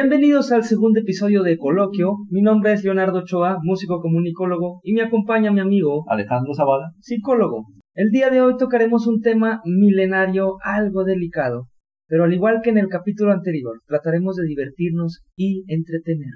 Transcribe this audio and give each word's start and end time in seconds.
Bienvenidos 0.00 0.52
al 0.52 0.62
segundo 0.62 1.00
episodio 1.00 1.42
de 1.42 1.58
Coloquio. 1.58 2.18
Mi 2.30 2.40
nombre 2.40 2.72
es 2.72 2.84
Leonardo 2.84 3.18
Ochoa, 3.18 3.58
músico 3.64 4.00
comunicólogo, 4.00 4.78
y 4.84 4.92
me 4.92 5.02
acompaña 5.02 5.50
mi 5.50 5.58
amigo 5.58 6.04
Alejandro 6.08 6.54
Zavala, 6.54 6.92
psicólogo. 7.00 7.66
El 7.94 8.10
día 8.10 8.30
de 8.30 8.40
hoy 8.40 8.56
tocaremos 8.56 9.08
un 9.08 9.20
tema 9.22 9.60
milenario 9.64 10.58
algo 10.62 11.02
delicado, 11.02 11.66
pero 12.06 12.22
al 12.22 12.32
igual 12.32 12.60
que 12.62 12.70
en 12.70 12.78
el 12.78 12.86
capítulo 12.86 13.32
anterior, 13.32 13.80
trataremos 13.88 14.36
de 14.36 14.46
divertirnos 14.46 15.24
y 15.36 15.64
entretener. 15.66 16.34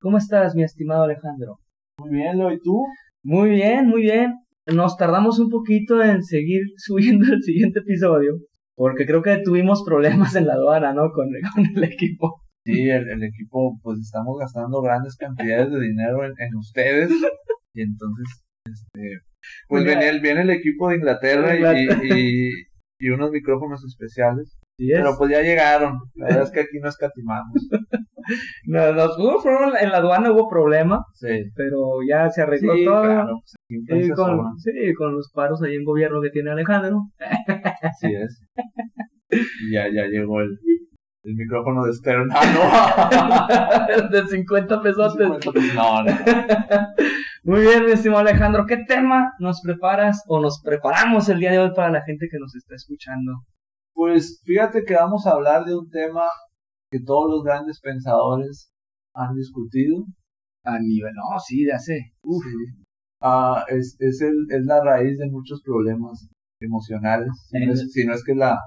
¿Cómo 0.00 0.16
estás, 0.16 0.54
mi 0.54 0.62
estimado 0.62 1.02
Alejandro? 1.02 1.58
Muy 1.98 2.12
bien, 2.12 2.38
Leo, 2.38 2.50
¿y 2.50 2.60
tú? 2.60 2.82
Muy 3.22 3.50
bien, 3.50 3.88
muy 3.88 4.00
bien. 4.04 4.36
Nos 4.74 4.96
tardamos 4.96 5.38
un 5.38 5.50
poquito 5.50 6.02
en 6.02 6.22
seguir 6.22 6.62
subiendo 6.78 7.26
el 7.30 7.42
siguiente 7.42 7.80
episodio, 7.80 8.38
porque 8.74 9.04
creo 9.04 9.20
que 9.20 9.36
tuvimos 9.44 9.84
problemas 9.84 10.34
en 10.34 10.46
la 10.46 10.54
aduana, 10.54 10.94
¿no? 10.94 11.10
Con, 11.12 11.26
con 11.54 11.66
el 11.76 11.84
equipo. 11.84 12.40
Sí, 12.66 12.90
el, 12.90 13.08
el, 13.08 13.22
equipo, 13.22 13.78
pues 13.80 14.00
estamos 14.00 14.36
gastando 14.40 14.82
grandes 14.82 15.16
cantidades 15.16 15.70
de 15.70 15.80
dinero 15.80 16.24
en, 16.24 16.32
en 16.36 16.56
ustedes. 16.56 17.10
Y 17.74 17.82
entonces, 17.82 18.42
este, 18.64 19.20
pues 19.68 19.84
viene, 19.84 20.18
viene 20.20 20.42
el 20.42 20.50
equipo 20.50 20.88
de 20.88 20.96
Inglaterra, 20.96 21.54
Inglaterra. 21.54 22.00
Y, 22.02 22.48
y, 22.48 22.50
y, 22.98 23.10
unos 23.10 23.30
micrófonos 23.30 23.84
especiales. 23.84 24.58
Sí 24.78 24.88
Pero 24.92 25.14
pues 25.16 25.30
ya 25.30 25.42
llegaron. 25.42 25.98
La 26.14 26.26
verdad 26.26 26.42
es 26.42 26.50
que 26.50 26.60
aquí 26.60 26.78
no 26.82 26.88
escatimamos. 26.88 27.54
no, 28.66 28.92
los 28.92 29.18
hubo, 29.18 29.42
en 29.78 29.90
la 29.90 29.98
aduana 29.98 30.32
hubo 30.32 30.48
problema. 30.48 31.04
Sí. 31.14 31.50
Pero 31.54 31.98
ya 32.08 32.28
se 32.30 32.42
arregló 32.42 32.74
sí, 32.74 32.84
todo. 32.84 33.02
Claro, 33.02 33.40
sí, 33.44 34.10
con, 34.10 34.58
sí, 34.58 34.94
con 34.96 35.14
los 35.14 35.30
paros 35.32 35.62
ahí 35.62 35.76
en 35.76 35.84
gobierno 35.84 36.20
que 36.20 36.30
tiene 36.30 36.50
Alejandro. 36.50 37.02
Así 37.82 38.14
es. 38.14 38.40
Y 39.28 39.72
ya, 39.72 39.88
ya 39.92 40.06
llegó 40.06 40.40
el, 40.40 40.56
el 41.26 41.34
micrófono 41.34 41.84
de 41.84 41.92
Stern. 41.92 42.28
Ah, 42.32 43.98
no. 43.98 44.08
de 44.10 44.28
50 44.28 44.80
pesos. 44.80 45.12
50 45.12 45.52
pesos. 45.52 45.74
No, 45.74 46.04
no. 46.04 46.12
Muy 47.42 47.62
bien, 47.62 47.84
mi 47.84 47.92
estimado 47.92 48.20
Alejandro. 48.20 48.64
¿Qué 48.66 48.78
tema 48.86 49.32
nos 49.40 49.60
preparas 49.60 50.22
o 50.28 50.40
nos 50.40 50.62
preparamos 50.62 51.28
el 51.28 51.40
día 51.40 51.50
de 51.50 51.58
hoy 51.58 51.72
para 51.74 51.90
la 51.90 52.02
gente 52.02 52.28
que 52.30 52.38
nos 52.38 52.54
está 52.54 52.76
escuchando? 52.76 53.32
Pues 53.92 54.40
fíjate 54.44 54.84
que 54.84 54.94
vamos 54.94 55.26
a 55.26 55.32
hablar 55.32 55.64
de 55.64 55.76
un 55.76 55.90
tema 55.90 56.22
que 56.92 57.00
todos 57.00 57.28
los 57.28 57.42
grandes 57.42 57.80
pensadores 57.80 58.70
han 59.12 59.34
discutido. 59.34 60.04
A 60.64 60.78
nivel, 60.78 61.12
no, 61.14 61.38
sí, 61.40 61.64
de 61.64 61.72
hace. 61.72 62.12
Uf. 62.22 62.44
Sí. 62.44 62.84
Ah, 63.20 63.64
es, 63.68 63.96
es, 63.98 64.20
el, 64.20 64.46
es 64.50 64.64
la 64.64 64.82
raíz 64.82 65.18
de 65.18 65.28
muchos 65.28 65.60
problemas 65.62 66.28
emocionales. 66.60 67.30
Si, 67.48 67.66
no 67.66 67.72
es, 67.72 67.92
si 67.92 68.04
no 68.04 68.14
es 68.14 68.22
que 68.24 68.34
la, 68.34 68.58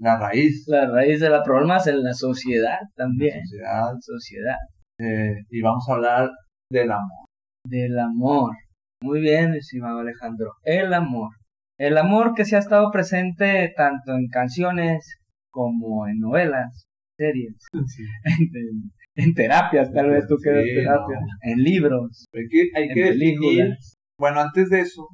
la 0.00 0.18
raíz. 0.18 0.64
La 0.68 0.86
raíz 0.90 1.20
de 1.20 1.30
los 1.30 1.42
problemas 1.44 1.86
en 1.86 2.02
la 2.02 2.14
sociedad 2.14 2.78
también. 2.96 3.40
La 3.60 3.90
sociedad. 3.90 3.92
sociedad. 4.00 4.56
Eh, 5.00 5.34
y 5.50 5.60
vamos 5.62 5.88
a 5.88 5.94
hablar 5.94 6.30
del 6.70 6.90
amor. 6.90 7.26
Del 7.66 7.98
amor. 7.98 8.52
Muy 9.02 9.20
bien, 9.20 9.54
estimado 9.54 10.00
Alejandro. 10.00 10.52
El 10.64 10.92
amor. 10.92 11.30
El 11.78 11.96
amor 11.98 12.34
que 12.34 12.44
se 12.44 12.56
ha 12.56 12.58
estado 12.58 12.90
presente 12.90 13.72
tanto 13.76 14.14
en 14.14 14.26
canciones 14.28 15.18
como 15.52 16.08
en 16.08 16.18
novelas, 16.18 16.84
series, 17.16 17.54
Sí. 17.86 18.02
en, 18.24 19.24
en, 19.24 19.34
terapias, 19.34 19.92
tal 19.92 20.10
vez 20.10 20.26
tú 20.26 20.36
Sí, 20.38 20.44
terapia, 20.44 21.16
no. 21.20 21.26
en 21.52 21.58
libros, 21.58 22.26
Hay 22.34 22.48
que, 22.48 22.68
hay 22.76 22.88
en 22.88 22.94
que 22.94 23.00
definir. 23.04 23.38
películas. 23.38 23.94
Bueno, 24.18 24.40
antes 24.40 24.68
de 24.70 24.80
eso, 24.80 25.06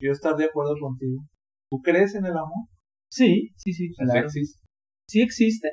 yo 0.00 0.12
estar 0.12 0.36
de 0.36 0.44
acuerdo 0.44 0.74
contigo. 0.80 1.24
¿Tú 1.70 1.80
crees 1.82 2.14
en 2.14 2.24
el 2.26 2.32
amor? 2.32 2.66
Sí, 3.12 3.50
sí, 3.56 3.72
sí, 3.74 3.90
claro. 3.94 4.28
sí 4.30 4.40
existe. 4.40 4.60
Sí 5.06 5.20
existe, 5.20 5.68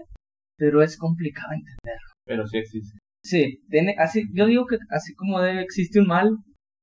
pero 0.58 0.84
es 0.84 0.98
complicado 0.98 1.54
entender. 1.54 2.00
Pero 2.26 2.46
sí 2.46 2.58
existe. 2.58 3.00
Sí, 3.24 3.62
tiene, 3.70 3.96
así, 3.98 4.24
yo 4.34 4.46
digo 4.46 4.66
que 4.66 4.78
así 4.90 5.14
como 5.16 5.40
debe 5.40 5.62
existe 5.62 6.02
un 6.02 6.08
mal, 6.08 6.30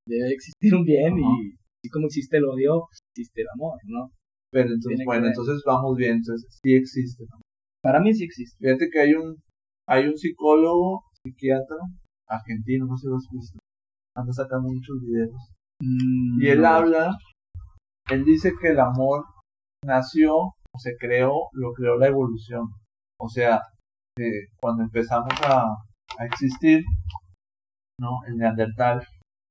debe 0.09 0.31
existir 0.33 0.75
un 0.75 0.85
bien 0.85 1.19
y 1.19 1.53
así 1.53 1.91
como 1.93 2.07
existe 2.07 2.39
el 2.39 2.45
odio, 2.47 2.85
existe 3.13 3.43
el 3.43 3.49
amor, 3.55 3.79
¿no? 3.85 4.11
Pero 4.51 4.71
entonces, 4.73 5.05
bueno, 5.05 5.27
entonces 5.27 5.63
vamos 5.67 5.95
bien. 5.97 6.17
Entonces 6.17 6.59
sí 6.63 6.75
existe. 6.75 7.25
¿no? 7.31 7.41
Para 7.83 8.01
mí 8.01 8.15
sí 8.15 8.25
existe. 8.25 8.57
Fíjate 8.59 8.89
que 8.91 9.01
hay 9.01 9.13
un, 9.15 9.37
hay 9.87 10.07
un 10.07 10.17
psicólogo, 10.17 11.03
psiquiatra, 11.23 11.77
argentino, 12.29 12.87
no 12.87 12.97
sé 12.97 13.03
si 13.03 13.09
lo 13.09 13.17
has 13.17 13.29
visto. 13.31 13.59
Anda 14.17 14.33
sacando 14.33 14.69
muchos 14.69 14.97
videos. 15.03 15.35
Mm, 15.83 16.43
Y 16.43 16.49
él 16.49 16.63
no. 16.63 16.69
habla, 16.69 17.17
él 18.09 18.25
dice 18.25 18.53
que 18.59 18.69
el 18.69 18.81
amor 18.81 19.25
nació 19.87 20.37
o 20.37 20.79
se 20.79 20.97
creó, 20.97 21.49
lo 21.53 21.73
creó 21.73 21.97
la 21.97 22.09
evolución. 22.09 22.69
O 23.19 23.29
sea, 23.29 23.63
que 24.17 24.47
cuando 24.61 24.85
empezamos 24.85 25.33
a, 25.45 25.63
a 26.19 26.25
existir, 26.27 26.85
¿no? 28.01 28.21
El 28.29 28.37
neandertal. 28.37 29.03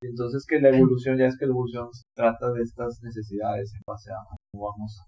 Y 0.03 0.07
entonces 0.07 0.45
que 0.47 0.59
la 0.59 0.69
evolución, 0.69 1.17
ya 1.17 1.25
es 1.25 1.37
que 1.37 1.45
la 1.45 1.51
evolución 1.51 1.87
se 1.91 2.03
trata 2.15 2.51
de 2.51 2.61
estas 2.61 3.01
necesidades 3.01 3.73
en 3.73 3.81
base 3.87 4.11
a 4.11 4.17
cómo 4.53 4.71
vamos 4.71 5.03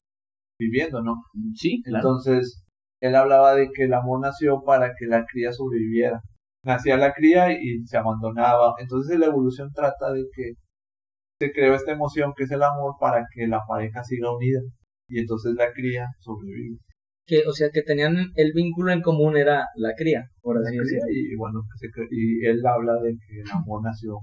viviendo, 0.60 1.02
¿no? 1.04 1.24
Sí, 1.56 1.82
claro. 1.84 1.98
Entonces, 1.98 2.64
él 3.02 3.16
hablaba 3.16 3.54
de 3.54 3.70
que 3.72 3.84
el 3.84 3.94
amor 3.94 4.22
nació 4.22 4.64
para 4.64 4.96
que 4.98 5.06
la 5.06 5.26
cría 5.26 5.52
sobreviviera. 5.52 6.22
Nacía 6.66 6.98
la 6.98 7.14
cría 7.14 7.52
y 7.52 7.86
se 7.86 7.98
abandonaba. 7.98 8.76
Entonces, 8.80 9.20
la 9.20 9.28
evolución 9.28 9.72
trata 9.72 10.12
de 10.12 10.26
que 10.34 10.54
se 11.40 11.52
creó 11.52 11.76
esta 11.76 11.92
emoción 11.92 12.34
que 12.36 12.44
es 12.44 12.52
el 12.52 12.64
amor 12.64 12.96
para 13.00 13.26
que 13.32 13.48
la 13.48 13.62
pareja 13.68 14.04
siga 14.04 14.36
unida. 14.36 14.62
Y 15.10 15.20
entonces 15.20 15.54
la 15.56 15.72
cría 15.74 16.08
sobrevive. 16.20 16.78
que, 17.26 17.44
o 17.48 17.52
sea, 17.52 17.70
que 17.72 17.82
tenían 17.82 18.16
el 18.36 18.52
vínculo 18.54 18.92
en 18.92 19.02
común 19.02 19.38
era 19.38 19.68
la 19.76 19.94
cría, 19.96 20.30
por 20.42 20.58
así 20.58 20.78
decirlo. 20.78 21.06
y 21.10 21.36
bueno, 21.36 21.62
se 21.80 21.88
y 22.12 22.46
él 22.46 22.66
habla 22.66 22.94
de 23.02 23.12
que 23.12 23.42
el 23.42 23.52
amor 23.52 23.84
nació 23.84 24.20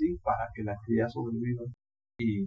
sí, 0.00 0.18
para 0.22 0.48
que 0.54 0.62
la 0.62 0.76
cría 0.84 1.08
sobreviva 1.08 1.62
y, 2.20 2.44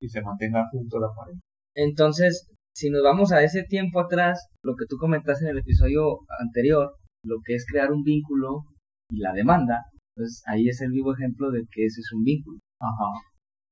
y 0.00 0.08
se 0.08 0.22
mantenga 0.22 0.68
junto 0.70 0.98
a 0.98 1.00
la 1.00 1.08
pareja. 1.16 1.40
Entonces, 1.74 2.48
si 2.74 2.90
nos 2.90 3.02
vamos 3.02 3.32
a 3.32 3.42
ese 3.42 3.64
tiempo 3.64 4.00
atrás, 4.00 4.48
lo 4.62 4.74
que 4.76 4.86
tú 4.88 4.96
comentaste 4.98 5.44
en 5.44 5.50
el 5.50 5.58
episodio 5.58 6.18
anterior, 6.40 6.94
lo 7.24 7.36
que 7.44 7.54
es 7.54 7.66
crear 7.66 7.92
un 7.92 8.02
vínculo 8.02 8.64
y 9.10 9.18
la 9.18 9.32
demanda, 9.32 9.84
entonces 10.16 10.42
ahí 10.46 10.68
es 10.68 10.80
el 10.80 10.92
vivo 10.92 11.14
ejemplo 11.14 11.50
de 11.50 11.64
que 11.70 11.84
ese 11.84 12.00
es 12.00 12.12
un 12.12 12.22
vínculo. 12.22 12.58
Ajá. 12.80 13.10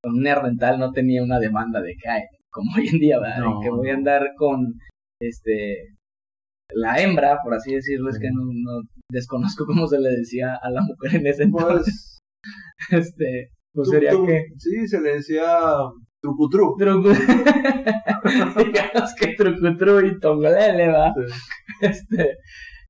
Con 0.03 0.15
un 0.15 0.23
neandertal 0.23 0.79
no 0.79 0.91
tenía 0.91 1.23
una 1.23 1.39
demanda 1.39 1.81
de 1.81 1.93
que, 1.95 2.09
como 2.51 2.71
hoy 2.75 2.87
en 2.87 2.99
día, 2.99 3.19
¿verdad? 3.19 3.39
No, 3.39 3.59
que 3.61 3.69
voy 3.69 3.89
a 3.89 3.93
andar 3.95 4.29
con, 4.37 4.73
este, 5.21 5.95
la 6.73 6.97
hembra, 7.01 7.39
por 7.43 7.53
así 7.53 7.73
decirlo, 7.75 8.09
es 8.09 8.19
que 8.19 8.29
no, 8.31 8.41
no 8.45 8.81
desconozco 9.11 9.65
cómo 9.65 9.87
se 9.87 9.99
le 9.99 10.09
decía 10.09 10.55
a 10.61 10.69
la 10.69 10.81
mujer 10.81 11.15
en 11.21 11.27
ese 11.27 11.43
entonces, 11.43 12.19
Pues, 12.89 13.07
este, 13.07 13.49
pues 13.73 13.85
tú- 13.87 13.91
sería 13.91 14.11
tú- 14.11 14.25
que... 14.25 14.43
Sí, 14.57 14.87
se 14.87 14.99
le 15.01 15.13
decía 15.15 15.45
trucutru. 16.21 16.75
Trucu... 16.77 17.09
Digamos 18.57 19.13
que 19.15 19.33
trucutru 19.35 20.05
y 20.05 20.19
tongolele, 20.19 20.87
va. 20.89 21.13
Este, 21.81 22.37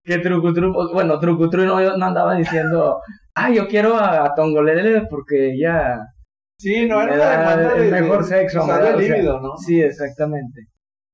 que 0.03 0.17
trucutru, 0.19 0.73
pues, 0.73 0.87
bueno, 0.93 1.19
trucutru 1.19 1.63
no, 1.65 1.97
no 1.97 2.05
andaba 2.05 2.35
diciendo, 2.35 2.99
ah, 3.35 3.51
yo 3.51 3.67
quiero 3.67 3.95
a 3.95 4.33
tongolele 4.35 5.05
porque 5.09 5.51
ella 5.53 5.99
Sí, 6.59 6.87
no 6.87 7.01
era 7.01 7.13
una 7.13 7.31
demanda 7.31 7.75
el 7.77 7.91
de, 7.91 8.01
mejor 8.01 8.17
de- 8.23 8.27
sexo, 8.29 8.63
o 8.63 8.65
sea, 8.65 8.95
líbido, 8.95 9.39
¿no? 9.41 9.57
Sí, 9.57 9.79
exactamente. 9.81 10.65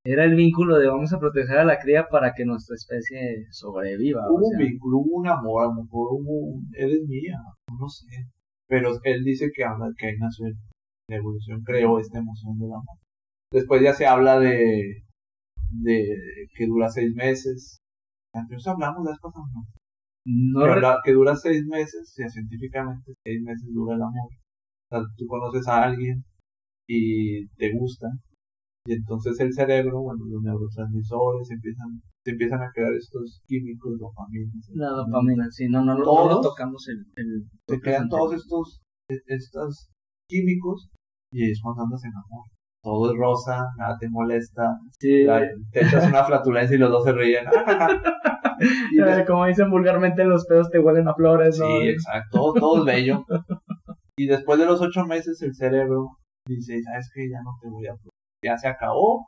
Era 0.05 0.25
el 0.25 0.35
vínculo 0.35 0.77
de 0.77 0.87
vamos 0.87 1.13
a 1.13 1.19
proteger 1.19 1.57
a 1.59 1.65
la 1.65 1.79
cría 1.79 2.07
para 2.09 2.33
que 2.33 2.45
nuestra 2.45 2.75
especie 2.75 3.45
sobreviva. 3.51 4.21
o 4.29 4.33
Hubo 4.35 4.49
sea. 4.49 4.57
un 4.59 4.65
vínculo, 4.65 4.97
hubo 4.99 5.15
un 5.17 5.27
amor, 5.27 5.63
a 5.63 5.67
lo 5.67 5.73
mejor 5.83 6.07
hubo 6.13 6.37
un, 6.55 6.69
eres 6.75 7.01
mía, 7.07 7.37
no 7.79 7.87
sé. 7.87 8.05
Pero 8.67 8.91
él 9.03 9.23
dice 9.23 9.49
que 9.53 9.63
habla 9.63 9.87
que 9.97 10.07
ahí 10.07 10.17
nació 10.17 10.47
la 11.09 11.15
evolución, 11.17 11.61
creó 11.63 11.99
esta 11.99 12.19
emoción 12.19 12.57
del 12.57 12.71
amor. 12.71 12.97
Después 13.51 13.81
ya 13.81 13.93
se 13.93 14.05
habla 14.07 14.39
de, 14.39 15.03
de 15.69 16.05
que 16.55 16.65
dura 16.67 16.89
seis 16.89 17.13
meses. 17.15 17.79
Entonces 18.33 18.67
hablamos 18.67 19.03
de 19.05 19.11
las 19.11 19.19
cosas, 19.19 19.43
¿no? 19.53 19.63
No 20.25 20.59
que, 20.61 20.65
re- 20.67 20.73
habla- 20.73 20.99
que 21.03 21.11
dura 21.13 21.35
seis 21.35 21.65
meses, 21.65 22.01
o 22.01 22.13
sea, 22.15 22.29
científicamente 22.29 23.13
seis 23.25 23.41
meses 23.43 23.67
dura 23.73 23.95
el 23.95 24.01
amor. 24.01 24.29
Sea, 24.93 25.01
tú 25.17 25.25
conoces 25.27 25.67
a 25.67 25.83
alguien 25.83 26.23
y 26.87 27.47
te 27.55 27.71
gusta, 27.73 28.07
y 28.85 28.93
entonces 28.93 29.39
el 29.39 29.51
cerebro, 29.53 30.01
bueno, 30.01 30.23
los 30.29 30.43
neurotransmisores 30.43 31.49
empiezan, 31.49 32.01
se 32.23 32.31
empiezan 32.31 32.61
a 32.61 32.69
crear 32.73 32.93
estos 32.93 33.41
químicos, 33.47 33.97
dopamina. 33.97 34.51
la 34.75 34.89
dopamina, 34.89 35.47
sí, 35.49 35.67
no, 35.67 35.83
no, 35.83 35.93
lo- 35.97 35.99
no 35.99 36.03
lo 36.05 36.29
Todos 36.29 36.41
tocamos 36.41 36.87
el... 36.89 36.97
el 37.15 37.43
Se 37.67 37.79
crean 37.79 38.07
todos 38.07 38.33
estos, 38.35 38.81
estos 39.25 39.89
químicos 40.29 40.89
y 41.31 41.49
es 41.49 41.59
cuando 41.63 41.83
andas 41.83 42.03
en 42.03 42.11
amor. 42.11 42.45
Todo 42.83 43.11
es 43.11 43.17
rosa, 43.17 43.65
nada 43.77 43.97
te 43.97 44.09
molesta, 44.09 44.77
Sí, 44.99 45.23
la- 45.23 45.47
te 45.71 45.85
echas 45.87 46.07
una 46.07 46.23
flatulencia 46.25 46.75
y 46.75 46.79
los 46.79 46.91
dos 46.91 47.03
se 47.05 47.13
ríen. 47.13 47.45
y 48.91 49.25
como 49.25 49.45
dicen 49.45 49.69
vulgarmente, 49.71 50.23
los 50.25 50.45
pedos 50.45 50.69
te 50.69 50.79
huelen 50.79 51.07
a 51.07 51.13
flores, 51.15 51.57
¿no? 51.57 51.65
Sí, 51.65 51.87
exacto, 51.87 52.37
todo, 52.37 52.53
todo 52.53 52.79
es 52.79 52.85
bello. 52.85 53.25
Y 54.17 54.27
después 54.27 54.59
de 54.59 54.65
los 54.65 54.81
ocho 54.81 55.05
meses 55.05 55.41
el 55.41 55.55
cerebro 55.55 56.17
dice, 56.47 56.81
sabes 56.83 57.09
que 57.13 57.29
ya 57.29 57.41
no 57.43 57.51
te 57.61 57.69
voy 57.69 57.87
a. 57.87 57.95
Ya 58.45 58.57
se 58.57 58.67
acabó, 58.67 59.25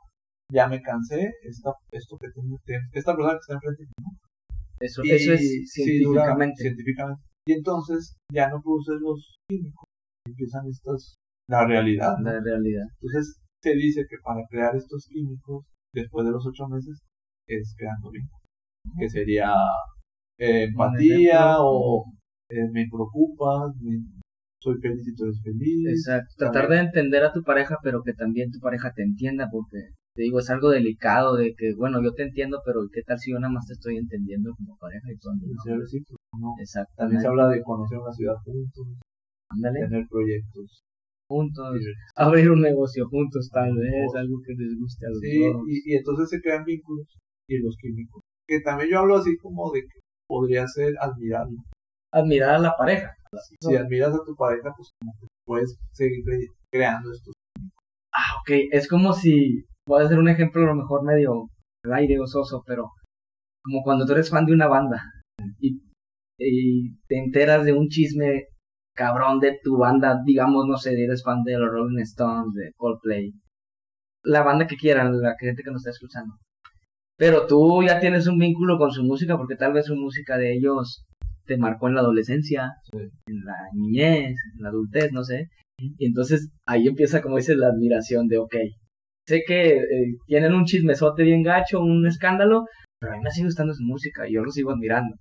ya 0.52 0.68
me 0.68 0.80
cansé, 0.82 1.32
esta, 1.42 1.72
esto 1.90 2.16
que 2.18 2.28
tengo, 2.30 2.56
esta 2.92 3.16
persona 3.16 3.32
que 3.34 3.38
está 3.40 3.54
enfrente 3.54 3.82
de 3.82 3.86
mí, 3.88 3.94
¿no? 4.04 4.18
Eso, 4.78 5.02
Y- 5.04 5.10
eso 5.10 5.32
es 5.32 5.70
sí, 5.72 6.02
dura 6.02 6.36
científicamente. 6.54 7.22
Y 7.48 7.52
entonces 7.54 8.16
ya 8.32 8.48
no 8.50 8.60
produces 8.60 8.96
los 9.00 9.36
químicos. 9.48 9.84
Empiezan 10.26 10.66
estas, 10.68 11.14
la 11.48 11.66
realidad. 11.66 12.16
¿no? 12.18 12.30
la 12.30 12.40
realidad. 12.40 12.84
Entonces 13.00 13.40
se 13.62 13.74
dice 13.74 14.04
que 14.08 14.16
para 14.22 14.42
crear 14.50 14.76
estos 14.76 15.06
químicos, 15.08 15.64
después 15.94 16.26
de 16.26 16.32
los 16.32 16.46
ocho 16.46 16.68
meses, 16.68 16.98
es 17.48 17.74
creando 17.78 18.10
vínculos. 18.10 18.42
Que 18.98 19.08
sería 19.08 19.54
eh, 20.38 20.64
empatía 20.64 21.56
o 21.60 22.04
eh, 22.50 22.68
me 22.70 22.86
preocupas, 22.90 23.74
me- 23.80 24.04
soy 24.66 24.80
feliz 24.80 25.06
y 25.06 25.14
tú 25.14 25.24
eres 25.24 25.40
feliz. 25.42 25.88
Exacto. 25.88 26.34
Tratar 26.38 26.68
de 26.68 26.78
entender 26.80 27.22
a 27.24 27.32
tu 27.32 27.42
pareja, 27.42 27.76
pero 27.82 28.02
que 28.02 28.12
también 28.14 28.50
tu 28.50 28.58
pareja 28.60 28.92
te 28.94 29.02
entienda, 29.02 29.48
porque 29.50 29.78
te 30.14 30.22
digo, 30.22 30.40
es 30.40 30.50
algo 30.50 30.70
delicado 30.70 31.36
de 31.36 31.54
que, 31.56 31.74
bueno, 31.74 32.02
yo 32.02 32.12
te 32.14 32.22
entiendo, 32.24 32.60
pero 32.64 32.80
¿qué 32.92 33.02
tal 33.02 33.18
si 33.18 33.32
yo 33.32 33.38
nada 33.38 33.52
más 33.52 33.66
te 33.66 33.74
estoy 33.74 33.96
entendiendo 33.96 34.54
como 34.56 34.76
pareja 34.78 35.06
y 35.12 35.16
tú 35.18 35.28
no? 35.30 35.78
recíproco, 35.78 36.22
¿no? 36.38 36.54
También 36.96 37.20
se 37.20 37.28
habla 37.28 37.48
de 37.48 37.62
conocer 37.62 37.98
una 37.98 38.12
ciudad 38.12 38.34
juntos, 38.44 38.86
Ándale, 39.50 39.80
tener 39.80 40.06
proyectos. 40.08 40.82
juntos, 41.28 41.76
abrir 42.16 42.50
un 42.50 42.62
negocio 42.62 43.06
juntos, 43.08 43.48
tal 43.52 43.76
vez, 43.76 44.14
algo 44.16 44.40
que 44.44 44.54
les 44.54 44.78
guste 44.78 45.06
a 45.06 45.10
los 45.10 45.18
Sí, 45.20 45.38
dos. 45.40 45.62
y, 45.68 45.92
y 45.92 45.96
entonces 45.96 46.30
se 46.30 46.40
crean 46.40 46.64
vínculos 46.64 47.06
y 47.48 47.58
los 47.58 47.76
químicos. 47.80 48.22
Que 48.48 48.60
también 48.60 48.90
yo 48.90 49.00
hablo 49.00 49.16
así 49.16 49.36
como 49.36 49.70
de 49.72 49.80
que 49.82 50.00
podría 50.26 50.66
ser 50.66 50.94
admirarlo. 51.00 51.58
Admirar 52.12 52.54
a 52.54 52.58
la 52.58 52.72
pareja. 52.78 53.12
Si 53.60 53.76
admiras 53.76 54.14
a 54.14 54.24
tu 54.24 54.34
pareja, 54.36 54.72
pues 54.76 54.90
como 55.00 55.12
que 55.20 55.26
puedes 55.44 55.78
seguir 55.92 56.24
cre- 56.24 56.54
creando 56.70 57.12
estos. 57.12 57.34
Ah, 58.12 58.40
ok, 58.40 58.50
es 58.72 58.88
como 58.88 59.12
si, 59.12 59.64
voy 59.86 60.02
a 60.02 60.06
hacer 60.06 60.18
un 60.18 60.28
ejemplo 60.28 60.62
a 60.62 60.66
lo 60.66 60.74
mejor 60.74 61.04
medio 61.04 61.48
al 61.84 61.92
aire 61.94 62.18
o 62.20 62.26
soso, 62.26 62.62
pero 62.66 62.90
como 63.62 63.82
cuando 63.82 64.06
tú 64.06 64.12
eres 64.12 64.30
fan 64.30 64.46
de 64.46 64.52
una 64.54 64.68
banda 64.68 65.02
y, 65.60 65.80
y 66.38 66.96
te 67.08 67.18
enteras 67.18 67.64
de 67.64 67.72
un 67.72 67.88
chisme 67.88 68.44
cabrón 68.94 69.40
de 69.40 69.58
tu 69.62 69.76
banda, 69.76 70.22
digamos, 70.24 70.66
no 70.66 70.76
sé, 70.78 70.92
eres 71.02 71.22
fan 71.22 71.42
de 71.44 71.58
los 71.58 71.70
Rolling 71.70 72.00
Stones, 72.02 72.54
de 72.54 72.72
Coldplay, 72.76 73.32
la 74.24 74.42
banda 74.42 74.66
que 74.66 74.76
quieran, 74.76 75.20
la 75.20 75.34
gente 75.38 75.62
que 75.62 75.70
nos 75.70 75.80
está 75.82 75.90
escuchando. 75.90 76.34
Pero 77.18 77.46
tú 77.46 77.82
ya 77.82 78.00
tienes 78.00 78.26
un 78.26 78.38
vínculo 78.38 78.78
con 78.78 78.90
su 78.90 79.02
música 79.04 79.36
porque 79.36 79.56
tal 79.56 79.72
vez 79.72 79.86
su 79.86 79.96
música 79.96 80.36
de 80.38 80.54
ellos 80.54 81.06
te 81.46 81.56
marcó 81.58 81.88
en 81.88 81.94
la 81.94 82.00
adolescencia, 82.00 82.72
Sí. 82.90 82.98
en 83.28 83.44
la 83.44 83.54
niñez, 83.74 84.34
en 84.56 84.62
la 84.62 84.68
adultez, 84.70 85.12
no 85.12 85.22
sé. 85.24 85.48
Y 85.78 86.06
entonces 86.06 86.50
ahí 86.66 86.86
empieza, 86.86 87.20
como 87.22 87.36
dices, 87.36 87.56
la 87.56 87.68
admiración 87.68 88.28
de, 88.28 88.38
ok, 88.38 88.54
sé 89.28 89.42
que 89.46 89.76
eh, 89.76 90.14
tienen 90.26 90.54
un 90.54 90.64
chismesote 90.64 91.22
bien 91.22 91.42
gacho, 91.42 91.80
un 91.80 92.06
escándalo, 92.06 92.64
pero 93.00 93.12
a 93.12 93.16
mí 93.16 93.22
me 93.22 93.30
sigue 93.30 93.46
gustando 93.46 93.74
su 93.74 93.84
música 93.84 94.26
y 94.28 94.34
yo 94.34 94.42
lo 94.42 94.50
sigo 94.50 94.70
admirando. 94.70 95.16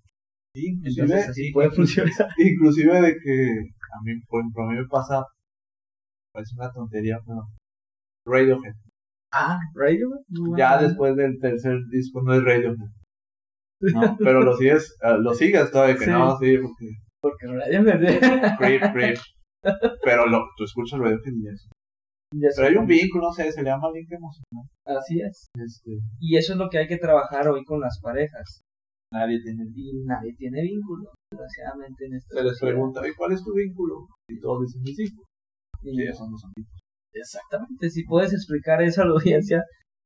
Inclusive, 0.55 1.03
Entonces 1.03 1.29
así 1.29 1.51
puede 1.51 1.71
funcionar. 1.71 2.11
inclusive 2.37 3.01
de 3.01 3.13
que 3.21 3.49
a 3.59 4.01
mí, 4.03 4.13
por 4.27 4.39
ejemplo, 4.41 4.63
a 4.63 4.71
mí 4.71 4.77
me 4.77 4.87
pasa, 4.87 5.23
parece 6.33 6.55
una 6.57 6.71
tontería, 6.71 7.17
pero 7.25 7.41
Radiohead. 8.27 8.73
Ah, 9.33 9.59
Radio. 9.73 10.07
Ya 10.57 10.81
después 10.81 11.15
del 11.17 11.37
tercer 11.39 11.77
disco 11.91 12.21
no 12.23 12.33
es 12.33 12.43
Radiohead. 12.43 12.87
¿No? 13.81 14.17
Pero 14.19 14.41
lo 14.41 14.55
sigues, 14.55 14.95
eh, 15.03 15.17
lo 15.19 15.33
sigues 15.33 15.71
todavía 15.71 15.95
que 15.95 16.05
Sí. 16.05 16.11
no, 16.11 16.37
sí, 16.37 16.57
porque 16.57 16.87
Porque 17.21 17.47
Radiohead. 17.47 18.57
creep, 18.57 18.81
creep. 18.93 19.17
Pero 20.03 20.27
lo, 20.27 20.45
tú 20.57 20.63
escuchas 20.63 20.99
Radiohead 20.99 21.33
y 21.33 21.47
eso. 21.47 21.69
Pero 22.55 22.67
hay 22.67 22.75
un 22.75 22.85
vínculo, 22.85 23.27
no 23.27 23.31
sé, 23.31 23.51
se 23.51 23.63
le 23.63 23.69
llama 23.69 23.89
link 23.93 24.11
emocional. 24.11 24.67
Así 24.85 25.21
es. 25.21 25.47
Este, 25.57 25.91
Y 26.19 26.37
eso 26.37 26.53
es 26.53 26.59
lo 26.59 26.69
que 26.69 26.79
hay 26.79 26.87
que 26.87 26.97
trabajar 26.97 27.47
hoy 27.47 27.63
con 27.63 27.79
las 27.79 27.99
parejas. 28.01 28.61
nadie 29.13 29.39
tiene 29.41 29.63
Y 29.73 30.03
nadie 30.03 30.33
tiene 30.35 30.61
vínculo, 30.61 31.11
desgraciadamente, 31.31 32.05
en 32.05 32.15
esta 32.15 32.35
Se 32.37 32.43
les 32.43 32.59
pregunta, 32.59 33.07
¿y 33.07 33.13
cuál 33.13 33.31
es 33.31 33.43
tu 33.43 33.53
vínculo? 33.53 34.07
Y 34.29 34.39
todos 34.39 34.63
dicen 34.65 34.81
mis 34.81 34.99
hijos. 34.99 35.25
Y- 35.83 36.01
Y 36.01 36.07
esos 36.07 36.29
no 36.29 36.37
son 36.37 36.51
hijos. 36.57 36.79
Exactamente, 37.13 37.89
si 37.89 38.03
puedes 38.03 38.33
explicar 38.33 38.81
eso 38.81 39.01
a 39.01 39.05
la 39.05 39.11
audiencia, 39.13 39.63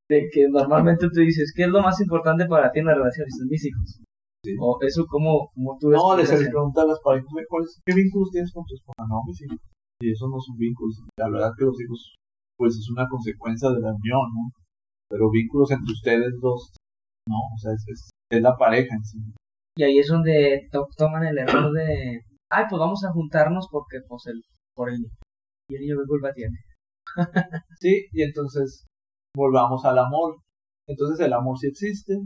de 0.09 0.27
que 0.31 0.47
normalmente 0.50 1.07
tú 1.13 1.19
dices, 1.21 1.53
¿qué 1.56 1.63
es 1.63 1.69
lo 1.69 1.81
más 1.81 2.00
importante 2.01 2.45
para 2.47 2.71
ti 2.71 2.79
en 2.79 2.85
la 2.85 2.95
relación? 2.95 3.27
Y 3.29 3.50
mis 3.50 3.65
hijos. 3.65 4.01
Sí. 4.44 4.56
O 4.59 4.77
eso 4.81 5.06
como, 5.07 5.50
como 5.53 5.77
tú 5.79 5.89
No, 5.89 6.15
les 6.15 6.25
explicas 6.25 6.29
se 6.29 6.35
les 6.39 6.45
en- 6.47 6.51
pregunta 6.53 6.81
a 6.81 6.85
las 6.88 7.00
parejas, 7.03 7.27
"Oye, 7.35 7.45
¿cuáles- 7.50 7.81
¿qué 7.85 7.94
vínculos 7.94 8.29
tienes 8.31 8.51
con 8.53 8.63
tu 8.65 8.73
esposa? 8.73 9.03
No, 9.07 9.21
mis 9.27 9.41
hijos. 9.41 9.57
Y 10.01 10.11
esos 10.11 10.29
no 10.29 10.39
son 10.39 10.57
vínculos. 10.57 10.95
La 11.19 11.29
verdad 11.29 11.51
que 11.57 11.65
los 11.65 11.79
hijos, 11.81 12.15
pues 12.57 12.73
es 12.75 12.89
una 12.89 13.07
consecuencia 13.07 13.69
de 13.69 13.81
la 13.81 13.91
unión, 13.94 14.25
¿no? 14.33 14.50
Pero 15.11 15.29
vínculos 15.29 15.71
entre 15.71 15.91
ustedes 15.91 16.33
dos, 16.41 16.71
no, 17.27 17.35
o 17.35 17.57
sea, 17.59 17.73
es, 17.73 17.83
es, 17.89 18.09
es 18.31 18.41
la 18.41 18.56
pareja 18.56 18.95
en 18.95 19.03
sí. 19.03 19.19
Y 19.77 19.83
ahí 19.83 20.00
es 20.00 20.07
donde 20.07 20.67
to- 20.71 20.88
toman 20.97 21.25
el 21.25 21.38
error 21.38 21.71
de, 21.73 22.21
ay, 22.50 22.65
pues 22.69 22.79
vamos 22.79 23.03
a 23.03 23.11
juntarnos 23.11 23.67
porque, 23.69 23.97
pues, 24.07 24.23
el, 24.27 24.41
por 24.75 24.89
el 24.89 24.95
niño. 25.01 25.11
Y 25.69 25.75
el 25.75 25.81
niño 25.81 25.95
qué 26.00 26.07
culpa 26.07 26.31
tiene. 26.33 26.57
Sí, 27.79 28.06
y 28.13 28.21
entonces 28.23 28.85
volvamos 29.35 29.85
al 29.85 29.97
amor. 29.97 30.37
Entonces 30.87 31.19
el 31.25 31.33
amor 31.33 31.57
sí 31.57 31.67
existe. 31.67 32.19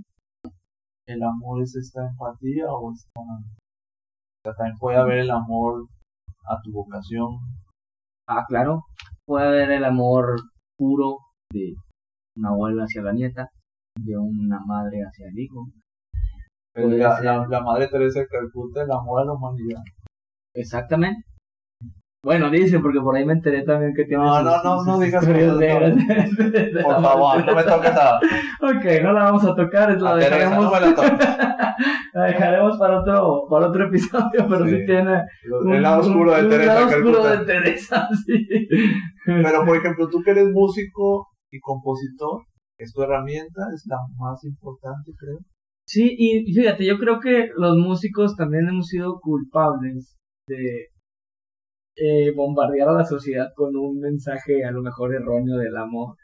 El 1.08 1.24
amor 1.24 1.62
es 1.62 1.76
esta 1.76 2.08
empatía 2.08 2.66
o 2.70 2.92
esta... 2.94 3.10
O 3.20 4.46
sea, 4.46 4.54
también 4.56 4.78
puede 4.78 4.98
haber 4.98 5.18
el 5.20 5.32
amor 5.32 5.86
a 6.46 6.60
tu 6.62 6.72
vocación. 6.72 7.40
Ah, 8.28 8.46
claro, 8.48 8.84
puede 9.26 9.48
haber 9.48 9.72
el 9.72 9.84
amor 9.84 10.36
puro 10.78 11.18
de 11.52 11.74
una 12.38 12.50
abuela 12.50 12.84
hacia 12.84 13.02
la 13.02 13.14
nieta, 13.14 13.50
de 14.00 14.18
una 14.18 14.60
madre 14.66 15.02
hacia 15.02 15.28
el 15.28 15.40
hijo. 15.40 15.68
La, 16.76 17.16
ser. 17.16 17.26
la, 17.26 17.48
la 17.48 17.62
madre 17.62 17.88
Teresa 17.88 18.22
de 18.22 18.28
Calcuta, 18.28 18.84
el 18.84 18.92
amor 18.92 19.22
a 19.22 19.26
la 19.26 19.34
humanidad. 19.34 19.82
Exactamente. 20.56 21.24
Bueno, 22.26 22.50
dice, 22.50 22.80
porque 22.80 23.02
por 23.02 23.18
ahí 23.18 23.26
me 23.26 23.34
enteré 23.34 23.64
también 23.64 23.94
que 23.94 24.06
tiene 24.06 24.24
No, 24.24 24.36
sus- 24.38 24.46
no, 24.46 24.64
no, 24.64 24.78
sus 24.78 24.88
no 24.88 25.00
digas 25.00 25.26
cosas, 25.26 25.58
negras. 25.58 25.94
Por 26.86 27.02
favor, 27.02 27.46
no 27.46 27.56
me 27.56 27.64
toques 27.64 27.92
a, 27.92 28.18
Ok, 28.62 28.86
no 29.04 29.12
la 29.12 29.24
vamos 29.26 29.44
a 29.44 29.54
tocar, 29.56 29.92
es 29.92 30.02
la 30.02 30.12
a 30.12 30.20
Teresa, 30.20 30.36
dejaremos, 30.38 30.64
no 30.64 30.72
me 30.72 30.80
la 30.80 31.78
la 32.14 32.24
dejaremos 32.26 32.78
para 32.78 33.00
otro, 33.02 33.44
para 33.50 33.68
otro 33.68 33.88
episodio, 33.88 34.46
pero 34.50 34.66
sí, 34.66 34.78
Sí. 34.78 34.86
tiene 34.86 35.22
El 35.74 35.82
lado 35.82 36.00
oscuro 36.00 36.34
de 36.34 36.44
un 36.44 36.50
Teresa 36.50 36.74
lado 36.76 36.88
de 36.88 36.96
oscuro 36.96 37.24
de 37.28 37.38
Teresa, 37.46 38.08
sí. 38.26 38.48
Pero, 39.26 39.66
por 39.66 39.76
ejemplo, 39.78 40.08
tú 40.10 40.22
que 40.24 40.32
eres 40.32 40.48
músico 40.54 41.28
y 41.52 41.60
compositor, 41.60 42.44
es 42.78 42.94
tu 42.94 43.02
herramienta, 43.04 43.64
es 43.74 43.84
la 43.88 43.98
más 44.18 44.42
importante, 44.46 45.12
creo. 45.20 45.40
Sí, 45.86 46.16
y 46.18 46.54
fíjate, 46.54 46.86
yo 46.86 46.98
creo 46.98 47.20
que 47.20 47.50
los 47.58 47.76
músicos 47.78 48.38
también 48.38 48.70
hemos 48.70 48.88
sido 48.88 49.20
culpables 49.20 50.16
de 50.48 50.86
eh, 51.96 52.32
bombardear 52.36 52.90
a 52.90 52.94
la 52.94 53.06
sociedad 53.06 53.50
con 53.56 53.76
un 53.76 54.00
mensaje 54.00 54.64
a 54.66 54.72
lo 54.72 54.82
mejor 54.82 55.14
erróneo 55.14 55.58
del 55.58 55.76
amor 55.78 56.16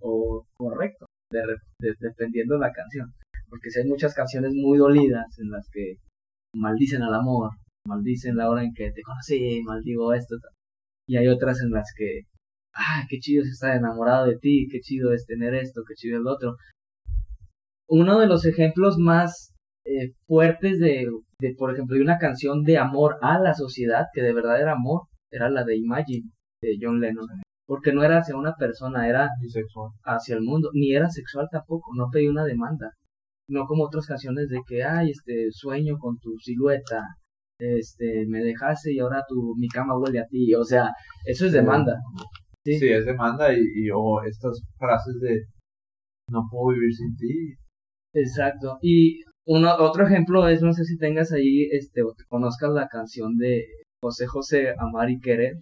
o 0.00 0.44
correcto, 0.56 1.06
de 1.30 1.46
re- 1.46 1.56
de- 1.80 1.94
dependiendo 2.00 2.54
de 2.54 2.60
la 2.60 2.72
canción. 2.72 3.12
Porque 3.48 3.70
si 3.70 3.80
hay 3.80 3.86
muchas 3.88 4.14
canciones 4.14 4.52
muy 4.54 4.78
dolidas 4.78 5.26
en 5.38 5.50
las 5.50 5.68
que 5.72 5.96
maldicen 6.54 7.02
al 7.02 7.14
amor, 7.14 7.50
maldicen 7.86 8.36
la 8.36 8.48
hora 8.50 8.62
en 8.64 8.72
que 8.74 8.92
te 8.92 9.02
conocí, 9.02 9.60
maldigo 9.62 10.12
esto. 10.14 10.36
Y 11.08 11.16
hay 11.16 11.28
otras 11.28 11.60
en 11.62 11.70
las 11.70 11.92
que, 11.96 12.22
ah, 12.74 13.04
qué 13.08 13.18
chido 13.18 13.42
es 13.42 13.50
estar 13.50 13.76
enamorado 13.76 14.26
de 14.26 14.38
ti, 14.38 14.68
qué 14.70 14.80
chido 14.80 15.12
es 15.12 15.26
tener 15.26 15.54
esto, 15.54 15.82
qué 15.86 15.94
chido 15.94 16.18
es 16.18 16.22
lo 16.24 16.32
otro 16.32 16.56
uno 17.88 18.18
de 18.20 18.26
los 18.26 18.46
ejemplos 18.46 18.96
más 18.98 19.52
eh, 19.84 20.12
fuertes 20.26 20.78
de, 20.78 21.08
de, 21.42 21.54
por 21.56 21.72
ejemplo, 21.72 21.96
de 21.96 22.02
una 22.02 22.18
canción 22.18 22.62
de 22.62 22.78
amor 22.78 23.16
a 23.20 23.38
la 23.40 23.52
sociedad, 23.52 24.06
que 24.14 24.22
de 24.22 24.32
verdad 24.32 24.60
era 24.60 24.72
amor, 24.72 25.02
era 25.30 25.50
la 25.50 25.64
de 25.64 25.76
Imagine, 25.76 26.30
de 26.62 26.78
John 26.80 27.00
Lennon. 27.00 27.26
Porque 27.66 27.92
no 27.92 28.04
era 28.04 28.18
hacia 28.18 28.36
una 28.36 28.54
persona, 28.54 29.08
era 29.08 29.28
Bisexual. 29.40 29.90
hacia 30.04 30.36
el 30.36 30.42
mundo, 30.42 30.70
ni 30.72 30.94
era 30.94 31.10
sexual 31.10 31.48
tampoco, 31.50 31.90
no 31.96 32.08
pedía 32.12 32.30
una 32.30 32.44
demanda. 32.44 32.90
No 33.48 33.66
como 33.66 33.84
otras 33.84 34.06
canciones 34.06 34.48
de 34.48 34.60
que, 34.66 34.84
ay, 34.84 35.10
este, 35.10 35.48
sueño 35.50 35.98
con 35.98 36.16
tu 36.18 36.38
silueta, 36.38 37.02
este, 37.58 38.24
me 38.28 38.40
dejaste 38.42 38.92
y 38.92 39.00
ahora 39.00 39.24
tu, 39.28 39.54
mi 39.56 39.68
cama 39.68 39.98
huele 39.98 40.20
a 40.20 40.26
ti, 40.26 40.54
o 40.54 40.64
sea, 40.64 40.90
eso 41.24 41.46
es 41.46 41.52
demanda. 41.52 41.96
Sí. 42.64 42.78
Sí, 42.78 42.88
es 42.88 43.04
demanda 43.04 43.52
y, 43.52 43.58
y 43.58 43.90
o 43.92 44.22
estas 44.22 44.62
frases 44.78 45.18
de 45.20 45.40
no 46.30 46.46
puedo 46.48 46.74
vivir 46.74 46.92
sin 46.94 47.16
ti. 47.16 47.54
Exacto. 48.14 48.78
Y 48.80 49.20
uno, 49.46 49.74
otro 49.78 50.06
ejemplo 50.06 50.48
es, 50.48 50.62
no 50.62 50.72
sé 50.72 50.84
si 50.84 50.96
tengas 50.96 51.32
ahí, 51.32 51.68
este, 51.72 52.02
o 52.02 52.14
te 52.14 52.24
conozcas 52.28 52.70
la 52.70 52.88
canción 52.88 53.36
de 53.36 53.64
José 54.02 54.26
José 54.26 54.74
Amar 54.78 55.10
y 55.10 55.20
Querer. 55.20 55.56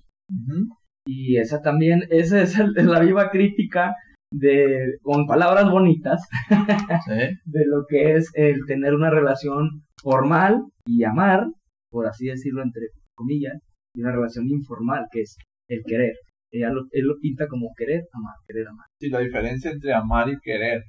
Y 1.07 1.39
esa 1.39 1.61
también, 1.61 2.05
esa 2.11 2.43
es 2.43 2.57
la 2.59 3.01
viva 3.01 3.31
crítica 3.31 3.95
de, 4.33 4.99
con 5.03 5.27
palabras 5.27 5.71
bonitas, 5.71 6.23
Sí. 6.49 7.13
de 7.45 7.67
lo 7.67 7.85
que 7.89 8.15
es 8.15 8.31
el 8.35 8.65
tener 8.67 8.95
una 8.95 9.11
relación 9.11 9.83
formal 10.03 10.63
y 10.87 11.05
amar, 11.05 11.47
por 11.91 12.07
así 12.07 12.27
decirlo 12.27 12.63
entre 12.63 12.89
comillas, 13.17 13.59
y 13.95 14.03
una 14.03 14.13
relación 14.13 14.49
informal, 14.49 15.07
que 15.11 15.23
es 15.23 15.37
el 15.69 15.83
querer. 15.85 16.15
Ella 16.53 16.71
lo, 16.71 16.83
él 16.93 17.07
lo 17.07 17.15
pinta 17.21 17.47
como 17.49 17.69
querer, 17.77 18.03
amar, 18.13 18.35
querer, 18.47 18.69
amar. 18.69 18.87
Sí, 19.01 19.09
la 19.09 19.21
diferencia 19.21 19.71
entre 19.71 19.93
amar 19.95 20.29
y 20.29 20.39
querer 20.41 20.83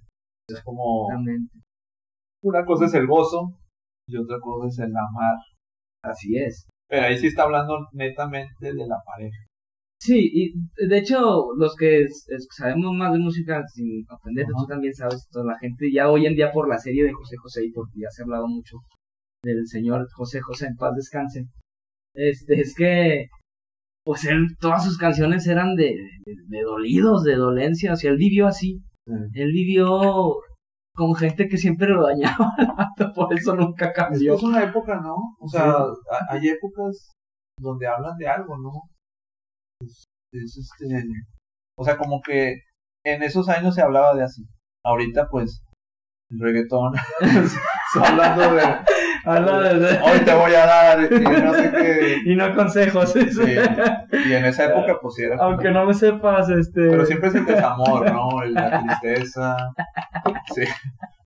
es 0.50 0.62
como 0.63 1.07
Exactamente. 1.10 1.53
Una 2.43 2.65
cosa 2.65 2.86
es 2.86 2.93
el 2.93 3.07
gozo 3.07 3.53
y 4.07 4.17
otra 4.17 4.38
cosa 4.39 4.67
es 4.67 4.79
el 4.79 4.95
amar. 4.95 5.36
Así 6.03 6.38
es. 6.38 6.67
Pero 6.89 7.03
ahí 7.07 7.17
sí 7.17 7.27
está 7.27 7.43
hablando 7.43 7.77
netamente 7.93 8.74
de 8.74 8.88
la 8.88 8.98
pareja. 9.05 9.38
Sí, 10.00 10.29
y 10.33 10.88
de 10.88 10.98
hecho, 10.98 11.19
los 11.57 11.75
que 11.75 12.01
es- 12.01 12.25
es- 12.29 12.48
sabemos 12.57 12.91
más 12.95 13.13
de 13.13 13.19
música, 13.19 13.62
sin 13.67 14.03
ofenderte, 14.10 14.51
Ajá. 14.55 14.63
tú 14.63 14.67
también 14.67 14.93
sabes, 14.95 15.27
toda 15.31 15.45
la 15.45 15.60
gente, 15.60 15.91
ya 15.93 16.10
hoy 16.10 16.25
en 16.25 16.33
día 16.36 16.51
por 16.51 16.67
la 16.67 16.79
serie 16.79 17.03
de 17.03 17.13
José 17.13 17.36
José, 17.38 17.65
y 17.65 17.71
porque 17.71 18.00
ya 18.01 18.10
se 18.10 18.21
ha 18.21 18.25
hablado 18.25 18.48
mucho 18.48 18.77
del 19.43 19.67
señor 19.67 20.07
José 20.15 20.41
José, 20.41 20.65
en 20.67 20.75
paz 20.75 20.95
descanse, 20.95 21.45
este, 22.15 22.60
es 22.62 22.74
que, 22.75 23.27
pues 24.03 24.25
él, 24.25 24.48
todas 24.60 24.83
sus 24.83 24.98
canciones 24.98 25.45
eran 25.48 25.75
de, 25.75 25.95
de, 26.25 26.33
de 26.48 26.62
dolidos, 26.63 27.24
de 27.24 27.36
dolencia, 27.36 27.93
o 27.93 27.95
sea, 27.95 28.10
él 28.10 28.17
vivió 28.17 28.48
así, 28.48 28.81
él 29.33 29.51
vivió 29.53 30.33
con 30.95 31.15
gente 31.15 31.48
que 31.48 31.57
siempre 31.57 31.88
lo 31.89 32.03
dañaba, 32.07 32.51
por 33.15 33.33
eso 33.33 33.55
nunca 33.55 33.88
Es, 33.88 33.91
que 33.91 33.95
cambió. 34.01 34.36
es 34.36 34.43
una 34.43 34.63
época, 34.63 35.00
¿no? 35.00 35.15
O 35.39 35.48
sea, 35.48 35.71
ha- 35.71 36.25
hay 36.33 36.50
épocas 36.50 37.12
donde 37.60 37.88
hablan 37.88 38.17
de 38.17 38.27
algo, 38.27 38.57
¿no? 38.57 38.71
Es, 39.81 40.03
es 40.33 40.57
este. 40.57 41.03
O 41.77 41.83
sea, 41.83 41.98
como 41.98 42.21
que 42.21 42.55
en 43.05 43.24
esos 43.24 43.50
años 43.50 43.75
se 43.75 43.81
hablaba 43.81 44.13
de 44.15 44.24
así. 44.24 44.43
Ahorita, 44.86 45.27
pues, 45.29 45.63
el 46.29 46.39
reggaetón. 46.39 46.93
hablando 48.03 48.55
de. 48.55 48.62
Habla 49.24 49.74
de- 49.74 50.00
Hoy 50.00 50.19
te 50.25 50.33
voy 50.33 50.53
a 50.53 50.65
dar. 50.65 51.00
Y 51.12 51.19
no 51.19 51.53
sé 51.53 51.71
qué. 51.71 52.17
y 52.25 52.36
no 52.36 52.55
consejos. 52.55 53.12
Sí. 53.13 53.55
Y 54.25 54.33
en 54.33 54.45
esa 54.45 54.65
época, 54.65 54.98
pues 55.01 55.15
sí 55.15 55.24
era. 55.24 55.38
Aunque 55.39 55.69
no 55.71 55.86
me 55.86 55.93
sepas, 55.93 56.50
este... 56.50 56.89
Pero 56.89 57.05
siempre 57.05 57.29
es 57.29 57.36
el 57.36 57.45
desamor, 57.45 58.12
¿no? 58.12 58.41
La 58.45 58.81
tristeza. 58.81 59.57
Sí. 60.55 60.63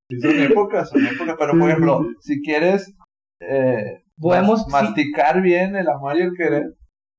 Sí, 0.09 0.19
son 0.21 0.39
épocas, 0.39 0.89
son 0.89 1.05
épocas. 1.05 1.35
Pero, 1.39 1.53
por 1.57 1.69
ejemplo, 1.69 2.05
si 2.19 2.41
quieres 2.41 2.93
eh, 3.41 4.01
Podemos- 4.19 4.67
mas- 4.69 4.83
masticar 4.83 5.41
bien 5.41 5.75
el 5.75 5.87
amor 5.89 6.17
y 6.17 6.21
el 6.21 6.31
querer, 6.37 6.63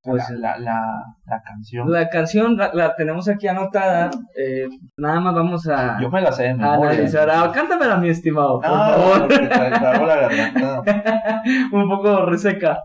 Pues, 0.03 0.29
la, 0.31 0.57
la, 0.57 0.59
la, 0.59 0.83
la 1.27 1.43
canción. 1.43 1.91
La 1.93 2.09
canción 2.09 2.57
la, 2.57 2.71
la 2.73 2.95
tenemos 2.95 3.29
aquí 3.29 3.49
anotada. 3.49 4.11
eh, 4.37 4.67
nada 4.97 5.21
más 5.21 5.35
vamos 5.35 5.67
a, 5.69 5.99
Yo 6.01 6.11
me 6.11 6.21
la 6.21 6.31
sé 6.33 6.49
a 6.49 6.53
analizar. 6.75 7.29
Ah, 7.31 7.51
cántamela, 7.53 7.97
mi 7.97 8.09
estimado, 8.09 8.61
por 8.61 8.69
No, 8.71 8.77
favor. 8.77 9.33
la 9.33 10.17
garganta. 10.17 10.83
Un 11.73 11.89
poco 11.89 12.27
reseca. 12.27 12.79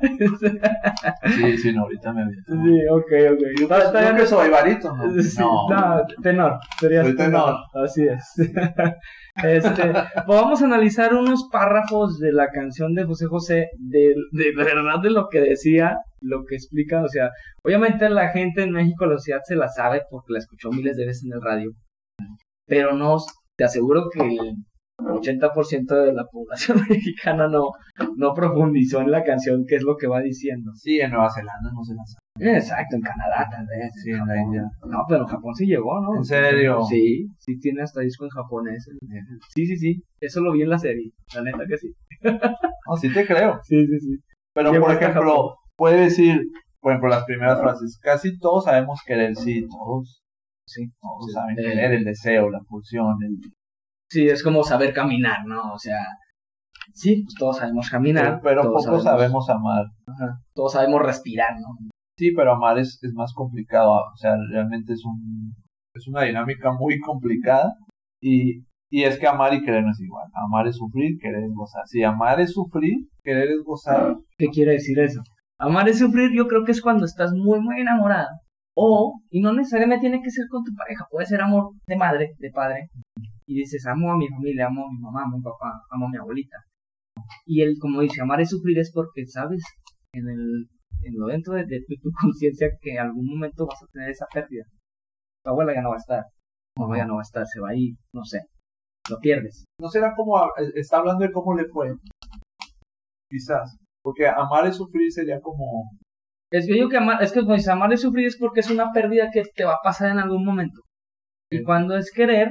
Sí, 1.35 1.57
sí, 1.57 1.73
no, 1.73 1.83
ahorita 1.83 2.13
me 2.13 2.21
aviento. 2.23 2.51
sí, 2.51 2.79
ok, 2.89 3.11
ok. 3.33 3.41
Yo 3.59 3.67
bien. 3.99 4.15
que 4.17 4.25
soy 4.25 4.49
varito, 4.49 4.95
¿no? 4.95 5.21
Sí, 5.21 5.37
No. 5.39 5.69
no, 5.69 6.01
tenor, 6.21 6.59
sería 6.79 7.03
Soy 7.03 7.15
tenor. 7.15 7.55
Así 7.73 8.03
es. 8.07 8.33
Este, 9.43 9.83
pues 10.25 10.41
vamos 10.41 10.61
a 10.61 10.65
analizar 10.65 11.13
unos 11.13 11.47
párrafos 11.49 12.19
de 12.19 12.33
la 12.33 12.49
canción 12.49 12.93
de 12.93 13.05
José 13.05 13.27
José, 13.27 13.69
de, 13.79 14.13
de 14.33 14.53
verdad 14.53 14.99
de 15.01 15.09
lo 15.09 15.29
que 15.29 15.39
decía, 15.39 15.99
lo 16.19 16.43
que 16.45 16.55
explica, 16.55 17.01
o 17.01 17.07
sea, 17.07 17.29
obviamente 17.65 18.09
la 18.09 18.29
gente 18.29 18.63
en 18.63 18.71
México, 18.71 19.05
la 19.05 19.17
sociedad 19.17 19.41
se 19.43 19.55
la 19.55 19.69
sabe 19.69 20.03
porque 20.09 20.33
la 20.33 20.39
escuchó 20.39 20.69
miles 20.71 20.97
de 20.97 21.05
veces 21.05 21.25
en 21.25 21.33
el 21.33 21.41
radio, 21.41 21.71
pero 22.65 22.93
no, 22.93 23.17
te 23.57 23.63
aseguro 23.63 24.09
que 24.09 24.21
el 24.21 24.55
80% 24.97 26.05
de 26.05 26.13
la 26.13 26.25
población 26.25 26.79
mexicana 26.89 27.47
no, 27.47 27.69
no 28.15 28.33
profundizó 28.33 29.01
en 29.01 29.11
la 29.11 29.23
canción, 29.23 29.65
que 29.67 29.75
es 29.75 29.83
lo 29.83 29.97
que 29.97 30.07
va 30.07 30.21
diciendo. 30.21 30.71
Sí, 30.75 30.99
en 30.99 31.11
Nueva 31.11 31.29
Zelanda 31.33 31.71
no 31.73 31.83
se 31.83 31.93
la 31.93 32.05
sabe. 32.05 32.21
Exacto, 32.57 32.95
en 32.95 33.01
Canadá 33.01 33.47
tal 33.51 33.65
vez. 33.67 33.91
Sí, 34.03 34.11
en 34.11 34.25
la. 34.25 34.41
India. 34.41 34.63
No, 34.87 35.03
pero 35.07 35.21
en 35.21 35.27
Japón 35.27 35.53
sí 35.53 35.65
llegó, 35.65 35.99
¿no? 36.01 36.17
¿En 36.17 36.23
serio? 36.23 36.81
Sí, 36.89 37.27
sí 37.37 37.59
tiene 37.59 37.83
hasta 37.83 38.01
disco 38.01 38.25
en 38.25 38.29
japonés. 38.29 38.87
Sí, 39.53 39.65
sí, 39.65 39.77
sí. 39.77 40.03
Eso 40.19 40.41
lo 40.41 40.53
vi 40.53 40.63
en 40.63 40.69
la 40.69 40.79
serie. 40.79 41.11
La 41.35 41.43
neta 41.43 41.65
que 41.67 41.77
sí. 41.77 41.93
No, 42.23 42.95
sí 43.01 43.13
te 43.13 43.25
creo. 43.25 43.59
Sí, 43.63 43.85
sí, 43.85 43.99
sí. 43.99 44.17
Pero, 44.53 44.71
Llegó 44.71 44.85
por 44.85 44.95
ejemplo, 44.95 45.55
puede 45.75 46.01
decir, 46.01 46.41
por 46.81 46.91
ejemplo, 46.91 47.09
las 47.09 47.23
primeras 47.25 47.59
frases. 47.61 47.99
Casi 48.01 48.37
todos 48.39 48.65
sabemos 48.65 49.01
querer, 49.05 49.35
sí, 49.35 49.65
todos. 49.67 50.21
Sí. 50.67 50.89
Todos 50.99 51.25
Sí. 51.27 51.33
saben 51.33 51.59
Eh, 51.59 51.61
querer, 51.63 51.91
el 51.93 52.03
deseo, 52.03 52.49
la 52.49 52.59
pulsión, 52.61 53.15
el... 53.23 53.37
Sí, 54.09 54.27
es 54.27 54.43
como 54.43 54.63
saber 54.63 54.93
caminar, 54.93 55.45
¿no? 55.45 55.73
O 55.73 55.79
sea, 55.79 55.99
sí, 56.93 57.23
pues 57.23 57.35
todos 57.37 57.57
sabemos 57.57 57.89
caminar. 57.89 58.39
pero 58.43 58.63
todos 58.63 58.85
pocos 58.85 59.03
sabemos 59.03 59.49
amar. 59.49 59.85
ajá, 60.07 60.39
todos 60.53 60.73
sabemos 60.73 61.01
respirar, 61.01 61.53
¿no? 61.59 61.89
Sí, 62.17 62.31
pero 62.35 62.53
amar 62.53 62.77
es, 62.77 62.99
es 63.01 63.13
más 63.13 63.33
complicado. 63.33 63.91
O 63.91 64.17
sea, 64.17 64.35
realmente 64.51 64.93
es 64.93 65.03
un 65.05 65.53
es 65.93 66.07
una 66.07 66.23
dinámica 66.23 66.71
muy 66.71 66.99
complicada. 66.99 67.73
Y, 68.21 68.61
y 68.89 69.03
es 69.03 69.17
que 69.17 69.27
amar 69.27 69.53
y 69.53 69.63
querer 69.63 69.83
no 69.83 69.91
es 69.91 69.99
igual. 69.99 70.27
Amar 70.33 70.67
es 70.67 70.75
sufrir, 70.77 71.17
querer 71.19 71.43
es 71.43 71.53
gozar. 71.53 71.83
Si 71.87 72.03
amar 72.03 72.39
es 72.39 72.51
sufrir, 72.51 73.07
querer 73.23 73.49
es 73.49 73.63
gozar. 73.63 74.15
¿Qué 74.37 74.47
quiere 74.47 74.73
decir 74.73 74.99
eso? 74.99 75.21
Amar 75.61 75.87
es 75.87 75.99
sufrir, 75.99 76.31
yo 76.35 76.47
creo 76.47 76.65
que 76.65 76.71
es 76.71 76.81
cuando 76.81 77.05
estás 77.05 77.31
muy, 77.33 77.59
muy 77.59 77.81
enamorado. 77.81 78.29
O, 78.75 79.21
y 79.29 79.41
no 79.41 79.53
necesariamente 79.53 80.01
tiene 80.01 80.23
que 80.23 80.31
ser 80.31 80.47
con 80.49 80.63
tu 80.63 80.73
pareja, 80.73 81.05
puede 81.09 81.27
ser 81.27 81.39
amor 81.41 81.73
de 81.85 81.95
madre, 81.95 82.31
de 82.39 82.49
padre. 82.49 82.89
Y 83.45 83.59
dices, 83.59 83.85
amo 83.85 84.11
a 84.11 84.17
mi 84.17 84.27
familia, 84.27 84.67
amo 84.67 84.87
a 84.87 84.91
mi 84.91 84.99
mamá, 84.99 85.23
amo 85.23 85.35
a 85.35 85.37
mi 85.37 85.43
papá, 85.43 85.81
amo 85.91 86.07
a 86.07 86.09
mi 86.09 86.17
abuelita. 86.17 86.57
Y 87.45 87.61
él, 87.61 87.75
como 87.79 88.01
dice, 88.01 88.21
amar 88.21 88.41
es 88.41 88.49
sufrir 88.49 88.79
es 88.79 88.91
porque 88.91 89.27
sabes 89.27 89.61
en 90.13 90.29
el 90.29 90.67
en 91.03 91.19
lo 91.19 91.27
dentro 91.27 91.53
de, 91.53 91.65
tu, 91.87 91.95
tu 92.01 92.11
conciencia 92.21 92.69
que 92.81 92.93
en 92.93 92.99
algún 92.99 93.27
momento 93.27 93.67
vas 93.67 93.81
a 93.83 93.87
tener 93.91 94.09
esa 94.09 94.25
pérdida. 94.33 94.63
Tu 95.43 95.49
abuela 95.49 95.73
ya 95.75 95.81
no 95.81 95.89
va 95.89 95.95
a 95.95 95.99
estar, 95.99 96.23
tu 96.75 96.81
mamá 96.81 96.97
ya 96.97 97.05
no 97.05 97.15
va 97.15 97.21
a 97.21 97.23
estar, 97.23 97.45
se 97.45 97.59
va 97.59 97.69
a 97.69 97.75
ir, 97.75 97.95
no 98.13 98.23
sé. 98.23 98.41
Lo 99.09 99.19
pierdes. 99.19 99.65
No 99.79 99.89
será 99.89 100.13
como, 100.15 100.39
está 100.75 100.97
hablando 100.97 101.25
de 101.25 101.31
cómo 101.31 101.55
le 101.55 101.65
fue. 101.67 101.93
Quizás. 103.29 103.77
Porque 104.03 104.27
amar 104.27 104.65
es 104.67 104.75
sufrir 104.77 105.11
sería 105.11 105.39
como, 105.41 105.89
Es 106.51 106.65
que 106.65 106.71
yo 106.71 106.75
digo 106.75 106.89
que 106.89 106.97
amar, 106.97 107.21
es 107.23 107.31
que 107.31 107.41
dice, 107.43 107.71
amar 107.71 107.93
es 107.93 108.01
sufrir 108.01 108.27
es 108.27 108.37
porque 108.37 108.59
es 108.61 108.69
una 108.69 108.91
pérdida 108.91 109.29
que 109.31 109.43
te 109.55 109.63
va 109.63 109.73
a 109.73 109.83
pasar 109.83 110.11
en 110.11 110.19
algún 110.19 110.43
momento. 110.45 110.81
Y 111.51 111.57
Sí. 111.59 111.63
cuando 111.63 111.95
es 111.97 112.11
querer, 112.11 112.49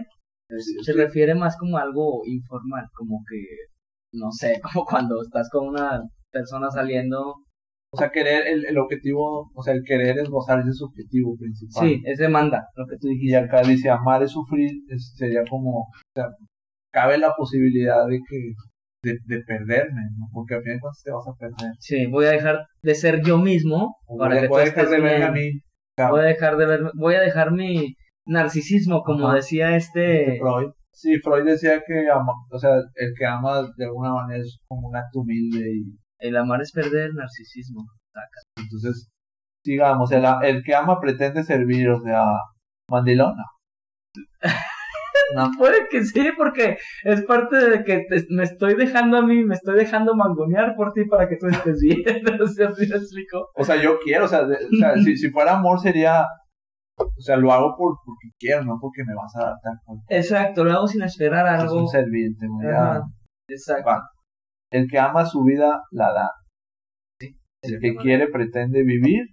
Sí, 0.49 0.75
se 0.83 0.93
refiere 0.95 1.35
más 1.37 1.57
como 1.57 1.77
a 1.79 1.83
algo 1.83 2.23
informal, 2.27 2.85
como 2.95 3.23
que, 3.29 3.39
no 4.13 4.33
sé, 4.33 4.61
como 4.83 4.85
cuando 4.85 5.23
estás 5.23 5.49
con 5.51 5.69
una 5.69 6.01
persona 6.33 6.69
saliendo. 6.71 7.35
o 7.93 7.97
sea, 7.97 8.11
querer, 8.11 8.47
el, 8.49 8.67
el 8.67 8.79
objetivo, 8.79 9.51
o 9.55 9.63
sea, 9.63 9.75
el 9.75 9.83
querer 9.85 10.19
es 10.19 10.29
gozar, 10.29 10.59
ese 10.61 10.71
es 10.71 10.77
su 10.79 10.87
objetivo 10.87 11.37
principal. 11.37 11.89
Sí, 11.89 12.03
es 12.05 12.19
demanda, 12.19 12.67
lo 12.77 12.85
que 12.87 12.97
tú 12.99 13.09
Y 13.09 13.15
dijiste. 13.15 13.37
acá 13.37 13.63
dice 13.63 13.91
amar 13.91 14.23
es 14.25 14.31
sufrir, 14.33 14.71
es- 14.89 15.13
sería 15.17 15.43
como, 15.49 15.71
o 15.83 15.87
sea, 16.17 16.27
cabe 16.93 17.19
la 17.19 17.33
posibilidad 17.37 18.05
de 18.09 18.19
que, 18.29 18.53
de, 19.03 19.19
de 19.25 19.43
perderme, 19.45 20.03
¿no? 20.19 20.27
Porque 20.33 20.55
al 20.55 20.63
fin 20.63 20.75
de 20.75 20.81
cuentas 20.81 21.03
te 21.03 21.11
vas 21.11 21.27
a 21.27 21.33
perder. 21.39 21.73
Sí, 21.79 22.07
voy 22.07 22.27
a 22.27 22.31
dejar 22.31 22.67
de 22.83 22.95
ser 22.95 23.23
yo 23.23 23.39
mismo 23.39 23.97
O 24.07 24.19
para 24.19 24.35
voy 24.35 24.43
que 24.43 24.49
voy 24.49 24.63
a 24.63 24.65
dejar 24.65 24.89
de 24.89 25.01
verme 25.01 25.25
a 25.25 25.33
mí. 25.33 25.51
Voy 25.97 26.21
a 26.21 26.25
dejar 26.25 26.57
de 26.57 26.67
ver, 26.67 26.81
voy 26.95 27.15
a 27.15 27.21
dejar 27.21 27.53
mi 27.53 27.95
narcisismo, 28.27 29.03
como 29.03 29.27
Ajá. 29.29 29.37
decía 29.37 29.77
este. 29.77 30.23
este 30.35 30.39
Freud. 30.41 30.71
Sí, 30.93 31.19
Freud 31.21 31.45
decía 31.45 31.83
que 31.87 32.09
ama, 32.11 32.33
o 32.51 32.59
sea, 32.59 32.75
el 32.95 33.13
que 33.17 33.25
ama 33.27 33.63
de 33.77 33.85
alguna 33.85 34.13
manera 34.13 34.43
es 34.43 34.59
como 34.67 34.89
un 34.89 34.97
acto 34.97 35.21
humilde 35.21 35.65
y 35.73 35.97
El 36.19 36.37
amar 36.37 36.61
es 36.61 36.73
perder 36.73 37.11
el 37.11 37.15
narcisismo. 37.15 37.85
entonces, 38.57 39.09
digamos, 39.65 40.11
el, 40.13 40.25
el 40.43 40.63
que 40.63 40.75
ama 40.75 41.01
pretende 41.01 41.45
servir, 41.45 41.89
o 41.91 42.01
sea, 42.01 42.25
mandilona. 42.89 43.45
No, 45.35 45.51
Puede 45.59 45.89
que 45.89 46.05
sí, 46.05 46.29
porque 46.37 46.79
es 47.05 47.23
parte 47.25 47.57
de 47.57 47.85
que 47.85 48.05
te- 48.09 48.27
me 48.31 48.45
estoy 48.45 48.75
dejando 48.75 49.19
a 49.19 49.23
mí, 49.23 49.45
me 49.45 49.55
estoy 49.55 49.77
dejando 49.77 50.15
mangonear 50.15 50.75
por 50.77 50.93
ti 50.93 51.05
para 51.05 51.29
que 51.29 51.37
tú 51.37 51.47
estés 51.47 51.79
bien. 51.81 52.03
o 52.41 52.47
sea, 52.47 52.73
¿sí 52.73 52.85
explico? 52.85 53.49
o 53.55 53.65
sea, 53.65 53.77
yo 53.83 53.99
quiero, 54.03 54.25
o 54.25 54.29
sea, 54.29 54.45
de- 54.45 54.57
o 54.57 54.77
sea 54.79 54.95
si, 55.05 55.17
si 55.17 55.31
fuera 55.31 55.53
amor 55.59 55.79
sería, 55.81 56.25
o 56.99 57.21
sea, 57.21 57.37
lo 57.37 57.53
hago 57.53 57.75
por, 57.77 57.97
porque 58.05 58.29
quiero, 58.39 58.65
no 58.65 58.79
porque 58.81 59.03
me 59.07 59.15
vas 59.15 59.35
a 59.37 59.45
dar 59.47 59.55
tal 59.63 59.75
cosa. 59.85 60.03
Exacto, 60.09 60.65
lo 60.65 60.73
hago 60.73 60.87
sin 60.89 61.03
esperar 61.03 61.47
Es 61.55 61.61
algo. 61.63 61.77
un 61.81 61.85
voy 61.85 62.67
a- 62.67 62.91
Ajá, 62.93 63.03
exacto. 63.49 63.89
Va. 63.89 64.03
El 64.73 64.89
que 64.89 64.99
ama 64.99 65.25
su 65.27 65.43
vida 65.45 65.81
la 65.91 66.13
da. 66.13 66.31
El 67.63 67.79
que 67.81 67.95
quiere 67.97 68.29
pretende 68.29 68.83
vivir 68.85 69.27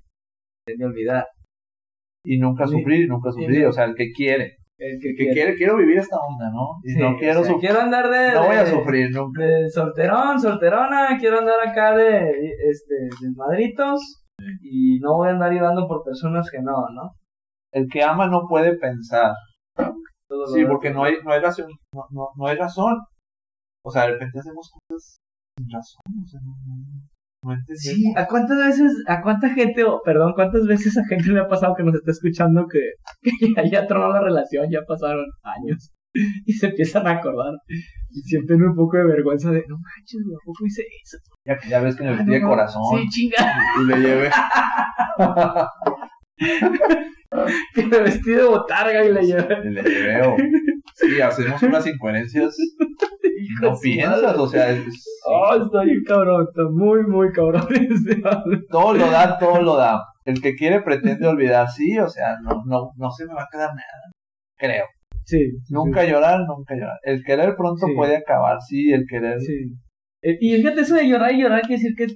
de 0.68 0.86
olvidar. 0.86 1.25
y 2.25 2.39
nunca 2.39 2.68
Sí. 2.68 2.74
sufrir 2.74 3.04
y 3.06 3.08
nunca 3.08 3.32
sufrir. 3.32 3.66
O 3.68 3.72
sea, 3.72 3.86
el 3.86 3.96
que 3.96 4.12
quiere. 4.12 4.58
El 4.79 5.00
que 5.01 5.15
que 5.15 5.31
quiere, 5.31 5.55
quiero 5.55 5.75
vivir 5.77 5.98
esta 5.98 6.17
onda, 6.17 6.51
¿no? 6.51 6.79
Y 6.84 6.91
Sí, 6.91 7.00
no 7.00 7.17
quiero 7.17 7.41
o 7.41 7.43
sea, 7.43 7.55
quiero 7.60 7.79
andar 7.79 8.10
de, 8.10 8.34
No 8.34 8.46
voy 8.46 8.55
a 8.55 8.65
sufrir 8.65 9.10
nunca. 9.12 9.43
de 9.43 9.69
solterón, 9.72 10.39
solterona, 10.39 11.17
quiero 11.19 11.39
andar 11.39 11.67
acá 11.67 11.96
de 11.96 12.29
este 12.69 13.10
desmadritos 13.19 14.24
y 14.62 15.00
no 15.00 15.15
voy 15.15 15.29
a 15.29 15.31
andar 15.31 15.51
ayudando 15.51 15.88
por 15.88 16.03
personas 16.03 16.51
que 16.51 16.62
no, 16.62 16.89
¿no? 16.93 17.15
El 17.74 17.88
que 17.89 18.03
ama 18.03 18.27
no 18.27 18.48
puede 18.48 18.77
pensar. 18.77 19.34
Sí, 20.53 20.65
porque 20.65 20.91
no 20.91 21.03
hay, 21.03 21.15
no 21.24 21.31
hay 21.31 21.41
razón. 21.41 21.72
No, 21.93 22.05
no, 22.12 22.27
no 22.36 22.48
hay 22.48 22.57
razón. 22.57 22.98
O 23.84 23.89
sea, 23.89 24.03
de 24.03 24.13
repente 24.13 24.39
hacemos 24.39 24.69
cosas 24.72 25.17
sin 25.57 25.67
razón. 25.72 26.01
O 26.24 26.27
sea, 26.27 26.39
no. 26.43 26.53
Sí, 27.75 28.13
¿a 28.15 28.25
cuántas 28.27 28.58
veces, 28.58 28.91
a 29.08 29.22
cuánta 29.22 29.50
gente, 29.50 29.84
o 29.84 30.01
perdón, 30.03 30.34
cuántas 30.34 30.65
veces 30.65 30.98
a 30.98 31.06
gente 31.06 31.32
le 31.32 31.39
ha 31.39 31.48
pasado 31.48 31.75
que 31.75 31.84
nos 31.84 31.96
está 31.96 32.12
escuchando 32.12 32.67
que, 32.67 32.79
que 33.39 33.53
ya, 33.56 33.63
ya 33.82 33.88
tronó 33.88 34.10
la 34.12 34.22
relación, 34.22 34.67
ya 34.70 34.82
pasaron 34.88 35.25
años? 35.44 35.94
y 36.46 36.53
se 36.53 36.67
empiezan 36.67 37.08
a 37.08 37.12
acordar. 37.12 37.53
Y 38.10 38.22
sienten 38.22 38.63
un 38.63 38.75
poco 38.75 38.98
de 38.98 39.06
vergüenza 39.06 39.51
de, 39.51 39.63
no 39.67 39.77
manches, 39.77 40.22
¿a 40.22 40.39
poco 40.46 40.65
hice 40.65 40.84
eso? 41.03 41.17
Ya, 41.46 41.58
ya 41.70 41.82
ves 41.82 41.96
que 41.96 42.03
me 42.03 42.12
vestí 42.12 42.25
no, 42.25 42.34
de 42.34 42.41
corazón 42.41 42.82
Sí, 42.98 43.08
chinga, 43.10 43.56
y 43.82 43.86
le 43.86 43.98
llevé. 43.98 44.29
que 47.74 47.86
me 47.86 48.00
vestí 48.00 48.32
de 48.32 48.44
botarga 48.44 49.06
y 49.06 49.13
le 49.13 49.25
llevé. 49.25 49.58
y 49.63 49.70
le 49.70 49.84
llevé. 49.84 50.38
Sí, 50.98 51.22
hacemos 51.22 51.62
unas 51.63 51.88
incoherencias. 51.88 52.56
No 53.62 53.77
piensas, 53.80 54.22
madre. 54.24 54.39
o 54.39 54.48
sea, 54.48 54.72
es- 54.72 55.06
Oh, 55.25 55.56
está 55.63 55.84
bien 55.84 56.04
cabrón, 56.08 56.46
está 56.50 56.63
muy, 56.72 57.04
muy 57.04 57.32
cabrón 57.32 57.68
este 57.72 58.22
todo 58.70 58.94
lo 58.94 59.12
da, 59.12 59.38
todo 59.38 59.62
lo 59.62 59.75
da. 59.75 60.01
El 60.25 60.42
que 60.42 60.56
quiere 60.56 60.82
pretende 60.82 61.27
olvidar, 61.27 61.70
sí, 61.70 61.98
o 62.00 62.10
sea, 62.10 62.38
no, 62.42 62.63
no, 62.66 62.92
no 62.98 63.12
se 63.12 63.25
me 63.27 63.34
va 63.36 63.44
a 63.44 63.48
quedar 63.51 63.70
nada. 63.70 64.12
Creo. 64.58 64.86
Sí. 65.24 65.51
Nunca 65.70 66.04
llorar, 66.04 66.39
nunca 66.48 66.74
llorar. 66.75 66.98
El 67.04 67.24
querer 67.24 67.56
pronto 67.56 67.86
Sí. 67.86 67.94
puede 67.96 68.18
acabar, 68.18 68.58
sí, 68.62 68.92
el 68.92 69.06
querer. 69.08 69.39
Sí. 69.39 69.72
Eh, 70.24 70.38
y 70.42 70.56
fíjate, 70.58 70.82
eso 70.82 70.96
de 70.96 71.08
llorar 71.08 71.32
y 71.34 71.42
llorar 71.44 71.62
quiere 71.62 71.82
decir 71.82 71.96
que 71.96 72.08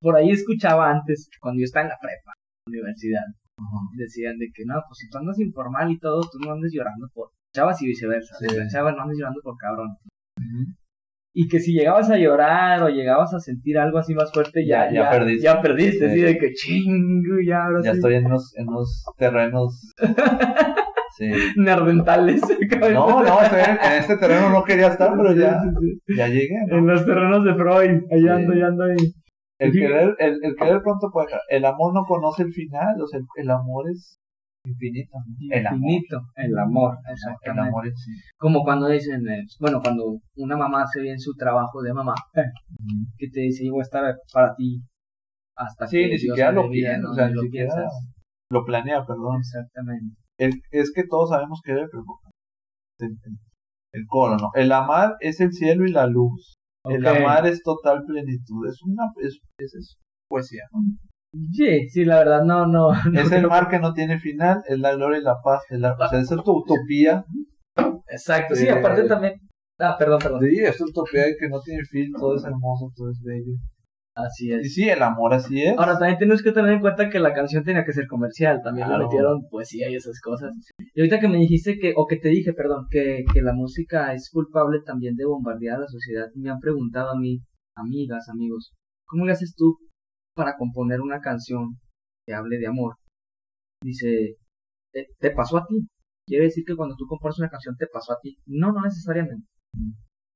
por 0.00 0.14
ahí 0.16 0.30
escuchaba 0.30 0.88
antes, 0.90 1.28
cuando 1.40 1.58
yo 1.60 1.64
estaba 1.64 1.84
en 1.84 1.90
la 1.90 1.98
prepa, 2.00 2.32
en 2.66 2.72
la 2.74 2.78
universidad, 2.78 3.24
Ajá. 3.58 3.78
decían 3.96 4.38
de 4.38 4.46
que 4.54 4.62
no, 4.66 4.74
pues 4.86 4.98
si 4.98 5.08
tú 5.10 5.18
andas 5.18 5.38
informal 5.40 5.90
y 5.90 5.98
todo, 5.98 6.20
tú 6.30 6.38
no 6.38 6.52
andes 6.52 6.70
llorando 6.72 7.08
por 7.12 7.30
y 7.80 7.86
viceversa. 7.86 8.34
Sí. 8.38 8.46
no 8.48 9.02
andes 9.02 9.18
llorando 9.18 9.40
por 9.42 9.56
cabrón. 9.56 9.88
Y 11.32 11.48
que 11.48 11.60
si 11.60 11.72
llegabas 11.72 12.10
a 12.10 12.16
llorar 12.16 12.82
o 12.82 12.88
llegababas 12.88 13.34
a 13.34 13.40
sentir 13.40 13.78
algo 13.78 13.98
así 13.98 14.14
más 14.14 14.32
fuerte, 14.32 14.66
ya, 14.66 14.90
Ya- 14.90 15.04
ya 15.04 15.10
perdiste. 15.10 15.44
Ya 15.44 15.60
perdiste, 15.60 16.12
Sí. 16.12 16.20
de 16.20 16.38
que 16.38 16.52
chingo, 16.54 17.36
ya 17.46 17.64
ahora 17.66 17.80
Ya 17.84 17.92
sí. 17.92 17.96
estoy 17.98 18.14
en 18.14 18.26
unos, 18.26 18.52
en 18.56 18.68
unos 18.68 19.04
terrenos. 19.16 19.92
Sí. 21.18 21.28
Nerdentales. 21.56 22.40
No, 22.94 23.22
no, 23.22 23.42
estoy 23.42 23.60
en, 23.60 23.70
en 23.84 23.92
este 23.98 24.16
terreno 24.16 24.48
no 24.48 24.64
quería 24.64 24.86
estar, 24.86 25.12
pero 25.16 25.34
ya, 25.34 25.60
ya 26.16 26.28
llegué. 26.28 26.54
¿no? 26.68 26.78
En 26.78 26.86
los 26.86 27.04
terrenos 27.04 27.44
de 27.44 27.54
Freud, 27.56 28.00
allá 28.10 28.36
Sí. 28.36 28.42
ando, 28.42 28.52
allá 28.54 28.66
ando 28.68 28.84
ahí. 28.84 28.96
El 29.58 29.72
querer, 29.72 30.14
el, 30.18 30.38
el 30.42 30.54
querer 30.56 30.80
pronto 30.82 31.10
puede. 31.12 31.26
El 31.50 31.66
amor 31.66 31.92
no 31.92 32.04
conoce 32.06 32.44
el 32.44 32.52
final, 32.52 33.02
o 33.02 33.06
sea, 33.06 33.18
el, 33.20 33.26
el 33.36 33.50
amor 33.50 33.90
es 33.92 34.18
infinito. 34.64 35.18
El 35.50 35.66
amor. 35.66 35.78
Infinito, 35.80 36.20
el 36.36 36.58
amor, 36.58 36.98
El 37.42 37.58
amor 37.58 37.86
es. 37.86 38.06
Como 38.38 38.62
cuando 38.62 38.88
dicen, 38.88 39.26
eh, 39.28 39.44
bueno, 39.58 39.80
cuando 39.82 40.18
una 40.36 40.56
mamá 40.56 40.82
hace 40.82 41.00
bien 41.00 41.18
su 41.18 41.34
trabajo 41.34 41.82
de 41.82 41.92
mamá, 41.94 42.14
que 43.16 43.28
te 43.30 43.40
dice, 43.40 43.64
yo 43.66 43.72
voy 43.72 43.80
a 43.80 43.82
estar 43.82 44.14
para 44.32 44.54
ti 44.54 44.82
hasta 45.56 45.86
Sí, 45.86 45.96
que 45.98 46.02
ni 46.02 46.08
Dios 46.10 46.20
siquiera 46.20 46.52
lo 46.52 46.62
dé 46.64 46.68
vida", 46.68 46.88
piensa, 46.90 47.02
¿no? 47.06 47.10
o 47.12 47.14
sea, 47.14 47.24
Ni 47.26 47.30
ni 47.32 47.36
lo 47.36 47.42
siquiera 47.42 47.74
piensas. 47.74 47.92
lo 48.50 48.64
planea, 48.64 49.06
perdón. 49.06 49.36
Exactamente. 49.38 50.16
El, 50.38 50.52
es 50.70 50.92
que 50.94 51.04
todos 51.06 51.30
sabemos 51.30 51.60
pero 51.64 51.80
el, 51.80 51.86
el- 52.98 53.38
el 53.92 54.06
coro, 54.06 54.36
¿no? 54.36 54.50
El 54.54 54.70
amar 54.72 55.16
es 55.20 55.40
el 55.40 55.52
cielo 55.52 55.84
y 55.84 55.90
la 55.90 56.06
luz. 56.06 56.54
El 56.84 57.04
amar 57.06 57.46
es 57.46 57.62
total 57.62 58.04
plenitud. 58.06 58.66
Es 58.68 58.80
una 58.82 59.04
es, 59.20 59.38
es, 59.58 59.74
es 59.74 59.96
poesía, 60.28 60.62
¿no? 60.72 60.80
Sí, 61.52 61.88
sí, 61.88 62.04
la 62.04 62.18
verdad 62.18 62.42
no, 62.44 62.66
no. 62.66 62.88
no 63.12 63.20
Es 63.20 63.30
el 63.32 63.46
mar 63.46 63.68
que 63.68 63.78
no 63.78 63.92
tiene 63.94 64.18
final, 64.18 64.62
es 64.68 64.78
la 64.78 64.94
gloria 64.94 65.18
y 65.20 65.22
la 65.22 65.36
paz. 65.42 65.62
Es 65.70 65.78
la, 65.78 65.92
o 65.94 66.08
sea, 66.08 66.20
esa 66.20 66.34
es 66.36 66.42
tu 66.44 66.52
utopía. 66.58 67.24
Exacto, 68.08 68.54
sí, 68.54 68.66
Eh, 68.66 68.70
aparte 68.72 69.04
también. 69.04 69.34
Ah, 69.78 69.96
perdón, 69.98 70.18
perdón. 70.22 70.40
Sí, 70.42 70.58
es 70.58 70.76
tu 70.76 70.84
utopía 70.84 71.24
que 71.38 71.48
no 71.48 71.60
tiene 71.60 71.82
fin, 71.84 72.12
todo 72.18 72.36
es 72.36 72.44
hermoso, 72.44 72.90
todo 72.94 73.10
es 73.10 73.20
bello. 73.22 73.52
Así 74.14 74.48
Y 74.48 74.52
es. 74.54 74.74
sí, 74.74 74.88
el 74.88 75.02
amor 75.02 75.32
así 75.32 75.62
es. 75.62 75.78
Ahora 75.78 75.96
también 75.98 76.18
tienes 76.18 76.42
que 76.42 76.50
tener 76.52 76.72
en 76.72 76.80
cuenta 76.80 77.08
que 77.08 77.20
la 77.20 77.32
canción 77.32 77.62
tenía 77.64 77.84
que 77.84 77.92
ser 77.92 78.06
comercial, 78.08 78.60
también 78.62 78.88
le 78.88 78.94
Claro. 78.94 79.04
metieron 79.08 79.48
poesía 79.48 79.88
y 79.88 79.94
esas 79.94 80.20
cosas. 80.20 80.50
Y 80.94 81.00
ahorita 81.00 81.20
que 81.20 81.28
me 81.28 81.38
dijiste 81.38 81.78
que, 81.78 81.94
o 81.96 82.06
que 82.06 82.16
te 82.16 82.28
dije, 82.28 82.52
perdón, 82.52 82.86
que, 82.90 83.22
que 83.32 83.40
la 83.40 83.54
música 83.54 84.12
es 84.12 84.28
culpable 84.30 84.80
también 84.84 85.14
de 85.14 85.24
bombardear 85.24 85.76
a 85.76 85.80
la 85.82 85.86
sociedad, 85.86 86.26
y 86.34 86.40
me 86.40 86.50
han 86.50 86.58
preguntado 86.58 87.12
a 87.12 87.18
mí, 87.18 87.38
amigas, 87.76 88.28
amigos, 88.28 88.72
¿cómo 89.06 89.24
le 89.24 89.32
haces 89.32 89.54
tú 89.56 89.76
para 90.40 90.56
componer 90.56 91.02
una 91.02 91.20
canción 91.20 91.78
que 92.26 92.32
hable 92.32 92.56
de 92.56 92.66
amor? 92.66 92.94
Dice, 93.82 94.36
¿te, 94.90 95.08
te 95.18 95.30
pasó 95.32 95.58
a 95.58 95.66
ti? 95.66 95.86
Quiere 96.26 96.44
decir 96.44 96.64
que 96.66 96.76
cuando 96.76 96.96
tú 96.96 97.04
compones 97.06 97.38
una 97.38 97.50
canción 97.50 97.76
te 97.76 97.86
pasó 97.86 98.14
a 98.14 98.20
ti. 98.22 98.38
No, 98.46 98.72
no 98.72 98.80
necesariamente. 98.80 99.46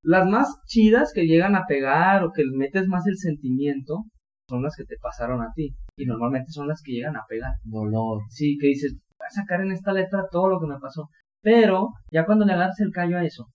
Las 0.02 0.28
más 0.28 0.60
chidas 0.66 1.12
que 1.14 1.24
llegan 1.24 1.56
a 1.56 1.64
pegar 1.66 2.22
o 2.22 2.32
que 2.32 2.42
metes 2.52 2.86
más 2.86 3.06
el 3.06 3.16
sentimiento 3.16 4.04
son 4.46 4.62
las 4.62 4.76
que 4.76 4.84
te 4.84 4.96
pasaron 5.00 5.40
a 5.40 5.52
ti. 5.54 5.74
Y 5.96 6.04
normalmente 6.04 6.52
son 6.52 6.68
las 6.68 6.82
que 6.84 6.92
llegan 6.92 7.16
a 7.16 7.24
pegar. 7.26 7.54
Dolor. 7.62 8.20
Sí, 8.28 8.58
que 8.60 8.66
dices, 8.66 8.92
voy 8.92 9.26
a 9.26 9.30
sacar 9.30 9.62
en 9.62 9.72
esta 9.72 9.94
letra 9.94 10.26
todo 10.30 10.50
lo 10.50 10.60
que 10.60 10.66
me 10.66 10.78
pasó. 10.78 11.08
Pero 11.40 11.92
ya 12.12 12.26
cuando 12.26 12.44
le 12.44 12.52
agarras 12.52 12.80
el 12.80 12.92
callo 12.92 13.16
a 13.16 13.24
eso, 13.24 13.46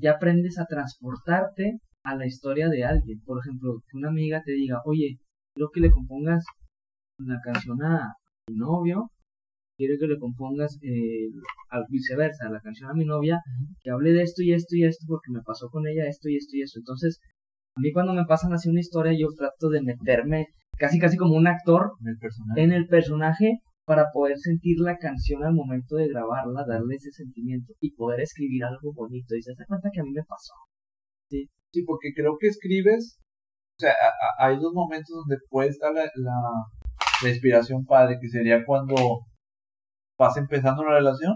ya 0.00 0.12
aprendes 0.12 0.58
a 0.58 0.64
transportarte 0.64 1.80
a 2.04 2.14
la 2.14 2.26
historia 2.26 2.70
de 2.70 2.84
alguien. 2.84 3.20
Por 3.26 3.40
ejemplo, 3.40 3.82
que 3.86 3.98
una 3.98 4.08
amiga 4.08 4.42
te 4.42 4.52
diga, 4.52 4.80
oye, 4.86 5.18
quiero 5.54 5.70
que 5.72 5.80
le 5.80 5.90
compongas 5.90 6.44
una 7.18 7.40
canción 7.40 7.82
a 7.82 8.14
mi 8.48 8.56
novio, 8.56 9.10
quiero 9.76 9.94
que 9.98 10.06
le 10.06 10.18
compongas 10.18 10.78
eh, 10.82 11.28
al 11.70 11.84
viceversa, 11.88 12.50
la 12.50 12.60
canción 12.60 12.90
a 12.90 12.94
mi 12.94 13.04
novia, 13.04 13.40
que 13.82 13.90
hable 13.90 14.12
de 14.12 14.22
esto 14.22 14.42
y 14.42 14.52
esto 14.52 14.76
y 14.76 14.84
esto 14.84 15.04
porque 15.08 15.30
me 15.32 15.42
pasó 15.42 15.68
con 15.68 15.86
ella 15.86 16.06
esto 16.06 16.28
y 16.28 16.36
esto 16.36 16.56
y 16.56 16.62
esto. 16.62 16.78
Entonces, 16.78 17.20
a 17.76 17.80
mí 17.80 17.92
cuando 17.92 18.12
me 18.12 18.24
pasan 18.24 18.52
así 18.52 18.68
una 18.68 18.80
historia, 18.80 19.12
yo 19.18 19.28
trato 19.36 19.68
de 19.68 19.82
meterme 19.82 20.46
casi 20.78 20.98
casi 20.98 21.16
como 21.16 21.34
un 21.34 21.46
actor 21.46 21.92
En 22.00 22.08
el 22.08 22.18
personaje. 22.18 22.62
en 22.62 22.72
el 22.72 22.86
personaje 22.86 23.58
para 23.84 24.06
poder 24.12 24.38
sentir 24.38 24.78
la 24.78 24.96
canción 24.98 25.42
al 25.44 25.52
momento 25.52 25.96
de 25.96 26.08
grabarla, 26.08 26.64
darle 26.66 26.94
ese 26.94 27.10
sentimiento 27.10 27.72
y 27.80 27.92
poder 27.92 28.20
escribir 28.20 28.64
algo 28.64 28.92
bonito. 28.92 29.34
Y 29.34 29.42
se 29.42 29.52
da 29.54 29.64
cuenta 29.66 29.90
que 29.92 30.00
a 30.00 30.04
mí 30.04 30.12
me 30.12 30.22
pasó. 30.22 30.54
Sí, 31.28 31.48
porque 31.86 32.12
creo 32.14 32.36
que 32.38 32.48
escribes, 32.48 33.18
sea, 33.80 33.92
a- 33.92 34.44
a- 34.44 34.48
hay 34.48 34.56
dos 34.58 34.72
momentos 34.72 35.14
donde 35.16 35.36
puede 35.48 35.68
estar 35.70 35.92
la, 35.92 36.04
la, 36.04 36.36
la 37.22 37.28
inspiración 37.28 37.84
padre, 37.84 38.18
que 38.20 38.28
sería 38.28 38.64
cuando 38.64 38.94
vas 40.18 40.36
empezando 40.36 40.82
una 40.82 40.92
relación 40.98 41.34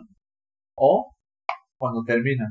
o 0.77 1.15
cuando 1.79 2.03
termina. 2.05 2.47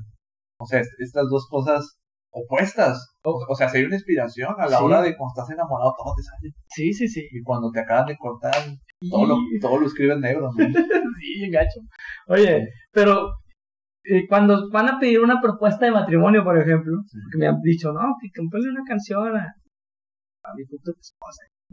O 0.60 0.65
sea, 0.65 0.79
est- 0.79 0.99
estas 0.99 1.27
dos 1.29 1.47
cosas 1.49 1.97
opuestas. 2.32 3.15
O, 3.23 3.39
o 3.47 3.56
sea, 3.56 3.69
sería 3.69 3.88
una 3.88 3.95
inspiración 3.95 4.53
a 4.58 4.67
la 4.67 4.77
Sí. 4.77 4.84
hora 4.84 5.01
de 5.01 5.15
cuando 5.15 5.34
estás 5.36 5.49
enamorado, 5.53 5.93
todo 5.97 6.13
te 6.15 6.23
sale. 6.23 6.53
Sí, 6.67 6.91
sí, 6.93 7.08
sí. 7.08 7.21
Y 7.32 7.41
cuando 7.43 7.69
te 7.71 7.79
acaban 7.79 8.06
de 8.08 8.17
cortar, 8.17 8.53
todo 9.10 9.25
lo, 9.27 9.36
todo 9.62 9.79
lo 9.79 9.86
escribes 9.88 10.17
negro, 10.19 10.49
¿no? 10.51 10.65
sí, 11.19 11.49
gacho. 11.51 11.79
Oye, 12.27 12.67
pero 12.91 13.29
eh, 14.06 14.27
cuando 14.27 14.69
van 14.71 14.89
a 14.89 14.99
pedir 14.99 15.19
una 15.21 15.39
propuesta 15.41 15.86
de 15.86 15.91
matrimonio, 15.91 16.43
por 16.43 16.58
ejemplo, 16.58 16.93
que 17.32 17.38
me 17.38 17.47
han 17.47 17.62
dicho, 17.62 17.91
no, 17.93 18.01
que 18.21 18.29
compone 18.36 18.69
una 18.69 18.84
canción 18.88 19.36
a, 19.38 19.53
a 20.43 20.53
mi 20.56 20.63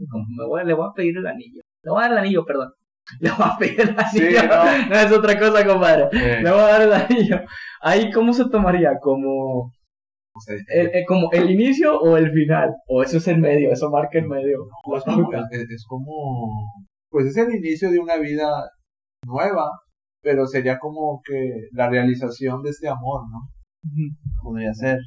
como 0.09 0.25
me 0.35 0.45
voy, 0.47 0.65
le 0.65 0.73
voy 0.73 0.87
a 0.89 0.93
pedir 0.93 1.17
el 1.17 1.27
anillo. 1.27 1.61
Le 1.83 1.91
voy 1.91 1.99
a 1.99 2.03
dar 2.03 2.11
el 2.13 2.17
anillo, 2.19 2.45
perdón. 2.45 2.71
Le 3.19 3.29
voy 3.31 3.39
a 3.41 3.57
pedir 3.57 3.81
el 3.81 3.95
Sí, 4.11 4.21
anillo. 4.23 4.41
no. 4.47 4.87
no 4.89 4.95
es 4.95 5.11
otra 5.11 5.39
cosa, 5.39 5.65
compadre. 5.65 6.09
Le 6.41 6.49
voy 6.51 6.59
a 6.59 6.67
dar 6.67 6.81
el 6.81 6.93
anillo. 6.93 7.41
Ahí, 7.81 8.11
¿cómo 8.11 8.33
se 8.33 8.45
tomaría? 8.49 8.91
Como 9.01 9.71
el, 10.47 10.89
el- 10.93 11.05
como 11.05 11.29
el 11.31 11.49
inicio 11.51 11.99
o 11.99 12.17
el 12.17 12.31
final. 12.31 12.73
O 12.87 13.03
eso 13.03 13.17
es 13.17 13.27
el 13.27 13.37
medio, 13.39 13.71
eso 13.71 13.89
marca 13.89 14.17
el 14.17 14.27
medio. 14.27 14.59
No, 14.87 14.97
es, 14.97 15.03
como, 15.03 15.31
es- 15.33 15.69
es 15.69 15.85
como, 15.87 16.71
pues 17.09 17.25
es 17.27 17.37
el 17.37 17.53
inicio 17.55 17.91
de 17.91 17.99
una 17.99 18.17
vida 18.17 18.47
nueva, 19.25 19.69
pero 20.23 20.45
sería 20.47 20.79
como 20.79 21.21
que 21.25 21.67
la 21.73 21.89
realización 21.89 22.61
de 22.63 22.69
este 22.69 22.87
amor, 22.87 23.21
¿no? 23.29 23.39
Podría 24.41 24.73
ser, 24.73 24.99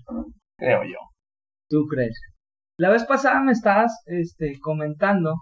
creo 0.58 0.82
yo. 0.84 0.98
¿Tú 1.70 1.86
crees? 1.88 2.14
La 2.78 2.90
vez 2.90 3.04
pasada 3.04 3.40
me 3.42 3.52
estabas 3.52 3.92
este, 4.06 4.58
comentando 4.60 5.34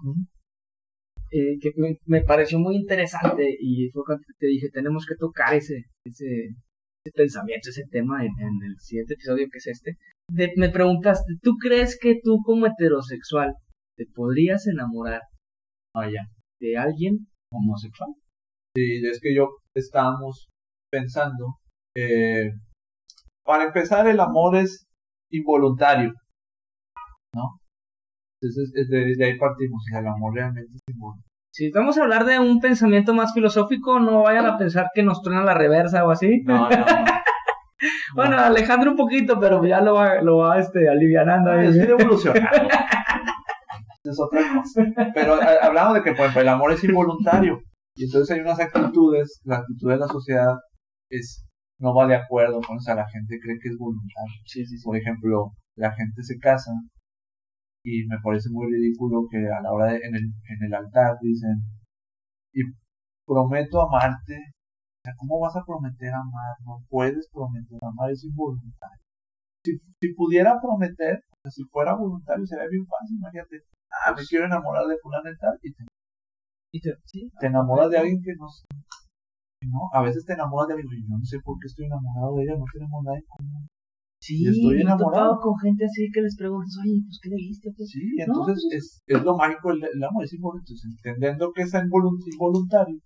eh, 1.30 1.58
que 1.60 1.70
me, 1.76 1.96
me 2.06 2.22
pareció 2.22 2.58
muy 2.58 2.76
interesante 2.76 3.56
y 3.58 3.88
fue 3.90 4.02
cuando 4.04 4.22
te 4.38 4.46
dije, 4.46 4.68
tenemos 4.70 5.06
que 5.06 5.14
tocar 5.16 5.54
ese, 5.54 5.84
ese, 6.04 6.26
ese 7.04 7.12
pensamiento, 7.14 7.70
ese 7.70 7.84
tema 7.90 8.22
en, 8.22 8.32
en 8.38 8.62
el 8.70 8.78
siguiente 8.78 9.14
episodio 9.14 9.46
que 9.50 9.58
es 9.58 9.66
este. 9.66 9.96
De- 10.30 10.52
me 10.56 10.68
preguntaste, 10.68 11.32
¿tú 11.40 11.56
crees 11.56 11.98
que 11.98 12.20
tú 12.22 12.38
como 12.44 12.66
heterosexual 12.66 13.54
te 13.96 14.04
podrías 14.14 14.66
enamorar 14.66 15.22
Allá. 15.94 16.26
de 16.60 16.76
alguien 16.76 17.26
homosexual? 17.50 18.10
Sí, 18.76 19.00
es 19.06 19.20
que 19.20 19.34
yo 19.34 19.48
estábamos 19.74 20.48
pensando, 20.90 21.56
eh, 21.96 22.50
para 23.44 23.64
empezar 23.64 24.06
el 24.06 24.20
amor 24.20 24.56
es 24.56 24.86
involuntario, 25.30 26.12
¿no? 27.34 27.58
Entonces 28.40 28.72
es 28.74 28.88
de, 28.88 29.14
de 29.16 29.24
ahí 29.24 29.38
partimos, 29.38 29.82
sea, 29.90 30.00
el 30.00 30.06
amor 30.08 30.34
realmente 30.34 30.70
es 30.74 30.80
involuntario. 30.94 31.28
Si 31.54 31.70
vamos 31.70 31.98
a 31.98 32.02
hablar 32.02 32.24
de 32.24 32.38
un 32.38 32.60
pensamiento 32.60 33.12
más 33.14 33.32
filosófico, 33.34 34.00
no 34.00 34.22
vayan 34.22 34.46
a 34.46 34.56
pensar 34.58 34.86
que 34.94 35.02
nos 35.02 35.20
truena 35.22 35.44
la 35.44 35.54
reversa 35.54 36.04
o 36.04 36.10
así. 36.10 36.42
No, 36.44 36.68
no, 36.68 36.76
no. 36.76 36.84
Bueno, 38.14 38.38
Alejandro 38.38 38.92
un 38.92 38.96
poquito, 38.96 39.40
pero 39.40 39.64
ya 39.64 39.80
lo 39.80 39.94
va, 39.94 40.22
lo 40.22 40.36
va 40.36 40.56
este, 40.60 40.88
alivianando 40.88 41.50
Ah, 41.50 41.54
ahí. 41.58 41.66
es 41.66 41.76
evolucionado. 41.76 42.68
es 44.04 44.20
otra 44.20 44.40
cosa. 44.54 44.84
Pero 45.12 45.34
a- 45.34 45.66
hablamos 45.66 45.94
de 45.94 46.02
que 46.04 46.10
ejemplo, 46.26 46.42
el 46.42 46.48
amor 46.48 46.70
es 46.72 46.84
involuntario. 46.84 47.60
Y 47.96 48.04
entonces 48.04 48.30
hay 48.36 48.40
unas 48.40 48.60
actitudes, 48.60 49.40
la 49.44 49.56
actitud 49.58 49.90
de 49.90 49.96
la 49.96 50.06
sociedad 50.06 50.54
es 51.10 51.44
no 51.80 51.92
va 51.92 52.06
de 52.06 52.14
acuerdo 52.14 52.60
con 52.60 52.76
eso. 52.76 52.94
La 52.94 53.08
gente 53.08 53.40
cree 53.42 53.58
que 53.60 53.70
es 53.70 53.76
voluntario. 53.76 54.32
Sí, 54.46 54.64
sí, 54.64 54.78
sí. 54.78 54.84
Por 54.84 54.96
ejemplo, 54.96 55.50
la 55.76 55.90
gente 55.92 56.22
se 56.22 56.38
casa 56.38 56.70
y 57.84 58.06
me 58.06 58.18
parece 58.22 58.48
muy 58.50 58.66
ridículo 58.72 59.26
que 59.30 59.38
a 59.38 59.60
la 59.62 59.72
hora 59.72 59.92
de, 59.92 59.96
en 59.98 60.14
el, 60.14 60.24
en 60.24 60.64
el 60.66 60.74
altar 60.74 61.18
dicen, 61.20 61.62
y 62.52 62.62
prometo 63.26 63.80
amarte. 63.82 64.36
O 64.36 65.02
sea, 65.04 65.14
¿cómo 65.18 65.40
vas 65.40 65.56
a 65.56 65.64
prometer 65.64 66.14
amar? 66.14 66.56
No 66.64 66.84
puedes 66.88 67.28
prometer 67.32 67.78
amar, 67.82 68.10
es 68.10 68.24
involuntario. 68.24 69.02
Si, 69.64 69.76
si 69.78 70.14
pudiera 70.14 70.60
prometer, 70.60 71.16
o 71.16 71.36
sea, 71.44 71.50
si 71.50 71.64
fuera 71.64 71.94
voluntario 71.94 72.46
sería 72.46 72.68
bien 72.68 72.86
fácil, 72.86 73.16
imagínate. 73.18 73.62
Ah, 73.90 74.14
me 74.16 74.24
quiero 74.24 74.46
enamorar 74.46 74.86
de 74.86 74.98
fulano 75.02 75.30
y 75.30 75.36
tal, 75.38 75.58
y 75.62 75.72
te, 75.72 75.84
Y 76.72 76.80
te, 76.80 76.90
sí, 77.06 77.30
te 77.40 77.46
enamoras 77.46 77.90
de 77.90 77.98
alguien 77.98 78.22
que 78.22 78.34
no 78.36 78.48
sé. 78.48 78.64
No, 79.62 79.90
a 79.92 80.02
veces 80.02 80.24
te 80.26 80.34
enamoras 80.34 80.68
de 80.68 80.74
alguien 80.74 81.06
yo 81.08 81.16
no 81.16 81.24
sé 81.24 81.38
por 81.44 81.58
qué 81.60 81.66
estoy 81.68 81.86
enamorado 81.86 82.36
de 82.36 82.42
ella, 82.44 82.56
no 82.58 82.64
tenemos 82.72 83.04
nada 83.04 83.16
en 83.18 83.24
común. 83.28 83.68
Sí, 84.22 84.46
estoy 84.46 84.80
enamorado. 84.80 85.38
con 85.40 85.58
gente 85.58 85.84
así 85.84 86.08
que 86.14 86.22
les 86.22 86.36
preguntas, 86.36 86.72
oye, 86.82 87.02
pues, 87.04 87.18
¿qué 87.22 87.28
le 87.30 87.36
viste? 87.36 87.68
Pues, 87.76 87.88
Sí, 87.90 88.00
entonces 88.18 88.58
pues- 88.70 88.78
es, 88.78 89.18
es 89.18 89.22
lo 89.24 89.36
mágico 89.36 89.72
el, 89.72 89.82
el 89.82 90.02
amor, 90.04 90.22
es 90.24 90.32
involuntario. 90.32 90.72
Entonces, 90.72 90.90
entendiendo 91.04 91.52
que 91.52 91.62
es 91.62 91.72
involu- 91.74 92.22
involuntario, 92.32 92.98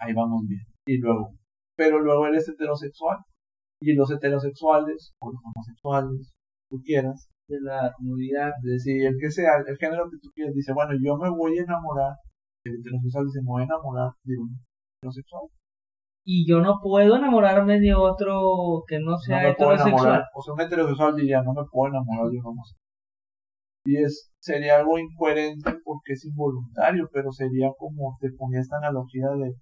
ahí 0.00 0.12
vamos 0.14 0.42
bien. 0.48 0.62
Y 0.86 0.98
luego, 0.98 1.34
pero 1.76 2.00
luego 2.00 2.26
eres 2.26 2.48
heterosexual. 2.48 3.18
Y 3.84 3.94
los 3.94 4.10
heterosexuales, 4.12 5.12
o 5.20 5.30
los 5.32 5.40
homosexuales, 5.44 6.32
tú 6.70 6.80
quieras, 6.84 7.28
de 7.48 7.60
la 7.60 7.92
comunidad. 7.96 8.50
es 8.64 8.84
decir, 8.84 9.04
el 9.06 9.16
que 9.20 9.30
sea, 9.30 9.58
el 9.66 9.76
género 9.76 10.08
que 10.10 10.18
tú 10.22 10.30
quieras, 10.34 10.54
dice, 10.54 10.72
bueno, 10.72 10.92
yo 11.02 11.16
me 11.18 11.28
voy 11.30 11.58
a 11.58 11.62
enamorar, 11.62 12.14
el 12.64 12.74
heterosexual 12.78 13.26
dice, 13.26 13.40
me 13.42 13.48
voy 13.50 13.62
a 13.62 13.64
enamorar 13.66 14.10
de 14.24 14.34
un 14.38 14.56
heterosexual. 15.02 15.42
Y 16.24 16.48
yo 16.48 16.60
no 16.60 16.78
puedo 16.82 17.16
enamorarme 17.16 17.80
de 17.80 17.94
otro 17.94 18.84
que 18.86 18.98
no 19.00 19.12
No 19.12 19.18
sea 19.18 19.48
heterosexual. 19.48 20.24
O 20.34 20.42
sea, 20.42 20.54
un 20.54 20.60
heterosexual 20.60 21.16
diría, 21.16 21.42
no 21.42 21.52
me 21.52 21.64
puedo 21.70 21.88
enamorar 21.92 22.30
de 22.30 22.38
un 22.38 22.46
homosexual. 22.46 22.78
Y 23.84 23.96
es, 23.96 24.30
sería 24.40 24.76
algo 24.78 24.98
incoherente 24.98 25.72
porque 25.84 26.12
es 26.12 26.24
involuntario, 26.24 27.08
pero 27.12 27.32
sería 27.32 27.70
como 27.76 28.16
te 28.20 28.30
ponía 28.30 28.60
esta 28.60 28.76
analogía 28.78 29.26
de, 29.30 29.54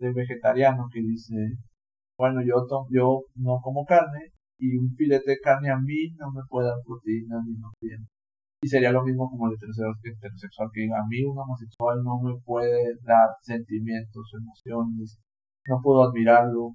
de 0.00 0.12
vegetariano 0.12 0.88
que 0.92 1.00
dice, 1.00 1.36
bueno, 2.18 2.40
yo, 2.42 2.66
to- 2.68 2.86
yo 2.90 3.20
no 3.36 3.60
como 3.62 3.84
carne 3.84 4.32
y 4.58 4.76
un 4.76 4.90
filete 4.96 5.30
de 5.30 5.38
carne 5.38 5.70
a 5.70 5.76
mí 5.78 6.10
no 6.18 6.32
me 6.32 6.42
puede 6.48 6.66
dar 6.66 6.78
proteínas 6.84 7.44
ni 7.46 7.54
nutrientes. 7.54 8.08
Y 8.62 8.68
sería 8.68 8.90
lo 8.92 9.04
mismo 9.04 9.30
como 9.30 9.46
el 9.46 9.54
heterosexual, 9.54 9.94
heterosexual 10.02 10.68
que 10.74 10.80
diga, 10.82 10.98
a 10.98 11.06
mí 11.08 11.22
un 11.24 11.38
homosexual 11.38 12.02
no 12.02 12.20
me 12.20 12.34
puede 12.44 12.96
dar 13.04 13.28
sentimientos, 13.40 14.32
emociones, 14.34 15.16
no 15.68 15.80
puedo 15.82 16.02
admirarlo. 16.04 16.74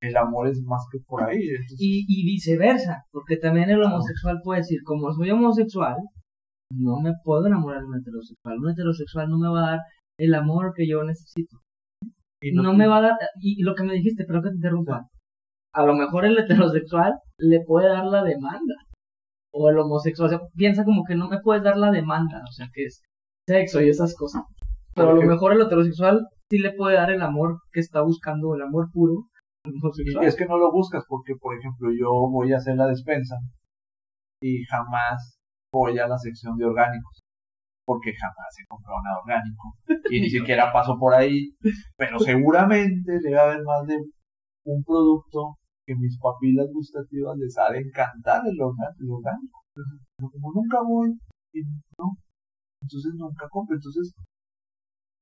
El 0.00 0.16
amor 0.16 0.48
es 0.48 0.60
más 0.62 0.84
que 0.92 0.98
por 1.06 1.24
ahí. 1.24 1.40
entonces- 1.40 1.76
Y, 1.80 2.04
y 2.08 2.24
viceversa, 2.24 3.04
porque 3.10 3.36
también 3.36 3.68
el 3.70 3.82
homosexual 3.82 4.38
puede 4.44 4.60
decir, 4.60 4.78
como 4.84 5.12
soy 5.12 5.30
homosexual, 5.30 5.96
no 6.72 7.00
me 7.00 7.12
puedo 7.24 7.46
enamorar 7.46 7.80
de 7.80 7.86
un 7.86 7.96
heterosexual. 7.98 8.58
Un 8.58 8.70
heterosexual 8.70 9.28
no 9.28 9.38
me 9.38 9.48
va 9.48 9.58
a 9.66 9.70
dar 9.72 9.80
el 10.18 10.34
amor 10.34 10.72
que 10.76 10.86
yo 10.88 11.02
necesito. 11.02 11.56
y 12.40 12.52
No, 12.52 12.72
me 12.74 12.86
va 12.86 12.98
a 12.98 13.02
dar, 13.02 13.12
y, 13.40 13.60
lo 13.62 13.74
que 13.74 13.82
me 13.82 13.94
dijiste, 13.94 14.24
pero 14.26 14.42
que 14.42 14.50
te 14.50 14.56
interrumpa. 14.56 15.08
A 15.74 15.84
lo 15.84 15.94
mejor 15.94 16.24
el 16.24 16.38
heterosexual 16.38 17.14
le 17.38 17.60
puede 17.66 17.88
dar 17.88 18.04
la 18.04 18.22
demanda. 18.22 18.74
O 19.52 19.68
el 19.70 19.78
homosexual, 19.78 20.26
o 20.26 20.30
sea, 20.30 20.40
piensa 20.54 20.84
como 20.84 21.02
que 21.04 21.16
no 21.16 21.28
me 21.28 21.40
puedes 21.42 21.64
dar 21.64 21.76
la 21.76 21.90
demanda, 21.90 22.40
o 22.48 22.52
sea, 22.52 22.68
que 22.72 22.84
es 22.84 23.02
sexo 23.48 23.80
y 23.80 23.88
esas 23.88 24.14
cosas. 24.14 24.42
Pero 24.94 25.10
a 25.10 25.14
lo 25.14 25.22
mejor 25.22 25.52
el 25.54 25.62
heterosexual 25.62 26.20
sí 26.50 26.58
le 26.58 26.72
puede 26.72 26.96
dar 26.96 27.10
el 27.10 27.22
amor 27.22 27.60
que 27.72 27.80
está 27.80 28.02
buscando, 28.02 28.54
el 28.54 28.62
amor 28.62 28.90
puro. 28.92 29.28
Y 29.64 30.24
es 30.24 30.36
que 30.36 30.46
no 30.46 30.56
lo 30.56 30.72
buscas 30.72 31.04
porque, 31.08 31.34
por 31.38 31.56
ejemplo, 31.58 31.90
yo 31.92 32.08
voy 32.30 32.52
a 32.52 32.56
hacer 32.56 32.76
la 32.76 32.86
despensa 32.86 33.36
y 34.40 34.64
jamás 34.64 35.38
voy 35.72 35.98
a 35.98 36.06
la 36.06 36.16
sección 36.16 36.56
de 36.56 36.64
orgánicos 36.64 37.20
porque 37.88 38.12
jamás 38.12 38.52
he 38.60 38.66
comprado 38.68 39.00
nada 39.02 39.24
orgánico 39.24 39.72
y 40.10 40.20
ni 40.20 40.28
siquiera 40.36 40.70
paso 40.70 40.98
por 40.98 41.14
ahí, 41.14 41.56
pero 41.96 42.18
seguramente 42.18 43.18
debe 43.18 43.40
haber 43.40 43.64
más 43.64 43.86
de 43.86 43.96
un 44.66 44.84
producto 44.84 45.56
que 45.86 45.96
mis 45.96 46.18
papilas 46.20 46.68
gustativas 46.70 47.34
les 47.38 47.56
ha 47.56 47.72
de 47.72 47.80
encantar 47.80 48.42
el 48.44 48.60
orgánico. 48.60 49.64
Pero 49.72 50.28
como 50.30 50.52
nunca 50.52 50.82
voy, 50.86 51.16
y 51.54 51.62
no, 51.96 52.12
entonces 52.82 53.14
nunca 53.16 53.48
compro. 53.48 53.76
Entonces 53.76 54.12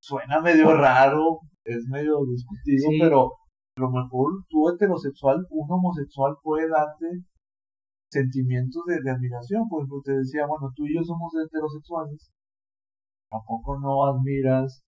suena 0.00 0.40
medio 0.40 0.74
raro, 0.76 1.40
es 1.64 1.86
medio 1.88 2.24
discutido, 2.26 2.90
Sí. 2.90 2.98
pero 3.00 3.32
a 3.76 3.80
lo 3.80 3.90
mejor 3.90 4.32
tú 4.48 4.68
heterosexual, 4.70 5.46
un 5.50 5.66
homosexual 5.70 6.34
puede 6.42 6.68
darte 6.68 7.06
sentimientos 8.10 8.82
de, 8.86 9.00
de 9.02 9.10
admiración. 9.10 9.68
Por 9.68 9.80
ejemplo, 9.80 10.00
te 10.04 10.12
decía, 10.12 10.46
bueno, 10.46 10.70
tú 10.74 10.86
y 10.86 10.94
yo 10.94 11.02
somos 11.02 11.32
heterosexuales. 11.34 12.30
Tampoco 13.30 13.78
no 13.80 14.06
admiras 14.06 14.82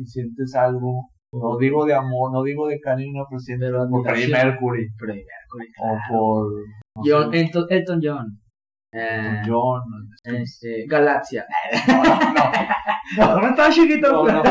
y 0.00 0.06
sientes 0.06 0.54
algo. 0.54 1.10
No 1.32 1.58
digo 1.58 1.84
de 1.84 1.92
amor, 1.94 2.32
no 2.32 2.42
digo 2.42 2.66
de 2.66 2.80
cariño, 2.80 3.24
pero 3.28 3.38
sientes 3.38 3.70
por 3.90 4.04
Freddie. 4.04 4.28
Mercury 4.32 4.88
Mercury, 4.98 5.24
o 5.78 5.84
claro. 5.84 6.00
por 6.08 6.52
no 6.96 7.02
John, 7.04 7.34
Elton, 7.34 7.66
Elton 7.68 8.00
John. 8.02 8.26
Eh, 8.98 9.42
John. 9.46 9.82
este, 10.24 10.86
Galaxia. 10.86 11.44
No, 11.88 12.02
no, 12.02 12.32
no. 13.34 13.40
No, 13.40 13.48
estaba 13.48 13.70
chiquito. 13.70 14.10
No, 14.10 14.26
no. 14.26 14.42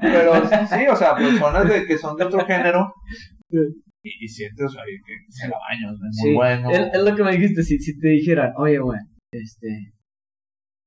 Pero 0.00 0.32
sí, 0.66 0.86
o 0.90 0.94
sea, 0.96 1.14
personas 1.16 1.68
de, 1.68 1.86
que 1.86 1.96
son 1.98 2.16
de 2.16 2.24
otro 2.24 2.44
género 2.46 2.92
y, 3.50 4.24
y 4.24 4.28
sientes, 4.28 4.70
sea, 4.72 4.82
que 4.84 5.14
se 5.28 5.48
la 5.48 5.56
baño, 5.58 5.92
es 5.92 5.98
muy 5.98 6.12
Sí, 6.12 6.34
bueno. 6.34 6.70
es, 6.70 7.00
lo 7.02 7.16
que 7.16 7.24
me 7.24 7.32
dijiste, 7.32 7.62
si, 7.62 7.78
si 7.78 7.98
te 7.98 8.08
dijeran, 8.08 8.52
oye, 8.56 8.78
güey, 8.78 9.00
este, 9.32 9.92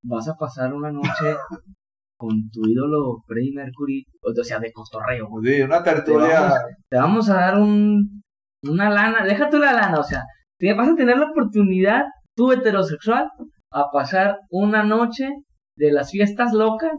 vas 0.03 0.29
a 0.29 0.35
pasar 0.35 0.73
una 0.73 0.91
noche 0.91 1.35
con 2.17 2.49
tu 2.51 2.61
ídolo 2.67 3.23
Freddie 3.27 3.53
Mercury, 3.53 4.05
o 4.21 4.43
sea, 4.43 4.59
de 4.59 4.71
cotorreo, 4.71 5.27
Pues 5.29 5.55
sí, 5.55 5.61
una 5.61 5.83
te 5.83 5.91
tertulia. 5.93 6.53
te 6.89 6.97
vamos 6.97 7.29
a 7.29 7.35
dar 7.35 7.57
un, 7.57 8.21
una 8.63 8.89
lana, 8.89 9.25
deja 9.25 9.49
tú 9.49 9.57
la 9.57 9.73
lana, 9.73 9.99
o 9.99 10.03
sea, 10.03 10.23
te 10.57 10.73
vas 10.73 10.87
a 10.89 10.95
tener 10.95 11.17
la 11.17 11.31
oportunidad, 11.31 12.03
tú 12.39 12.53
heterosexual, 12.53 13.27
a 13.73 13.91
pasar 13.91 14.37
una 14.49 14.83
noche 14.85 15.27
de 15.77 15.91
las 15.91 16.09
fiestas 16.11 16.53
locas 16.53 16.93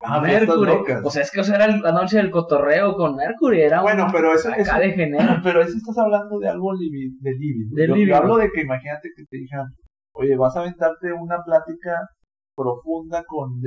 fiestas 0.00 0.22
Mercury. 0.56 0.70
locas. 0.72 1.02
O 1.04 1.10
sea, 1.10 1.22
es 1.22 1.30
que 1.30 1.40
o 1.40 1.44
sea, 1.44 1.56
era 1.56 1.66
la 1.76 1.92
noche 1.92 2.16
del 2.16 2.30
cotorreo 2.30 2.94
con 2.96 3.16
Mercury, 3.16 3.60
era 3.62 3.82
Bueno, 3.82 4.06
un 4.06 4.12
pero 4.12 4.32
eso, 4.32 4.48
eso- 4.50 4.78
de 4.78 4.92
género. 4.92 5.18
pero 5.44 5.60
eso 5.60 5.76
estás 5.76 5.98
hablando 5.98 6.38
de 6.38 6.48
algo 6.48 6.72
de 6.72 7.30
lívido. 7.38 7.70
De 7.74 7.86
yo, 7.88 7.96
yo 7.96 8.16
hablo 8.16 8.36
de 8.38 8.48
que 8.50 8.62
imagínate 8.62 9.10
que 9.14 9.24
te 9.28 9.36
dijeran, 9.36 9.66
oye, 10.14 10.36
vas 10.36 10.56
a 10.56 10.60
aventarte 10.60 11.12
una 11.12 11.36
plática 11.44 12.08
profunda 12.56 13.22
con 13.26 13.60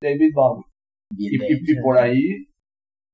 David 0.00 0.32
Bowie. 0.34 0.64
Y, 1.16 1.36
y- 1.36 1.72
y 1.72 1.80
por 1.82 1.98
ahí 1.98 2.46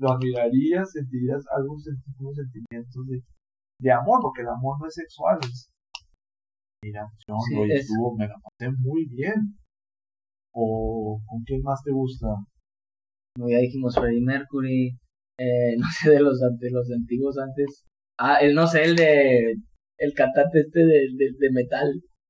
lo 0.00 0.12
admirarías, 0.12 0.92
sentirías 0.92 1.42
algunos 1.56 1.82
senti- 1.84 2.14
unos 2.20 2.36
sentimientos 2.36 3.06
de, 3.08 3.20
de 3.80 3.92
amor, 3.92 4.20
porque 4.22 4.42
el 4.42 4.48
amor 4.48 4.76
no 4.80 4.86
es 4.86 4.94
sexual, 4.94 5.38
es 5.42 5.68
mira, 6.82 7.06
yo 7.26 7.34
Sí, 7.48 7.72
es- 7.72 7.80
estuvo, 7.82 8.16
me 8.16 8.26
la 8.28 8.34
pasé 8.42 8.70
muy 8.78 9.06
bien. 9.06 9.56
O 10.52 11.20
con 11.26 11.42
quién 11.44 11.62
más 11.62 11.82
te 11.84 11.90
gusta. 11.92 12.28
como 13.34 13.48
ya 13.50 13.58
dijimos, 13.58 13.94
Freddie 13.94 14.20
Mercury, 14.24 14.88
eh, 15.38 15.76
no 15.78 15.86
sé, 16.00 16.10
de 16.10 16.20
los, 16.20 16.40
de 16.40 16.70
los 16.70 16.90
antiguos 16.90 17.38
antes. 17.38 17.84
Ah, 18.18 18.38
el, 18.40 18.54
no 18.54 18.66
sé, 18.66 18.82
el 18.84 18.96
de, 18.96 19.54
el 19.98 20.12
cantante 20.14 20.60
este 20.60 20.80
de, 20.80 21.08
de, 21.14 21.26
de 21.38 21.50
metal, 21.52 21.88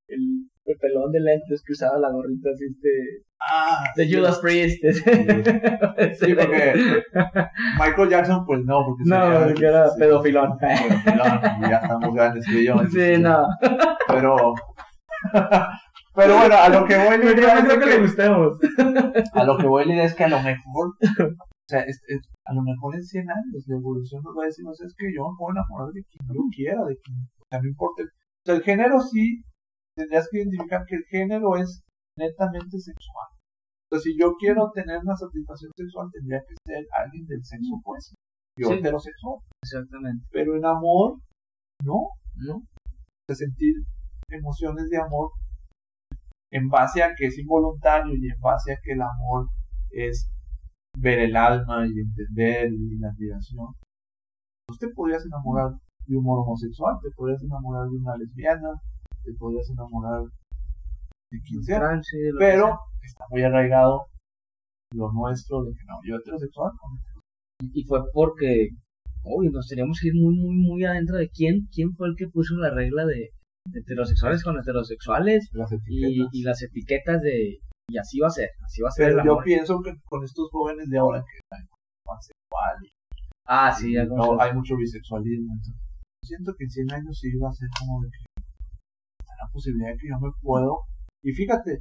el, 0.08 0.20
el 0.66 0.76
pelón 0.78 1.10
de 1.12 1.20
lentes 1.20 1.62
que 1.64 1.72
usaba 1.72 1.98
la 1.98 2.12
gorrita 2.12 2.50
así, 2.50 2.64
este, 2.66 3.24
Ah, 3.50 3.84
de 3.96 4.04
sí. 4.06 4.14
Judas 4.14 4.38
Priest. 4.40 4.84
ese. 4.84 6.14
Sí, 6.14 6.34
porque 6.34 7.02
Michael 7.78 8.08
Jackson, 8.10 8.44
pues 8.44 8.64
no, 8.64 8.84
porque 8.84 9.02
No, 9.06 9.44
porque 9.46 9.66
era 9.66 9.88
sí, 9.88 9.98
pedofilón. 9.98 10.58
pedofilón, 10.58 11.40
y 11.64 11.70
ya 11.70 11.76
estamos 11.82 12.14
grandes 12.14 12.46
que 12.46 12.64
yo. 12.64 12.74
Sí, 12.90 13.18
no. 13.20 13.46
Pero, 14.08 14.54
pero 16.14 16.36
bueno, 16.38 16.54
a 16.56 16.68
lo 16.68 16.84
que 16.86 16.96
voy, 16.96 17.18
no 17.18 17.24
es 17.30 17.34
creo 17.64 17.78
que 17.80 17.86
le 17.86 18.00
gustemos. 18.00 18.58
a 19.32 19.44
lo 19.44 19.56
que 19.58 19.66
voy, 19.66 19.84
Lidia, 19.86 20.04
es 20.04 20.14
que 20.14 20.24
a 20.24 20.28
lo 20.28 20.40
mejor, 20.42 20.88
o 20.88 21.68
sea, 21.68 21.80
es- 21.80 22.02
es- 22.08 22.28
a 22.46 22.54
lo 22.54 22.62
mejor 22.62 22.94
en 22.94 23.02
100 23.04 23.30
años 23.30 23.64
la 23.66 23.76
evolución 23.76 24.22
nos 24.24 24.34
va 24.36 24.44
a 24.44 24.46
decir, 24.46 24.64
no 24.64 24.72
sé, 24.74 24.86
es 24.86 24.94
que 24.96 25.06
yo 25.14 25.22
me 25.30 25.36
puedo 25.38 25.52
enamorar 25.52 25.92
de 25.92 26.02
quien 26.04 26.28
yo 26.34 26.40
quiera, 26.54 26.84
de 26.84 26.96
quien, 26.96 27.16
no 27.62 27.68
importa. 27.68 28.02
el- 28.02 28.08
O 28.08 28.44
sea, 28.44 28.54
el 28.56 28.62
género 28.62 29.00
sí, 29.00 29.42
tendrías 29.94 30.28
que 30.30 30.38
identificar 30.38 30.84
que 30.86 30.96
el 30.96 31.04
género 31.10 31.56
es 31.56 31.82
netamente 32.16 32.78
sexual. 32.78 33.26
Entonces, 33.90 34.12
si 34.12 34.20
yo 34.20 34.34
quiero 34.38 34.70
tener 34.72 34.98
una 34.98 35.16
satisfacción 35.16 35.72
sexual, 35.76 36.08
tendría 36.12 36.40
que 36.40 36.54
ser 36.66 36.86
alguien 36.92 37.26
del 37.26 37.42
sexo 37.44 37.74
opuesto. 37.76 38.14
Yo 38.58 38.68
Sí. 38.68 38.74
heterosexual. 38.74 39.38
Exactamente. 39.64 40.26
Pero 40.30 40.56
en 40.56 40.64
amor, 40.64 41.18
no. 41.84 42.08
¿No? 42.36 42.62
De 43.28 43.34
sentir 43.34 43.74
emociones 44.30 44.88
de 44.90 44.98
amor 44.98 45.30
en 46.52 46.68
base 46.68 47.02
a 47.02 47.14
que 47.16 47.26
es 47.26 47.38
involuntario 47.38 48.14
y 48.14 48.26
en 48.30 48.40
base 48.40 48.72
a 48.72 48.76
que 48.82 48.92
el 48.92 49.02
amor 49.02 49.48
es 49.90 50.30
ver 50.98 51.18
el 51.20 51.36
alma 51.36 51.86
y 51.86 51.98
entender 52.00 52.72
y 52.72 52.98
la 52.98 53.08
admiración. 53.08 53.68
Usted 54.70 54.88
podrías 54.94 55.24
enamorar 55.24 55.72
de 56.06 56.16
humor 56.16 56.40
homosexual, 56.40 56.96
te 57.02 57.10
podrías 57.10 57.42
enamorar 57.42 57.88
de 57.88 57.96
una 57.96 58.16
lesbiana, 58.16 58.68
te 59.24 59.32
podrías 59.34 59.68
enamorar 59.70 60.22
de 61.30 61.38
lo 61.38 61.60
que 61.60 62.38
pero 62.38 62.66
sea. 62.66 62.76
está 63.02 63.24
muy 63.30 63.42
arraigado 63.42 64.06
lo 64.94 65.12
nuestro 65.12 65.64
de 65.64 65.72
que 65.72 65.84
no, 65.86 65.98
yo 66.06 66.16
heterosexual, 66.16 66.72
Y 67.74 67.84
fue 67.84 68.00
porque, 68.12 68.68
uy, 69.24 69.50
nos 69.50 69.68
teníamos 69.68 69.98
que 70.00 70.08
ir 70.08 70.14
muy, 70.14 70.34
muy, 70.34 70.56
muy 70.56 70.84
adentro 70.84 71.16
de 71.16 71.28
quién, 71.28 71.68
quién 71.72 71.92
fue 71.94 72.08
el 72.08 72.14
que 72.16 72.28
puso 72.28 72.56
la 72.56 72.70
regla 72.70 73.04
de 73.04 73.30
heterosexuales 73.74 74.42
con 74.42 74.58
heterosexuales 74.58 75.50
las 75.52 75.70
y, 75.86 76.42
las 76.42 76.62
etiquetas 76.62 77.20
de, 77.20 77.58
y 77.90 77.98
así 77.98 78.18
va 78.18 78.28
a 78.28 78.30
ser, 78.30 78.48
así 78.64 78.80
va 78.80 78.88
a 78.88 78.92
ser 78.92 79.08
pero 79.08 79.24
yo 79.24 79.32
amor. 79.32 79.44
pienso 79.44 79.82
que 79.82 79.92
con 80.04 80.24
estos 80.24 80.48
jóvenes 80.50 80.88
de 80.88 80.98
ahora 80.98 81.20
que 81.20 81.38
están 81.38 81.68
pansexual 82.04 82.76
y 82.82 82.88
Ah, 83.50 83.72
sí, 83.72 83.94
no, 83.94 84.38
hay 84.38 84.52
mucho 84.52 84.76
bisexualismo, 84.76 85.54
entonces, 85.54 85.82
siento 86.22 86.52
que 86.54 86.64
en 86.64 86.70
100 86.70 86.92
años 86.92 87.18
sí 87.18 87.34
va 87.38 87.48
a 87.48 87.52
ser 87.52 87.66
como 87.78 88.02
de 88.02 88.10
que 88.10 88.18
está 89.20 89.32
la 89.42 89.50
posibilidad 89.50 89.88
de 89.92 89.96
que 89.96 90.08
yo 90.08 90.20
me 90.20 90.30
puedo, 90.42 90.80
y 91.22 91.32
fíjate, 91.32 91.78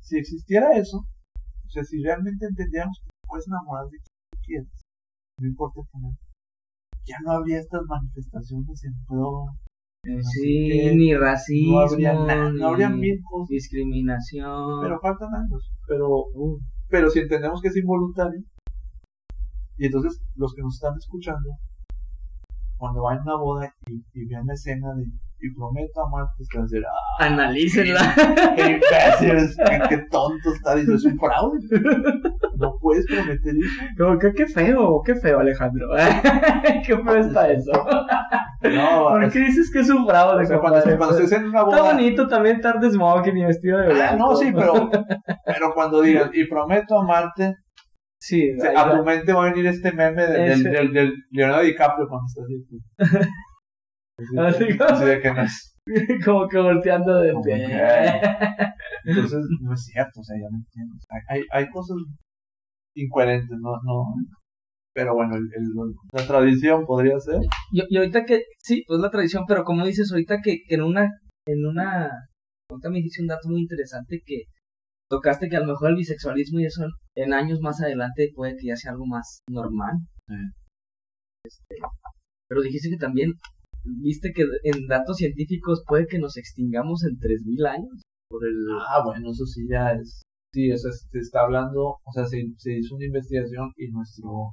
si 0.00 0.18
existiera 0.18 0.72
eso, 0.72 0.98
o 0.98 1.70
sea, 1.70 1.84
si 1.84 2.02
realmente 2.02 2.46
entendiéramos 2.46 2.98
que 3.02 3.08
te 3.08 3.28
puedes 3.28 3.46
enamorar 3.46 3.84
de 3.86 3.98
quien 3.98 4.12
tú 4.30 4.38
quieras, 4.44 4.82
no 5.38 5.46
importa 5.48 5.80
es, 5.80 6.18
ya 7.06 7.16
no 7.24 7.32
habría 7.32 7.58
estas 7.60 7.82
manifestaciones 7.86 8.84
en 8.84 8.92
pro, 9.06 9.46
sí, 10.04 10.94
ni 10.96 11.14
racismo, 11.14 11.80
no 11.80 11.80
habría 11.80 12.12
nada, 12.14 12.50
ni 12.50 12.60
no 12.60 12.68
habría 12.68 12.90
mil 12.90 13.20
cosas, 13.22 13.48
discriminación. 13.48 14.82
pero 14.82 15.00
faltan 15.00 15.34
años, 15.34 15.70
pero, 15.86 16.26
pero 16.88 17.10
si 17.10 17.20
entendemos 17.20 17.60
que 17.60 17.68
es 17.68 17.76
involuntario, 17.76 18.42
y 19.78 19.86
entonces 19.86 20.20
los 20.34 20.54
que 20.54 20.62
nos 20.62 20.74
están 20.74 20.94
escuchando, 20.98 21.50
cuando 22.76 23.02
vayan 23.02 23.20
a 23.20 23.34
una 23.34 23.36
boda 23.36 23.74
y, 23.86 24.04
y 24.12 24.26
vean 24.26 24.46
la 24.46 24.54
escena 24.54 24.92
de 24.94 25.06
y 25.42 25.54
prometo 25.54 26.00
amarte, 26.06 26.44
se 26.44 26.56
van 26.56 26.62
a 26.62 26.68
decir, 26.68 26.84
ah, 26.86 27.24
Analícenla. 27.26 28.14
qué 28.56 28.62
imbéciles, 28.80 29.56
qué, 29.56 29.80
qué 29.88 29.98
tonto 30.10 30.52
está 30.54 30.74
diciendo, 30.76 30.96
es 30.96 31.04
un 31.04 31.18
fraude. 31.18 31.58
No 32.58 32.74
puedes 32.80 33.06
prometer 33.06 33.54
eso. 33.56 34.18
Que 34.18 34.32
qué 34.32 34.46
feo, 34.46 35.02
qué 35.04 35.14
feo, 35.16 35.40
Alejandro. 35.40 35.88
qué 36.86 36.96
feo 36.96 37.16
está 37.16 37.50
eso. 37.50 37.72
No, 38.62 39.08
¿Por 39.08 39.30
qué 39.30 39.40
dices 39.40 39.70
que 39.72 39.80
es 39.80 39.90
un 39.90 40.06
fraude, 40.06 40.44
o 40.44 40.46
sea, 40.46 40.60
cuando, 40.60 40.78
estés 40.78 41.32
en 41.32 41.46
una 41.46 41.60
Está 41.62 41.64
boda. 41.64 41.82
bonito 41.94 42.28
también 42.28 42.56
estar 42.56 42.78
de 42.78 42.90
smoking 42.90 43.36
y 43.36 43.44
vestido 43.44 43.78
de 43.78 43.86
Ah, 43.86 43.94
blanco. 43.94 44.16
no, 44.30 44.36
sí, 44.36 44.52
pero, 44.54 44.90
pero 45.44 45.74
cuando 45.74 46.00
digan, 46.02 46.30
y 46.32 46.44
prometo 46.46 46.98
amarte, 47.00 47.54
Sí, 48.24 48.50
a 48.76 48.88
tu 48.88 49.02
mente 49.04 49.32
va 49.32 49.46
a 49.46 49.50
venir 49.50 49.66
este 49.66 49.90
meme 49.90 50.24
de- 50.24 50.38
del, 50.50 50.62
del, 50.62 50.92
del 50.92 51.12
Leonardo 51.32 51.62
DiCaprio 51.64 52.06
cuando 52.06 52.26
está 52.28 52.42
así. 52.44 53.26
Así, 54.18 54.76
como- 54.78 54.98
de 55.04 55.20
que 55.20 55.32
no 55.32 55.42
es. 55.42 55.68
como 56.24 56.48
que 56.48 56.58
volteando 56.58 57.18
de 57.20 57.32
Como 57.32 57.44
pie. 57.44 57.66
que- 57.66 58.72
Entonces, 59.04 59.40
no 59.60 59.74
es 59.74 59.84
cierto, 59.84 60.20
o 60.20 60.22
sea, 60.24 60.36
ya 60.40 60.48
no 60.50 60.58
entiendo. 60.58 60.94
O 60.96 61.00
sea, 61.00 61.18
hay, 61.28 61.42
hay 61.50 61.70
cosas 61.70 61.96
incoherentes, 62.96 63.58
no, 63.60 63.72
no. 63.84 64.04
Pero 64.94 65.14
bueno, 65.14 65.34
el, 65.36 65.42
el- 65.56 65.94
la 66.12 66.26
tradición 66.26 66.84
podría 66.84 67.18
ser. 67.18 67.40
Y, 67.72 67.82
y 67.88 67.96
ahorita 67.96 68.24
que, 68.24 68.42
sí, 68.58 68.84
pues 68.86 69.00
la 69.00 69.10
tradición, 69.10 69.44
pero 69.48 69.64
como 69.64 69.84
dices 69.86 70.10
ahorita 70.12 70.40
que, 70.42 70.58
que 70.68 70.74
en 70.74 70.82
una, 70.82 71.08
en 71.48 71.66
una, 71.66 72.10
ahorita 72.70 72.90
me 72.90 72.96
dijiste 72.98 73.22
un 73.22 73.28
dato 73.28 73.48
muy 73.48 73.62
interesante 73.62 74.20
que 74.24 74.42
tocaste 75.10 75.48
que 75.48 75.56
a 75.56 75.60
lo 75.60 75.66
mejor 75.66 75.90
el 75.90 75.96
bisexualismo 75.96 76.60
y 76.60 76.66
eso 76.66 76.84
en, 76.84 77.24
en 77.24 77.32
años 77.34 77.60
más 77.60 77.80
adelante 77.80 78.30
puede 78.34 78.54
que 78.56 78.68
ya 78.68 78.76
sea 78.76 78.92
algo 78.92 79.06
más 79.06 79.40
normal. 79.50 79.94
Sí. 80.28 80.34
Este, 81.46 81.76
pero 82.48 82.60
dijiste 82.62 82.90
que 82.90 82.96
también, 82.98 83.32
viste 83.84 84.32
que 84.34 84.42
en 84.64 84.86
datos 84.86 85.16
científicos 85.16 85.82
puede 85.86 86.06
que 86.06 86.18
nos 86.18 86.36
extingamos 86.36 87.04
en 87.04 87.18
3000 87.18 87.66
años 87.66 88.02
por 88.28 88.44
el... 88.46 88.54
Ah, 88.88 89.02
bueno, 89.04 89.30
eso 89.30 89.44
sí 89.46 89.66
ya 89.68 89.92
es. 89.92 90.22
Sí, 90.54 90.70
o 90.70 90.76
sea, 90.76 90.90
se 90.92 91.18
está 91.18 91.40
hablando, 91.42 91.96
o 92.04 92.12
sea, 92.12 92.26
se, 92.26 92.44
se 92.58 92.78
hizo 92.78 92.96
una 92.96 93.06
investigación 93.06 93.72
y 93.76 93.88
nuestro 93.90 94.52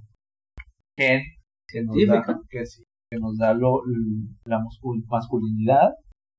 gen 0.98 1.22
que 1.68 1.84
nos 1.84 1.96
da, 1.96 2.24
Científico. 2.24 2.46
que 2.50 2.66
sí, 2.66 2.84
que 3.12 3.20
nos 3.20 3.38
da 3.38 3.54
lo, 3.54 3.82
la 4.46 4.60
mascul- 4.60 5.04
masculinidad 5.08 5.90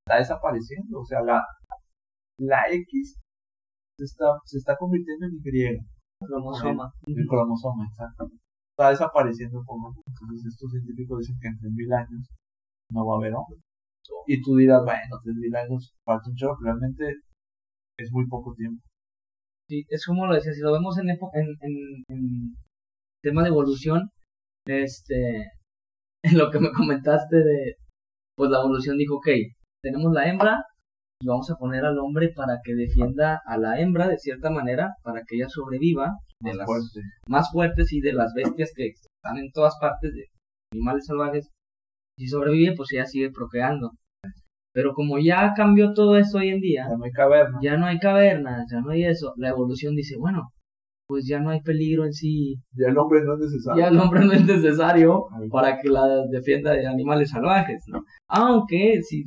está 0.07 0.19
desapareciendo. 0.19 1.01
O 1.01 1.05
sea, 1.05 1.21
la, 1.23 1.43
la 2.39 2.63
X 2.73 3.17
se 3.99 4.05
está, 4.05 4.25
se 4.45 4.59
está 4.59 4.77
convirtiendo 4.79 5.27
en 5.27 5.35
Y. 5.35 5.79
cromosoma. 6.27 6.91
El 7.07 7.27
cromosoma, 7.27 7.85
exacto. 7.87 8.31
Está 8.77 8.91
desapareciendo 8.91 9.63
por 9.67 9.77
lo 9.83 10.03
Entonces, 10.07 10.47
estos 10.55 10.71
científicos 10.73 11.19
dicen 11.21 11.37
que 11.41 11.49
en 11.49 11.59
3.000 11.59 11.99
años 11.99 12.29
no 12.91 13.07
va 13.07 13.15
a 13.15 13.19
haber 13.19 13.35
hombres. 13.35 13.61
Y 14.27 14.41
tú 14.43 14.57
dirás, 14.57 14.83
bueno, 14.85 15.17
3.000 15.25 15.57
años 15.57 15.95
falta 16.05 16.29
un 16.31 16.37
chorro, 16.37 16.57
realmente 16.63 17.05
es 17.99 18.11
muy 18.13 18.27
poco 18.29 18.55
tiempo. 18.55 18.83
Sí, 19.69 19.85
es 19.89 20.05
como 20.05 20.27
lo 20.27 20.35
decía, 20.35 20.53
si 20.53 20.61
lo 20.61 20.73
vemos 20.73 20.99
en, 20.99 21.11
en, 21.11 21.19
en, 21.33 22.05
en 22.09 22.55
tema 23.23 23.43
de 23.43 23.49
evolución, 23.51 24.11
este, 24.67 25.47
en 26.25 26.39
lo 26.39 26.51
que 26.51 26.59
me 26.61 26.73
comentaste 26.73 27.37
de, 27.37 27.77
pues 28.37 28.51
la 28.51 28.59
evolución 28.59 28.97
dijo, 28.99 29.17
ok, 29.17 29.29
tenemos 29.83 30.13
la 30.13 30.29
hembra 30.29 30.65
y 31.23 31.27
vamos 31.27 31.51
a 31.51 31.57
poner 31.57 31.85
al 31.85 31.99
hombre 31.99 32.31
para 32.35 32.59
que 32.65 32.75
defienda 32.75 33.41
a 33.47 33.59
la 33.59 33.81
hembra 33.81 34.09
de 34.09 34.19
cierta 34.19 34.51
manera, 34.51 34.95
para 35.03 35.23
que 35.27 35.37
ella 35.37 35.49
sobreviva 35.49 36.17
de 36.41 36.51
Más 36.51 36.57
las 36.57 36.67
fuerte. 36.67 37.01
más 37.29 37.51
fuertes 37.53 37.93
y 37.93 38.01
de 38.01 38.13
las 38.15 38.33
bestias 38.35 38.73
que 38.75 38.87
están 38.89 39.37
en 39.39 39.51
todas 39.53 39.75
partes 39.81 40.13
de 40.15 40.25
animales 40.73 41.05
salvajes. 41.07 41.51
Si 42.21 42.29
sobrevive, 42.29 42.75
pues 42.77 42.93
ella 42.93 43.07
sigue 43.07 43.31
procreando. 43.31 43.93
Pero 44.75 44.93
como 44.93 45.19
ya 45.19 45.55
cambió 45.57 45.95
todo 45.95 46.17
eso 46.19 46.37
hoy 46.37 46.51
en 46.51 46.61
día, 46.61 46.85
Ya 46.87 46.97
no 46.99 47.05
hay 47.05 47.11
caverna. 47.13 47.59
ya 47.63 47.77
no 47.79 47.87
hay 47.87 47.99
cavernas, 47.99 48.67
ya 48.71 48.81
no 48.83 48.91
hay 48.91 49.05
eso. 49.05 49.33
La 49.39 49.49
evolución 49.49 49.97
dice, 49.97 50.17
bueno, 50.19 50.51
pues 51.09 51.27
ya 51.27 51.41
no 51.41 51.49
hay 51.49 51.63
peligro 51.63 52.05
en 52.05 52.13
sí, 52.13 52.57
Ya 52.77 52.89
el 52.89 52.99
hombre 52.99 53.23
no 53.25 53.33
es 53.35 53.41
necesario. 53.41 53.83
ya 53.83 53.89
el 53.89 53.99
hombre 53.99 54.21
no 54.27 54.33
es 54.33 54.45
necesario 54.45 55.25
para 55.51 55.79
que 55.79 55.89
la 55.89 56.07
defienda 56.31 56.73
de 56.73 56.87
animales 56.87 57.31
salvajes, 57.31 57.83
¿no? 57.89 58.05
Aunque, 58.29 59.01
si, 59.03 59.25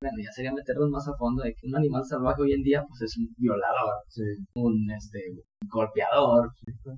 bueno, 0.00 0.16
ya 0.24 0.30
sería 0.30 0.52
meternos 0.54 0.88
más 0.90 1.08
a 1.08 1.16
fondo 1.18 1.42
de 1.42 1.50
que 1.54 1.66
un 1.66 1.74
animal 1.76 2.04
salvaje 2.04 2.40
hoy 2.40 2.52
en 2.52 2.62
día, 2.62 2.84
pues 2.88 3.02
es 3.02 3.18
un 3.18 3.26
violador, 3.36 3.94
Sí. 4.08 4.22
un, 4.54 4.88
este, 4.96 5.18
un 5.60 5.68
golpeador, 5.68 6.50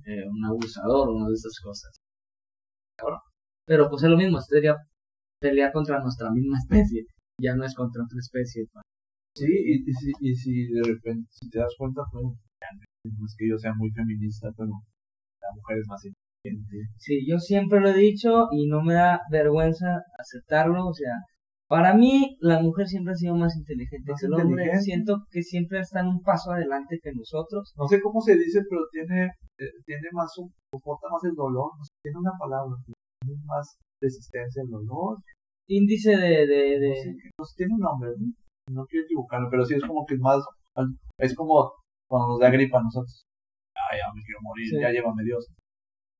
eh, 0.05 0.23
un 0.29 0.45
abusador, 0.45 1.09
una 1.09 1.27
de 1.27 1.33
esas 1.33 1.57
cosas. 1.63 1.91
Pero 3.67 3.89
pues 3.89 4.03
es 4.03 4.09
lo 4.09 4.17
mismo, 4.17 4.39
sería 4.41 4.75
pelear 5.41 5.71
contra 5.73 5.99
nuestra 5.99 6.29
misma 6.31 6.57
especie, 6.59 7.05
ya 7.41 7.55
no 7.55 7.65
es 7.65 7.75
contra 7.75 8.03
otra 8.03 8.19
especie. 8.19 8.65
Sí, 9.35 9.47
y, 9.47 9.89
y, 9.89 9.93
si, 9.93 10.11
y 10.21 10.35
si 10.35 10.67
de 10.67 10.83
repente, 10.83 11.27
si 11.31 11.49
te 11.49 11.59
das 11.59 11.73
cuenta, 11.77 12.01
pues, 12.11 12.23
no 12.25 13.25
es 13.25 13.35
que 13.37 13.49
yo 13.49 13.57
sea 13.57 13.73
muy 13.73 13.89
feminista, 13.91 14.49
pero 14.55 14.69
la 15.41 15.49
mujer 15.55 15.77
es 15.79 15.87
más 15.87 16.01
inteligente. 16.05 16.77
Sí, 16.97 17.25
yo 17.27 17.39
siempre 17.39 17.79
lo 17.81 17.89
he 17.89 17.97
dicho 17.97 18.47
y 18.51 18.67
no 18.67 18.81
me 18.83 18.93
da 18.93 19.21
vergüenza 19.31 20.01
aceptarlo. 20.19 20.87
O 20.87 20.93
sea, 20.93 21.13
para 21.67 21.93
mí 21.95 22.37
la 22.41 22.61
mujer 22.61 22.87
siempre 22.87 23.13
ha 23.13 23.15
sido 23.15 23.35
más 23.35 23.55
inteligente 23.55 24.11
que 24.19 24.25
el 24.27 24.33
hombre. 24.33 24.65
Siento 24.81 25.23
que 25.31 25.41
siempre 25.43 25.79
están 25.79 26.07
un 26.07 26.21
paso 26.21 26.51
adelante 26.51 26.99
que 27.01 27.11
nosotros. 27.13 27.73
No 27.77 27.87
sé 27.87 28.01
cómo 28.01 28.21
se 28.21 28.35
dice, 28.37 28.61
pero 28.69 28.81
tiene, 28.91 29.25
eh, 29.59 29.71
tiene 29.85 30.07
más, 30.13 30.37
un- 30.37 30.53
soporta 30.73 31.07
más 31.11 31.23
el 31.23 31.33
dolor, 31.35 31.71
no 31.77 31.83
sé, 31.85 31.91
tiene 32.03 32.19
una 32.19 32.33
palabra, 32.39 32.75
tiene 33.25 33.41
más 33.45 33.77
resistencia 34.01 34.61
al 34.63 34.69
dolor, 34.69 35.17
Índice 35.69 36.11
de... 36.17 36.45
de, 36.47 36.79
de... 36.79 36.89
no 36.89 36.95
sé, 36.95 37.29
no 37.39 37.45
sé, 37.45 37.53
tiene 37.57 37.73
un 37.75 37.79
nombre, 37.79 38.09
¿no? 38.17 38.27
no 38.73 38.85
quiero 38.85 39.05
equivocarme, 39.05 39.47
pero 39.49 39.65
sí 39.65 39.75
es 39.75 39.83
como 39.83 40.05
que 40.05 40.15
es 40.15 40.19
más, 40.21 40.43
es 41.17 41.35
como 41.35 41.71
cuando 42.09 42.29
nos 42.29 42.39
da 42.39 42.49
gripa 42.49 42.79
a 42.79 42.83
nosotros. 42.83 43.25
Ay, 43.75 43.99
ya 43.99 44.13
me 44.13 44.21
quiero 44.23 44.39
morir, 44.41 44.67
Sí. 44.69 44.79
ya 44.79 44.91
llévame 44.91 45.23
Dios. 45.23 45.47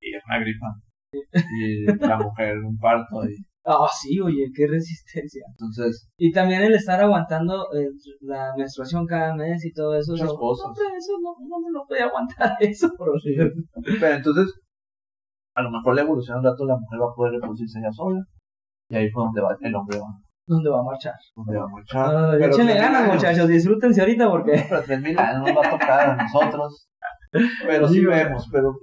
Y 0.02 0.16
es 0.16 0.24
una 0.26 0.40
gripa. 0.40 0.68
Y 1.14 1.86
la 2.08 2.18
mujer 2.18 2.58
un 2.60 2.78
parto, 2.78 3.24
y 3.28 3.36
Ah, 3.64 3.86
sí, 4.02 4.20
oye, 4.20 4.50
qué 4.56 4.66
resistencia. 4.66 5.44
entonces, 5.52 6.10
Y 6.18 6.32
también 6.32 6.64
el 6.64 6.74
estar 6.74 7.00
aguantando 7.00 7.72
eh, 7.78 7.88
la 8.22 8.54
menstruación 8.58 9.06
cada 9.06 9.36
mes 9.36 9.64
y 9.64 9.72
todo 9.72 9.96
eso. 9.96 10.14
Muchas 10.14 10.28
no, 10.30 10.36
cosas. 10.36 10.66
hombre, 10.68 10.84
eso 10.98 11.14
no, 11.22 11.36
no 11.48 11.70
lo 11.70 11.86
podía 11.88 12.06
aguantar 12.06 12.58
eso, 12.60 12.90
pero 14.00 14.16
entonces, 14.16 14.52
a 15.56 15.62
lo 15.62 15.72
mejor 15.72 15.96
la 15.96 16.02
evolución 16.02 16.40
un 16.40 16.46
rato 16.46 16.66
la 16.66 16.78
mujer 16.78 17.02
va 17.02 17.12
a 17.12 17.16
poder 17.16 17.34
reproducirse 17.34 17.80
ella 17.80 17.92
sola. 17.92 18.24
Y 18.90 18.96
ahí 18.96 19.10
fue 19.10 19.24
donde 19.24 19.42
va, 19.42 19.56
el 19.62 19.76
hombre 19.76 20.00
va, 20.00 20.08
¿Dónde 20.48 20.70
va 20.70 20.80
a 20.80 20.84
marchar? 20.84 21.14
donde 21.36 21.58
va 21.58 21.64
a 21.64 21.68
marchar. 21.68 22.06
Ah, 22.06 22.36
Pero 22.38 22.54
échenle 22.54 22.74
3.000 22.74 22.82
ganas, 22.82 23.14
muchachos. 23.14 23.48
Disfrútense 23.48 24.02
ahorita 24.02 24.30
porque... 24.30 24.66
Pero 24.68 24.84
3000 24.84 25.20
años 25.20 25.48
nos 25.48 25.58
va 25.58 25.68
a 25.68 25.72
tocar 25.72 26.10
a 26.10 26.16
nosotros. 26.24 26.88
Pero 27.66 27.88
sí 27.88 28.00
Sí, 28.00 28.06
vemos, 28.06 28.50
pero 28.52 28.76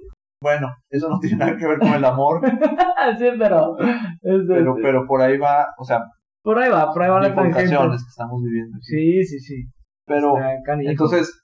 bueno, 0.42 0.68
eso 0.88 1.09
no 1.09 1.18
tiene 1.18 1.37
nada 1.37 1.57
que 1.57 1.66
ver 1.66 1.78
con 1.78 1.92
el 1.92 2.04
amor, 2.04 2.40
sí, 3.18 3.26
pero... 3.38 3.76
este, 3.78 4.46
pero, 4.46 4.76
pero 4.81 5.07
por 5.07 5.20
ahí 5.20 5.37
va, 5.37 5.66
o 5.76 5.85
sea, 5.85 6.04
Por 6.42 6.59
ahí 6.59 6.70
va, 6.70 6.92
por 6.92 7.02
ahí 7.02 7.11
va 7.11 7.20
la 7.20 7.35
tangente. 7.35 7.76
que 7.76 7.94
estamos 8.09 8.40
viviendo. 8.42 8.78
Sí, 8.81 9.24
sí, 9.24 9.38
sí. 9.40 9.64
Pero, 10.07 10.37
entonces, 10.81 11.42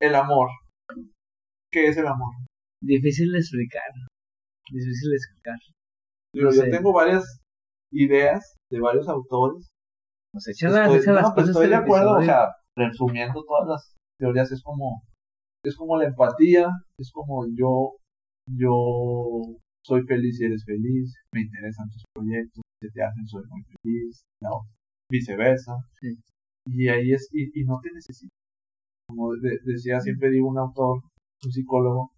el 0.00 0.14
amor. 0.14 0.48
¿Qué 1.70 1.88
es 1.88 1.96
el 1.98 2.06
amor? 2.06 2.32
Difícil 2.82 3.32
de 3.32 3.38
explicar. 3.38 3.82
Difícil 4.70 5.10
de 5.10 5.16
explicar. 5.16 5.56
Pero 6.32 6.50
No 6.50 6.54
yo 6.56 6.62
sé. 6.62 6.70
tengo 6.70 6.92
varias 6.92 7.24
ideas 7.92 8.56
de 8.70 8.80
varios 8.80 9.08
autores. 9.08 9.68
Pues 10.32 10.48
échalas, 10.48 10.86
estoy, 10.88 10.98
échalas 11.00 11.22
no, 11.22 11.34
pues 11.34 11.48
estoy 11.48 11.68
de 11.68 11.74
acuerdo, 11.76 12.18
o 12.18 12.22
sea, 12.22 12.48
resumiendo 12.76 13.42
todas 13.44 13.68
las 13.68 13.94
teorías, 14.20 14.50
es 14.52 14.62
como, 14.62 15.02
es 15.64 15.76
como 15.76 15.96
la 15.96 16.06
empatía, 16.08 16.68
es 16.98 17.10
como 17.12 17.46
yo, 17.56 17.92
yo 18.54 19.42
soy 19.84 20.02
feliz 20.06 20.40
y 20.40 20.44
eres 20.44 20.64
feliz, 20.64 21.14
me 21.32 21.40
interesan 21.42 21.88
tus 21.90 22.02
proyectos, 22.14 22.62
que 22.82 22.90
te 22.90 23.02
hacen 23.02 23.26
soy 23.26 23.44
muy 23.48 23.62
feliz, 23.82 24.20
no, 24.42 24.62
viceversa. 25.10 25.72
Sí. 26.00 26.18
Y 26.68 26.88
ahí 26.88 27.12
es, 27.12 27.28
y, 27.32 27.60
y 27.60 27.64
no 27.64 27.78
te 27.80 27.90
necesito. 27.92 28.34
Como 29.08 29.32
de- 29.36 29.60
decía, 29.64 30.00
siempre 30.00 30.30
digo 30.30 30.48
un 30.48 30.58
autor, 30.58 30.98
un 31.44 31.52
psicólogo, 31.52 32.10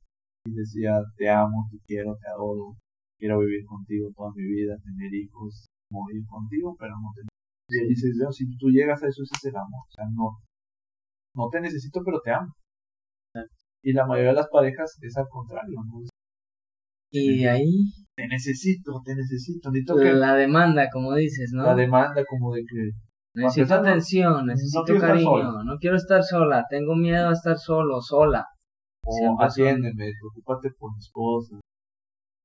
y 0.47 0.55
decía, 0.55 1.01
te 1.17 1.29
amo, 1.29 1.69
te 1.71 1.79
quiero, 1.87 2.17
te 2.21 2.29
adoro, 2.29 2.77
quiero 3.19 3.41
vivir 3.41 3.65
contigo 3.67 4.09
toda 4.15 4.31
mi 4.35 4.45
vida, 4.45 4.77
tener 4.83 5.13
hijos, 5.15 5.69
morir 5.91 6.23
contigo, 6.27 6.77
pero 6.79 6.93
no 6.93 7.11
te 7.15 7.23
y 7.71 7.81
él 7.81 7.89
dice, 7.89 8.09
"Dios, 8.15 8.35
si 8.35 8.49
tú 8.57 8.71
llegas 8.71 9.03
a 9.03 9.09
eso, 9.09 9.23
ese 9.23 9.35
es 9.37 9.45
el 9.53 9.57
amor. 9.57 9.85
O 9.87 9.93
sea, 9.93 10.05
no, 10.15 10.39
no 11.35 11.49
te 11.51 11.61
necesito, 11.61 12.01
pero 12.05 12.21
te 12.21 12.31
amo. 12.33 12.53
Y 13.83 13.93
la 13.93 14.07
mayoría 14.07 14.31
de 14.31 14.37
las 14.37 14.49
parejas 14.49 14.99
es 15.03 15.17
al 15.17 15.29
contrario, 15.29 15.79
Y 17.11 17.45
ahí 17.45 17.93
te 18.17 18.27
necesito, 18.27 19.01
te 19.05 19.15
necesito. 19.15 19.71
Necesito 19.71 19.97
que 19.97 20.13
la 20.13 20.35
demanda, 20.35 20.89
como 20.91 21.15
dices, 21.15 21.53
¿no? 21.53 21.63
la 21.63 21.75
demanda 21.75 22.25
como 22.25 22.53
de 22.55 22.63
que 22.63 22.91
necesito 23.35 23.75
atención, 23.75 24.47
necesito 24.47 24.99
cariño, 24.99 25.63
no 25.63 25.77
quiero 25.79 25.97
estar 25.97 26.23
sola, 26.25 26.65
tengo 26.69 26.97
miedo 26.97 27.29
a 27.29 27.33
estar 27.33 27.57
solo, 27.57 28.01
sola. 28.01 28.47
O 29.09 29.43
atiéndeme, 29.43 30.13
preocúpate 30.21 30.71
por 30.79 30.95
mis 30.95 31.11
cosas. 31.11 31.61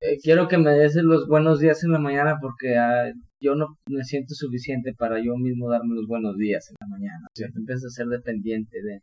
Eh, 0.01 0.17
quiero 0.21 0.47
que 0.47 0.57
me 0.57 0.71
des 0.71 0.95
los 0.95 1.27
buenos 1.27 1.59
días 1.59 1.83
en 1.83 1.91
la 1.91 1.99
mañana 1.99 2.35
porque 2.41 2.77
ah, 2.77 3.11
yo 3.39 3.55
no 3.55 3.77
me 3.87 4.03
siento 4.03 4.33
suficiente 4.33 4.93
para 4.97 5.17
yo 5.23 5.35
mismo 5.37 5.69
darme 5.69 5.95
los 5.95 6.07
buenos 6.07 6.35
días 6.37 6.65
en 6.69 6.75
la 6.81 6.87
mañana. 6.87 7.25
O 7.27 7.35
sea, 7.35 7.47
te 7.53 7.59
empiezas 7.59 7.85
a 7.85 7.89
ser 7.89 8.07
dependiente 8.07 8.77
de... 8.81 8.99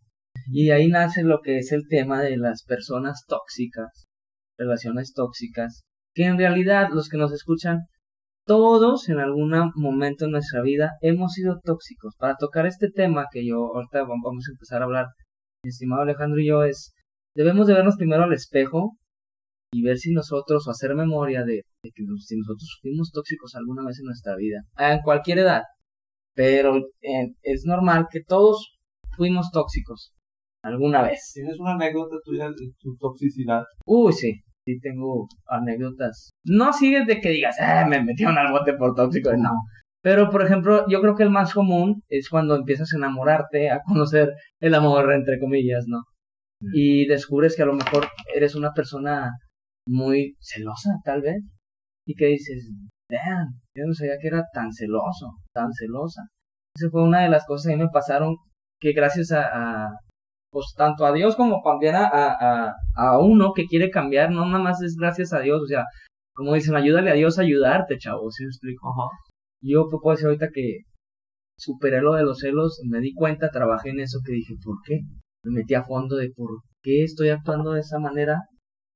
Y 0.53 0.67
de 0.67 0.73
ahí 0.73 0.89
nace 0.89 1.23
lo 1.23 1.41
que 1.41 1.59
es 1.59 1.73
el 1.73 1.83
tema 1.89 2.21
de 2.23 2.37
las 2.37 2.65
personas 2.65 3.25
tóxicas, 3.27 4.07
relaciones 4.59 5.13
tóxicas, 5.15 5.83
que 6.15 6.25
en 6.25 6.39
realidad 6.39 6.89
los 6.93 7.09
que 7.09 7.17
nos 7.19 7.33
escuchan, 7.33 7.79
todos 8.47 9.09
en 9.09 9.21
algún 9.21 9.53
momento 9.77 10.25
en 10.27 10.33
nuestra 10.33 10.61
vida 10.63 10.91
hemos 11.01 11.33
sido 11.33 11.61
tóxicos. 11.65 12.15
Para 12.19 12.37
tocar 12.37 12.67
este 12.67 12.91
tema 12.91 13.27
que 13.33 13.47
yo 13.47 13.75
ahorita 13.75 14.03
vam- 14.03 14.23
vamos 14.25 14.45
a 14.49 14.53
empezar 14.53 14.83
a 14.83 14.85
hablar, 14.85 15.07
mi 15.65 15.69
estimado 15.71 16.03
Alejandro 16.03 16.41
y 16.41 16.49
yo, 16.49 16.65
es, 16.65 16.93
debemos 17.35 17.67
de 17.67 17.75
vernos 17.75 17.97
primero 17.97 18.25
al 18.25 18.33
espejo 18.33 18.97
y 19.73 19.83
ver 19.83 19.99
si 19.99 20.13
nosotros, 20.13 20.67
o 20.67 20.71
hacer 20.71 20.95
memoria 20.95 21.45
de, 21.45 21.63
de 21.83 21.91
que 21.95 22.03
si 22.19 22.37
nosotros 22.37 22.79
fuimos 22.83 23.13
tóxicos 23.13 23.55
alguna 23.55 23.85
vez 23.87 23.99
en 24.01 24.07
nuestra 24.07 24.35
vida, 24.37 24.63
en 24.79 25.01
cualquier 25.03 25.39
edad, 25.41 25.63
pero 26.35 26.77
eh, 26.77 27.35
es 27.43 27.65
normal 27.65 28.07
que 28.11 28.23
todos 28.23 28.79
fuimos 29.17 29.51
tóxicos 29.53 30.13
alguna 30.63 31.03
vez. 31.03 31.33
¿Tienes 31.35 31.59
una 31.59 31.73
anécdota 31.73 32.17
tuya 32.25 32.49
de 32.49 32.73
tu 32.79 32.97
toxicidad? 32.97 33.63
Uy, 33.85 34.13
sí, 34.13 34.41
sí 34.65 34.81
tengo 34.81 35.29
anécdotas. 35.47 36.31
No 36.45 36.73
sigues 36.73 37.07
de 37.07 37.21
que 37.21 37.31
digas, 37.31 37.57
ah, 37.61 37.87
me 37.89 38.03
metieron 38.03 38.39
al 38.39 38.53
bote 38.53 38.75
por 38.75 38.95
tóxico, 38.95 39.37
no. 39.37 39.51
Pero, 40.03 40.31
por 40.31 40.43
ejemplo, 40.43 40.87
yo 40.89 41.01
creo 41.03 41.15
que 41.15 41.25
el 41.25 41.31
más 41.31 41.53
común 41.53 42.03
es 42.09 42.31
cuando 42.31 42.57
empiezas 42.57 42.93
a 42.93 42.97
enamorarte, 42.97 43.71
a 43.71 43.81
conocer 43.83 44.31
el 44.61 44.75
amor, 44.75 45.13
entre 45.13 45.39
comillas, 45.39 45.85
¿no? 45.87 46.05
Y 46.61 47.07
descubres 47.07 47.57
que 47.57 47.63
a 47.63 47.67
lo 47.67 47.75
mejor 47.75 48.09
eres 48.35 48.55
una 48.55 48.73
persona 48.73 49.31
muy 49.87 50.37
celosa, 50.41 50.91
tal 51.05 51.23
vez, 51.23 51.43
y 52.07 52.15
que 52.15 52.27
dices, 52.27 52.71
damn, 53.11 53.49
yo 53.75 53.85
no 53.87 53.95
sabía 53.95 54.19
que 54.21 54.29
era 54.29 54.45
tan 54.53 54.73
celoso, 54.73 55.33
tan 55.55 55.73
celosa. 55.73 56.23
Esa 56.77 56.91
fue 56.91 57.03
una 57.03 57.23
de 57.23 57.31
las 57.31 57.47
cosas 57.47 57.67
que 57.67 57.73
a 57.73 57.77
mí 57.77 57.83
me 57.83 57.91
pasaron, 57.91 58.37
que 58.79 58.93
gracias 58.93 59.33
a, 59.33 59.87
a 59.87 59.91
pues 60.53 60.75
tanto 60.77 61.07
a 61.07 61.13
Dios 61.13 61.37
como 61.37 61.61
también 61.65 61.95
a, 61.95 62.09
a, 62.09 62.75
a 62.97 63.19
uno 63.19 63.53
que 63.55 63.67
quiere 63.67 63.91
cambiar, 63.91 64.31
no 64.31 64.47
nada 64.47 64.63
más 64.63 64.83
es 64.83 64.97
gracias 64.97 65.33
a 65.33 65.41
Dios, 65.41 65.63
o 65.63 65.67
sea, 65.67 65.85
como 66.35 66.55
dicen, 66.55 66.75
ayúdale 66.75 67.11
a 67.11 67.15
Dios 67.15 67.39
a 67.39 67.43
ayudarte, 67.43 67.99
chavo, 67.99 68.31
¿sí 68.31 68.45
me 68.45 68.49
explico? 68.49 68.89
Yo 69.63 69.87
puedo 69.89 70.15
decir 70.15 70.27
ahorita 70.27 70.49
que 70.53 70.79
superé 71.59 72.01
lo 72.01 72.15
de 72.15 72.25
los 72.25 72.39
celos, 72.39 72.81
me 72.89 73.01
di 73.01 73.15
cuenta, 73.15 73.51
trabajé 73.51 73.91
en 73.91 74.01
eso 74.01 74.21
que 74.25 74.33
dije, 74.33 74.55
¿por 74.65 74.77
qué? 74.85 75.01
Me 75.45 75.53
metí 75.53 75.75
a 75.75 75.85
fondo 75.85 76.17
de 76.17 76.31
por 76.31 76.51
qué 76.83 77.05
estoy 77.05 77.31
actuando 77.31 77.73
de 77.73 77.81
esa 77.81 77.99
manera, 77.99 78.43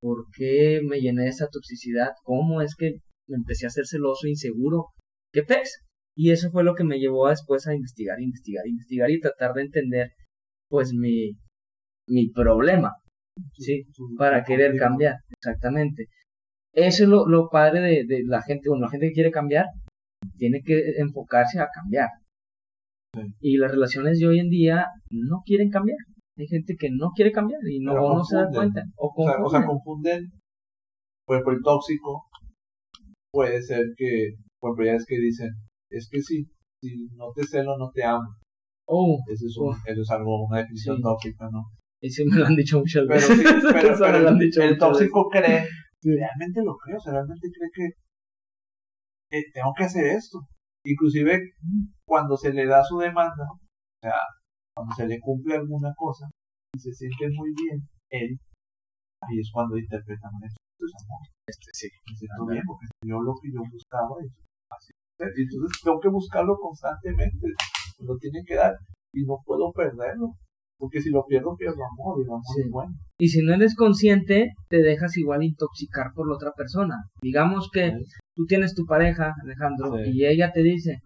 por 0.01 0.27
qué 0.37 0.81
me 0.85 1.01
llené 1.01 1.23
de 1.23 1.29
esa 1.29 1.49
toxicidad, 1.49 2.11
cómo 2.23 2.61
es 2.61 2.75
que 2.77 2.99
me 3.29 3.37
empecé 3.37 3.67
a 3.67 3.71
ser 3.71 3.87
celoso, 3.87 4.27
inseguro, 4.27 4.89
¿qué 5.33 5.43
pez? 5.43 5.71
Y 6.17 6.31
eso 6.31 6.51
fue 6.51 6.63
lo 6.65 6.75
que 6.75 6.85
me 6.85 6.99
llevó 6.99 7.29
después 7.29 7.67
a 7.67 7.75
investigar, 7.75 8.21
investigar, 8.21 8.67
investigar 8.67 9.11
y 9.11 9.21
tratar 9.21 9.55
de 9.55 9.63
entender, 9.63 10.11
pues, 10.69 10.93
mi, 10.93 11.33
mi 12.07 12.29
problema, 12.31 12.93
¿sí? 13.55 13.87
Para 14.19 14.45
querer 14.45 14.77
cambiar, 14.77 15.17
exactamente. 15.31 16.07
Eso 16.73 17.05
es 17.05 17.09
lo, 17.09 17.27
lo 17.27 17.49
padre 17.49 17.81
de, 17.81 18.05
de 18.07 18.23
la 18.25 18.43
gente, 18.43 18.69
bueno, 18.69 18.85
la 18.85 18.91
gente 18.91 19.09
que 19.09 19.15
quiere 19.15 19.31
cambiar, 19.31 19.67
tiene 20.37 20.63
que 20.63 20.95
enfocarse 20.99 21.61
a 21.61 21.69
cambiar. 21.73 22.09
Y 23.41 23.57
las 23.57 23.71
relaciones 23.71 24.19
de 24.19 24.27
hoy 24.27 24.41
en 24.41 24.51
día 24.51 24.87
no 25.11 25.43
quieren 25.47 25.71
cambiar. 25.71 25.99
Hay 26.37 26.47
gente 26.49 26.75
que 26.79 26.89
no 26.91 27.11
quiere 27.15 27.31
cambiar 27.33 27.61
y 27.71 27.81
no, 27.81 27.93
Pero 27.93 28.07
o 28.07 28.15
no 28.17 28.25
se 28.25 28.37
da 28.37 28.49
cuenta. 28.51 28.83
O 28.97 29.13
O 29.15 29.25
sea, 29.25 29.35
o 29.35 29.43
confunden. 29.45 29.51
sea, 29.61 29.67
confunden. 29.69 30.33
Por 31.27 31.37
ejemplo, 31.37 31.53
el 31.55 31.63
tóxico 31.63 32.25
puede 33.33 33.63
ser 33.63 33.85
que, 33.97 34.35
por 34.61 34.71
ejemplo, 34.71 34.85
ya 34.87 34.93
es 34.97 35.07
que 35.07 35.19
dicen, 35.19 35.49
es 35.91 36.09
que 36.11 36.21
si, 36.21 36.45
si 36.83 37.07
no 37.17 37.33
te 37.35 37.45
celo, 37.45 37.77
no 37.79 37.91
te 37.93 38.03
amo. 38.05 38.29
Oh, 38.87 39.19
Eso 39.33 39.47
es, 39.47 39.57
un- 39.57 39.77
eso 39.87 40.03
es 40.03 40.11
algo, 40.11 40.45
una 40.47 40.59
definición 40.59 40.97
Sí. 40.97 41.03
tóxica, 41.03 41.49
¿no? 41.51 41.63
y 42.03 42.11
sí 42.11 42.23
me 42.27 42.37
lo 42.37 42.45
han 42.47 42.55
dicho 42.55 42.79
muchas 42.81 43.05
Pero, 43.09 43.15
veces. 43.15 43.39
sí, 43.39 43.45
pero, 43.73 43.95
Eso 43.95 44.05
me 44.05 44.11
pero 44.13 44.19
lo 44.21 44.29
han 44.29 44.35
el, 44.35 44.41
dicho 44.41 44.61
el 44.61 44.71
muchas 44.75 44.89
veces. 44.91 44.99
tóxico 45.11 45.29
cree, 45.31 45.65
Sí. 46.03 46.11
realmente 46.15 46.63
lo 46.63 46.77
cree, 46.77 46.97
o 46.97 47.01
sea, 47.01 47.13
realmente 47.15 47.49
cree 47.51 47.71
que, 47.73 47.95
que 49.31 49.43
tengo 49.55 49.73
que 49.77 49.85
hacer 49.85 50.05
esto. 50.09 50.39
Inclusive 50.85 51.41
cuando 52.07 52.37
se 52.37 52.53
le 52.53 52.67
da 52.67 52.85
su 52.85 52.99
demanda, 52.99 53.45
o 53.55 53.59
sea, 54.03 54.13
cuando 54.75 54.95
se 54.97 55.07
le 55.07 55.21
cumple 55.21 55.55
alguna 55.55 55.93
cosa 55.97 56.27
y 56.75 56.79
se 56.81 56.93
siente 56.93 57.31
muy 57.37 57.51
bien, 57.55 57.79
él, 58.11 58.37
ahí 59.23 59.39
es 59.39 59.51
cuando 59.53 59.79
interpreta 59.79 60.29
"No, 60.33 60.39
esto 60.47 60.85
es 60.85 60.93
amor. 61.07 61.23
Este 61.47 61.71
sí. 61.73 61.89
me 62.11 62.17
siento 62.17 62.47
bien 62.47 62.63
porque 62.67 62.87
yo 63.07 63.21
lo 63.23 63.35
que 63.41 63.53
yo 63.53 63.61
buscaba 63.71 64.15
y 64.21 64.27
así 64.71 64.91
es. 65.21 65.31
Y 65.39 65.43
entonces 65.43 65.81
tengo 65.83 66.01
que 66.01 66.09
buscarlo 66.09 66.57
constantemente 66.59 67.47
me 68.01 68.07
lo 68.09 68.17
tiene 68.19 68.43
que 68.45 68.57
dar 68.57 68.75
y 69.13 69.23
no 69.25 69.39
puedo 69.47 69.71
perderlo 69.73 70.33
porque 70.77 71.01
si 71.01 71.11
lo 71.11 71.25
pierdo 71.25 71.55
pierdo 71.57 71.79
amor 71.87 72.19
y 72.19 72.23
el 72.23 72.29
amor 72.29 72.43
Sí. 72.57 72.63
es 72.63 72.71
bueno 72.71 72.93
Y 73.19 73.29
si 73.29 73.43
no 73.43 73.55
eres 73.55 73.77
consciente, 73.77 74.51
te 74.69 74.79
dejas 74.79 75.17
igual 75.17 75.45
intoxicar 75.45 76.13
por 76.15 76.29
la 76.29 76.35
otra 76.35 76.51
persona. 76.57 76.97
Digamos 77.23 77.71
que 77.73 77.93
Sí. 77.93 78.05
tú 78.35 78.45
tienes 78.47 78.75
tu 78.75 78.85
pareja, 78.85 79.33
Alejandro, 79.45 79.97
Sí. 80.05 80.11
y 80.13 80.27
ella 80.27 80.51
te 80.53 80.65
dice, 80.65 80.99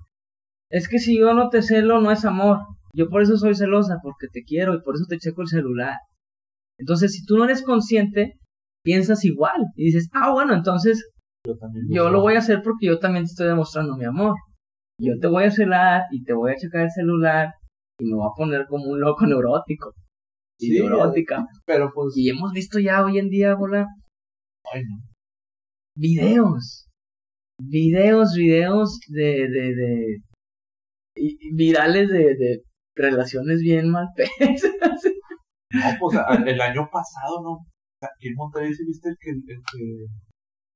es 0.70 0.88
que 0.88 0.98
si 0.98 1.18
yo 1.18 1.34
no 1.34 1.50
te 1.50 1.60
celo, 1.60 2.00
no 2.00 2.10
es 2.10 2.24
amor. 2.24 2.60
Yo 2.94 3.08
por 3.08 3.22
eso 3.22 3.36
soy 3.36 3.54
celosa, 3.54 3.98
porque 4.02 4.26
te 4.32 4.42
quiero 4.44 4.74
y 4.74 4.82
por 4.82 4.94
eso 4.96 5.04
te 5.08 5.18
checo 5.18 5.42
el 5.42 5.48
celular. 5.48 5.96
Entonces, 6.78 7.12
si 7.12 7.24
tú 7.24 7.36
no 7.36 7.44
eres 7.44 7.62
consciente, 7.62 8.34
piensas 8.84 9.24
igual 9.24 9.60
y 9.76 9.86
dices, 9.86 10.08
ah, 10.12 10.32
bueno, 10.32 10.54
entonces 10.54 11.10
yo 11.46 11.56
también 11.56 11.86
yo 11.90 12.10
lo 12.10 12.20
voy 12.20 12.34
a 12.34 12.38
hacer 12.38 12.62
porque 12.62 12.86
yo 12.86 12.98
también 12.98 13.24
te 13.24 13.30
estoy 13.30 13.46
demostrando 13.48 13.96
mi 13.96 14.04
amor. 14.04 14.34
Yo 15.00 15.12
te 15.20 15.28
voy 15.28 15.44
a 15.44 15.50
celar 15.50 16.02
y 16.10 16.24
te 16.24 16.32
voy 16.32 16.52
a 16.52 16.56
checar 16.56 16.82
el 16.82 16.90
celular 16.90 17.50
y 18.00 18.06
me 18.06 18.16
voy 18.16 18.26
a 18.26 18.34
poner 18.36 18.66
como 18.68 18.86
un 18.90 19.00
loco 19.00 19.26
neurótico. 19.26 19.92
Y 20.60 20.66
Sí, 20.72 20.80
neurótica. 20.80 21.46
pero 21.66 21.90
pues 21.94 22.16
Y 22.16 22.30
hemos 22.30 22.52
visto 22.52 22.78
ya 22.80 23.04
hoy 23.04 23.18
en 23.18 23.28
día, 23.28 23.54
bola, 23.54 23.86
ay, 24.72 24.82
no. 24.82 24.96
videos. 25.96 26.86
Videos, 27.60 28.34
videos 28.36 28.98
de, 29.08 29.48
de, 29.48 29.74
de, 29.74 30.16
virales 31.54 32.08
de, 32.08 32.34
de 32.36 32.62
relaciones 32.98 33.60
bien 33.60 33.90
mal 33.90 34.08
pensadas. 34.16 35.02
No, 35.72 35.82
pues 36.00 36.18
el 36.46 36.60
año 36.60 36.88
pasado 36.90 37.42
no 37.42 37.58
aquí 38.00 38.28
en 38.28 38.34
Monterrey 38.36 38.72
sí 38.74 38.84
viste 38.86 39.08
el 39.10 39.16
que, 39.20 39.30
el 39.30 39.42
que 39.44 40.06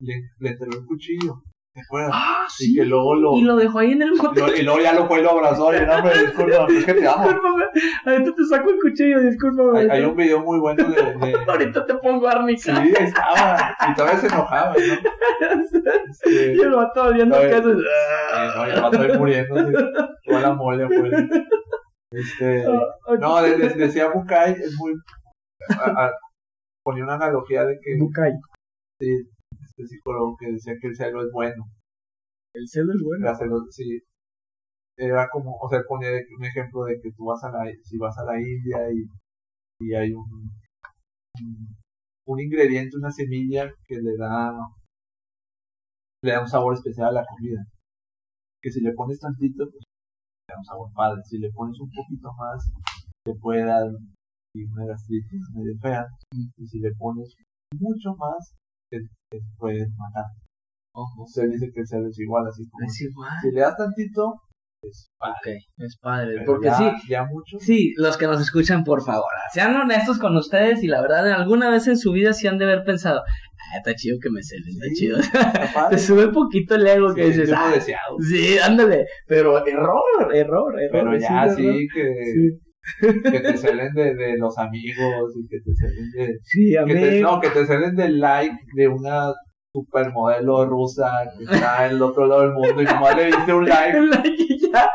le, 0.00 0.14
le 0.38 0.50
enterró 0.50 0.72
el 0.72 0.84
cuchillo 0.84 1.34
¿te 1.74 1.80
acuerdas? 1.80 2.10
Ah, 2.12 2.44
y 2.60 2.64
sí. 2.64 2.74
que 2.74 2.84
luego 2.84 3.14
lo, 3.14 3.36
Y 3.38 3.42
lo 3.42 3.56
dejó 3.56 3.78
ahí 3.78 3.92
en 3.92 4.02
el 4.02 4.12
y 4.12 4.16
motel. 4.20 4.44
lo- 4.44 4.56
y 4.56 4.62
luego 4.62 4.80
ya 4.82 4.92
lo 4.92 5.06
fue 5.06 5.20
y 5.20 5.22
lo 5.22 5.30
abrazó 5.30 5.72
y 5.74 5.86
no 5.86 6.02
me 6.02 6.10
disculpa 6.12 6.66
es 6.68 6.84
que 6.84 6.92
te 6.94 7.08
amo 7.08 7.22
Discúlpame. 7.24 7.64
Ahorita 8.04 8.30
te 8.34 8.44
saco 8.44 8.70
el 8.70 8.78
cuchillo, 8.82 9.20
discúlpame. 9.22 9.80
hay, 9.80 9.88
hay 9.88 10.04
un 10.04 10.14
video 10.16 10.40
muy 10.40 10.58
bueno 10.60 10.84
de, 10.86 10.94
de- 11.02 11.36
Ahorita 11.48 11.86
te 11.86 11.94
pongo 11.94 12.28
sí 12.30 12.36
árnica. 12.36 12.78
ahí 12.78 12.92
estaba 12.98 13.76
y 13.90 13.94
todavía 13.94 14.20
se 14.20 14.26
enojaba 14.26 14.74
¿no? 14.74 15.50
Este, 16.10 16.54
y 16.56 16.60
el 16.60 16.70
vato 16.74 17.02
oliendo 17.04 17.36
Ay. 17.38 17.48
queso. 17.48 17.70
Eh, 17.70 17.74
no, 18.56 18.68
ya 18.68 18.80
va 18.82 18.88
a 18.88 18.90
estar 18.90 19.18
muriendo 19.18 19.54
toda 20.24 20.40
la 20.42 20.52
mole 20.54 20.84
afuera. 20.84 21.26
Este, 22.12 22.64
Ah, 22.66 23.16
no, 23.18 23.42
de- 23.42 23.56
de- 23.56 23.74
decía 23.74 24.10
Bukai, 24.12 24.52
es 24.52 24.74
muy. 24.78 24.92
a- 25.78 26.06
a- 26.06 26.12
ponía 26.84 27.04
una 27.04 27.14
analogía 27.14 27.64
de 27.64 27.78
que 27.82 27.96
Bucay. 27.98 28.32
sí, 29.00 29.08
este 29.62 29.86
psicólogo 29.86 30.36
que 30.38 30.52
decía 30.52 30.74
que 30.80 30.88
el 30.88 30.96
celo 30.96 31.22
es 31.22 31.30
bueno. 31.32 31.64
El 32.54 32.68
celo 32.68 32.92
es 32.92 33.00
bueno. 33.02 33.24
La 33.24 33.34
celo- 33.38 33.66
sí. 33.70 34.00
Era 34.98 35.28
como, 35.30 35.56
o 35.58 35.68
sea, 35.70 35.82
ponía 35.88 36.10
un 36.38 36.44
ejemplo 36.44 36.84
de 36.84 37.00
que 37.00 37.12
tú 37.16 37.24
vas 37.26 37.42
a 37.44 37.50
la, 37.50 37.70
si 37.82 37.96
vas 37.98 38.16
a 38.18 38.24
la 38.24 38.38
India 38.40 38.78
y, 38.92 39.06
y 39.86 39.94
hay 39.94 40.12
un, 40.12 40.24
un, 41.40 41.76
un 42.26 42.40
ingrediente, 42.40 42.96
una 42.98 43.10
semilla 43.10 43.72
que 43.86 43.96
le 43.96 44.16
da, 44.18 44.52
le 46.22 46.32
da 46.32 46.40
un 46.42 46.48
sabor 46.48 46.74
especial 46.74 47.08
a 47.08 47.20
la 47.22 47.26
comida. 47.26 47.64
Que 48.62 48.70
si 48.70 48.80
le 48.80 48.92
pones 48.92 49.18
tantito, 49.18 49.64
pues 49.70 49.84
un 50.58 50.64
sabor 50.64 50.92
padre. 50.94 51.22
Si 51.24 51.38
le 51.38 51.50
pones 51.52 51.78
un 51.80 51.90
poquito 51.90 52.32
más, 52.38 52.70
te 53.24 53.34
puede 53.34 53.64
dar 53.64 53.86
una 53.88 54.86
gastritis 54.86 55.42
medio 55.54 55.78
fea. 55.80 56.06
Y 56.56 56.66
si 56.66 56.78
le 56.80 56.92
pones 56.98 57.34
mucho 57.78 58.14
más, 58.16 58.54
te, 58.90 59.00
te 59.30 59.40
puede 59.58 59.86
matar. 59.96 60.26
Ojo. 60.94 61.26
Se 61.26 61.48
dice 61.48 61.70
que 61.72 61.80
el 61.80 61.86
cerdo 61.86 62.08
es 62.08 62.18
igual, 62.18 62.46
así 62.46 62.68
como 62.68 62.84
Es 62.86 63.00
igual. 63.00 63.30
si 63.40 63.50
le 63.50 63.60
das 63.60 63.76
tantito, 63.76 64.34
es 64.82 65.10
padre. 65.18 65.58
Es 65.78 65.96
padre. 66.00 66.32
Pero 66.34 66.44
Porque 66.46 66.66
ya, 66.66 66.76
sí, 66.76 66.90
Ya 67.08 67.24
mucho. 67.24 67.58
Sí, 67.60 67.92
los 67.96 68.16
que 68.16 68.26
nos 68.26 68.40
escuchan, 68.40 68.84
por 68.84 69.02
favor, 69.04 69.30
sean 69.52 69.74
honestos 69.76 70.18
con 70.18 70.36
ustedes 70.36 70.82
y 70.82 70.88
la 70.88 71.00
verdad, 71.00 71.30
alguna 71.32 71.70
vez 71.70 71.86
en 71.86 71.96
su 71.96 72.12
vida 72.12 72.32
sí 72.32 72.46
han 72.48 72.58
de 72.58 72.64
haber 72.64 72.82
pensado, 72.84 73.20
ah, 73.20 73.76
está 73.78 73.94
chido 73.94 74.18
que 74.20 74.30
me 74.30 74.42
celen, 74.42 74.68
está 74.68 74.84
Sí, 74.88 74.94
chido. 74.94 75.18
está 75.18 75.88
Te 75.90 75.98
sube 75.98 76.26
un 76.26 76.32
poquito 76.32 76.74
el 76.74 76.86
ego 76.86 77.14
que 77.14 77.26
dices, 77.26 77.52
ah, 77.56 77.70
deseado. 77.72 78.16
sí, 78.28 78.58
ándale, 78.58 79.06
pero 79.26 79.64
error, 79.66 80.34
error, 80.34 80.74
error. 80.80 80.90
Pero 80.90 81.18
ya 81.18 81.44
error. 81.44 81.56
sí 81.56 81.86
que, 81.94 83.40
te 83.40 83.56
salen 83.56 83.94
de, 83.94 84.14
de 84.16 84.36
los 84.38 84.58
amigos 84.58 85.32
y 85.36 85.46
que 85.46 85.58
te 85.60 85.74
salen 85.74 86.10
de... 86.10 86.38
sí, 86.42 86.74
Que 86.86 86.94
te, 86.94 87.20
no, 87.20 87.40
que 87.40 87.50
te 87.50 87.64
salen 87.64 87.94
del 87.94 88.18
like 88.18 88.56
de 88.74 88.88
una 88.88 89.32
supermodelo 89.72 90.66
rusa 90.66 91.10
que 91.36 91.44
está 91.44 91.86
en 91.86 91.92
el 91.96 92.02
otro 92.02 92.26
lado 92.26 92.42
del 92.42 92.52
mundo 92.52 92.82
y 92.82 92.84
nomás 92.84 93.16
le 93.16 93.26
diste 93.26 93.54
un 93.54 93.66
like. 93.68 93.96
el 93.98 94.10
like 94.10 94.36
y 94.48 94.58
ya, 94.60 94.90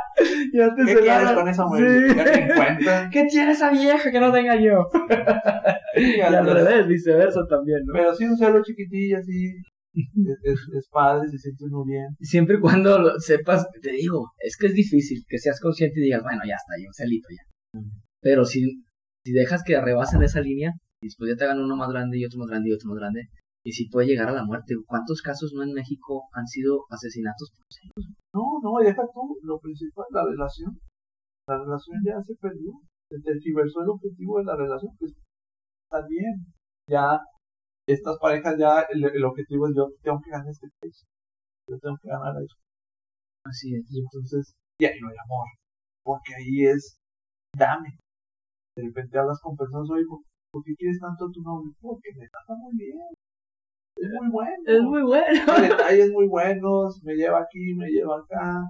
ya 0.54 0.76
te 0.76 0.86
¿Qué 0.86 0.94
se 0.94 1.00
quieres 1.00 1.24
la- 1.24 1.36
con 1.36 1.48
esa 1.48 1.66
mujer? 1.66 2.10
Sí. 2.10 2.16
Ya 2.16 2.24
te 2.26 2.44
encuentran. 2.44 3.10
¿Qué 3.10 3.26
tiene 3.26 3.52
esa 3.52 3.72
vieja 3.72 4.12
que 4.12 4.20
no 4.20 4.32
tenga 4.32 4.56
yo? 4.56 4.88
Y 5.96 6.22
al 6.22 6.46
revés, 6.46 6.88
viceversa 6.88 7.42
también, 7.50 7.80
¿no? 7.86 7.94
Pero 7.94 8.14
sí, 8.14 8.26
un 8.26 8.38
cerdo 8.38 8.62
chiquitillo 8.64 9.18
así. 9.18 9.48
Es, 9.94 10.38
es, 10.44 10.60
es 10.78 10.88
padre, 10.92 11.28
se 11.28 11.40
siente 11.40 11.64
uno 11.66 11.84
bien. 11.84 12.06
Siempre 12.20 12.58
y 12.58 12.60
cuando 12.60 13.00
lo 13.00 13.20
sepas, 13.20 13.66
te 13.82 13.92
digo, 13.92 14.32
es 14.38 14.56
que 14.58 14.68
es 14.68 14.74
difícil 14.76 15.24
que 15.28 15.40
seas 15.40 15.60
consciente 15.60 16.00
y 16.00 16.04
digas, 16.04 16.22
bueno, 16.22 16.42
ya 16.48 16.54
está, 16.54 16.74
yo 16.80 16.88
un 16.88 16.94
celito 16.94 17.28
ya. 17.32 17.82
Pero 18.22 18.46
si, 18.46 18.84
si 19.26 19.32
dejas 19.32 19.64
que 19.64 19.80
rebasen 19.82 20.22
esa 20.22 20.40
línea, 20.40 20.74
y 21.02 21.08
después 21.08 21.32
ya 21.32 21.36
te 21.36 21.46
hagan 21.46 21.62
uno 21.62 21.76
más 21.76 21.90
grande 21.90 22.20
y 22.20 22.26
otro 22.26 22.38
más 22.40 22.48
grande 22.50 22.70
y 22.70 22.74
otro 22.74 22.90
más 22.90 23.00
grande, 23.00 23.22
y 23.68 23.74
si 23.74 23.90
puede 23.90 24.08
llegar 24.08 24.30
a 24.30 24.32
la 24.32 24.46
muerte. 24.46 24.76
¿Cuántos 24.88 25.22
casos 25.22 25.52
no 25.54 25.62
en 25.62 25.74
México 25.74 26.30
han 26.32 26.48
sido 26.48 26.86
asesinatos 26.90 27.52
por 27.52 27.66
celos? 27.68 28.16
No, 28.34 28.64
no, 28.64 28.80
deja 28.80 29.04
tú 29.14 29.36
lo 29.44 29.60
principal, 29.60 30.06
la 30.12 30.24
relación. 30.24 30.80
La 31.50 31.58
relación 31.60 32.00
ya 32.02 32.16
se 32.24 32.34
perdió. 32.36 32.72
Se 33.12 33.20
tergiversó 33.20 33.82
el 33.82 33.90
objetivo 33.90 34.40
de 34.40 34.46
la 34.46 34.56
relación, 34.56 34.96
que 34.98 35.08
está 35.08 36.08
bien. 36.08 36.48
Ya, 36.88 37.20
estas 37.90 38.18
parejas 38.22 38.56
ya, 38.58 38.88
el, 38.88 39.04
el 39.04 39.26
objetivo 39.26 39.68
es 39.68 39.76
yo 39.76 39.90
tengo 40.02 40.22
que 40.24 40.32
ganar 40.32 40.48
este 40.48 40.70
país. 40.80 41.04
Yo 41.68 41.78
tengo 41.78 41.98
que 42.02 42.08
ganar 42.08 42.42
eso. 42.42 42.56
Así 43.44 43.76
es. 43.76 43.84
Y 43.92 44.00
entonces, 44.00 44.56
y 44.80 44.86
ahí 44.86 44.98
no 45.02 45.10
hay 45.10 45.18
amor. 45.26 45.48
Porque 46.06 46.36
ahí 46.40 46.72
es, 46.72 46.96
dame. 47.54 48.00
De 48.78 48.84
repente 48.84 49.20
hablas 49.20 49.42
con 49.42 49.58
personas, 49.58 49.90
oye, 49.92 50.06
¿por, 50.08 50.24
por 50.54 50.64
qué 50.64 50.74
quieres 50.76 51.02
tanto 51.02 51.26
a 51.26 51.32
tu 51.34 51.42
novio? 51.42 51.76
Porque 51.82 52.16
me 52.16 52.30
trata 52.30 52.56
muy 52.56 52.72
bien. 52.78 52.96
Es 54.00 54.10
muy 54.22 54.30
bueno. 54.32 54.56
Es 54.66 54.82
muy 54.82 55.02
bueno. 55.04 55.62
Detalles 55.62 56.12
muy 56.12 56.28
buenos, 56.28 57.02
me 57.04 57.16
lleva 57.16 57.40
aquí, 57.42 57.74
me 57.76 57.88
lleva 57.90 58.18
acá. 58.20 58.62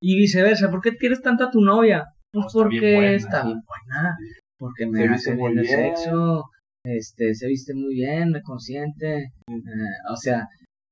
Y 0.00 0.16
viceversa, 0.16 0.70
¿por 0.70 0.80
qué 0.80 0.96
quieres 0.96 1.20
tanto 1.22 1.44
a 1.44 1.50
tu 1.50 1.60
novia? 1.60 2.04
Pues 2.32 2.54
No, 2.54 2.60
está 2.60 2.68
bien 2.68 2.80
porque 2.80 2.94
buena. 2.94 3.16
está 3.16 3.44
bien 3.44 3.60
buena. 3.66 4.16
Porque 4.58 4.86
me 4.86 4.98
Se 4.98 5.04
hace 5.08 5.30
viste 5.32 5.36
bien 5.36 5.58
el 5.58 5.66
sexo. 5.66 6.44
Este, 6.84 7.34
se 7.34 7.46
viste 7.48 7.74
muy 7.74 7.94
bien, 7.94 8.30
me 8.30 8.42
consiente. 8.42 9.16
eh, 9.48 10.10
o 10.10 10.16
sea, 10.16 10.46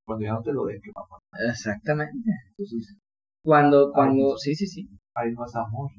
Cuando 0.06 0.24
ya 0.24 0.32
no 0.32 0.42
te 0.42 0.52
lo 0.52 0.64
den, 0.66 0.80
que 0.82 0.90
papá. 0.92 1.18
exactamente. 1.48 2.30
Entonces, 2.58 2.96
Cuando, 3.44 3.92
cuando, 3.92 4.36
sí, 4.38 4.54
sí, 4.54 4.66
sí. 4.66 4.88
ahí 5.14 5.32
no 5.32 5.44
es 5.46 5.54
amor. 5.54 5.90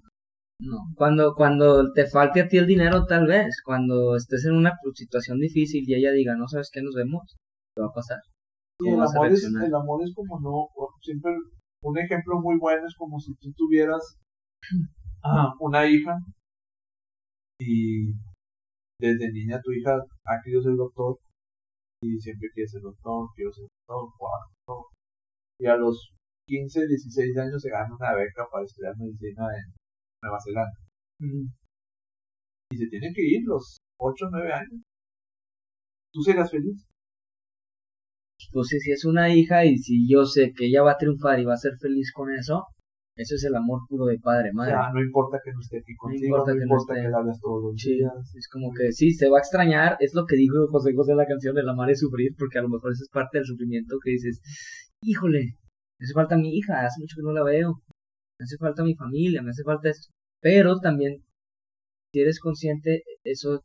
No, 0.59 0.77
cuando, 0.95 1.33
cuando 1.35 1.91
te 1.93 2.07
falte 2.07 2.41
a 2.41 2.47
ti 2.47 2.57
el 2.57 2.65
dinero, 2.65 3.05
tal 3.05 3.27
vez, 3.27 3.61
cuando 3.63 4.15
estés 4.15 4.43
en 4.45 4.55
una 4.55 4.73
situación 4.95 5.39
difícil 5.39 5.83
y 5.87 5.93
ella 5.93 6.11
diga, 6.11 6.35
no 6.35 6.47
sabes 6.47 6.69
qué, 6.73 6.81
nos 6.81 6.95
vemos, 6.95 7.35
¿qué 7.77 7.81
va 7.81 7.89
a 7.89 7.93
pasar? 7.93 8.17
Y 8.81 8.89
¿Cómo 8.89 9.03
el 9.03 9.09
amor, 9.09 9.31
es, 9.31 9.43
el 9.43 9.75
amor 9.75 10.03
es 10.03 10.13
como 10.15 10.39
no, 10.39 10.69
siempre, 11.01 11.31
un 11.83 11.97
ejemplo 11.97 12.39
muy 12.41 12.57
bueno 12.57 12.85
es 12.87 12.95
como 12.97 13.19
si 13.19 13.35
tú 13.35 13.53
tuvieras 13.55 14.17
ah, 15.23 15.53
una 15.59 15.85
hija 15.85 16.17
y 17.59 18.13
desde 18.99 19.31
niña 19.31 19.61
tu 19.63 19.71
hija 19.71 19.95
ha 20.25 20.41
querido 20.43 20.61
ser 20.61 20.75
doctor 20.75 21.17
y 22.03 22.19
siempre 22.19 22.49
quiere 22.53 22.67
ser 22.67 22.81
doctor, 22.81 23.29
quiero 23.35 23.51
ser 23.51 23.67
doctor. 23.87 24.85
Y 25.59 25.65
a 25.65 25.75
los 25.75 26.13
15, 26.47 26.87
16 26.87 27.37
años 27.37 27.61
se 27.61 27.69
gana 27.69 27.95
una 27.95 28.13
beca 28.15 28.45
para 28.51 28.65
estudiar 28.65 28.95
medicina 28.97 29.45
en 29.57 29.73
Nueva 30.21 30.37
Zelanda. 30.43 30.79
Y 32.71 32.77
se 32.77 32.87
tienen 32.87 33.13
que 33.13 33.23
ir 33.23 33.41
los 33.45 33.77
8 33.99 34.25
o 34.25 34.29
9 34.29 34.53
años. 34.53 34.81
¿Tú 36.13 36.21
serías 36.21 36.51
feliz? 36.51 36.85
Pues 38.51 38.67
si 38.67 38.91
es 38.91 39.05
una 39.05 39.33
hija 39.33 39.65
y 39.65 39.77
si 39.77 40.07
yo 40.09 40.25
sé 40.25 40.51
que 40.55 40.67
ella 40.67 40.83
va 40.83 40.91
a 40.93 40.97
triunfar 40.97 41.39
y 41.39 41.45
va 41.45 41.53
a 41.53 41.57
ser 41.57 41.73
feliz 41.79 42.11
con 42.13 42.31
eso, 42.33 42.65
eso 43.15 43.33
es 43.35 43.43
el 43.45 43.55
amor 43.55 43.81
puro 43.89 44.05
de 44.05 44.19
padre, 44.19 44.51
O 44.51 44.53
madre. 44.53 44.71
sea, 44.73 44.91
no 44.93 45.01
importa 45.01 45.39
que 45.43 45.51
no 45.51 45.59
esté 45.59 45.79
aquí 45.79 45.95
contigo, 45.95 46.25
importa 46.37 46.51
no 46.53 46.59
que 46.59 46.65
no 46.65 46.65
importa 46.75 46.93
esté. 46.93 47.03
que 47.03 47.09
le 47.09 47.15
hables 47.15 47.39
todos 47.41 47.63
los 47.63 47.73
Sí, 47.81 47.95
días. 47.95 48.13
es 48.35 48.47
como 48.47 48.71
que 48.73 48.91
sí, 48.91 49.11
se 49.11 49.27
va 49.29 49.37
a 49.37 49.41
extrañar, 49.41 49.97
es 49.99 50.13
lo 50.13 50.25
que 50.25 50.35
dijo 50.35 50.53
José 50.69 50.93
José 50.95 51.11
en 51.13 51.17
la 51.17 51.25
canción 51.25 51.57
El 51.57 51.67
amar 51.67 51.89
es 51.89 51.99
sufrir, 51.99 52.31
porque 52.37 52.59
a 52.59 52.61
lo 52.61 52.69
mejor 52.69 52.91
eso 52.91 53.03
es 53.03 53.09
parte 53.09 53.39
del 53.39 53.47
sufrimiento 53.47 53.97
que 54.03 54.11
dices, 54.11 54.39
híjole, 55.01 55.39
me 55.99 56.03
hace 56.05 56.13
falta 56.13 56.37
mi 56.37 56.55
hija, 56.55 56.85
hace 56.85 57.01
mucho 57.01 57.15
que 57.17 57.23
no 57.23 57.31
la 57.33 57.43
veo, 57.43 57.81
me 58.39 58.43
hace 58.43 58.57
falta 58.57 58.83
mi 58.83 58.93
familia, 58.95 59.41
me 59.41 59.49
hace 59.49 59.63
falta 59.63 59.89
esto. 59.89 60.13
Pero 60.39 60.77
también, 60.79 61.23
si 62.13 62.21
eres 62.21 62.39
consciente, 62.39 63.01
eso 63.23 63.63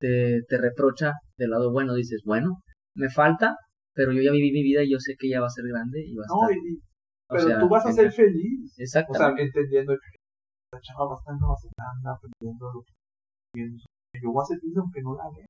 te, 0.00 0.40
te 0.48 0.58
reprocha 0.58 1.12
del 1.38 1.50
lado 1.50 1.70
bueno, 1.70 1.94
dices, 1.94 2.22
bueno, 2.24 2.60
me 2.96 3.08
falta, 3.08 3.54
pero 4.00 4.16
yo 4.16 4.24
ya 4.24 4.32
viví 4.32 4.48
mi 4.48 4.64
vida 4.64 4.80
y 4.80 4.88
yo 4.88 4.96
sé 4.96 5.12
que 5.12 5.28
ella 5.28 5.44
va 5.44 5.48
a 5.52 5.52
ser 5.52 5.68
grande 5.68 6.00
y 6.00 6.16
va 6.16 6.24
a 6.24 6.32
No, 6.32 6.48
estar. 6.48 6.56
y, 6.56 6.80
pero 7.28 7.44
sea, 7.44 7.60
tú 7.60 7.68
vas 7.68 7.84
a 7.84 7.92
ser 7.92 8.08
feliz. 8.10 8.72
O 8.80 9.12
sea, 9.12 9.28
entendiendo 9.36 9.92
que 9.92 10.08
la 10.72 10.80
chava 10.80 11.04
va 11.04 11.12
a 11.12 11.20
estar 11.20 11.34
en 11.36 11.40
Nueva 11.44 11.56
Zelanda 11.60 12.08
aprendiendo 12.16 12.64
lo 12.72 12.80
que 12.80 12.92
pienso. 13.52 13.84
Yo 14.16 14.32
voy 14.32 14.40
a 14.40 14.48
ser 14.48 14.56
feliz 14.56 14.76
aunque 14.80 15.04
no 15.04 15.12
la 15.20 15.28
vea. 15.36 15.44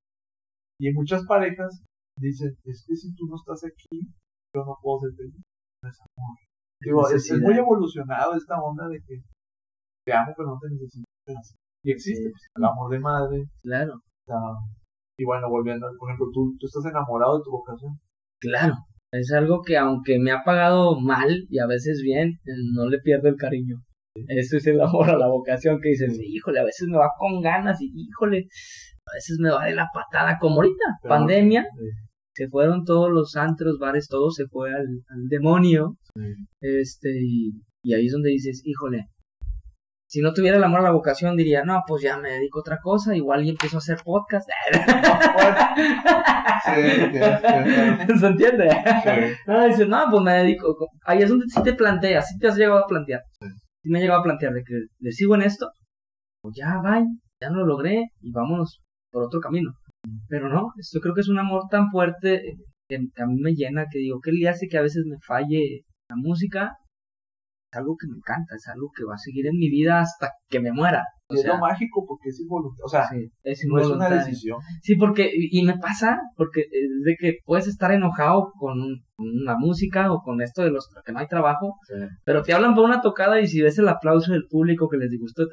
Y 0.81 0.83
en 0.91 0.95
muchas 0.99 1.23
parejas 1.23 1.79
dicen, 2.19 2.51
es 2.67 2.83
que 2.83 2.93
si 2.93 3.15
tú 3.15 3.23
no 3.31 3.39
estás 3.39 3.63
aquí, 3.63 4.03
yo 4.51 4.65
no 4.67 4.75
puedo 4.83 5.07
ser 5.07 5.15
feliz. 5.15 5.39
No 5.79 5.87
es 5.89 5.97
amor. 6.11 6.35
Digo, 6.83 7.07
es, 7.07 7.23
muy 7.39 7.55
evolucionado 7.55 8.35
esta 8.35 8.59
onda 8.59 8.89
de 8.91 8.99
que 8.99 9.15
te 10.03 10.11
amo 10.11 10.33
pero 10.35 10.49
no 10.49 10.59
te 10.59 10.67
necesito. 10.75 11.07
Y 11.87 11.91
existe 11.95 12.27
Sí. 12.27 12.31
pues, 12.35 12.43
el 12.59 12.65
amor 12.65 12.91
de 12.91 12.99
madre. 12.99 13.47
Claro, 13.63 13.95
Y 15.17 15.23
bueno, 15.23 15.47
volviendo, 15.47 15.87
por 15.97 16.09
ejemplo, 16.09 16.27
tú, 16.33 16.51
tú 16.59 16.67
estás 16.67 16.83
enamorado 16.91 17.37
de 17.37 17.43
tu 17.45 17.51
vocación. 17.51 17.95
Claro. 18.41 18.73
Es 19.13 19.31
algo 19.33 19.61
que 19.61 19.77
aunque 19.77 20.19
me 20.19 20.31
ha 20.31 20.43
pagado 20.45 20.99
mal 20.99 21.45
y 21.49 21.59
a 21.59 21.67
veces 21.67 22.01
bien, 22.03 22.29
eh, 22.45 22.51
no 22.73 22.89
le 22.89 22.99
pierdo 22.99 23.27
el 23.29 23.35
cariño. 23.35 23.75
Eso 24.27 24.57
es 24.57 24.67
el 24.67 24.79
amor 24.81 25.09
a 25.09 25.17
la 25.17 25.27
vocación 25.27 25.79
que 25.81 25.89
dices, 25.89 26.17
híjole, 26.21 26.59
a 26.59 26.63
veces 26.65 26.87
me 26.89 26.97
va 26.97 27.09
con 27.17 27.41
ganas 27.41 27.81
y 27.81 27.91
híjole, 27.93 28.47
a 29.05 29.13
veces 29.15 29.37
me 29.39 29.49
va 29.51 29.65
de 29.65 29.75
la 29.75 29.87
patada, 29.93 30.37
como 30.39 30.55
ahorita, 30.57 30.85
Pero- 31.01 31.09
pandemia, 31.15 31.63
Sí. 31.77 31.85
se 32.35 32.47
fueron 32.49 32.83
todos 32.85 33.09
los 33.11 33.35
antros, 33.35 33.77
bares, 33.79 34.07
todo 34.09 34.31
se 34.31 34.45
fue 34.47 34.69
al, 34.69 34.85
al 35.09 35.27
demonio, 35.29 35.97
este, 36.61 37.09
y, 37.21 37.51
y 37.83 37.93
ahí 37.93 38.05
es 38.05 38.11
donde 38.13 38.29
dices, 38.31 38.61
híjole, 38.65 39.07
si 40.11 40.19
no 40.19 40.33
tuviera 40.33 40.57
el 40.57 40.63
amor 40.65 40.81
a 40.81 40.83
la 40.83 40.91
vocación 40.91 41.37
diría, 41.37 41.63
no, 41.63 41.83
pues 41.87 42.03
ya 42.03 42.17
me 42.17 42.31
dedico 42.31 42.59
a 42.59 42.61
otra 42.61 42.79
cosa, 42.81 43.15
igual 43.15 43.45
y 43.45 43.49
empiezo 43.51 43.77
a 43.77 43.79
hacer 43.79 43.97
podcast. 44.03 44.49
Sí. 46.65 48.19
¿Se 48.19 48.27
entiende? 48.27 48.69
Sí. 48.69 49.09
No, 49.47 49.65
dices, 49.65 49.87
no, 49.87 50.03
pues 50.11 50.21
me 50.21 50.33
dedico. 50.33 50.75
Ahí 51.05 51.19
es 51.19 51.29
donde 51.29 51.45
sí 51.47 51.63
te 51.63 51.71
planteas, 51.75 52.27
sí 52.27 52.37
te 52.39 52.49
has 52.49 52.57
llegado 52.57 52.79
a 52.79 52.87
plantear. 52.87 53.21
Sí 53.39 53.89
me 53.89 53.99
he 53.99 54.01
llegado 54.01 54.19
a 54.19 54.23
plantear 54.23 54.51
de 54.51 54.63
que 54.63 54.73
le 54.99 55.11
sigo 55.13 55.35
en 55.35 55.43
esto, 55.43 55.71
pues 56.41 56.55
ya, 56.57 56.81
bye, 56.83 57.07
ya 57.41 57.49
no 57.49 57.59
lo 57.59 57.67
logré 57.67 58.09
y 58.19 58.31
vámonos 58.33 58.81
por 59.13 59.23
otro 59.23 59.39
camino. 59.39 59.71
Pero 60.27 60.49
no, 60.49 60.73
esto 60.77 60.99
creo 60.99 61.15
que 61.15 61.21
es 61.21 61.29
un 61.29 61.39
amor 61.39 61.69
tan 61.71 61.89
fuerte 61.89 62.57
que 62.89 62.97
a 62.97 63.25
mí 63.25 63.39
me 63.41 63.53
llena, 63.53 63.85
que 63.89 63.99
digo, 63.99 64.19
¿qué 64.21 64.33
le 64.33 64.49
hace 64.49 64.67
que 64.67 64.77
a 64.77 64.81
veces 64.81 65.05
me 65.05 65.15
falle 65.25 65.85
la 66.09 66.17
música? 66.17 66.75
Es 67.71 67.77
algo 67.77 67.95
que 67.97 68.07
me 68.07 68.17
encanta, 68.17 68.55
es 68.55 68.67
algo 68.67 68.89
que 68.95 69.05
va 69.05 69.15
a 69.15 69.17
seguir 69.17 69.47
en 69.47 69.57
mi 69.57 69.69
vida 69.69 70.01
hasta 70.01 70.31
que 70.49 70.59
me 70.59 70.73
muera. 70.73 71.05
O 71.27 71.35
es 71.35 71.41
sea, 71.41 71.53
lo 71.53 71.59
mágico 71.59 72.05
porque 72.05 72.29
es 72.29 72.39
involuntario. 72.41 72.85
O 72.85 72.89
sea, 72.89 73.07
sí, 73.07 73.31
es 73.43 73.63
no 73.65 73.79
es 73.79 73.87
una 73.87 74.09
decisión. 74.09 74.59
Sí, 74.81 74.95
porque, 74.95 75.31
y 75.33 75.63
me 75.63 75.77
pasa, 75.77 76.19
porque 76.35 76.61
es 76.61 77.03
de 77.05 77.15
que 77.17 77.37
puedes 77.45 77.67
estar 77.67 77.93
enojado 77.93 78.51
con 78.59 78.81
un, 78.81 79.01
la 79.45 79.55
música 79.57 80.11
o 80.11 80.21
con 80.21 80.41
esto 80.41 80.63
de 80.63 80.71
los 80.71 80.89
que 81.05 81.13
no 81.13 81.19
hay 81.19 81.27
trabajo, 81.27 81.77
pero 82.25 82.43
te 82.43 82.53
hablan 82.53 82.75
por 82.75 82.83
una 82.83 83.01
tocada 83.01 83.39
y 83.39 83.47
si 83.47 83.61
ves 83.61 83.79
el 83.79 83.87
aplauso 83.87 84.33
del 84.33 84.47
público 84.49 84.89
que 84.89 84.97
les 84.97 85.17
gustó, 85.17 85.43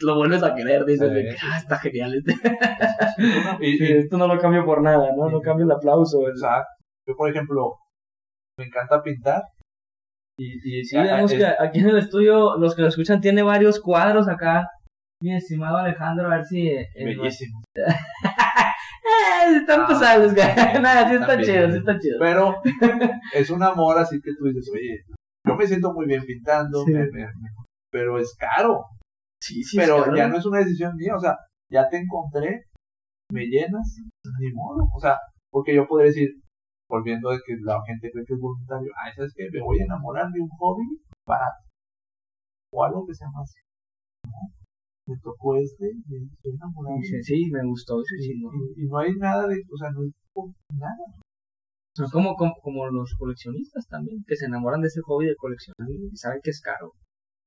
lo 0.00 0.16
vuelves 0.16 0.42
a 0.42 0.54
querer, 0.54 0.84
dices, 0.84 1.10
ah, 1.42 1.58
está 1.58 1.78
genial 1.78 2.14
este. 2.14 2.34
y, 3.60 3.92
esto 3.94 4.16
no 4.16 4.28
lo 4.28 4.38
cambio 4.38 4.64
por 4.64 4.82
nada, 4.82 5.08
¿no? 5.16 5.28
No 5.30 5.40
cambio 5.40 5.64
el 5.64 5.72
aplauso. 5.72 6.28
Exacto. 6.28 6.68
Yo, 7.06 7.16
por 7.16 7.30
ejemplo, 7.30 7.74
me 8.58 8.66
encanta 8.66 9.02
pintar. 9.02 9.42
Y, 10.38 10.78
y 10.80 10.84
sí, 10.84 10.96
vemos 10.96 11.32
que 11.32 11.44
aquí 11.44 11.80
en 11.80 11.88
el 11.88 11.98
estudio, 11.98 12.56
los 12.56 12.76
que 12.76 12.82
lo 12.82 12.88
escuchan, 12.88 13.20
tiene 13.20 13.42
varios 13.42 13.80
cuadros 13.80 14.28
acá. 14.28 14.68
Mi 15.20 15.34
estimado 15.34 15.78
Alejandro, 15.78 16.26
a 16.26 16.36
ver 16.36 16.44
si... 16.44 16.70
Bellísimo. 16.94 17.60
eh, 17.74 17.82
están 19.56 19.86
pasados, 19.86 20.32
Nada, 20.80 21.08
sí 21.08 21.16
está 21.16 21.42
chido, 21.42 21.70
sí 21.70 21.78
está 21.78 21.98
chido. 21.98 22.18
Pero 22.20 22.54
es 23.34 23.50
un 23.50 23.62
amor 23.64 23.98
así 23.98 24.20
que 24.20 24.30
tú 24.38 24.44
dices, 24.44 24.70
oye, 24.72 25.02
yo 25.44 25.56
me 25.56 25.66
siento 25.66 25.92
muy 25.92 26.06
bien 26.06 26.24
pintando, 26.24 26.84
pero 27.90 28.18
es 28.18 28.36
caro. 28.38 28.84
Sí, 29.42 29.64
sí, 29.64 29.76
pero 29.76 30.14
ya 30.14 30.28
no 30.28 30.36
es 30.38 30.46
una 30.46 30.58
decisión 30.58 30.94
mía, 30.96 31.16
o 31.16 31.20
sea, 31.20 31.36
ya 31.72 31.88
te 31.88 31.98
encontré, 31.98 32.64
me 33.32 33.46
llenas, 33.46 33.96
ni 34.40 34.52
modo. 34.52 34.88
O 34.94 35.00
sea, 35.00 35.16
porque 35.50 35.74
yo 35.74 35.86
podría 35.88 36.08
decir, 36.08 36.28
volviendo 36.88 37.30
de 37.30 37.38
que 37.44 37.54
la 37.60 37.78
gente 37.86 38.10
cree 38.10 38.24
que 38.24 38.34
es 38.34 38.40
voluntario, 38.40 38.90
ay, 38.96 39.12
¿sabes 39.14 39.32
qué? 39.36 39.48
Me 39.52 39.60
voy 39.60 39.78
a 39.80 39.84
enamorar 39.84 40.30
de 40.32 40.40
un 40.40 40.48
hobby 40.48 40.86
barato. 41.26 41.68
O 42.72 42.84
algo 42.84 43.06
que 43.06 43.14
sea 43.14 43.28
más. 43.30 43.54
¿no? 44.24 44.52
Me 45.06 45.16
tocó 45.22 45.56
este, 45.56 45.92
me 46.08 46.18
estoy 46.24 46.52
enamorado. 46.52 46.98
Sí, 47.02 47.22
sí, 47.22 47.50
me 47.50 47.64
gustó. 47.64 48.00
Sí, 48.02 48.32
y, 48.32 48.40
no. 48.40 48.50
Y, 48.76 48.86
no 48.88 48.98
hay 48.98 49.12
nada 49.16 49.46
de, 49.46 49.56
o 49.72 49.76
sea, 49.76 49.90
no 49.90 50.00
hay 50.00 50.12
nada. 50.74 51.04
Son 51.96 52.08
como, 52.10 52.36
como, 52.36 52.54
como, 52.62 52.86
los 52.88 53.14
coleccionistas 53.18 53.86
también, 53.88 54.22
que 54.26 54.36
se 54.36 54.46
enamoran 54.46 54.80
de 54.80 54.88
ese 54.88 55.00
hobby 55.02 55.26
de 55.26 55.36
coleccionar 55.36 55.90
y 55.90 56.16
saben 56.16 56.40
que 56.42 56.50
es 56.50 56.60
caro. 56.60 56.92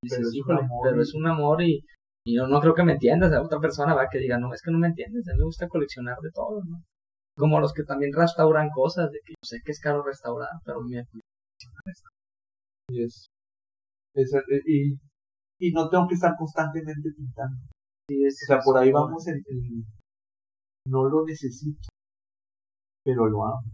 pero, 0.01 0.21
es 0.27 0.41
un 0.45 0.57
amor, 0.57 0.79
pero 0.83 1.01
es 1.01 1.13
un 1.13 1.27
amor 1.27 1.61
y, 1.61 1.85
y 2.25 2.35
yo 2.35 2.47
no 2.47 2.59
creo 2.59 2.73
que 2.73 2.83
me 2.83 2.93
entiendas. 2.93 3.31
A 3.31 3.41
otra 3.41 3.59
persona 3.59 3.93
va 3.93 4.09
que 4.11 4.19
diga, 4.19 4.37
no, 4.39 4.53
es 4.53 4.61
que 4.61 4.71
no 4.71 4.79
me 4.79 4.87
entiendes, 4.87 5.27
a 5.27 5.33
mí 5.33 5.39
me 5.39 5.45
gusta 5.45 5.67
coleccionar 5.67 6.17
de 6.21 6.31
todo, 6.31 6.63
¿no? 6.65 6.83
Como 7.41 7.59
los 7.59 7.73
que 7.73 7.83
también 7.83 8.13
restauran 8.13 8.69
cosas, 8.69 9.11
de 9.11 9.17
que 9.25 9.31
yo 9.31 9.43
sé 9.43 9.57
que 9.65 9.71
es 9.71 9.79
caro 9.79 10.03
restaurar, 10.03 10.51
pero 10.63 10.79
me 10.81 11.03
y 12.91 13.03
es, 13.03 13.31
es 14.13 14.31
y, 14.67 14.93
y 15.59 15.71
no 15.71 15.89
tengo 15.89 16.07
que 16.07 16.13
estar 16.13 16.35
constantemente 16.37 17.09
pintando. 17.17 17.57
Sí, 18.07 18.23
es, 18.23 18.37
o 18.43 18.45
sea, 18.45 18.59
por 18.63 18.77
ahí 18.77 18.91
vamos 18.91 19.25
el, 19.27 19.41
no 20.85 21.09
lo 21.09 21.25
necesito, 21.25 21.89
pero 23.03 23.25
lo 23.25 23.43
amo. 23.43 23.71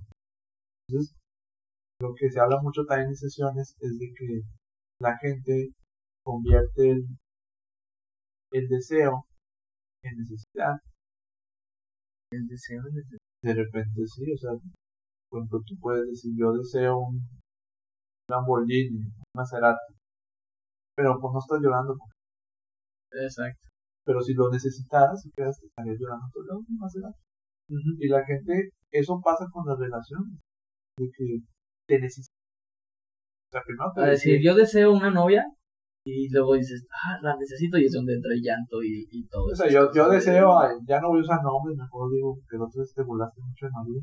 Entonces, 0.88 1.14
lo 2.00 2.14
que 2.16 2.32
se 2.32 2.40
habla 2.40 2.62
mucho 2.62 2.86
también 2.86 3.10
en 3.10 3.18
sesiones 3.18 3.76
es 3.82 4.00
de 4.00 4.14
que 4.18 4.42
la 5.02 5.18
gente 5.18 5.74
convierte 6.24 6.92
el, 6.92 7.06
el 8.54 8.68
deseo 8.70 9.26
en 10.04 10.20
necesidad. 10.20 10.78
El 12.32 12.48
deseo 12.48 12.80
en 12.88 12.96
necesidad 12.96 13.17
de 13.44 13.54
repente 13.54 14.02
sí, 14.06 14.34
o 14.34 14.38
sea, 14.38 14.52
por 15.30 15.40
ejemplo, 15.40 15.60
tú 15.66 15.76
puedes 15.80 16.08
decir, 16.08 16.32
yo 16.38 16.54
deseo 16.54 16.98
un 16.98 17.22
Lamborghini, 18.30 18.98
un 18.98 19.14
Maserati, 19.36 19.94
pero 20.96 21.20
pues 21.20 21.34
no 21.34 21.40
estás 21.40 21.60
llorando. 21.62 21.96
Exacto. 23.12 23.68
Pero 24.06 24.22
si 24.22 24.34
lo 24.34 24.50
necesitaras, 24.50 25.22
si 25.22 25.32
quedas, 25.32 25.60
te 25.60 25.68
estarías 25.68 25.98
llorando 26.00 26.28
todo 26.32 26.44
el 26.44 26.66
un 26.68 26.78
Maserati. 26.78 27.20
Y 28.00 28.08
la 28.08 28.24
gente, 28.26 28.70
eso 28.92 29.20
pasa 29.24 29.46
con 29.52 29.66
las 29.68 29.78
relaciones, 29.78 30.40
de 30.98 31.10
que 31.16 31.40
te 31.88 32.00
necesitas. 32.00 32.34
O 33.50 33.52
sea, 33.52 33.62
primero 33.66 33.92
te 33.94 34.02
A 34.02 34.06
decir, 34.06 34.40
yo 34.42 34.56
deseo 34.56 34.94
una 34.94 35.12
novia, 35.12 35.44
y 36.08 36.30
luego 36.30 36.56
dices, 36.56 36.88
ah, 36.92 37.18
la 37.22 37.36
necesito 37.36 37.78
y 37.78 37.86
es 37.86 37.92
donde 37.92 38.14
entra 38.14 38.32
el 38.34 38.42
llanto 38.42 38.82
y, 38.82 39.06
y 39.12 39.28
todo. 39.28 39.46
O 39.52 39.56
sea, 39.56 39.70
yo, 39.70 39.92
yo 39.94 40.08
deseo, 40.10 40.58
ya 40.88 41.02
no 41.02 41.10
voy 41.10 41.20
a 41.20 41.24
usar 41.24 41.44
nombres, 41.44 41.78
mejor 41.78 42.10
digo 42.14 42.38
que 42.50 42.56
el 42.56 42.62
otro 42.62 42.82
te 42.96 43.04
burlaste 43.04 43.42
mucho 43.42 43.66
de 43.66 43.72
María. 43.72 44.02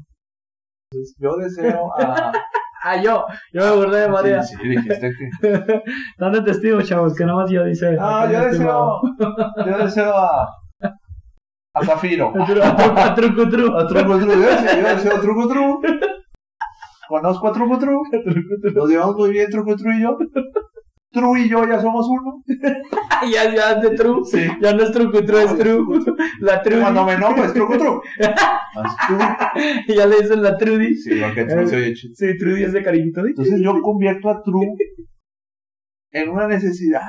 Entonces, 0.93 1.17
yo 1.19 1.37
deseo 1.37 1.99
a... 1.99 2.33
ah, 2.85 3.03
yo, 3.03 3.25
yo 3.53 3.63
me 3.63 3.77
burlé 3.77 3.99
de 4.01 4.09
María. 4.09 4.43
Sí, 4.43 4.57
sí, 4.61 4.69
dijiste 4.69 5.13
que... 5.41 5.83
Dame 6.19 6.43
testigo, 6.43 6.83
chavos, 6.83 7.15
que 7.15 7.25
nada 7.25 7.39
más 7.39 7.51
yo 7.51 7.65
dice. 7.65 7.97
Ah, 7.99 8.29
yo 8.31 8.45
deseo, 8.45 9.01
yo 9.67 9.79
deseo 9.79 10.17
a... 10.17 10.49
A 11.77 11.85
Zafiro. 11.85 12.33
A 12.37 13.15
Trucutru. 13.15 13.77
A 13.77 13.87
Trucutru. 13.87 14.29
Yo 14.29 14.89
deseo 14.95 15.17
a 15.17 15.21
Trucutru. 15.21 15.81
Conozco 17.09 17.49
a 17.49 17.53
Trucutru. 17.53 18.03
Nos 18.75 18.89
llevamos 18.89 19.17
muy 19.17 19.31
bien 19.33 19.51
Trucutru 19.51 19.91
y 19.91 20.03
yo. 20.03 20.17
True 21.15 21.41
y 21.41 21.49
yo 21.49 21.65
ya 21.67 21.81
somos 21.81 22.07
uno. 22.09 22.43
ya, 23.33 23.55
ya 23.55 23.73
es 23.73 23.83
de 23.83 23.97
True. 23.97 24.25
Sí. 24.25 24.41
Ya 24.61 24.75
no 24.75 24.83
es 24.83 24.91
Trucutru, 24.91 25.39
es 25.39 25.57
True. 25.57 26.05
La 26.41 26.61
True. 26.61 26.81
Cuando 26.81 27.07
me 27.07 27.13
enojo 27.13 27.45
es 27.45 27.55
Trucutru. 27.55 28.03
y 29.89 29.95
ya 29.95 30.07
le 30.07 30.21
dicen 30.21 30.43
la 30.43 30.59
Trudy. 30.59 30.95
Sí, 30.97 31.15
lo 31.15 31.33
que 31.33 31.45
True 31.45 31.67
se 31.69 31.77
oye 31.77 31.95
chido. 31.95 32.15
Sí, 32.17 32.37
Trudy 32.37 32.65
es 32.65 32.73
de 32.73 32.83
cariñito. 32.83 33.25
Entonces 33.25 33.61
yo 33.61 33.81
convierto 33.81 34.29
a 34.29 34.43
True 34.43 34.75
en 36.11 36.29
una 36.31 36.49
necesidad. 36.49 37.01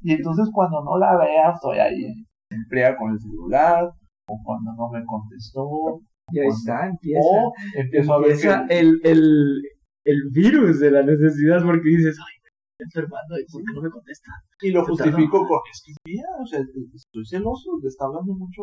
Y 0.00 0.12
entonces 0.12 0.48
cuando 0.52 0.82
no 0.84 0.96
la 0.96 1.16
vea, 1.18 1.50
estoy 1.52 1.78
ahí. 1.78 2.06
Emplea 2.50 2.96
con 2.96 3.12
el 3.12 3.18
celular. 3.18 3.90
O 4.26 4.38
cuando 4.44 4.72
no 4.76 4.90
me 4.90 5.04
contestó. 5.04 6.00
Ya 6.32 6.42
está, 6.44 6.86
empieza. 6.86 7.20
O 7.20 7.52
empiezo 7.74 8.14
a 8.14 8.20
ver 8.20 8.36
que... 8.38 8.78
el, 8.78 9.00
el, 9.02 9.62
el 10.04 10.22
virus 10.32 10.78
de 10.80 10.90
la 10.90 11.02
necesidad 11.02 11.62
porque 11.64 11.88
dices, 11.88 12.16
ay, 12.18 12.41
enfermando 12.78 13.38
y 13.38 13.44
por 13.50 13.62
qué 13.62 13.72
no 13.74 13.82
me 13.82 13.90
contesta. 13.90 14.30
Y 14.60 14.70
lo 14.70 14.84
justifico 14.84 15.46
con, 15.46 15.60
es 15.70 15.82
que 15.84 15.92
mía, 16.06 16.26
o 16.40 16.46
sea, 16.46 16.60
estoy 16.60 17.26
celoso, 17.26 17.78
le 17.80 17.88
está 17.88 18.06
hablando 18.06 18.34
mucho. 18.34 18.62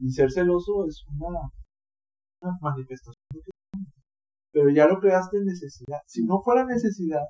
Y 0.00 0.10
ser 0.10 0.30
celoso 0.30 0.86
es 0.86 1.04
una, 1.08 1.40
una 2.40 2.58
manifestación 2.60 3.14
de 3.34 3.40
que 3.40 3.50
pero 4.52 4.68
ya 4.70 4.86
lo 4.86 4.98
creaste 4.98 5.38
en 5.38 5.44
necesidad. 5.44 6.00
Si 6.06 6.24
no 6.24 6.40
fuera 6.40 6.64
necesidad, 6.64 7.24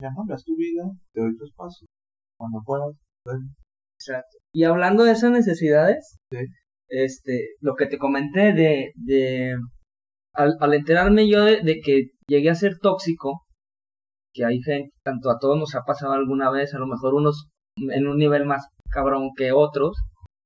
ya 0.00 0.10
no 0.10 0.24
tu 0.44 0.56
vida, 0.56 0.90
te 1.12 1.20
doy 1.20 1.36
tu 1.36 1.44
espacio. 1.44 1.86
Cuando 2.38 2.62
puedas, 2.64 2.94
Exacto. 4.00 4.38
Y 4.54 4.64
hablando 4.64 5.04
de 5.04 5.12
esas 5.12 5.32
necesidades, 5.32 6.18
sí. 6.32 6.38
este, 6.88 7.48
lo 7.60 7.74
que 7.74 7.86
te 7.86 7.98
comenté 7.98 8.52
de, 8.52 8.92
de 8.94 9.56
al, 10.34 10.56
al 10.60 10.74
enterarme 10.74 11.28
yo 11.28 11.44
de, 11.44 11.62
de, 11.62 11.80
que 11.80 12.10
llegué 12.28 12.48
a 12.48 12.54
ser 12.54 12.78
tóxico, 12.78 13.42
que 14.32 14.44
hay 14.44 14.60
gente, 14.62 14.92
tanto 15.02 15.30
a 15.30 15.38
todos 15.38 15.58
nos 15.58 15.74
ha 15.74 15.82
pasado 15.82 16.12
alguna 16.12 16.50
vez, 16.50 16.74
a 16.74 16.78
lo 16.78 16.86
mejor 16.86 17.14
unos 17.14 17.48
en 17.76 18.06
un 18.06 18.18
nivel 18.18 18.44
más 18.44 18.66
cabrón 18.90 19.30
que 19.36 19.52
otros, 19.52 19.96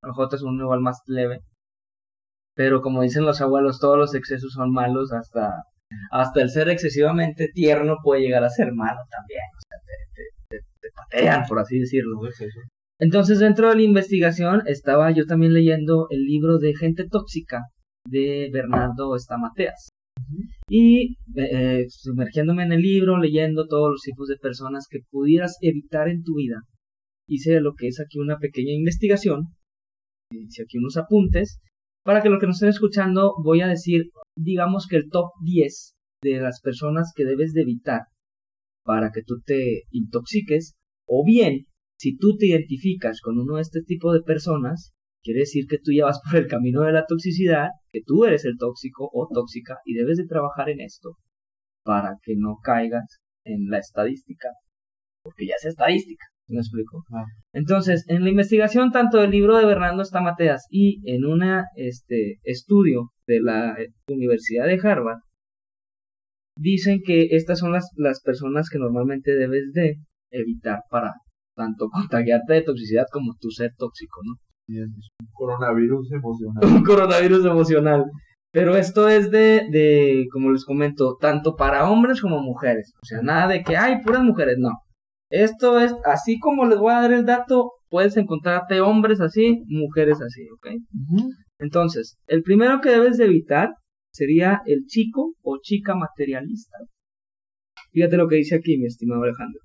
a 0.03 0.07
lo 0.07 0.13
mejor 0.13 0.27
otros 0.27 0.43
en 0.43 0.49
un 0.49 0.59
nivel 0.59 0.81
más 0.81 1.01
leve, 1.07 1.41
pero 2.55 2.83
como 2.83 3.03
dicen 3.03 3.25
los 3.25 3.41
abuelos, 3.41 3.81
todos 3.81 3.97
los 3.97 4.15
excesos 4.15 4.53
son 4.53 4.73
malos, 4.73 5.13
hasta, 5.13 5.65
hasta 6.11 6.43
el 6.43 6.51
ser 6.51 6.69
excesivamente 6.69 7.49
tierno 7.53 7.97
puede 8.03 8.23
llegar 8.23 8.45
a 8.45 8.51
ser 8.51 8.73
malo 8.73 9.01
también, 9.11 9.43
o 9.57 9.61
sea, 9.67 9.79
te, 10.49 10.57
te, 10.57 10.65
te 10.81 10.89
patean, 10.95 11.47
por 11.47 11.59
así 11.61 11.79
decirlo. 11.79 12.21
Entonces, 12.99 13.41
dentro 13.41 13.69
de 13.69 13.77
la 13.77 13.83
investigación, 13.83 14.63
estaba 14.67 15.11
yo 15.11 15.27
también 15.27 15.55
leyendo 15.55 16.07
el 16.11 16.25
libro 16.25 16.59
de 16.59 16.75
Gente 16.77 17.09
Tóxica 17.09 17.63
de 18.09 18.49
Bernardo 18.53 19.17
Estamateas. 19.17 19.89
Y 20.69 21.17
eh, 21.37 21.85
sumergiéndome 21.89 22.65
en 22.65 22.73
el 22.73 22.81
libro, 22.81 23.19
leyendo 23.19 23.67
todos 23.67 23.91
los 23.91 24.01
tipos 24.03 24.29
de 24.29 24.37
personas 24.37 24.87
que 24.91 25.01
pudieras 25.11 25.57
evitar 25.61 26.09
en 26.09 26.23
tu 26.23 26.37
vida, 26.37 26.63
hice 27.29 27.61
lo 27.61 27.75
que 27.75 27.89
es 27.89 28.01
aquí 28.01 28.19
una 28.19 28.39
pequeña 28.39 28.73
investigación, 28.73 29.49
hice 30.31 30.63
aquí 30.63 30.79
unos 30.79 30.97
apuntes, 30.97 31.61
para 32.05 32.23
que 32.23 32.29
lo 32.29 32.39
que 32.39 32.47
nos 32.47 32.57
estén 32.57 32.71
escuchando 32.71 33.35
voy 33.45 33.61
a 33.61 33.69
decir, 33.69 34.11
digamos 34.37 34.87
que 34.89 34.97
el 34.97 35.09
top 35.11 35.31
10 35.45 35.95
de 36.23 36.41
las 36.41 36.61
personas 36.61 37.13
que 37.15 37.25
debes 37.25 37.53
de 37.53 37.63
evitar 37.63 38.03
para 38.85 39.11
que 39.13 39.23
tú 39.23 39.41
te 39.45 39.83
intoxiques, 39.91 40.75
o 41.07 41.25
bien, 41.25 41.67
si 41.99 42.17
tú 42.17 42.37
te 42.37 42.47
identificas 42.47 43.21
con 43.21 43.39
uno 43.39 43.57
de 43.57 43.63
este 43.63 43.83
tipo 43.83 44.13
de 44.13 44.23
personas, 44.23 44.93
Quiere 45.23 45.41
decir 45.41 45.67
que 45.69 45.79
tú 45.79 45.93
ya 45.93 46.07
vas 46.07 46.21
por 46.31 46.41
el 46.41 46.49
camino 46.49 46.83
de 46.83 46.93
la 46.93 47.07
toxicidad, 47.07 47.69
que 47.91 48.01
tú 48.05 48.25
eres 48.25 48.45
el 48.45 48.57
tóxico 48.59 49.09
o 49.13 49.29
tóxica 49.33 49.79
y 49.85 49.95
debes 49.95 50.19
de 50.19 50.27
trabajar 50.27 50.69
en 50.69 50.81
esto 50.81 51.17
para 51.85 52.17
que 52.23 52.35
no 52.37 52.59
caigas 52.63 53.21
en 53.45 53.69
la 53.69 53.79
estadística, 53.79 54.49
porque 55.23 55.47
ya 55.47 55.55
es 55.57 55.65
estadística, 55.65 56.25
¿me 56.49 56.59
explico? 56.59 57.05
Ah. 57.13 57.25
Entonces, 57.53 58.05
en 58.09 58.23
la 58.23 58.31
investigación 58.31 58.93
tanto 58.93 59.19
del 59.19 59.31
libro 59.31 59.57
de 59.57 59.67
Bernardo 59.67 60.05
Stamateas 60.05 60.67
y 60.71 61.01
en 61.13 61.25
un 61.25 61.43
este, 61.75 62.39
estudio 62.45 63.11
de 63.27 63.41
la 63.41 63.77
Universidad 64.07 64.67
de 64.67 64.79
Harvard, 64.81 65.19
dicen 66.57 67.01
que 67.05 67.29
estas 67.33 67.59
son 67.59 67.73
las, 67.73 67.91
las 67.97 68.21
personas 68.23 68.69
que 68.71 68.79
normalmente 68.79 69.35
debes 69.35 69.73
de 69.73 69.97
evitar 70.31 70.81
para 70.91 71.13
tanto 71.57 71.89
contagiarte 71.93 72.53
de 72.55 72.63
toxicidad 72.63 73.07
como 73.11 73.35
tú 73.41 73.51
ser 73.51 73.73
tóxico, 73.77 74.21
¿no? 74.25 74.35
Un 74.69 75.27
coronavirus 75.33 76.13
emocional. 76.13 76.63
un 76.77 76.85
coronavirus 76.85 77.47
emocional. 77.47 78.05
Pero 78.53 78.77
esto 78.77 79.09
es 79.09 79.31
de, 79.31 79.67
de, 79.71 80.27
como 80.31 80.51
les 80.51 80.65
comento, 80.65 81.17
tanto 81.19 81.57
para 81.57 81.91
hombres 81.91 82.21
como 82.21 82.41
mujeres. 82.41 82.93
O 83.03 83.07
sea, 83.07 83.23
nada 83.23 83.49
de 83.49 83.63
que 83.63 83.77
hay 83.77 84.03
puras 84.03 84.23
mujeres, 84.23 84.57
no. 84.59 84.71
Esto 85.31 85.81
es, 85.81 85.95
así 86.05 86.39
como 86.39 86.67
les 86.67 86.79
voy 86.79 86.93
a 86.93 87.01
dar 87.01 87.13
el 87.13 87.25
dato, 87.25 87.71
puedes 87.89 88.19
encontrarte 88.19 88.83
hombres 88.83 89.23
así, 89.23 89.65
mujeres 89.69 90.21
así, 90.21 90.43
¿ok? 90.51 90.67
Entonces, 91.59 92.19
el 92.27 92.43
primero 92.43 92.83
que 92.83 92.91
debes 92.91 93.17
de 93.17 93.25
evitar 93.25 93.71
sería 94.13 94.61
el 94.67 94.85
chico 94.87 95.35
o 95.43 95.59
chica 95.63 95.95
materialista. 95.95 96.77
Fíjate 97.93 98.19
lo 98.19 98.29
que 98.29 98.37
dice 98.37 98.57
aquí, 98.57 98.77
mi 98.77 98.87
estimado 98.87 99.23
Alejandro. 99.23 99.61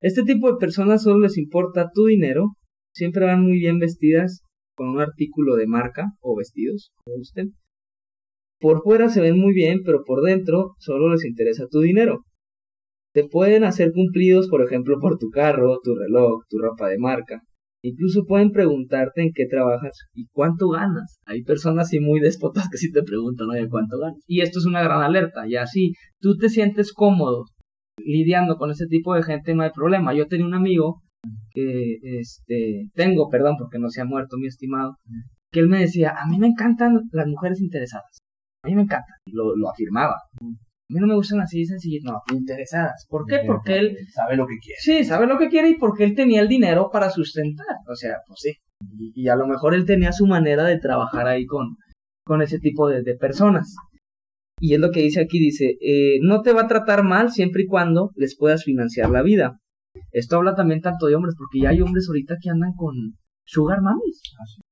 Este 0.00 0.22
tipo 0.22 0.50
de 0.50 0.58
personas 0.58 1.02
solo 1.02 1.20
les 1.20 1.36
importa 1.36 1.90
tu 1.92 2.06
dinero, 2.06 2.56
siempre 2.96 3.26
van 3.26 3.42
muy 3.42 3.58
bien 3.58 3.78
vestidas 3.78 4.42
con 4.74 4.88
un 4.88 5.00
artículo 5.00 5.56
de 5.56 5.66
marca 5.66 6.12
o 6.20 6.34
vestidos, 6.34 6.90
como 7.04 7.18
gusten. 7.18 7.52
Por 8.58 8.82
fuera 8.82 9.10
se 9.10 9.20
ven 9.20 9.38
muy 9.38 9.52
bien, 9.52 9.82
pero 9.84 10.02
por 10.02 10.22
dentro 10.22 10.74
solo 10.78 11.10
les 11.10 11.24
interesa 11.26 11.66
tu 11.70 11.80
dinero. 11.80 12.24
Te 13.12 13.24
pueden 13.24 13.64
hacer 13.64 13.92
cumplidos, 13.92 14.48
por 14.48 14.62
ejemplo, 14.62 14.98
por 14.98 15.18
tu 15.18 15.28
carro, 15.28 15.78
tu 15.84 15.94
reloj, 15.94 16.44
tu 16.48 16.58
ropa 16.58 16.88
de 16.88 16.98
marca. 16.98 17.42
Incluso 17.82 18.24
pueden 18.24 18.50
preguntarte 18.50 19.22
en 19.22 19.32
qué 19.34 19.44
trabajas 19.46 19.92
y 20.14 20.26
cuánto 20.32 20.70
ganas. 20.70 21.18
Hay 21.26 21.42
personas 21.42 21.88
así 21.88 22.00
muy 22.00 22.20
despotas 22.20 22.68
que 22.70 22.78
sí 22.78 22.90
te 22.90 23.02
preguntan, 23.02 23.50
oye, 23.50 23.68
¿cuánto 23.68 23.98
ganas? 23.98 24.18
Y 24.26 24.40
esto 24.40 24.58
es 24.58 24.64
una 24.64 24.82
gran 24.82 25.02
alerta. 25.02 25.44
Ya 25.46 25.66
si 25.66 25.92
tú 26.18 26.36
te 26.36 26.48
sientes 26.48 26.94
cómodo 26.94 27.44
lidiando 27.98 28.56
con 28.56 28.70
ese 28.70 28.86
tipo 28.86 29.14
de 29.14 29.22
gente, 29.22 29.54
no 29.54 29.62
hay 29.62 29.70
problema. 29.70 30.14
Yo 30.14 30.26
tenía 30.26 30.46
un 30.46 30.54
amigo 30.54 31.02
que, 31.50 31.98
este, 32.02 32.88
tengo, 32.94 33.28
perdón, 33.28 33.56
porque 33.58 33.78
no 33.78 33.90
se 33.90 34.00
ha 34.00 34.04
muerto 34.04 34.36
mi 34.36 34.46
estimado, 34.46 34.96
que 35.50 35.60
él 35.60 35.68
me 35.68 35.80
decía, 35.80 36.10
a 36.10 36.26
mí 36.28 36.38
me 36.38 36.48
encantan 36.48 37.00
las 37.12 37.26
mujeres 37.26 37.60
interesadas. 37.60 38.18
A 38.62 38.68
mí 38.68 38.74
me 38.74 38.82
encanta. 38.82 39.14
Y 39.26 39.32
lo, 39.32 39.56
lo 39.56 39.70
afirmaba. 39.70 40.16
A 40.88 40.92
mí 40.92 41.00
no 41.00 41.06
me 41.06 41.14
gustan 41.14 41.40
así 41.40 41.64
sencillas, 41.64 42.04
no, 42.04 42.20
interesadas. 42.32 43.06
¿Por 43.08 43.26
qué? 43.26 43.40
Porque 43.44 43.78
él 43.78 43.96
sabe 44.12 44.36
lo 44.36 44.46
que 44.46 44.58
quiere. 44.58 44.78
Sí, 44.80 45.04
sabe 45.04 45.26
lo 45.26 45.38
que 45.38 45.48
quiere 45.48 45.70
y 45.70 45.74
porque 45.74 46.04
él 46.04 46.14
tenía 46.14 46.40
el 46.40 46.48
dinero 46.48 46.90
para 46.92 47.10
sustentar. 47.10 47.76
O 47.88 47.96
sea, 47.96 48.18
pues 48.26 48.40
sí. 48.40 48.52
Y, 49.14 49.28
a 49.28 49.36
lo 49.36 49.46
mejor 49.46 49.74
él 49.74 49.84
tenía 49.84 50.12
su 50.12 50.26
manera 50.26 50.64
de 50.64 50.78
trabajar 50.78 51.26
ahí 51.26 51.44
con, 51.44 51.76
con 52.24 52.42
ese 52.42 52.60
tipo 52.60 52.88
de, 52.88 53.02
de 53.02 53.16
personas. 53.16 53.74
Y 54.60 54.74
es 54.74 54.80
lo 54.80 54.90
que 54.90 55.00
dice 55.00 55.20
aquí, 55.20 55.38
dice, 55.38 55.76
eh, 55.80 56.18
no 56.22 56.42
te 56.42 56.52
va 56.52 56.62
a 56.62 56.68
tratar 56.68 57.02
mal 57.02 57.30
siempre 57.30 57.62
y 57.62 57.66
cuando 57.66 58.10
les 58.14 58.36
puedas 58.36 58.64
financiar 58.64 59.10
la 59.10 59.22
vida. 59.22 59.58
Esto 60.12 60.36
habla 60.36 60.54
también 60.54 60.80
tanto 60.80 61.06
de 61.06 61.14
hombres, 61.14 61.34
porque 61.36 61.60
ya 61.60 61.70
hay 61.70 61.80
hombres 61.80 62.06
ahorita 62.08 62.36
que 62.40 62.50
andan 62.50 62.72
con 62.74 62.94
sugar 63.44 63.80
mamis. 63.82 64.20
Ah, 64.38 64.62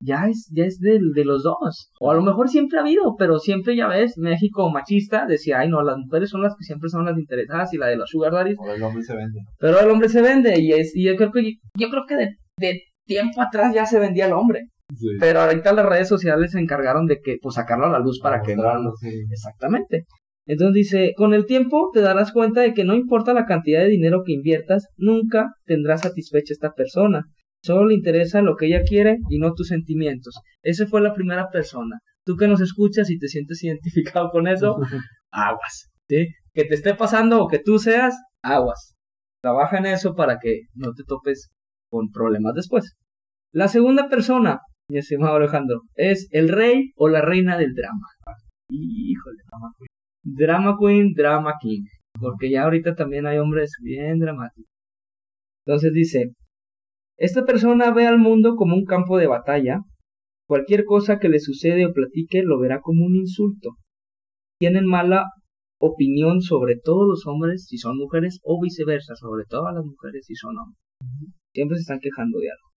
ya 0.00 0.26
es, 0.28 0.50
ya 0.54 0.64
es 0.64 0.78
de, 0.78 0.98
de, 1.14 1.24
los 1.24 1.42
dos. 1.42 1.90
O 2.00 2.10
a 2.10 2.14
lo 2.14 2.22
mejor 2.22 2.48
siempre 2.48 2.78
ha 2.78 2.82
habido, 2.82 3.16
pero 3.16 3.38
siempre 3.38 3.76
ya 3.76 3.88
ves, 3.88 4.18
México 4.18 4.70
machista 4.70 5.26
decía, 5.26 5.60
ay 5.60 5.68
no, 5.68 5.82
las 5.82 5.96
mujeres 5.96 6.28
son 6.30 6.42
las 6.42 6.54
que 6.56 6.64
siempre 6.64 6.90
son 6.90 7.04
las 7.06 7.18
interesadas 7.18 7.72
y 7.72 7.78
la 7.78 7.86
de 7.86 7.96
los 7.96 8.10
sugar 8.10 8.32
daddies. 8.32 8.56
O 8.58 8.70
el 8.70 8.82
hombre 8.82 9.02
se 9.02 9.16
vende. 9.16 9.40
Pero 9.58 9.80
el 9.80 9.90
hombre 9.90 10.08
se 10.08 10.20
vende 10.20 10.60
y 10.60 10.72
es, 10.72 10.94
y 10.94 11.04
yo 11.04 11.16
creo 11.16 11.32
que, 11.32 11.54
yo 11.78 11.88
creo 11.88 12.04
que 12.06 12.16
de, 12.16 12.36
de 12.58 12.82
tiempo 13.06 13.40
atrás 13.40 13.74
ya 13.74 13.86
se 13.86 13.98
vendía 13.98 14.26
el 14.26 14.32
hombre. 14.32 14.68
Sí. 14.94 15.08
Pero 15.18 15.40
ahorita 15.40 15.72
las 15.72 15.86
redes 15.86 16.08
sociales 16.08 16.52
se 16.52 16.60
encargaron 16.60 17.06
de 17.06 17.18
que, 17.20 17.38
pues 17.40 17.56
sacarlo 17.56 17.86
a 17.86 17.90
la 17.90 17.98
luz 17.98 18.20
para, 18.22 18.40
que 18.42 18.54
no. 18.54 18.62
sí. 19.00 19.10
Exactamente. 19.30 20.04
Entonces 20.46 20.74
dice, 20.74 21.12
con 21.16 21.34
el 21.34 21.44
tiempo 21.44 21.90
te 21.92 22.00
darás 22.00 22.32
cuenta 22.32 22.60
de 22.60 22.72
que 22.72 22.84
no 22.84 22.94
importa 22.94 23.34
la 23.34 23.46
cantidad 23.46 23.80
de 23.80 23.88
dinero 23.88 24.22
que 24.24 24.32
inviertas, 24.32 24.88
nunca 24.96 25.54
tendrás 25.64 26.02
satisfecha 26.02 26.52
esta 26.52 26.72
persona. 26.72 27.26
Solo 27.62 27.86
le 27.86 27.94
interesa 27.94 28.42
lo 28.42 28.54
que 28.54 28.66
ella 28.66 28.82
quiere 28.86 29.18
y 29.28 29.38
no 29.38 29.54
tus 29.54 29.68
sentimientos. 29.68 30.36
Esa 30.62 30.86
fue 30.86 31.00
la 31.00 31.14
primera 31.14 31.48
persona. 31.50 31.98
Tú 32.24 32.36
que 32.36 32.46
nos 32.46 32.60
escuchas 32.60 33.10
y 33.10 33.18
te 33.18 33.26
sientes 33.26 33.62
identificado 33.64 34.30
con 34.30 34.46
eso, 34.46 34.76
aguas. 35.32 35.90
¿sí? 36.08 36.28
Que 36.54 36.64
te 36.64 36.74
esté 36.74 36.94
pasando 36.94 37.42
o 37.42 37.48
que 37.48 37.58
tú 37.58 37.78
seas, 37.78 38.14
aguas. 38.42 38.94
Trabaja 39.42 39.78
en 39.78 39.86
eso 39.86 40.14
para 40.14 40.38
que 40.38 40.62
no 40.74 40.92
te 40.92 41.02
topes 41.04 41.50
con 41.90 42.10
problemas 42.10 42.54
después. 42.54 42.96
La 43.52 43.68
segunda 43.68 44.08
persona, 44.08 44.60
mi 44.88 44.98
estimado 44.98 45.36
Alejandro, 45.36 45.82
es 45.94 46.28
el 46.30 46.48
rey 46.48 46.92
o 46.94 47.08
la 47.08 47.20
reina 47.20 47.58
del 47.58 47.74
drama. 47.74 48.06
Híjole. 48.68 49.38
Drama 50.26 50.76
Queen, 50.80 51.12
Drama 51.14 51.54
King. 51.60 51.84
Porque 52.18 52.50
ya 52.50 52.64
ahorita 52.64 52.94
también 52.94 53.26
hay 53.26 53.38
hombres 53.38 53.72
bien 53.82 54.18
dramáticos. 54.18 54.70
Entonces 55.64 55.92
dice, 55.92 56.32
esta 57.16 57.44
persona 57.44 57.92
ve 57.92 58.06
al 58.06 58.18
mundo 58.18 58.56
como 58.56 58.74
un 58.74 58.84
campo 58.84 59.18
de 59.18 59.26
batalla. 59.26 59.80
Cualquier 60.48 60.84
cosa 60.84 61.18
que 61.18 61.28
le 61.28 61.40
sucede 61.40 61.86
o 61.86 61.92
platique 61.92 62.42
lo 62.42 62.58
verá 62.58 62.80
como 62.80 63.04
un 63.04 63.16
insulto. 63.16 63.70
Tienen 64.58 64.86
mala 64.86 65.26
opinión 65.78 66.40
sobre 66.40 66.76
todos 66.76 67.06
los 67.06 67.26
hombres 67.26 67.66
si 67.68 67.78
son 67.78 67.96
mujeres 67.96 68.40
o 68.42 68.60
viceversa, 68.60 69.14
sobre 69.16 69.44
todas 69.48 69.74
las 69.74 69.84
mujeres 69.84 70.24
si 70.26 70.34
son 70.34 70.56
hombres. 70.58 70.80
Siempre 71.52 71.76
se 71.76 71.82
están 71.82 72.00
quejando 72.00 72.38
de 72.38 72.50
algo. 72.50 72.68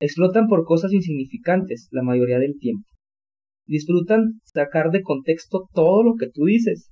Explotan 0.00 0.46
por 0.46 0.64
cosas 0.64 0.92
insignificantes 0.92 1.88
la 1.90 2.02
mayoría 2.02 2.38
del 2.38 2.58
tiempo. 2.58 2.86
Disfrutan 3.66 4.40
sacar 4.44 4.90
de 4.90 5.02
contexto 5.02 5.68
todo 5.72 6.02
lo 6.02 6.14
que 6.14 6.28
tú 6.28 6.44
dices. 6.44 6.90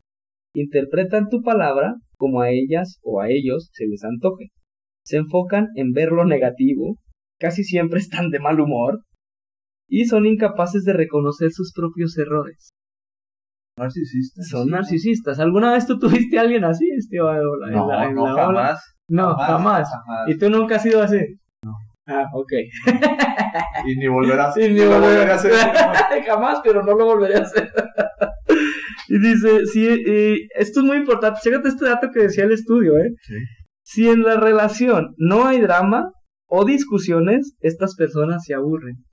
Interpretan 0.55 1.29
tu 1.29 1.43
palabra 1.43 1.95
como 2.17 2.41
a 2.41 2.51
ellas 2.51 2.99
o 3.03 3.21
a 3.21 3.29
ellos 3.29 3.71
se 3.73 3.87
les 3.87 4.05
antoje. 4.05 4.47
Se 5.05 5.17
enfocan 5.17 5.69
en 5.75 5.93
ver 5.93 6.13
lo 6.13 6.25
negativo, 6.25 6.97
casi 7.41 7.65
siempre 7.65 7.99
están 7.99 8.31
de 8.31 8.39
mal 8.39 8.61
humor 8.61 9.01
y 9.89 10.07
son 10.07 10.27
incapaces 10.27 10.85
de 10.85 10.93
reconocer 10.93 11.51
sus 11.51 11.73
propios 11.75 12.17
errores. 12.17 12.71
Narcisista. 13.77 14.43
Son 14.45 14.69
narcisistas. 14.71 15.41
¿Alguna 15.41 15.73
vez 15.73 15.87
tú 15.87 15.99
tuviste 15.99 16.39
a 16.39 16.43
alguien 16.43 16.65
así, 16.65 16.89
Esteban? 16.97 17.39
En 17.67 17.73
No, 17.75 17.89
la- 17.89 18.05
en 18.07 18.15
no, 18.15 18.27
la 18.27 18.33
ola? 18.49 18.61
jamás. 18.67 18.95
No, 19.09 19.35
jamás. 19.37 19.89
jamás. 19.91 20.29
¿Y 20.29 20.39
tú 20.39 20.49
nunca 20.49 20.77
has 20.77 20.83
sido 20.83 21.03
así? 21.03 21.19
No. 21.65 21.73
Ah, 22.07 22.25
ok. 22.33 22.53
Y 23.87 23.97
ni 23.97 24.07
volverá 24.07 24.53
Sí, 24.53 24.61
ni 24.71 24.85
volveré 24.87 25.31
a 25.31 25.35
hacer. 25.35 25.53
Jamás, 26.27 26.61
pero 26.63 26.83
no 26.85 26.95
lo 26.95 27.05
volveré 27.07 27.37
a 27.39 27.43
hacer. 27.43 27.71
Y 29.09 29.19
dice, 29.19 29.67
sí, 29.67 29.87
y 29.87 30.49
esto 30.57 30.81
es 30.81 30.87
muy 30.87 30.97
importante. 30.97 31.41
Chécate 31.43 31.69
este 31.69 31.85
dato 31.87 32.11
que 32.13 32.23
decía 32.23 32.45
el 32.45 32.53
estudio, 32.53 32.97
¿eh? 32.99 33.11
Sí. 33.23 33.35
Si 33.83 34.09
en 34.09 34.23
la 34.23 34.41
relación 34.41 35.15
no 35.19 35.47
hay 35.47 35.61
drama 35.61 36.11
o 36.49 36.65
discusiones, 36.65 37.55
estas 37.61 37.95
personas 37.97 38.45
se 38.45 38.55
aburren. 38.55 39.05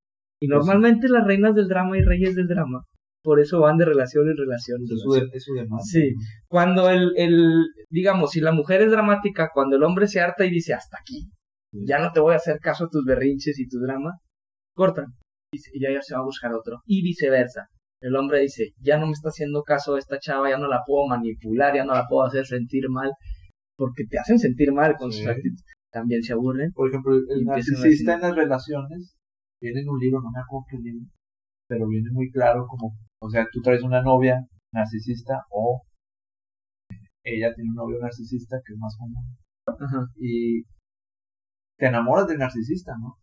Y 0.42 0.48
normalmente 0.48 1.08
las 1.10 1.26
reinas 1.28 1.54
del 1.54 1.68
drama 1.68 1.98
y 1.98 2.02
reyes 2.02 2.36
del 2.36 2.48
drama, 2.48 2.84
por 3.24 3.40
eso 3.40 3.60
van 3.60 3.78
de 3.78 3.86
relación 3.86 4.28
en 4.30 4.38
relación. 4.38 4.80
en 4.80 4.96
Es 4.96 5.02
su, 5.02 5.12
relación. 5.12 5.30
es 5.34 5.44
su 5.44 5.54
demanda. 5.54 5.84
Sí. 5.84 6.14
Cuando 6.48 6.90
el, 6.90 7.12
el, 7.18 7.66
digamos, 7.90 8.32
si 8.32 8.42
la 8.42 8.52
mujer 8.52 8.82
es 8.82 8.92
dramática, 8.92 9.50
cuando 9.54 9.76
el 9.76 9.84
hombre 9.84 10.08
se 10.08 10.20
harta 10.20 10.46
y 10.46 10.50
dice 10.50 10.74
hasta 10.74 10.98
aquí, 11.00 11.30
ya 11.74 12.00
no 12.00 12.12
te 12.12 12.20
voy 12.20 12.34
a 12.34 12.38
hacer 12.38 12.60
caso 12.60 12.86
a 12.86 12.90
tus 12.90 13.06
berrinches 13.06 13.60
y 13.60 13.68
tu 13.68 13.80
drama, 13.80 14.18
cortan. 14.76 15.08
Y 15.54 15.82
ya 15.82 16.02
se 16.02 16.16
va 16.16 16.22
a 16.22 16.26
buscar 16.26 16.54
otro. 16.54 16.80
Y 16.86 17.04
viceversa. 17.04 17.68
El 18.02 18.16
hombre 18.16 18.40
dice, 18.42 18.74
ya 18.82 18.98
no 18.98 19.06
me 19.06 19.14
está 19.14 19.30
haciendo 19.30 19.64
caso 19.64 19.96
esta 19.98 20.18
chava, 20.20 20.50
ya 20.50 20.58
no 20.58 20.68
la 20.68 20.82
puedo 20.86 21.08
manipular, 21.08 21.76
ya 21.76 21.86
no 21.86 21.94
la 21.94 22.08
puedo 22.08 22.24
hacer 22.24 22.46
sentir 22.46 22.90
mal, 22.90 23.12
porque 23.78 24.06
te 24.10 24.18
hacen 24.20 24.40
sentir 24.40 24.72
mal 24.74 24.96
con 24.98 25.12
sus 25.12 25.22
Sí. 25.22 25.30
actitudes. 25.30 25.64
También 25.92 26.24
se 26.24 26.34
aburren. 26.34 26.72
Por 26.72 26.90
ejemplo, 26.90 27.14
el 27.16 27.46
narcisista 27.46 28.16
en 28.16 28.22
las 28.22 28.36
relaciones 28.36 29.16
viene 29.62 29.82
en 29.82 29.90
un 29.90 30.00
libro, 30.00 30.22
no 30.22 30.32
me 30.32 30.40
acuerdo 30.40 30.66
qué 30.70 30.78
libro, 30.78 31.06
pero 31.68 31.88
viene 31.88 32.10
muy 32.12 32.32
claro 32.32 32.66
como, 32.68 32.98
o 33.22 33.30
sea, 33.30 33.46
tú 33.52 33.62
traes 33.62 33.84
una 33.84 34.02
novia 34.02 34.48
narcisista 34.74 35.46
o 35.52 35.84
ella 37.24 37.54
tiene 37.54 37.70
un 37.70 37.76
novio 37.76 38.00
narcisista 38.00 38.58
que 38.66 38.74
es 38.74 38.80
más 38.80 38.96
común 38.98 39.24
Ajá. 39.68 40.08
y 40.16 40.64
te 41.78 41.88
enamoras 41.88 42.28
del 42.28 42.40
narcisista, 42.40 42.94
¿no? 43.00 43.18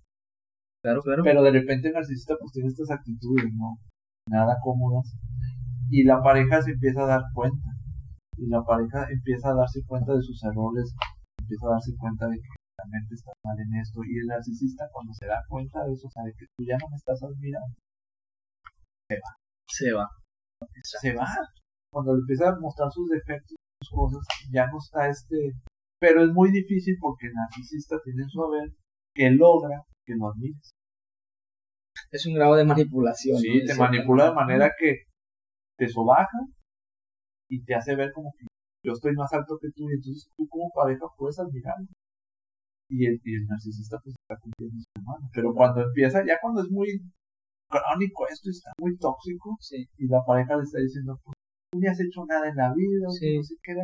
Claro, 0.84 1.00
claro. 1.02 1.22
Pero 1.24 1.42
de 1.42 1.50
repente 1.50 1.88
el 1.88 1.94
narcisista 1.94 2.36
pues 2.38 2.52
tiene 2.52 2.68
estas 2.68 2.90
actitudes, 2.90 3.52
¿no? 3.56 3.78
Nada 4.28 4.56
cómodas. 4.62 5.14
Y 5.90 6.04
la 6.04 6.22
pareja 6.22 6.62
se 6.62 6.72
empieza 6.72 7.02
a 7.02 7.06
dar 7.06 7.22
cuenta. 7.32 7.68
Y 8.36 8.46
la 8.46 8.62
pareja 8.62 9.06
empieza 9.10 9.50
a 9.50 9.54
darse 9.54 9.80
cuenta 9.86 10.14
de 10.14 10.22
sus 10.22 10.42
errores, 10.44 10.94
empieza 11.40 11.66
a 11.66 11.72
darse 11.72 11.92
cuenta 11.96 12.28
de 12.28 12.36
que 12.36 12.48
realmente 12.78 13.14
está 13.14 13.32
mal 13.44 13.58
en 13.58 13.80
esto. 13.80 14.00
Y 14.04 14.18
el 14.18 14.26
narcisista 14.26 14.88
cuando 14.92 15.12
se 15.14 15.26
da 15.26 15.42
cuenta 15.48 15.84
de 15.84 15.92
eso, 15.92 16.08
sabe 16.10 16.32
que 16.38 16.46
tú 16.56 16.64
ya 16.64 16.76
no 16.78 16.88
me 16.88 16.96
estás 16.96 17.22
admirando. 17.22 17.74
Se 19.08 19.16
va. 19.92 20.06
Se 20.82 21.14
va. 21.14 21.26
Cuando 21.92 22.14
le 22.14 22.20
empieza 22.20 22.50
a 22.50 22.60
mostrar 22.60 22.90
sus 22.92 23.08
defectos, 23.08 23.56
sus 23.82 23.90
cosas, 23.90 24.22
ya 24.52 24.66
no 24.66 24.78
está 24.78 25.08
este... 25.08 25.52
Pero 26.00 26.22
es 26.22 26.30
muy 26.30 26.52
difícil 26.52 26.96
porque 27.00 27.26
el 27.26 27.32
narcisista 27.32 27.96
tiene 28.04 28.22
en 28.22 28.28
su 28.28 28.44
haber 28.44 28.70
que 29.14 29.30
logra 29.30 29.82
que 30.06 30.14
lo 30.14 30.30
admires. 30.30 30.70
Es 32.10 32.26
un 32.26 32.34
grado 32.34 32.54
de 32.56 32.64
manipulación. 32.64 33.38
Sí, 33.38 33.60
¿no? 33.60 33.66
Te 33.66 33.74
manipula 33.78 34.28
de 34.28 34.34
manera. 34.34 34.70
que 34.78 35.04
te 35.78 35.88
sobaja 35.88 36.38
y 37.48 37.62
te 37.64 37.74
hace 37.74 37.94
ver 37.94 38.10
como 38.12 38.32
que 38.36 38.46
yo 38.84 38.92
estoy 38.92 39.14
más 39.14 39.32
alto 39.32 39.58
que 39.60 39.68
tú 39.74 39.88
y 39.90 39.94
entonces 39.94 40.28
tú 40.36 40.46
como 40.48 40.70
pareja 40.74 41.06
puedes 41.16 41.38
admirarlo. 41.38 41.86
Y 42.90 43.06
el, 43.06 43.20
y 43.22 43.34
el 43.36 43.46
narcisista 43.46 43.98
pues 44.02 44.16
está 44.18 44.40
cumpliendo 44.40 44.78
su 44.80 44.90
demanda. 44.96 45.28
Pero 45.32 45.52
cuando 45.54 45.82
empieza, 45.82 46.24
ya 46.26 46.38
cuando 46.40 46.62
es 46.62 46.70
muy 46.70 46.88
crónico, 47.68 48.26
esto 48.28 48.50
está 48.50 48.72
muy 48.80 48.96
tóxico. 48.96 49.56
Sí. 49.60 49.86
Y 49.98 50.08
la 50.08 50.22
pareja 50.26 50.56
le 50.56 50.62
está 50.62 50.78
diciendo, 50.80 51.20
pues, 51.22 51.34
tú 51.70 51.78
ni 51.80 51.86
has 51.86 52.00
hecho 52.00 52.24
nada 52.26 52.48
en 52.48 52.56
la 52.56 52.72
vida, 52.74 53.06
Sí. 53.10 53.36
no 53.36 53.42
sé 53.42 53.54
qué 53.62 53.74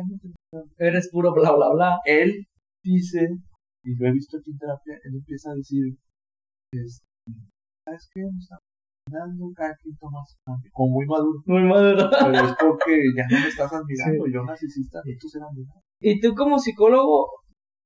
Eres 0.77 1.09
puro 1.11 1.33
bla 1.33 1.51
bla 1.55 1.69
bla. 1.73 1.99
Él 2.05 2.47
dice, 2.83 3.29
y 3.83 3.95
lo 3.95 4.07
he 4.07 4.11
visto 4.11 4.37
aquí 4.37 4.51
en 4.51 4.57
terapia, 4.57 4.95
él 5.03 5.15
empieza 5.15 5.51
a 5.51 5.55
decir, 5.55 5.97
¿sabes 7.85 8.09
qué? 8.13 8.21
Nos 8.21 8.41
estamos 8.43 8.61
dando 9.11 9.45
cada 9.55 9.73
quien 9.81 9.95
toma 9.97 10.19
su 10.25 10.35
cambio", 10.45 10.69
como 10.73 10.93
muy 10.95 11.05
maduro. 11.05 11.39
Muy 11.45 11.63
maduro. 11.63 12.09
Pero 12.33 12.45
es 12.45 12.55
porque 12.59 12.97
ya 13.15 13.23
no 13.29 13.39
me 13.39 13.47
estás 13.47 13.71
admirando, 13.71 14.25
yo 14.33 14.43
narcisista, 14.43 15.01
ni 15.05 15.15
tú 15.17 15.27
ser 15.29 15.43
admirado. 15.43 15.81
Y 16.01 16.19
tú 16.19 16.33
como 16.35 16.59
psicólogo, 16.59 17.27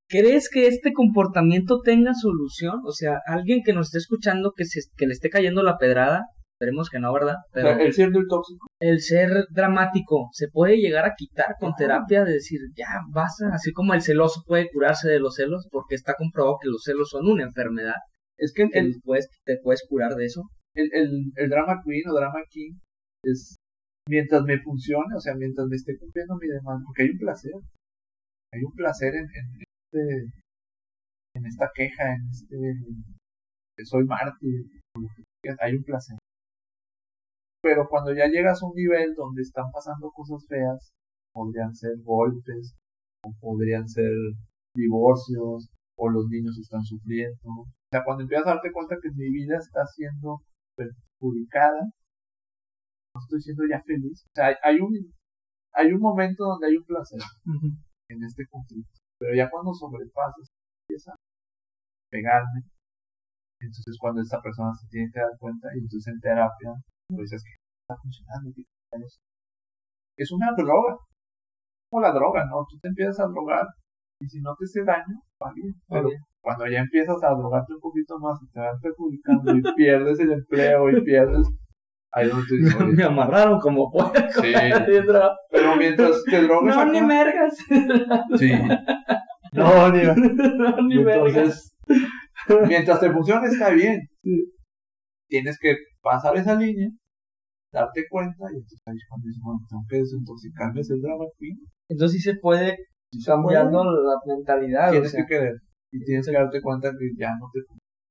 ¿crees 0.10 0.50
que 0.50 0.68
este 0.68 0.94
comportamiento 0.94 1.80
tenga 1.84 2.14
solución? 2.14 2.80
O 2.86 2.92
sea, 2.92 3.20
alguien 3.28 3.62
que 3.64 3.74
nos 3.74 3.88
esté 3.88 4.00
escuchando 4.00 4.54
que, 4.56 4.66
se, 4.66 4.80
que 4.98 5.06
le 5.06 5.14
esté 5.14 5.30
cayendo 5.30 5.62
la 5.62 5.78
pedrada, 5.78 6.24
esperemos 6.60 6.90
que 6.90 7.00
no, 7.00 7.14
¿verdad? 7.14 7.36
O 7.36 7.50
Pero 7.54 7.68
sea, 7.70 7.78
el 7.78 7.94
siendo 7.94 8.20
el 8.20 8.28
tóxico, 8.28 8.68
el 8.82 9.00
ser 9.00 9.46
dramático 9.52 10.30
se 10.34 10.48
puede 10.50 10.78
llegar 10.78 11.06
a 11.06 11.14
quitar 11.16 11.56
con 11.60 11.72
Claro. 11.74 11.78
terapia 11.78 12.26
de 12.26 12.34
decir, 12.34 12.60
ya 12.76 12.88
basta, 13.14 13.50
así 13.54 13.72
como 13.72 13.94
el 13.94 14.02
celoso 14.02 14.42
puede 14.46 14.70
curarse 14.70 15.08
de 15.10 15.20
los 15.20 15.36
celos, 15.36 15.68
porque 15.72 15.96
está 15.96 16.16
comprobado 16.18 16.58
que 16.62 16.68
los 16.68 16.82
celos 16.84 17.10
son 17.10 17.28
una 17.28 17.44
enfermedad, 17.44 17.96
es 18.40 18.54
que 18.54 18.64
el, 18.64 18.94
que 18.94 19.00
puedes, 19.04 19.30
te 19.46 19.58
puedes 19.64 19.86
curar 19.88 20.16
de 20.16 20.26
eso. 20.26 20.44
el, 20.76 20.90
el, 20.94 21.32
el 21.36 21.50
drama 21.50 21.82
queen 21.86 22.08
o 22.10 22.14
drama 22.14 22.40
king 22.50 22.74
es 23.24 23.58
mientras 24.10 24.44
me 24.44 24.60
funcione, 24.60 25.16
o 25.16 25.20
sea, 25.20 25.36
mientras 25.36 25.68
me 25.68 25.76
esté 25.76 25.98
cumpliendo 25.98 26.36
mi 26.38 26.48
demanda, 26.48 26.84
porque 26.86 27.04
hay 27.04 27.10
un 27.10 27.20
placer, 27.20 27.54
hay 28.52 28.64
un 28.64 28.74
placer 28.74 29.14
en, 29.14 29.26
en 29.26 29.62
este, 29.62 30.34
en 31.36 31.46
esta 31.46 31.70
queja, 31.76 32.16
en 32.16 32.28
este, 32.30 32.58
que 33.78 33.86
soy 33.86 34.06
mártir, 34.06 34.66
hay 35.60 35.76
un 35.76 35.84
placer. 35.84 36.18
Pero 37.62 37.88
cuando 37.88 38.14
ya 38.14 38.28
llegas 38.28 38.64
a 38.64 38.66
un 38.66 38.74
nivel 38.74 39.14
donde 39.16 39.42
están 39.42 39.70
pasando 39.72 40.10
cosas 40.12 40.46
feas, 40.48 40.92
podrían 41.34 41.76
ser 41.76 41.92
golpes, 42.04 42.74
o 43.24 43.32
podrían 43.40 43.88
ser 43.88 44.12
divorcios, 44.76 45.70
o 45.98 46.10
los 46.10 46.28
niños 46.30 46.58
están 46.58 46.82
sufriendo. 46.84 47.66
O 47.90 47.96
sea, 47.96 48.04
cuando 48.06 48.24
empiezas 48.24 48.46
a 48.48 48.52
darte 48.52 48.72
cuenta 48.72 48.96
que 49.02 49.10
mi 49.10 49.32
vida 49.32 49.58
está 49.58 49.86
siendo 49.88 50.42
perjudicada, 50.78 51.82
no 53.16 53.22
estoy 53.22 53.42
siendo 53.42 53.64
ya 53.68 53.82
feliz. 53.82 54.24
O 54.28 54.32
sea, 54.36 54.48
hay, 54.48 54.56
hay 54.62 54.80
un 54.80 54.94
hay 55.74 55.92
un 55.94 56.02
momento 56.02 56.46
donde 56.46 56.68
hay 56.68 56.78
un 56.78 56.86
placer 56.86 57.20
en 58.10 58.24
este 58.24 58.46
conflicto, 58.50 59.00
pero 59.20 59.36
ya 59.36 59.50
cuando 59.50 59.74
sobrepasas, 59.74 60.50
empieza 60.88 61.12
a 61.12 61.16
pegarme, 62.12 62.64
entonces 63.62 63.98
cuando 64.00 64.22
esta 64.22 64.42
persona 64.42 64.74
se 64.74 64.88
tiene 64.90 65.12
que 65.14 65.20
dar 65.20 65.38
cuenta 65.40 65.68
y 65.76 65.80
entonces 65.80 66.14
en 66.14 66.20
terapia, 66.20 66.74
pues 67.10 67.32
es 67.34 67.44
que 67.44 67.52
está 67.84 68.02
funcionando. 68.02 68.52
Es 70.18 70.32
una 70.32 70.52
droga, 70.58 70.98
como 71.90 72.02
la 72.02 72.12
droga, 72.12 72.46
¿no? 72.46 72.66
Tú 72.70 72.78
te 72.80 72.90
empiezas 72.90 73.20
a 73.20 73.28
drogar 73.28 73.68
y 74.20 74.28
si 74.28 74.42
no 74.42 74.56
te 74.58 74.66
hace 74.66 74.84
daño, 74.84 75.16
va 75.42 75.52
bien, 75.54 75.74
pero 75.88 76.10
bien. 76.10 76.22
cuando 76.42 76.68
ya 76.68 76.80
empiezas 76.80 77.22
a 77.24 77.30
drogarte 77.30 77.74
un 77.74 77.80
poquito 77.80 78.20
más 78.20 78.38
y 78.42 78.50
te 78.52 78.60
vas 78.60 78.80
perjudicando 78.82 79.56
y 79.56 79.62
pierdes 79.76 80.20
el 80.20 80.32
empleo 80.34 80.90
y 80.90 81.02
pierdes, 81.04 81.48
ahí 82.12 82.28
donde 82.28 82.46
tú 82.48 82.56
dices, 82.56 82.76
"Oye, 82.76 82.94
Me 82.96 83.04
amarraron 83.04 83.60
como 83.60 83.90
puerco. 83.92 84.12
Sí. 84.42 84.54
Pero 85.52 85.76
mientras 85.78 86.24
te 86.26 86.42
drogues 86.42 86.76
no, 86.76 86.82
acá- 86.82 86.92
ni 86.92 87.02
mergas. 87.02 87.58
Sí. 88.40 88.52
No, 89.54 89.92
ni 89.92 90.04
no, 90.04 90.82
ni 90.88 90.96
Y 90.96 91.04
mergas. 91.04 91.76
entonces, 91.88 92.68
mientras 92.68 93.00
te 93.00 93.12
funcione 93.12 93.48
está 93.48 93.70
bien. 93.72 94.02
Tienes 95.28 95.58
que 95.60 95.76
pasar 96.02 96.36
esa 96.38 96.56
línea, 96.56 96.90
darte 97.72 98.04
cuenta 98.10 98.46
y 98.52 98.56
entonces 98.56 98.82
ahí 98.88 98.98
cuando 99.08 99.28
dices, 99.28 99.42
bueno, 99.44 99.60
tengo 99.70 99.84
que 99.90 99.98
desintoxicarme 99.98 100.82
es 100.82 100.90
el 100.90 101.02
drama 101.02 101.26
queen. 101.38 101.58
Entonces 101.88 102.22
sí 102.22 102.32
se 102.32 102.38
puede 102.40 102.78
cambiando 103.26 103.84
puede. 103.84 104.04
la 104.04 104.16
mentalidad. 104.36 104.90
o 104.90 104.92
Tienes 104.92 105.12
sea, 105.12 105.26
que 105.26 105.28
querer. 105.36 105.54
Y 105.92 106.04
tienes 106.06 106.26
que 106.28 106.34
darte 106.34 106.62
cuenta 106.62 106.92
que 106.92 107.10
ya 107.18 107.32
no 107.40 107.48
te 107.54 107.60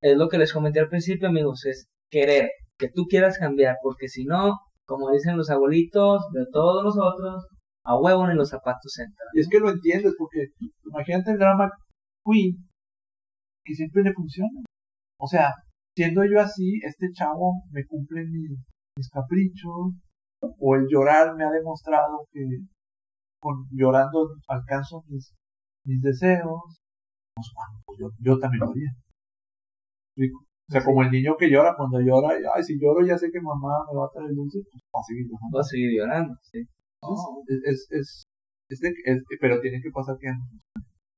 es 0.01 0.17
lo 0.17 0.27
que 0.29 0.37
les 0.37 0.53
comenté 0.53 0.79
al 0.79 0.87
principio, 0.89 1.27
amigos, 1.27 1.65
es 1.65 1.87
querer, 2.09 2.49
que 2.77 2.89
tú 2.89 3.05
quieras 3.09 3.37
cambiar, 3.37 3.75
porque 3.83 4.07
si 4.07 4.23
no, 4.25 4.57
como 4.85 5.11
dicen 5.11 5.35
los 5.37 5.49
abuelitos 5.49 6.21
de 6.33 6.45
todos 6.51 6.83
nosotros, 6.85 7.47
a 7.85 7.97
huevo 7.99 8.29
en 8.29 8.37
los 8.37 8.49
zapatos 8.49 8.97
entran. 8.97 9.27
Y 9.33 9.41
es 9.41 9.49
que 9.49 9.59
lo 9.59 9.69
entiendes 9.69 10.13
porque 10.17 10.47
imagínate 10.85 11.31
el 11.31 11.37
drama 11.37 11.69
queen 12.25 12.55
que 13.65 13.73
siempre 13.75 14.03
le 14.03 14.13
funciona. 14.13 14.61
O 15.19 15.27
sea, 15.27 15.51
siendo 15.95 16.23
yo 16.23 16.39
así, 16.39 16.79
este 16.85 17.07
chavo 17.13 17.61
me 17.71 17.85
cumple 17.85 18.23
mi- 18.25 18.55
mis 18.97 19.09
caprichos, 19.09 19.93
o 20.41 20.75
el 20.75 20.85
llorar 20.89 21.35
me 21.35 21.43
ha 21.43 21.51
demostrado 21.51 22.25
que 22.31 22.39
con 23.39 23.67
llorando 23.71 24.29
alcanzo 24.47 25.03
mis, 25.07 25.33
mis 25.85 26.01
deseos. 26.01 26.61
Pues 27.35 27.47
bueno, 27.55 27.81
pues 27.85 27.99
yo, 27.99 28.09
yo 28.19 28.39
también 28.39 28.61
lo 28.61 28.71
haría. 28.71 28.91
O 30.69 30.71
sea, 30.71 30.83
como 30.83 31.01
el 31.01 31.09
niño 31.11 31.35
que 31.37 31.49
llora, 31.49 31.75
cuando 31.75 31.99
llora, 31.99 32.29
ay, 32.55 32.63
si 32.63 32.79
lloro 32.79 33.05
ya 33.05 33.17
sé 33.17 33.31
que 33.31 33.41
mamá 33.41 33.73
me 33.91 33.97
va 33.99 34.05
a 34.05 34.11
traer 34.13 34.33
dulce, 34.35 34.59
pues 34.71 34.83
va 34.95 34.99
a 34.99 35.03
seguir 35.03 35.25
llorando. 35.27 35.57
Vas 35.57 35.65
a 35.67 35.69
seguir 35.69 35.91
llorando, 35.97 36.35
sí. 36.51 36.59
Entonces, 37.01 37.61
es, 37.65 37.87
es, 37.89 37.99
es, 37.99 38.23
es 38.69 38.79
de- 38.81 38.93
es- 39.05 39.23
pero 39.41 39.59
tiene 39.61 39.81
que 39.81 39.89
pasar 39.91 40.17
que. 40.19 40.27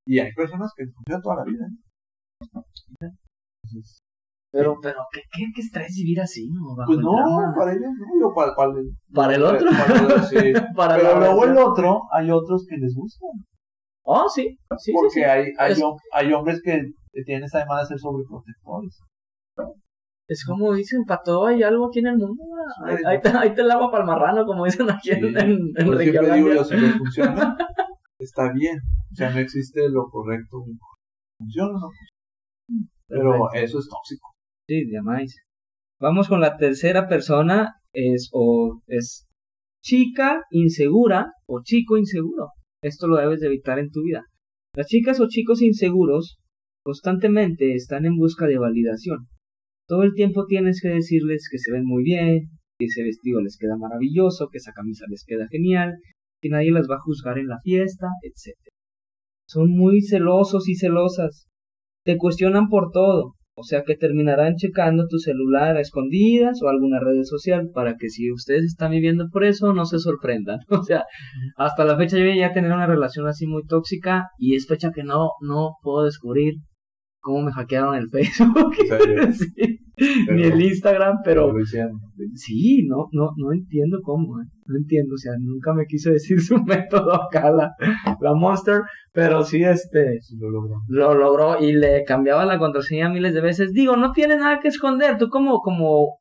Y 0.05 0.19
hay 0.19 0.31
personas 0.33 0.71
que 0.77 0.85
funcionan 0.87 1.21
toda 1.23 1.37
la 1.37 1.43
vida. 1.45 1.65
¿eh? 3.01 3.11
Entonces, 3.63 4.00
Pero, 4.53 4.75
pero, 4.81 4.99
¿qué, 5.13 5.21
qué, 5.31 5.45
qué 5.55 5.61
estrés 5.61 5.95
vivir 5.95 6.19
así, 6.19 6.49
no? 6.49 6.75
Bajo 6.75 6.87
pues 6.87 6.97
el 6.99 7.03
no, 7.05 7.11
drama. 7.13 7.53
para 7.57 7.71
ellos 7.71 7.89
no, 7.97 8.19
yo 8.27 8.33
para, 8.35 8.53
para 8.53 8.71
el, 8.71 8.91
¿Para 9.13 9.35
el 9.35 9.43
otro? 9.43 9.69
para 9.71 9.95
el 9.95 10.05
otro, 10.05 10.23
sí. 10.23 10.35
Para 10.75 10.95
Pero 10.97 11.19
luego 11.19 11.45
el 11.45 11.57
otro, 11.57 12.01
hay 12.11 12.31
otros 12.31 12.65
que 12.67 12.75
les 12.77 12.93
gusta. 12.93 13.25
Oh, 14.03 14.27
sí, 14.27 14.49
sí, 14.49 14.77
sí, 14.79 14.91
porque 14.93 15.09
sí. 15.13 15.23
Hay, 15.23 15.45
hay, 15.57 15.71
Es- 15.71 15.81
hay 16.13 16.33
hombres 16.33 16.61
que 16.63 16.81
tienen 17.25 17.45
esa 17.45 17.59
demanda 17.59 17.83
de 17.83 17.87
ser 17.87 17.99
sobreprotectores. 17.99 18.99
Es 20.27 20.45
como 20.45 20.73
dicen, 20.73 21.03
para 21.05 21.21
todo 21.23 21.45
hay 21.47 21.61
algo 21.63 21.87
aquí 21.87 21.99
en 21.99 22.07
el 22.07 22.17
mundo. 22.17 22.41
Ahí, 22.85 22.97
Sí. 22.97 23.03
ahí 23.05 23.21
te, 23.21 23.29
ahí 23.29 23.53
te 23.53 23.61
el 23.61 23.71
agua 23.71 23.91
para 23.91 24.03
el 24.03 24.07
marrano, 24.07 24.45
como 24.45 24.65
dicen 24.65 24.89
aquí 24.89 25.11
en, 25.11 25.19
Sí. 25.19 25.27
en, 25.37 25.59
en 25.75 25.97
siempre 25.99 26.33
digo 26.35 26.53
yo, 26.53 26.63
si 26.63 26.75
les 26.77 26.95
funciona, 26.97 27.57
está 28.19 28.51
bien. 28.53 28.77
O 29.11 29.15
sea, 29.15 29.29
no 29.29 29.39
existe 29.39 29.89
lo 29.89 30.09
correcto. 30.09 30.63
Funciona 31.37 31.71
no 31.73 31.79
funciona. 31.79 32.89
Pero 33.07 33.31
Perfecto. 33.31 33.49
eso 33.65 33.79
es 33.79 33.89
tóxico. 33.89 34.30
Sí, 34.71 34.89
llamáis. 34.89 35.35
Vamos 35.99 36.29
con 36.29 36.39
la 36.39 36.55
tercera 36.55 37.09
persona, 37.09 37.73
es 37.91 38.29
o 38.31 38.79
es 38.87 39.27
chica 39.83 40.43
insegura 40.49 41.33
o 41.45 41.59
chico 41.61 41.97
inseguro. 41.97 42.51
Esto 42.81 43.09
lo 43.09 43.17
debes 43.17 43.41
de 43.41 43.47
evitar 43.47 43.79
en 43.79 43.91
tu 43.91 44.01
vida. 44.01 44.23
Las 44.73 44.87
chicas 44.87 45.19
o 45.19 45.27
chicos 45.27 45.61
inseguros 45.61 46.37
constantemente 46.85 47.75
están 47.75 48.05
en 48.05 48.15
busca 48.15 48.47
de 48.47 48.59
validación. 48.59 49.27
Todo 49.89 50.03
el 50.03 50.13
tiempo 50.13 50.45
tienes 50.45 50.79
que 50.81 50.87
decirles 50.87 51.49
que 51.51 51.57
se 51.57 51.73
ven 51.73 51.83
muy 51.83 52.03
bien, 52.03 52.39
que 52.79 52.85
ese 52.85 53.03
vestido 53.03 53.41
les 53.41 53.57
queda 53.57 53.75
maravilloso, 53.75 54.47
que 54.47 54.59
esa 54.59 54.71
camisa 54.71 55.03
les 55.09 55.25
queda 55.25 55.49
genial, 55.51 55.95
que 56.41 56.47
nadie 56.47 56.71
las 56.71 56.89
va 56.89 56.95
a 56.95 57.01
juzgar 57.01 57.37
en 57.39 57.47
la 57.47 57.59
fiesta, 57.59 58.07
etc. 58.23 58.55
Son 59.49 59.69
muy 59.69 60.01
celosos 60.01 60.69
y 60.69 60.75
celosas. 60.75 61.49
Te 62.05 62.15
cuestionan 62.15 62.69
por 62.69 62.91
todo, 62.93 63.35
o 63.53 63.63
sea 63.63 63.83
que 63.83 63.95
terminarán 63.95 64.55
checando 64.55 65.07
tu 65.07 65.17
celular 65.19 65.77
a 65.77 65.81
escondidas 65.81 66.61
o 66.61 66.69
alguna 66.69 66.99
red 66.99 67.23
social 67.23 67.69
para 67.73 67.95
que 67.97 68.09
si 68.09 68.31
ustedes 68.31 68.65
están 68.65 68.91
viviendo 68.91 69.27
por 69.31 69.43
eso 69.43 69.73
no 69.73 69.85
se 69.85 69.99
sorprendan. 69.99 70.59
O 70.81 70.83
sea, 70.83 71.05
hasta 71.57 71.85
la 71.85 71.95
fecha 71.95 72.17
yo 72.17 72.25
ya 72.33 72.53
tener 72.53 72.71
una 72.71 72.87
relación 72.87 73.27
así 73.27 73.45
muy 73.45 73.63
tóxica 73.65 74.29
y 74.37 74.55
es 74.55 74.67
fecha 74.67 74.91
que 74.91 75.03
no 75.03 75.31
no 75.41 75.75
puedo 75.83 76.05
descubrir 76.05 76.55
cómo 77.21 77.41
me 77.43 77.51
hackearon 77.51 77.95
el 77.95 78.09
Facebook. 78.09 78.73
Sí, 80.01 80.25
Pero- 80.25 80.35
ni 80.35 80.43
el 80.43 80.59
Instagram, 80.61 81.17
pero 81.23 81.53
sí, 82.33 82.87
no 82.87 83.07
no 83.11 83.29
no 83.37 83.51
entiendo 83.53 83.99
cómo, 84.03 84.39
eh, 84.41 84.45
no 84.65 84.77
entiendo, 84.77 85.13
o 85.13 85.17
sea, 85.17 85.33
nunca 85.39 85.73
me 85.73 85.85
quiso 85.85 86.09
decir 86.11 86.39
su 86.41 86.57
método 86.63 87.13
acá 87.13 87.51
la, 87.51 87.71
la 88.19 88.33
Monster, 88.33 88.81
pero 89.11 89.43
sí 89.43 89.63
este 89.63 90.17
Sí, 90.21 90.37
lo 90.39 90.49
logró. 90.49 90.75
lo 90.87 91.13
logró 91.13 91.59
y 91.63 91.73
le 91.73 92.03
cambiaba 92.03 92.45
la 92.45 92.57
contraseña 92.57 93.09
miles 93.09 93.33
de 93.35 93.41
veces. 93.41 93.73
Digo, 93.73 93.95
no 93.95 94.11
tiene 94.11 94.37
nada 94.37 94.59
que 94.59 94.69
esconder. 94.69 95.17
Tú 95.19 95.29
como, 95.29 95.59
como 95.59 96.17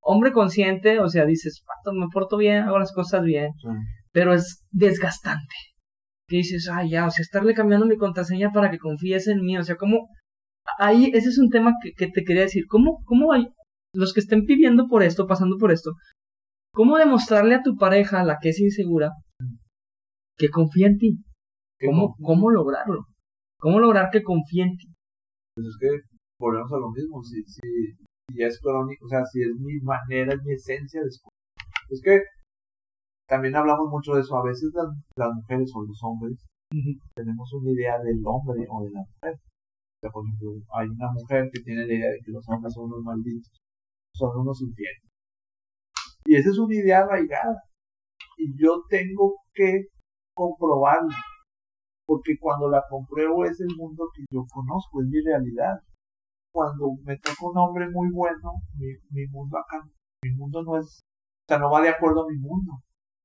hombre 0.00 0.30
consciente, 0.32 1.00
o 1.00 1.08
sea, 1.08 1.24
dices, 1.24 1.64
"Pato, 1.66 1.96
me 1.96 2.06
porto 2.12 2.36
bien, 2.36 2.62
hago 2.64 2.78
las 2.78 2.92
cosas 2.92 3.24
bien, 3.24 3.50
Sí. 3.60 3.68
pero 4.12 4.32
es 4.32 4.64
desgastante. 4.70 5.56
Que 6.28 6.36
dices, 6.36 6.68
ay, 6.72 6.90
ya, 6.90 7.06
o 7.06 7.10
sea, 7.10 7.22
estarle 7.22 7.54
cambiando 7.54 7.86
mi 7.86 7.96
contraseña 7.96 8.50
para 8.52 8.70
que 8.70 8.78
confíes 8.78 9.26
en 9.26 9.40
mí, 9.40 9.56
o 9.58 9.62
sea, 9.64 9.74
como, 9.76 10.06
ahí, 10.78 11.10
ese 11.14 11.28
es 11.28 11.38
un 11.38 11.50
tema 11.50 11.74
que, 11.82 11.92
que 11.92 12.10
te 12.10 12.24
quería 12.24 12.42
decir, 12.42 12.64
¿cómo, 12.68 13.02
cómo 13.04 13.32
hay, 13.32 13.48
los 13.94 14.12
que 14.12 14.20
estén 14.20 14.44
viviendo 14.44 14.86
por 14.88 15.02
esto, 15.02 15.26
pasando 15.26 15.56
por 15.58 15.72
esto, 15.72 15.92
cómo 16.72 16.98
demostrarle 16.98 17.54
a 17.54 17.62
tu 17.62 17.76
pareja, 17.76 18.24
la 18.24 18.38
que 18.40 18.50
es 18.50 18.60
insegura, 18.60 19.10
que 20.36 20.48
confía 20.48 20.88
en 20.88 20.98
ti? 20.98 21.18
¿Qué 21.78 21.86
¿Cómo, 21.86 22.16
cómo 22.22 22.50
lograrlo? 22.50 23.06
¿Cómo 23.60 23.80
lograr 23.80 24.10
que 24.10 24.22
confíe 24.22 24.62
en 24.62 24.76
ti? 24.76 24.88
Pues 25.54 25.66
es 25.66 25.76
que 25.80 25.88
volvemos 26.40 26.72
a 26.72 26.78
lo 26.78 26.90
mismo. 26.90 27.22
Si, 27.22 27.42
si, 27.44 27.60
si 28.30 28.42
es 28.42 28.60
crónico, 28.60 29.06
o 29.06 29.08
sea, 29.08 29.24
si 29.24 29.42
es 29.42 29.54
mi 29.58 29.78
manera, 29.80 30.34
es 30.34 30.42
mi 30.44 30.54
esencia 30.54 31.00
de 31.00 31.08
escuchar. 31.08 31.32
Es 31.90 32.00
que 32.02 32.20
también 33.28 33.56
hablamos 33.56 33.88
mucho 33.90 34.14
de 34.14 34.20
eso. 34.20 34.36
A 34.36 34.44
veces 34.44 34.70
las, 34.74 34.86
las 35.16 35.34
mujeres 35.34 35.70
o 35.74 35.82
los 35.82 35.98
hombres 36.02 36.46
tenemos 37.14 37.52
una 37.54 37.70
idea 37.70 37.98
del 37.98 38.20
hombre 38.24 38.66
o 38.70 38.84
de 38.84 38.90
la 38.90 39.00
mujer. 39.00 39.40
Por 40.00 40.24
ejemplo, 40.24 40.50
hay 40.78 40.88
una 40.88 41.10
mujer 41.12 41.50
que 41.52 41.60
tiene 41.62 41.86
la 41.86 41.92
idea 41.92 42.10
de 42.10 42.20
que 42.24 42.30
los 42.30 42.48
hombres 42.48 42.72
son 42.72 42.84
unos 42.84 43.02
malditos, 43.02 43.60
son 44.14 44.40
unos 44.40 44.60
infieles. 44.62 45.02
Y 46.24 46.36
esa 46.36 46.50
es 46.50 46.58
una 46.58 46.74
idea 46.74 47.00
arraigada. 47.00 47.62
Y 48.36 48.54
yo 48.62 48.82
tengo 48.88 49.40
que 49.52 49.86
comprobarlo. 50.34 51.14
Porque 52.06 52.38
cuando 52.40 52.68
la 52.68 52.82
compruebo 52.88 53.44
es 53.44 53.60
el 53.60 53.74
mundo 53.76 54.04
que 54.14 54.24
yo 54.30 54.44
conozco, 54.50 55.02
es 55.02 55.08
mi 55.08 55.20
realidad. 55.20 55.74
Cuando 56.52 56.92
me 57.04 57.18
toca 57.18 57.46
un 57.50 57.58
hombre 57.58 57.90
muy 57.90 58.08
bueno, 58.12 58.52
mi, 58.76 58.86
mi 59.10 59.26
mundo 59.28 59.58
acá, 59.58 59.84
mi 60.22 60.30
mundo 60.34 60.62
no 60.62 60.78
es, 60.78 61.00
o 61.04 61.46
sea, 61.48 61.58
no 61.58 61.70
va 61.70 61.82
de 61.82 61.90
acuerdo 61.90 62.24
a 62.24 62.28
mi 62.30 62.38
mundo. 62.38 62.72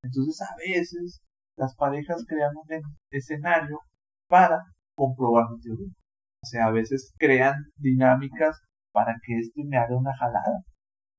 Entonces 0.03 0.41
a 0.41 0.55
veces 0.57 1.21
las 1.55 1.75
parejas 1.75 2.25
crean 2.27 2.51
un 2.55 2.81
escenario 3.11 3.79
para 4.27 4.59
comprobar 4.95 5.45
mi 5.51 5.61
teoría. 5.61 5.93
O 6.43 6.45
sea, 6.45 6.65
a 6.65 6.71
veces 6.71 7.13
crean 7.17 7.55
dinámicas 7.77 8.61
para 8.91 9.15
que 9.25 9.39
este 9.39 9.63
me 9.63 9.77
haga 9.77 9.97
una 9.97 10.13
jalada. 10.17 10.65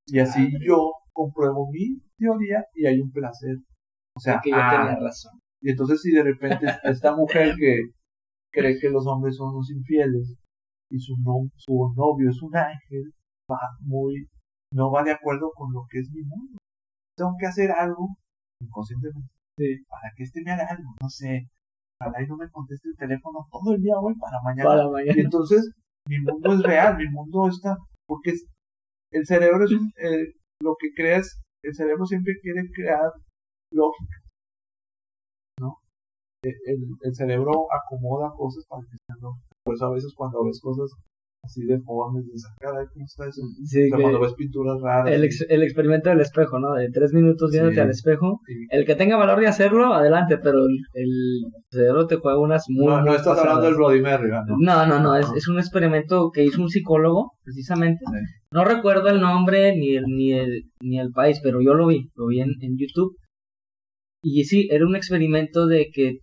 Y 0.06 0.18
así 0.18 0.52
yo 0.60 0.92
compruebo 1.14 1.70
mi 1.70 1.98
teoría 2.18 2.66
y 2.74 2.84
hay 2.84 3.00
un 3.00 3.10
placer. 3.10 3.56
O 4.14 4.20
sea, 4.20 4.38
que 4.42 4.50
yo 4.50 4.56
tenía 4.56 4.96
razón. 5.00 5.40
Y 5.62 5.70
entonces 5.70 6.02
si 6.02 6.10
de 6.10 6.24
repente 6.24 6.66
esta 6.84 7.16
mujer 7.16 7.56
que 7.56 7.84
cree 8.52 8.78
que 8.78 8.90
los 8.90 9.06
hombres 9.06 9.36
son 9.36 9.54
los 9.54 9.70
infieles 9.70 10.36
y 10.90 10.98
su, 10.98 11.16
no, 11.24 11.48
su 11.56 11.72
novio 11.96 12.28
es 12.28 12.42
un 12.42 12.54
ángel, 12.54 13.14
va 13.50 13.58
muy, 13.80 14.28
no 14.72 14.92
va 14.92 15.02
de 15.04 15.12
acuerdo 15.12 15.52
con 15.54 15.72
lo 15.72 15.86
que 15.88 16.00
es 16.00 16.10
mi 16.10 16.22
mundo. 16.22 16.58
Tengo 17.16 17.34
que 17.40 17.46
hacer 17.46 17.70
algo 17.70 18.14
inconscientemente 18.60 19.30
para 19.88 20.12
que 20.14 20.24
este 20.24 20.42
me 20.42 20.50
haga 20.50 20.66
algo, 20.68 20.94
no 21.00 21.08
sé, 21.08 21.48
para 21.98 22.22
y 22.22 22.26
no 22.26 22.36
me 22.36 22.50
conteste 22.50 22.88
el 22.88 22.96
teléfono 22.96 23.46
todo 23.50 23.74
el 23.74 23.82
día 23.82 23.98
hoy 23.98 24.14
para 24.18 24.40
mañana. 24.42 24.68
Para 24.68 24.88
mañana. 24.88 25.14
Y 25.16 25.20
entonces 25.20 25.72
mi 26.08 26.18
mundo 26.18 26.52
es 26.54 26.62
real, 26.62 26.96
mi 26.96 27.08
mundo 27.08 27.48
está, 27.48 27.76
porque 28.06 28.30
es, 28.30 28.46
el 29.12 29.26
cerebro 29.26 29.64
es 29.64 29.72
un, 29.72 29.92
eh, 29.96 30.34
lo 30.60 30.76
que 30.78 30.92
creas, 30.94 31.40
el 31.62 31.74
cerebro 31.74 32.04
siempre 32.06 32.34
quiere 32.42 32.70
crear 32.72 33.10
lógica, 33.72 34.16
¿no? 35.60 35.78
E, 36.44 36.50
el, 36.66 36.84
el, 37.02 37.14
cerebro 37.14 37.66
acomoda 37.72 38.34
cosas 38.36 38.64
para 38.68 38.82
que 38.82 38.96
sean 39.06 39.20
lógicas. 39.20 39.50
Por 39.64 39.74
eso 39.74 39.86
a 39.86 39.94
veces 39.94 40.12
cuando 40.14 40.44
ves 40.44 40.60
cosas 40.60 40.90
así 41.44 41.64
deformes, 41.64 42.26
de 42.26 42.38
sacar, 42.38 42.72
¿cómo 42.92 43.04
está 43.04 43.26
eso? 43.26 43.42
Sí, 43.64 43.84
o 43.84 43.88
sea, 43.88 43.98
cuando 44.00 44.20
ves 44.20 44.34
pinturas 44.34 44.80
raras. 44.80 45.12
El, 45.12 45.24
ex, 45.24 45.46
el, 45.48 45.62
experimento 45.62 46.10
del 46.10 46.20
espejo, 46.20 46.58
¿no? 46.58 46.74
De 46.74 46.90
tres 46.90 47.12
minutos 47.12 47.50
viéndote 47.50 47.74
sí, 47.74 47.80
al 47.80 47.90
espejo. 47.90 48.40
Sí. 48.46 48.54
El 48.70 48.84
que 48.84 48.94
tenga 48.94 49.16
valor 49.16 49.40
de 49.40 49.46
hacerlo, 49.46 49.92
adelante, 49.92 50.38
pero 50.38 50.58
el, 50.66 50.78
el 50.94 51.42
cerebro 51.70 52.06
te 52.06 52.16
juega 52.16 52.38
unas 52.38 52.64
muy. 52.68 52.86
No, 52.86 53.02
no 53.02 53.14
estás 53.14 53.38
hablando 53.38 53.62
del 53.62 53.74
Bloody 53.74 54.00
Mary, 54.00 54.28
¿no? 54.28 54.56
No, 54.58 54.86
no, 54.86 55.00
no, 55.00 55.16
es, 55.16 55.26
es 55.36 55.48
un 55.48 55.58
experimento 55.58 56.30
que 56.32 56.44
hizo 56.44 56.60
un 56.60 56.68
psicólogo, 56.68 57.32
precisamente. 57.42 58.04
Sí. 58.06 58.18
No 58.50 58.64
recuerdo 58.64 59.08
el 59.08 59.20
nombre 59.20 59.76
ni 59.76 59.96
el, 59.96 60.04
ni 60.04 60.32
el, 60.32 60.62
ni 60.80 60.98
el 61.00 61.10
país, 61.10 61.40
pero 61.42 61.60
yo 61.60 61.74
lo 61.74 61.88
vi, 61.88 62.10
lo 62.14 62.28
vi 62.28 62.40
en, 62.40 62.50
en 62.60 62.76
YouTube. 62.78 63.16
Y 64.22 64.44
sí, 64.44 64.68
era 64.70 64.86
un 64.86 64.96
experimento 64.96 65.66
de 65.66 65.90
que 65.92 66.20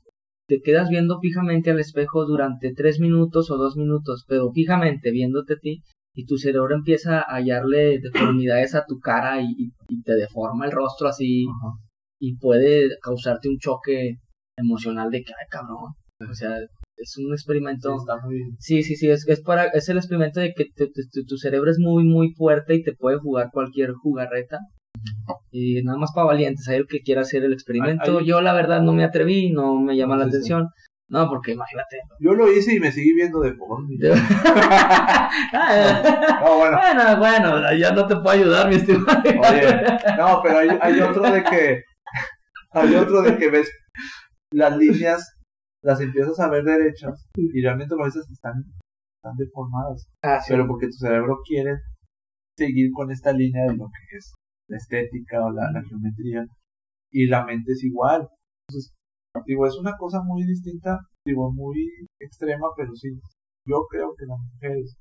te 0.52 0.60
quedas 0.62 0.90
viendo 0.90 1.18
fijamente 1.22 1.72
al 1.72 1.80
espejo 1.80 2.26
durante 2.26 2.74
tres 2.74 3.00
minutos 3.00 3.50
o 3.52 3.56
dos 3.56 3.78
minutos, 3.78 4.26
pero 4.28 4.52
fijamente 4.52 5.10
viéndote 5.12 5.54
a 5.54 5.60
ti, 5.60 5.82
y 6.14 6.26
tu 6.26 6.38
cerebro 6.38 6.76
empieza 6.76 7.20
a 7.22 7.36
hallarle 7.36 8.00
deformidades 8.00 8.76
a 8.76 8.84
tu 8.86 9.00
cara 9.00 9.42
y, 9.42 9.72
te 10.04 10.14
deforma 10.14 10.66
el 10.66 10.74
rostro 10.74 11.08
así, 11.08 11.46
Ajá. 11.48 11.78
y 12.20 12.36
puede 12.36 12.90
causarte 13.02 13.48
un 13.48 13.60
choque 13.60 14.18
emocional 14.58 15.10
de 15.10 15.24
que, 15.24 15.32
ay, 15.32 15.48
cabrón, 15.50 15.94
o 16.30 16.34
sea, 16.34 16.58
es 16.98 17.18
un 17.18 17.32
experimento. 17.32 17.90
Sí, 17.90 17.98
está 18.00 18.26
muy... 18.26 18.42
sí, 18.60 18.84
sí, 18.84 18.96
sí, 18.98 19.10
es, 19.10 19.26
es, 19.30 19.42
para, 19.42 19.68
es 19.68 19.88
el 19.88 19.98
experimento 20.00 20.42
de 20.42 20.54
que 20.54 20.66
te, 20.76 20.88
tu 21.28 21.38
cerebro 21.38 21.72
es 21.72 21.80
muy, 21.80 22.04
muy 22.04 22.34
fuerte 22.34 22.76
y 22.76 22.84
te 22.84 22.94
puede 22.94 23.20
jugar 23.20 23.52
cualquier 23.54 23.94
jugarreta. 23.94 24.60
Y 25.52 25.82
nada 25.84 25.98
más 25.98 26.12
para 26.14 26.28
valientes, 26.28 26.68
hay 26.68 26.78
el 26.78 26.88
que 26.88 27.02
quiera 27.02 27.22
hacer 27.22 27.44
el 27.44 27.54
experimento. 27.54 28.22
Yo 28.22 28.42
la 28.42 28.54
verdad 28.54 28.82
no 28.82 28.94
me 28.94 29.04
atreví, 29.04 29.52
no 29.52 29.76
me 29.80 29.96
llama 29.98 30.18
la 30.18 30.26
Sí, 30.26 30.32
sí. 30.32 30.38
atención. 30.38 30.68
No, 31.10 31.28
porque 31.28 31.52
imagínate. 31.52 31.98
Yo 32.22 32.34
lo 32.34 32.50
hice 32.50 32.76
y 32.76 32.80
me 32.80 32.90
seguí 32.92 33.14
viendo 33.14 33.42
de 33.42 33.54
porno. 33.54 33.88
Ah, 35.54 36.40
No, 36.42 36.58
bueno. 36.58 36.78
bueno, 36.78 37.18
bueno, 37.18 37.74
ya 37.78 37.92
no 37.94 38.08
te 38.08 38.16
puedo 38.16 38.30
ayudar, 38.30 38.70
mi 38.70 38.76
estimado. 38.76 39.22
Oye, 39.26 39.82
no, 40.18 40.42
pero 40.44 40.58
hay, 40.60 40.70
hay 40.82 41.00
otro 41.02 41.32
de 41.32 41.44
que 41.44 41.84
hay 42.72 42.96
otro 42.96 43.22
de 43.22 43.38
que 43.38 43.50
ves 43.50 43.70
las 44.54 44.78
líneas, 44.78 45.38
las 45.84 46.00
empiezas 46.00 46.40
a 46.40 46.50
ver 46.50 46.64
derechas 46.64 47.28
y 47.36 47.62
realmente 47.62 47.94
a 48.00 48.04
veces 48.06 48.26
están, 48.32 48.64
están 49.18 49.36
deformadas, 49.38 50.08
Ah, 50.24 50.40
sí. 50.40 50.52
pero 50.52 50.68
porque 50.68 50.88
tu 50.88 50.94
cerebro 50.94 51.40
quiere 51.46 51.76
seguir 52.58 52.92
con 52.94 53.12
esta 53.12 53.32
línea 53.34 53.64
de 53.66 53.76
lo 53.78 53.86
que 53.86 54.18
es 54.18 54.34
la 54.72 54.78
estética 54.78 55.44
o 55.46 55.52
la, 55.52 55.70
la 55.72 55.84
geometría 55.84 56.46
y 57.12 57.28
la 57.28 57.46
mente 57.46 57.74
es 57.74 57.84
igual. 57.84 58.28
Entonces, 58.68 58.94
digo, 59.46 59.68
es 59.68 59.78
una 59.78 59.96
cosa 59.98 60.22
muy 60.24 60.44
distinta, 60.46 60.98
digo, 61.26 61.52
muy 61.52 61.78
extrema, 62.20 62.68
pero 62.78 62.96
sí, 62.96 63.10
yo 63.68 63.86
creo 63.90 64.16
que 64.18 64.26
las 64.26 64.40
mujeres 64.40 64.96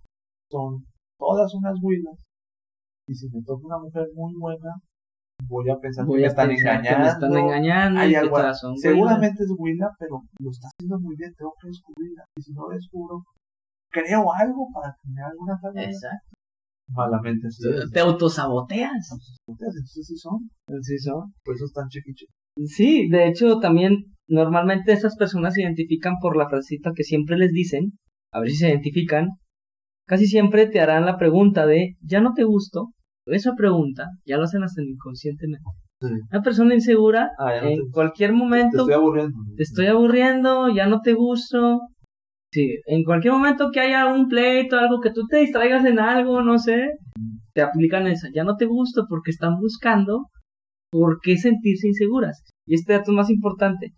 son 0.51 0.85
todas 1.19 1.55
unas 1.55 1.77
huilas 1.83 2.19
y 3.09 3.15
si 3.15 3.29
me 3.31 3.43
toca 3.43 3.65
una 3.67 3.79
mujer 3.79 4.07
muy 4.15 4.33
buena, 4.39 4.73
voy 5.49 5.71
a 5.71 5.77
pensar 5.79 6.05
Voy 6.07 6.19
que 6.19 6.27
me 6.27 6.33
a 6.33 6.35
pensar 6.35 6.83
que 6.83 6.97
me 6.97 7.09
están 7.09 7.33
engañando 7.37 8.01
hay 8.01 8.15
algo- 8.15 8.55
son 8.55 8.77
seguramente 8.77 9.43
es 9.45 9.51
huila, 9.57 9.89
pero 9.99 10.23
lo 10.41 10.51
está 10.51 10.69
haciendo 10.69 10.99
muy 11.01 11.17
bien, 11.17 11.33
tengo 11.37 11.55
que 11.61 11.69
descubrirla. 11.69 12.25
Y 12.37 12.43
si 12.43 12.53
no 12.53 12.69
lo 12.69 12.75
descubro, 12.75 13.23
creo 13.91 14.33
algo 14.33 14.69
para 14.75 14.95
que 15.01 15.09
me 15.11 15.21
haga 15.23 15.35
una 15.39 15.55
huilas. 15.55 15.75
tarea. 15.75 15.91
Exacto. 15.91 16.29
Malamente 16.93 17.51
sí. 17.51 17.63
Te 17.93 18.01
autosaboteas. 18.01 19.11
Entonces 19.47 19.91
sí 20.07 20.17
son, 20.17 20.51
Sí, 20.83 20.99
son. 20.99 21.33
por 21.45 21.55
eso 21.55 21.65
están 21.67 21.89
chiquiches. 21.89 22.29
Sí, 22.67 23.09
de 23.09 23.29
hecho 23.29 23.59
también 23.59 23.97
normalmente 24.29 24.93
esas 24.93 25.17
personas 25.17 25.55
se 25.55 25.63
identifican 25.63 26.15
por 26.21 26.37
la 26.37 26.49
frasecita 26.49 26.93
que 26.95 27.05
siempre 27.05 27.37
les 27.37 27.53
dicen, 27.53 27.93
a 28.33 28.41
ver 28.41 28.51
si 28.51 28.57
se 28.57 28.69
identifican, 28.69 29.29
casi 30.07 30.27
siempre 30.27 30.67
te 30.67 30.81
harán 30.81 31.07
la 31.07 31.17
pregunta 31.17 31.67
de, 31.67 31.95
ya 32.03 32.21
no 32.21 32.33
te 32.35 32.45
gusto, 32.45 32.89
esa 33.27 33.55
pregunta 33.55 34.07
ya 34.27 34.37
lo 34.37 34.45
hacen 34.45 34.63
hasta 34.65 34.83
inconscientemente. 34.83 35.65
Una 36.33 36.43
persona 36.43 36.75
insegura, 36.75 37.31
Ah, 37.39 37.53
no 37.63 37.69
en 37.69 37.77
te- 37.77 37.91
cualquier 37.93 38.31
Te 38.31 38.37
momento, 38.37 38.79
estoy 38.79 38.95
aburriendo. 38.95 39.37
te 39.57 39.63
estoy 39.63 39.87
aburriendo, 39.87 40.75
ya 40.75 40.87
no 40.87 41.01
te 41.03 41.13
gusto. 41.13 41.81
Sí, 42.53 42.81
en 42.87 43.05
cualquier 43.05 43.33
momento 43.33 43.71
que 43.73 43.81
haya 43.81 44.13
un 44.13 44.29
pleito, 44.29 44.77
algo 44.77 45.01
que 45.01 45.13
tú 45.13 45.27
te 45.29 45.39
distraigas 45.39 45.85
en 45.85 46.01
algo, 46.01 46.43
no 46.43 46.59
sé, 46.59 46.89
te 47.55 47.63
aplican 47.63 48.09
esa. 48.09 48.29
Ya 48.35 48.43
no 48.43 48.57
te 48.57 48.67
gusto 48.67 49.07
porque 49.09 49.31
están 49.31 49.59
buscando 49.61 50.27
por 50.91 51.21
qué 51.23 51.37
sentirse 51.37 51.87
inseguras. 51.87 52.43
Y 52.67 52.75
este 52.75 52.93
dato 52.93 53.13
es 53.13 53.17
más 53.17 53.31
importante. 53.31 53.93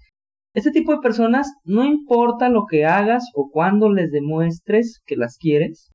Este 0.55 0.71
tipo 0.71 0.93
de 0.93 1.01
personas, 1.01 1.51
no 1.65 1.83
importa 1.85 2.51
lo 2.51 2.67
que 2.69 2.85
hagas 2.85 3.25
o 3.35 3.49
cuando 3.51 3.91
les 3.91 4.11
demuestres 4.11 5.01
que 5.07 5.17
las 5.17 5.39
quieres, 5.39 5.91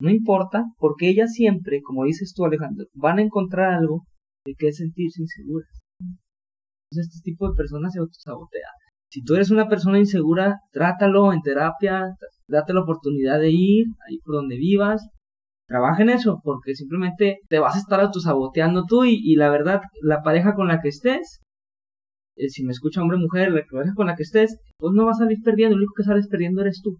no 0.00 0.10
importa, 0.10 0.64
porque 0.78 1.08
ellas 1.08 1.32
siempre, 1.32 1.80
como 1.82 2.04
dices 2.04 2.34
tú 2.34 2.44
Alejandro, 2.44 2.86
van 2.94 3.18
a 3.18 3.22
encontrar 3.22 3.74
algo 3.74 4.02
de 4.44 4.54
qué 4.58 4.72
sentirse 4.72 5.22
inseguras. 5.22 5.70
Entonces 6.00 7.14
este 7.14 7.30
tipo 7.30 7.48
de 7.48 7.56
personas 7.56 7.92
se 7.92 8.00
autosabotea. 8.00 8.68
Si 9.10 9.22
tú 9.22 9.34
eres 9.34 9.50
una 9.50 9.68
persona 9.68 9.98
insegura, 9.98 10.60
trátalo 10.72 11.32
en 11.32 11.40
terapia, 11.42 12.14
date 12.48 12.72
la 12.72 12.82
oportunidad 12.82 13.38
de 13.38 13.50
ir 13.50 13.86
ahí 14.08 14.18
por 14.24 14.36
donde 14.36 14.56
vivas, 14.56 15.08
trabaja 15.68 16.02
en 16.02 16.10
eso, 16.10 16.40
porque 16.42 16.74
simplemente 16.74 17.38
te 17.48 17.58
vas 17.58 17.76
a 17.76 17.78
estar 17.78 18.00
autosaboteando 18.00 18.84
tú 18.84 19.04
y, 19.04 19.34
la 19.36 19.50
verdad, 19.50 19.80
la 20.02 20.22
pareja 20.22 20.54
con 20.54 20.68
la 20.68 20.80
que 20.80 20.88
estés, 20.88 21.40
eh, 22.36 22.48
si 22.48 22.64
me 22.64 22.72
escucha 22.72 23.00
hombre 23.00 23.18
mujer, 23.18 23.52
la 23.52 23.62
pareja 23.70 23.94
con 23.94 24.06
la 24.06 24.16
que 24.16 24.22
estés, 24.22 24.58
pues 24.78 24.92
no 24.92 25.06
va 25.06 25.12
a 25.12 25.14
salir 25.14 25.38
perdiendo, 25.42 25.76
lo 25.76 25.80
único 25.80 25.94
que 25.96 26.04
sales 26.04 26.28
perdiendo 26.28 26.60
eres 26.60 26.80
tú. 26.82 26.98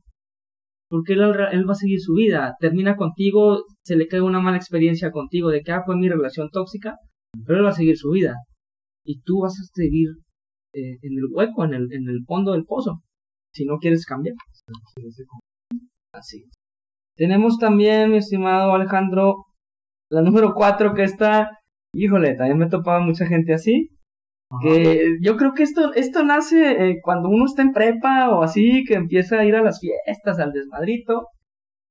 Porque 0.89 1.15
él, 1.15 1.21
él 1.21 1.69
va 1.69 1.73
a 1.73 1.75
seguir 1.75 2.01
su 2.01 2.15
vida, 2.15 2.55
termina 2.61 2.97
contigo, 2.97 3.65
se 3.85 3.97
le 3.97 4.07
cae 4.07 4.21
una 4.21 4.41
mala 4.41 4.57
experiencia 4.57 5.11
contigo 5.11 5.51
de 5.51 5.63
que 5.63 5.73
ah, 5.73 5.83
fue 5.85 5.97
mi 5.97 6.09
relación 6.09 6.49
tóxica, 6.51 6.97
pero 7.45 7.59
él 7.59 7.65
va 7.65 7.71
a 7.71 7.75
seguir 7.75 7.97
su 7.97 8.11
vida. 8.11 8.35
Y 9.05 9.21
tú 9.23 9.41
vas 9.41 9.53
a 9.53 9.65
seguir 9.75 10.09
eh, 10.73 10.99
en 11.03 11.13
el 11.13 11.25
hueco, 11.33 11.65
en 11.65 11.75
el, 11.75 11.93
en 11.93 12.09
el 12.09 12.25
fondo 12.27 12.53
del 12.53 12.65
pozo, 12.65 13.03
si 13.53 13.65
no 13.65 13.79
quieres 13.79 14.05
cambiar. 14.07 14.35
Así. 16.13 16.45
Tenemos 17.17 17.59
también, 17.59 18.11
mi 18.11 18.19
estimado 18.19 18.75
Alejandro, 18.75 19.47
la 20.11 20.23
número 20.23 20.55
4 20.55 20.95
que 20.95 21.05
está, 21.05 21.51
híjole, 21.95 22.35
también 22.35 22.59
me 22.59 22.67
he 22.67 22.71
topado 22.71 23.01
mucha 23.01 23.27
gente 23.27 23.55
así. 23.55 23.91
Que 24.63 25.17
yo 25.23 25.37
creo 25.37 25.55
que 25.55 25.65
esto, 25.65 25.93
esto 25.95 26.23
nace 26.23 26.71
eh, 26.71 27.01
cuando 27.03 27.29
uno 27.29 27.47
está 27.47 27.63
en 27.63 27.73
prepa 27.73 28.31
o 28.31 28.43
así, 28.43 28.85
que 28.87 28.95
empieza 28.95 29.41
a 29.41 29.45
ir 29.45 29.57
a 29.57 29.63
las 29.63 29.81
fiestas, 29.81 30.39
al 30.39 30.53
desmadrito. 30.53 31.27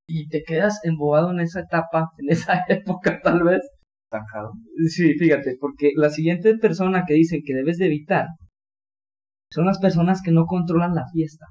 y 0.08 0.28
te 0.30 0.44
quedas 0.44 0.80
embobado 0.84 1.32
en 1.32 1.40
esa 1.40 1.62
etapa, 1.62 2.12
en 2.20 2.30
esa 2.30 2.64
época 2.70 3.20
tal 3.22 3.44
vez. 3.44 3.62
Estancado. 4.10 4.54
Sí, 4.88 5.16
fíjate, 5.16 5.58
porque 5.60 5.92
la 5.96 6.10
siguiente 6.10 6.58
persona 6.58 7.04
que 7.08 7.16
dicen 7.16 7.42
que 7.46 7.56
debes 7.56 7.78
de 7.78 7.88
evitar 7.88 8.28
son 9.52 9.66
las 9.66 9.80
personas 9.80 10.22
que 10.22 10.32
no 10.32 10.46
controlan 10.46 10.96
la 10.96 11.06
fiesta. 11.12 11.46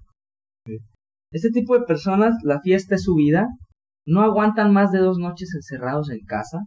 Este 1.32 1.50
tipo 1.50 1.78
de 1.78 1.84
personas, 1.84 2.36
la 2.42 2.60
fiesta 2.60 2.94
es 2.94 3.02
su 3.02 3.14
vida, 3.14 3.48
no 4.06 4.22
aguantan 4.22 4.72
más 4.72 4.92
de 4.92 4.98
dos 4.98 5.18
noches 5.18 5.52
encerrados 5.54 6.10
en 6.10 6.24
casa, 6.24 6.60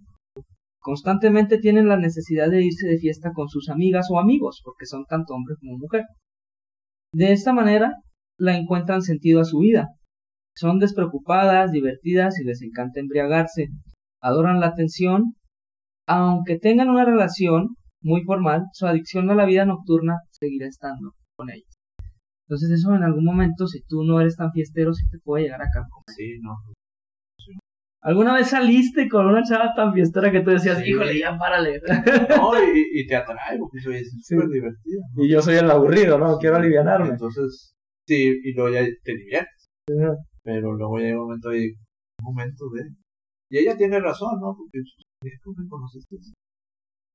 constantemente 0.80 1.57
tienen 1.57 1.88
la 1.88 1.97
necesidad 1.97 2.49
de 2.49 2.63
irse 2.63 2.88
de 2.88 2.97
fiesta 2.97 3.32
con 3.34 3.49
sus 3.49 3.69
amigas 3.69 4.07
o 4.09 4.19
amigos, 4.19 4.61
porque 4.63 4.86
son 4.86 5.05
tanto 5.05 5.34
hombre 5.34 5.55
como 5.59 5.78
mujer. 5.78 6.03
De 7.13 7.32
esta 7.32 7.53
manera, 7.53 7.93
la 8.38 8.57
encuentran 8.57 9.01
sentido 9.01 9.41
a 9.41 9.45
su 9.45 9.59
vida. 9.59 9.88
Son 10.55 10.80
despreocupadas, 10.80 11.71
divertidas 11.71 12.39
y 12.39 12.43
les 12.43 12.61
encanta 12.61 12.99
embriagarse. 12.99 13.67
Adoran 14.21 14.59
la 14.59 14.67
atención. 14.67 15.36
Aunque 16.07 16.57
tengan 16.57 16.89
una 16.89 17.05
relación 17.05 17.75
muy 18.08 18.24
formal, 18.24 18.64
su 18.74 18.88
adicción 18.88 19.30
a 19.30 19.36
la 19.36 19.45
vida 19.45 19.66
nocturna 19.66 20.16
seguirá 20.32 20.68
estando 20.68 21.12
con 21.38 21.49
ellos. 21.49 21.74
Entonces 22.47 22.72
eso 22.72 22.95
en 22.95 23.03
algún 23.03 23.26
momento, 23.26 23.68
si 23.68 23.84
tú 23.84 24.03
no 24.03 24.22
eres 24.22 24.38
tan 24.38 24.51
fiestero, 24.53 24.93
sí 24.93 25.03
te 25.12 25.20
puede 25.20 25.43
llegar 25.43 25.62
a 25.62 25.70
carcomer. 25.72 26.03
Sí, 26.16 26.39
no. 26.41 26.55
¿Alguna 28.03 28.34
vez 28.36 28.47
saliste 28.51 29.10
con 29.10 29.26
una 29.26 29.43
chava 29.43 29.74
tan 29.76 29.93
fiestera 29.93 30.32
que 30.32 30.39
tú 30.41 30.51
decías, 30.51 30.78
Sí. 30.80 30.91
híjole, 30.91 31.20
ya 31.20 31.38
párale? 31.38 31.82
No, 32.38 32.53
y, 32.55 33.01
y 33.01 33.08
te 33.08 33.16
atrae, 33.18 33.58
porque 33.60 33.80
eso 33.80 33.91
es 33.91 34.10
Sí. 34.24 34.36
súper 34.36 34.47
divertido. 34.49 35.01
¿no? 35.14 35.24
y 35.24 35.30
yo 35.30 35.41
soy 35.41 35.55
el 35.55 35.70
aburrido, 35.70 36.18
¿no? 36.18 36.38
Quiero 36.38 36.55
alivianarme. 36.55 37.10
Entonces, 37.10 37.74
sí, 38.08 38.39
y 38.43 38.53
luego 38.53 38.70
ya 38.74 38.86
te 39.03 39.12
diviertes. 39.16 39.66
Pero 40.43 40.74
luego 40.74 40.97
llega 40.99 41.18
un 41.20 41.24
momento 41.28 41.53
y 41.53 41.76
un 42.24 42.24
momento 42.34 42.70
de... 42.70 42.84
Y 43.49 43.58
ella 43.58 43.76
tiene 43.76 43.99
razón, 43.99 44.39
¿no? 44.39 44.55
Porque 44.55 44.80
es 44.80 45.41
como 45.43 45.55
me 45.62 45.68
conociste. 45.68 46.16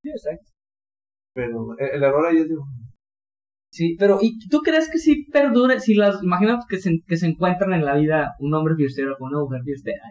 Sí, 0.02 0.10
exacto. 0.10 0.50
Pero 1.34 1.76
el, 1.78 2.02
error 2.02 2.26
ahí 2.26 2.38
es 2.38 2.48
de... 2.48 2.54
Sí, 3.72 3.96
pero 3.98 4.18
¿y 4.20 4.38
tú 4.50 4.58
crees 4.60 4.90
que 4.90 4.98
sí 4.98 5.24
perdure? 5.32 5.80
Si 5.80 5.94
las, 5.94 6.22
imagínate 6.22 6.64
que 6.68 6.76
se, 6.78 6.90
que 7.06 7.16
se 7.16 7.26
encuentran 7.26 7.72
en 7.72 7.86
la 7.86 7.94
vida 7.96 8.32
un 8.38 8.52
hombre 8.52 8.74
fiestero 8.76 9.16
con 9.18 9.30
una 9.32 9.42
mujer 9.44 9.62
fiestera. 9.64 10.02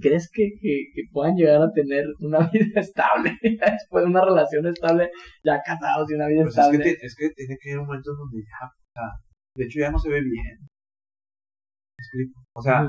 ¿Crees 0.00 0.30
que, 0.32 0.50
que, 0.60 0.84
que 0.94 1.02
puedan 1.10 1.34
llegar 1.34 1.60
a 1.60 1.72
tener 1.72 2.04
una 2.20 2.38
vida 2.52 2.80
estable 2.80 3.36
después 3.42 4.04
de 4.04 4.10
una 4.10 4.24
relación 4.24 4.66
estable, 4.68 5.10
ya 5.42 5.60
casados 5.64 6.08
y 6.10 6.14
una 6.14 6.28
vida 6.28 6.42
Pues 6.42 6.56
es, 6.56 6.64
que 6.68 6.76
estable? 6.76 6.84
te- 6.84 7.06
es 7.06 7.16
que 7.16 7.30
tiene 7.30 7.56
que 7.60 7.72
haber 7.72 7.86
momentos 7.86 8.16
donde 8.16 8.38
ya... 8.38 8.66
O 8.68 8.92
sea, 8.94 9.10
de 9.56 9.64
hecho 9.64 9.80
ya 9.80 9.90
no 9.90 9.98
se 9.98 10.10
ve 10.10 10.20
bien. 10.20 10.58
¿Me 10.60 12.02
explico? 12.02 12.40
O 12.54 12.62
sea, 12.62 12.88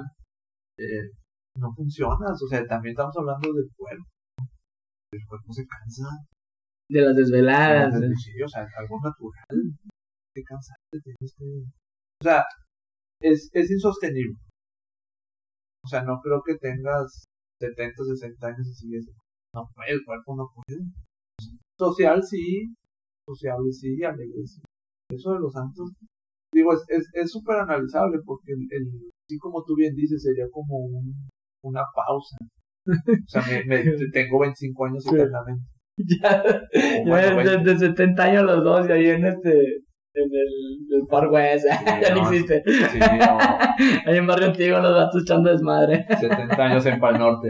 eh, 0.77 1.09
no 1.55 1.73
funcionas. 1.73 2.39
O 2.43 2.47
sea, 2.47 2.63
también 2.67 2.91
estamos 2.91 3.17
hablando 3.17 3.51
del 3.51 3.67
cuerpo. 3.75 4.05
El 5.11 5.25
cuerpo 5.27 5.51
se 5.53 5.65
cansa. 5.65 6.05
De 6.89 7.01
las 7.01 7.15
desveladas. 7.15 7.93
Sí, 8.23 8.41
o 8.41 8.47
sea, 8.47 8.67
algo 8.77 8.99
natural. 9.03 9.73
Te 10.35 10.43
cansaste, 10.43 10.99
tienes 11.03 11.35
que... 11.37 11.45
O 11.45 12.23
sea, 12.23 12.43
es, 13.21 13.49
es 13.53 13.71
insostenible. 13.71 14.37
O 15.85 15.87
sea, 15.87 16.03
no 16.03 16.19
creo 16.21 16.41
que 16.45 16.57
tengas 16.57 17.25
70, 17.61 18.03
60 18.03 18.47
años 18.47 18.67
y 18.67 18.73
sigues. 18.73 19.05
No 19.55 19.69
puede, 19.73 19.91
el 19.91 20.03
cuerpo 20.05 20.35
no 20.35 20.47
puede. 20.53 20.81
Social 21.77 22.21
sí, 22.23 22.73
sociable 23.27 23.71
sí, 23.71 24.03
alegre 24.03 24.45
sí. 24.45 24.61
Eso 25.11 25.33
de 25.33 25.39
los 25.39 25.53
santos, 25.53 25.91
digo, 26.53 26.73
es 26.73 26.83
es 26.89 27.09
es 27.13 27.31
súper 27.31 27.57
analizable 27.57 28.19
porque 28.25 28.51
el, 28.51 28.67
el, 28.69 29.09
sí 29.27 29.37
como 29.39 29.63
tú 29.63 29.75
bien 29.75 29.95
dices, 29.95 30.21
sería 30.21 30.45
como 30.51 30.77
un, 30.77 31.27
una 31.63 31.83
pausa. 31.95 32.37
O 32.87 33.27
sea, 33.27 33.41
me, 33.47 33.63
me- 33.65 33.83
tengo 34.13 34.39
25 34.39 34.85
años 34.85 35.03
Sí. 35.03 35.15
eternamente. 35.15 35.65
ya, 36.21 36.43
O 36.43 37.05
ya 37.05 37.33
bueno, 37.33 37.43
de, 37.43 37.57
20. 37.57 37.73
de 37.73 37.79
70 37.79 38.23
años 38.23 38.43
los 38.43 38.63
dos 38.63 38.89
y 38.89 38.91
ahí 38.91 39.09
en 39.09 39.25
este, 39.25 39.51
en 39.51 40.29
el, 40.31 41.01
el 41.01 41.07
Far 41.09 41.27
West, 41.27 41.65
ya 42.01 42.09
no 42.15 42.21
no. 42.23 42.29
existe. 42.29 42.63
Sí, 42.65 42.99
no. 42.99 43.37
Ahí 44.05 44.17
en 44.17 44.27
Barrio 44.27 44.47
Antiguo 44.47 44.79
los 44.79 44.93
gatos 44.95 45.21
echando 45.23 45.51
desmadre. 45.51 46.05
70 46.19 46.55
años 46.63 46.85
en 46.85 46.99
Pal 46.99 47.17
Norte. 47.17 47.49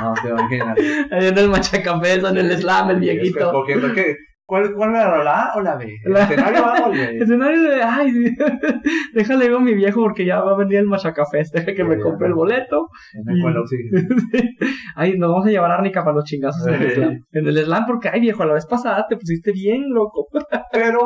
No 0.00 0.14
te 0.22 0.28
imaginas. 0.28 0.78
Ahí 1.10 1.26
en 1.26 1.38
el 1.38 1.48
Machacafés, 1.48 2.24
en 2.24 2.36
el 2.38 2.52
slam, 2.56 2.90
el 2.90 3.00
viejito. 3.00 3.46
Escogiendo 3.46 3.92
que, 3.92 4.16
¿cuál, 4.50 4.74
¿Cuál 4.74 4.90
era 4.90 5.22
la 5.22 5.44
A 5.44 5.56
o 5.56 5.60
la 5.62 5.76
B? 5.76 5.96
¿El 6.04 6.12
La- 6.12 6.24
escenario 6.24 6.64
A 6.66 6.86
o 6.88 6.92
el 6.92 6.98
B? 6.98 7.18
Escenario 7.22 7.62
de, 7.62 7.82
ay, 7.82 8.12
déjale 9.14 9.44
digo 9.44 9.58
a 9.58 9.60
mi 9.60 9.74
viejo 9.74 10.00
porque 10.02 10.26
ya 10.26 10.40
va 10.40 10.52
a 10.52 10.56
venir 10.56 10.78
el 10.78 10.86
Machacafés, 10.86 11.52
deja 11.52 11.72
que 11.72 11.84
me 11.84 11.94
Sí, 11.96 12.02
compre 12.02 12.26
el 12.26 12.34
boleto. 12.34 12.88
En 13.14 13.28
el 13.36 13.40
cual 13.42 13.56
oxígeno. 13.58 14.08
Ay, 14.96 15.16
nos 15.16 15.30
vamos 15.30 15.46
a 15.46 15.50
llevar 15.50 15.70
a 15.70 15.76
Arnica 15.76 16.02
para 16.02 16.16
los 16.16 16.24
chingazos 16.24 16.66
en 16.66 16.74
el 16.74 16.88
Sí. 16.88 16.94
slam. 16.96 17.24
En 17.30 17.46
el 17.46 17.58
slam 17.64 17.84
porque, 17.86 18.08
ay 18.08 18.20
viejo, 18.20 18.44
la 18.44 18.54
vez 18.54 18.66
pasada 18.66 19.06
te 19.08 19.16
pusiste 19.16 19.52
bien 19.52 19.88
loco. 19.90 20.26
Pero, 20.72 20.98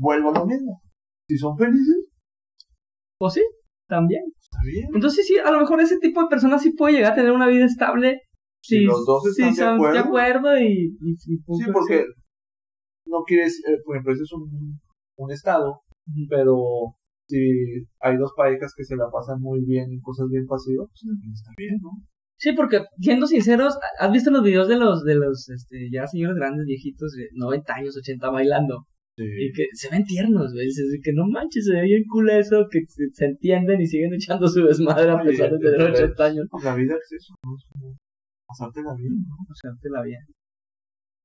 vuelvo 0.00 0.30
a 0.30 0.38
lo 0.38 0.46
mismo. 0.46 0.80
Si 1.28 1.36
son 1.36 1.56
felices, 1.58 2.08
Pues 3.18 3.34
sí, 3.34 3.42
también. 3.88 4.22
está 4.40 4.58
bien. 4.64 4.88
Entonces 4.94 5.26
sí, 5.26 5.36
a 5.38 5.50
lo 5.50 5.58
mejor 5.60 5.80
ese 5.80 5.98
tipo 5.98 6.22
de 6.22 6.28
personas 6.28 6.62
sí 6.62 6.72
puede 6.72 6.94
llegar 6.94 7.12
a 7.12 7.14
tener 7.16 7.32
una 7.32 7.46
vida 7.48 7.64
estable. 7.64 8.20
Si 8.64 8.78
Si, 8.78 8.84
los 8.84 9.04
dos 9.04 9.26
están 9.26 9.54
de 9.54 9.64
acuerdo. 9.64 9.92
de 9.94 9.98
acuerdo 9.98 10.58
y, 10.58 10.96
y, 11.00 11.10
y 11.10 11.16
Sí, 11.16 11.64
porque 11.72 11.94
así. 12.00 12.04
No 13.06 13.22
quieres, 13.26 13.60
eh, 13.68 13.78
por 13.84 13.96
ejemplo, 13.96 14.12
ese 14.14 14.22
es 14.22 14.32
un, 14.32 14.80
un 15.16 15.30
estado, 15.30 15.80
pero 16.28 16.56
si 17.28 17.38
hay 18.00 18.16
dos 18.16 18.32
parejas 18.36 18.72
que 18.76 18.84
se 18.84 18.96
la 18.96 19.10
pasan 19.10 19.40
muy 19.40 19.64
bien 19.64 19.90
en 19.90 20.00
cosas 20.00 20.28
bien 20.30 20.46
pasivas, 20.46 20.88
pues 20.88 21.02
también 21.06 21.32
está 21.32 21.50
bien, 21.56 21.78
¿no? 21.80 21.90
Sí, 22.38 22.52
porque 22.56 22.80
siendo 22.98 23.26
sinceros, 23.26 23.78
¿has 24.00 24.10
visto 24.10 24.30
los 24.30 24.42
videos 24.42 24.68
de 24.68 24.76
los, 24.76 25.04
de 25.04 25.14
los, 25.14 25.48
este, 25.48 25.88
ya 25.92 26.06
señores 26.08 26.36
grandes, 26.36 26.66
viejitos, 26.66 27.12
de 27.12 27.28
90 27.34 27.72
años, 27.74 27.96
80 27.96 28.30
bailando? 28.30 28.86
Sí. 29.16 29.24
Y 29.24 29.52
que 29.52 29.66
se 29.74 29.90
ven 29.90 30.04
tiernos, 30.04 30.52
¿ves? 30.52 30.74
Dices, 30.74 30.98
que 31.04 31.12
no 31.12 31.26
manches, 31.28 31.66
se 31.66 31.74
ve 31.74 31.82
bien 31.82 32.02
cool 32.10 32.30
eso, 32.30 32.66
que 32.70 32.80
se, 32.88 33.04
se 33.12 33.26
entienden 33.26 33.80
y 33.80 33.86
siguen 33.86 34.14
echando 34.14 34.48
su 34.48 34.64
desmadre 34.64 35.10
a 35.10 35.22
pesar 35.22 35.52
de 35.52 35.58
tener 35.58 35.80
entonces- 35.80 36.04
80 36.04 36.24
años. 36.24 36.46
La 36.64 36.74
vida 36.74 36.94
es 36.94 37.12
eso, 37.12 37.34
¿no? 37.44 37.54
Es 37.54 37.64
como 37.70 37.96
pasarte 38.48 38.82
la 38.82 38.94
vida, 38.96 39.14
¿no? 39.14 39.36
O 39.48 39.54
sea, 39.54 39.70
te 39.80 39.90
la 39.90 40.02
bien. 40.02 40.20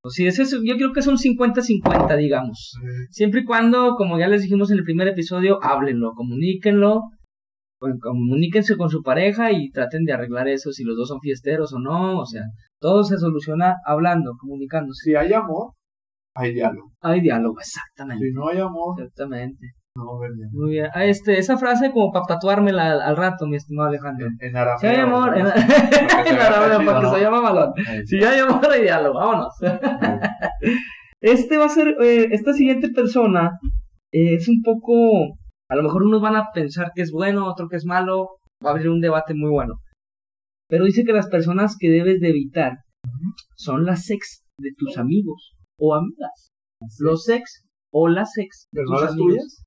Pues 0.08 0.14
sí, 0.14 0.26
es 0.26 0.40
eso, 0.40 0.60
yo 0.64 0.78
creo 0.78 0.94
que 0.94 1.02
son 1.02 1.18
50-50, 1.18 2.16
digamos. 2.16 2.76
Siempre 3.10 3.42
y 3.42 3.44
cuando, 3.44 3.96
como 3.98 4.18
ya 4.18 4.30
les 4.30 4.42
dijimos 4.42 4.72
en 4.72 4.78
el 4.78 4.86
primer 4.86 5.10
episodio, 5.10 5.62
háblenlo, 5.62 6.14
comuníquenlo, 6.14 7.02
comuníquense 7.78 8.78
con 8.78 8.90
su 8.90 9.04
pareja 9.04 9.52
y 9.52 9.70
traten 9.70 10.06
de 10.06 10.14
arreglar 10.14 10.48
eso, 10.48 10.72
si 10.72 10.86
los 10.86 10.96
dos 10.96 11.10
son 11.10 11.20
fiesteros 11.20 11.74
o 11.74 11.80
no, 11.80 12.22
o 12.22 12.26
sea, 12.26 12.44
todo 12.80 13.04
se 13.04 13.18
soluciona 13.18 13.76
hablando, 13.86 14.38
comunicándose. 14.40 15.10
Si 15.10 15.16
hay 15.16 15.34
amor, 15.34 15.74
hay 16.34 16.54
diálogo. 16.54 16.94
Hay 17.02 17.20
diálogo, 17.20 17.60
exactamente. 17.60 18.26
Si 18.26 18.32
no 18.32 18.48
hay 18.48 18.60
amor, 18.60 18.96
Exactamente. 19.02 19.74
No. 19.98 20.20
Muy 20.52 20.72
bien. 20.72 20.88
Ah, 20.94 21.06
este, 21.06 21.40
esa 21.40 21.58
frase 21.58 21.92
como 21.92 22.12
para 22.12 22.26
tatuármela 22.26 22.92
al, 22.92 23.02
al 23.02 23.18
rato, 23.18 23.48
mi 23.48 23.56
estimado 23.56 23.90
Alejandro. 23.90 24.28
En, 24.40 24.56
en 24.56 24.56
hay 24.56 24.96
amor, 24.98 25.38
en, 25.38 25.48
en 26.28 26.40
arameo, 26.40 26.80
chido, 26.80 26.94
porque 26.94 27.08
¿no? 27.08 27.14
se 27.14 27.22
llama 27.22 27.42
malón. 27.42 27.74
Si 28.06 28.24
hay 28.24 28.40
amor, 28.40 28.72
hay 28.72 28.84
diálogo, 28.84 29.20
vámonos. 29.20 29.54
Este 31.20 31.58
va 31.58 31.66
a 31.66 31.70
ser, 31.70 31.96
eh, 32.02 32.28
esta 32.32 32.54
siguiente 32.54 32.90
persona 32.90 33.60
eh, 34.12 34.36
es 34.36 34.48
un 34.48 34.62
poco, 34.62 35.38
a 35.70 35.76
lo 35.76 35.84
mejor 35.84 36.04
unos 36.04 36.22
van 36.22 36.36
a 36.36 36.52
pensar 36.54 36.92
que 36.94 37.02
es 37.02 37.12
bueno, 37.12 37.48
otro 37.48 37.68
que 37.68 37.78
es 37.78 37.86
malo, 37.86 38.38
va 38.64 38.70
a 38.70 38.74
haber 38.74 38.90
un 38.90 39.02
debate 39.02 39.34
muy 39.34 39.50
bueno. 39.50 39.76
Pero 40.70 40.86
dice 40.86 41.04
que 41.04 41.14
las 41.14 41.28
personas 41.28 41.76
que 41.80 41.90
debes 41.90 42.20
de 42.20 42.30
evitar 42.30 42.74
son 43.56 43.86
las 43.86 44.10
ex 44.12 44.44
de 44.60 44.72
tus 44.78 44.98
amigos 44.98 45.56
o 45.80 45.96
amigas. 45.96 46.50
Los 47.00 47.28
ex 47.30 47.64
o 47.92 48.08
las 48.08 48.38
ex 48.38 48.68
de 48.72 48.82
¿Pero 48.82 48.92
no 48.92 49.02
las 49.02 49.16
tuyas? 49.16 49.64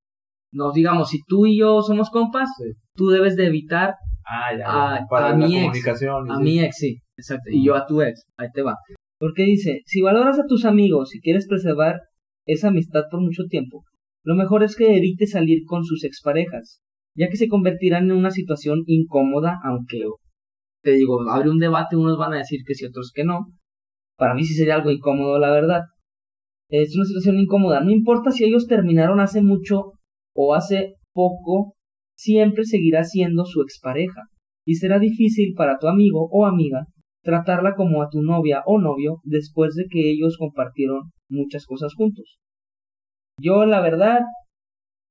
No, 0.53 0.71
digamos, 0.71 1.09
si 1.09 1.19
tú 1.27 1.45
y 1.45 1.57
yo 1.59 1.81
somos 1.81 2.09
compas, 2.09 2.49
Sí. 2.57 2.71
tú 2.95 3.09
debes 3.09 3.35
de 3.35 3.47
evitar 3.47 3.93
Ah, 4.25 4.55
ya. 4.57 4.65
A-. 4.95 4.99
Para 5.09 5.29
a 5.31 5.35
mi 5.35 5.57
ex. 5.57 5.87
a 5.87 5.95
sí. 5.95 6.05
mi 6.41 6.59
ex, 6.61 6.75
sí, 6.77 6.97
exacto. 7.17 7.49
Y 7.51 7.65
yo 7.65 7.75
a 7.75 7.85
tu 7.85 8.01
ex. 8.01 8.23
Ahí 8.37 8.47
te 8.53 8.61
va. 8.61 8.75
Porque 9.19 9.43
dice, 9.43 9.81
si 9.85 10.01
valoras 10.01 10.39
a 10.39 10.45
tus 10.47 10.63
amigos 10.65 11.13
y 11.15 11.19
quieres 11.21 11.47
preservar 11.47 11.99
esa 12.45 12.69
amistad 12.69 13.03
por 13.11 13.21
mucho 13.21 13.43
tiempo, 13.49 13.83
lo 14.23 14.35
mejor 14.35 14.63
es 14.63 14.75
que 14.75 14.95
evites 14.95 15.31
salir 15.31 15.63
con 15.65 15.83
sus 15.83 16.03
exparejas, 16.03 16.81
ya 17.15 17.27
que 17.29 17.35
se 17.37 17.47
convertirán 17.47 18.05
en 18.05 18.13
una 18.17 18.31
situación 18.31 18.83
incómoda, 18.87 19.59
aunque 19.63 20.01
te 20.83 20.91
digo, 20.91 21.19
abre 21.29 21.49
un 21.49 21.59
debate, 21.59 21.95
unos 21.97 22.17
van 22.17 22.33
a 22.33 22.37
decir 22.37 22.61
que 22.65 22.73
sí, 22.73 22.85
otros 22.85 23.11
que 23.13 23.23
no. 23.23 23.47
Para 24.17 24.33
mí 24.33 24.43
sí 24.43 24.53
sería 24.53 24.75
algo 24.75 24.91
incómodo, 24.91 25.39
la 25.39 25.51
verdad. 25.51 25.81
Es 26.69 26.95
una 26.95 27.05
situación 27.05 27.37
incómoda. 27.37 27.81
No 27.81 27.91
importa 27.91 28.31
si 28.31 28.43
ellos 28.45 28.65
terminaron 28.67 29.19
hace 29.19 29.41
mucho 29.41 29.93
o 30.35 30.53
hace 30.53 30.95
poco, 31.13 31.75
siempre 32.15 32.65
seguirá 32.65 33.03
siendo 33.03 33.45
su 33.45 33.61
expareja 33.61 34.21
y 34.65 34.75
será 34.75 34.99
difícil 34.99 35.53
para 35.55 35.77
tu 35.77 35.87
amigo 35.87 36.27
o 36.31 36.45
amiga 36.45 36.85
tratarla 37.23 37.75
como 37.75 38.01
a 38.01 38.09
tu 38.09 38.21
novia 38.21 38.63
o 38.65 38.79
novio 38.79 39.17
después 39.23 39.75
de 39.75 39.85
que 39.89 40.11
ellos 40.11 40.37
compartieron 40.37 41.11
muchas 41.29 41.65
cosas 41.65 41.93
juntos. 41.95 42.39
Yo, 43.39 43.65
la 43.65 43.81
verdad, 43.81 44.21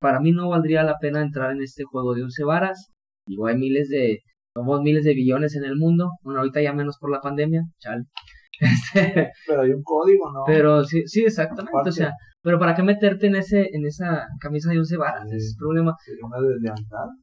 para 0.01 0.21
mí 0.21 0.33
no 0.33 0.49
valdría 0.49 0.83
la 0.83 0.99
pena 0.99 1.23
entrar 1.23 1.53
en 1.53 1.63
este 1.63 1.85
juego 1.85 2.15
de 2.15 2.23
once 2.25 2.45
varas. 2.45 2.91
Digo, 3.27 3.47
hay 3.47 3.57
miles 3.57 3.89
de, 3.89 4.21
Somos 4.55 4.83
miles 4.83 5.05
de 5.05 5.15
billones 5.15 5.55
en 5.55 5.65
el 5.65 5.77
mundo. 5.77 6.11
Bueno, 6.23 6.41
ahorita 6.41 6.61
ya 6.63 6.73
menos 6.73 6.99
por 6.99 7.11
la 7.11 7.21
pandemia. 7.21 7.63
Chal. 7.79 8.05
Este, 8.61 9.31
Pero 9.47 9.63
hay 9.63 9.71
un 9.71 9.83
código, 9.83 10.31
¿no? 10.31 10.41
pero 10.47 10.85
sí, 10.85 11.05
sí, 11.07 11.25
exactamente. 11.25 11.71
Aparte. 11.71 11.89
O 11.89 11.93
sea, 11.93 12.13
pero 12.43 12.59
¿para 12.59 12.75
qué 12.75 12.83
meterte 12.83 13.27
en 13.27 13.37
ese, 13.37 13.69
en 13.73 13.85
esa 13.87 14.27
camisa 14.41 14.71
de 14.71 14.79
once 14.79 14.97
varas? 14.97 15.23
Sí. 15.29 15.37
Ese 15.37 15.47
es 15.47 15.53
el 15.53 15.59
problema. 15.59 15.95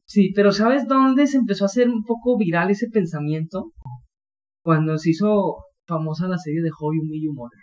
Sí, 0.04 0.32
pero 0.34 0.52
¿sabes 0.52 0.86
dónde 0.86 1.26
se 1.26 1.38
empezó 1.38 1.64
a 1.64 1.66
hacer 1.66 1.88
un 1.88 2.04
poco 2.04 2.36
viral 2.38 2.70
ese 2.70 2.88
pensamiento? 2.88 3.72
Cuando 4.62 4.96
se 4.98 5.10
hizo 5.10 5.56
famosa 5.86 6.28
la 6.28 6.38
serie 6.38 6.62
de 6.62 6.70
Met 6.70 7.22
Your 7.22 7.34
Mother. 7.34 7.58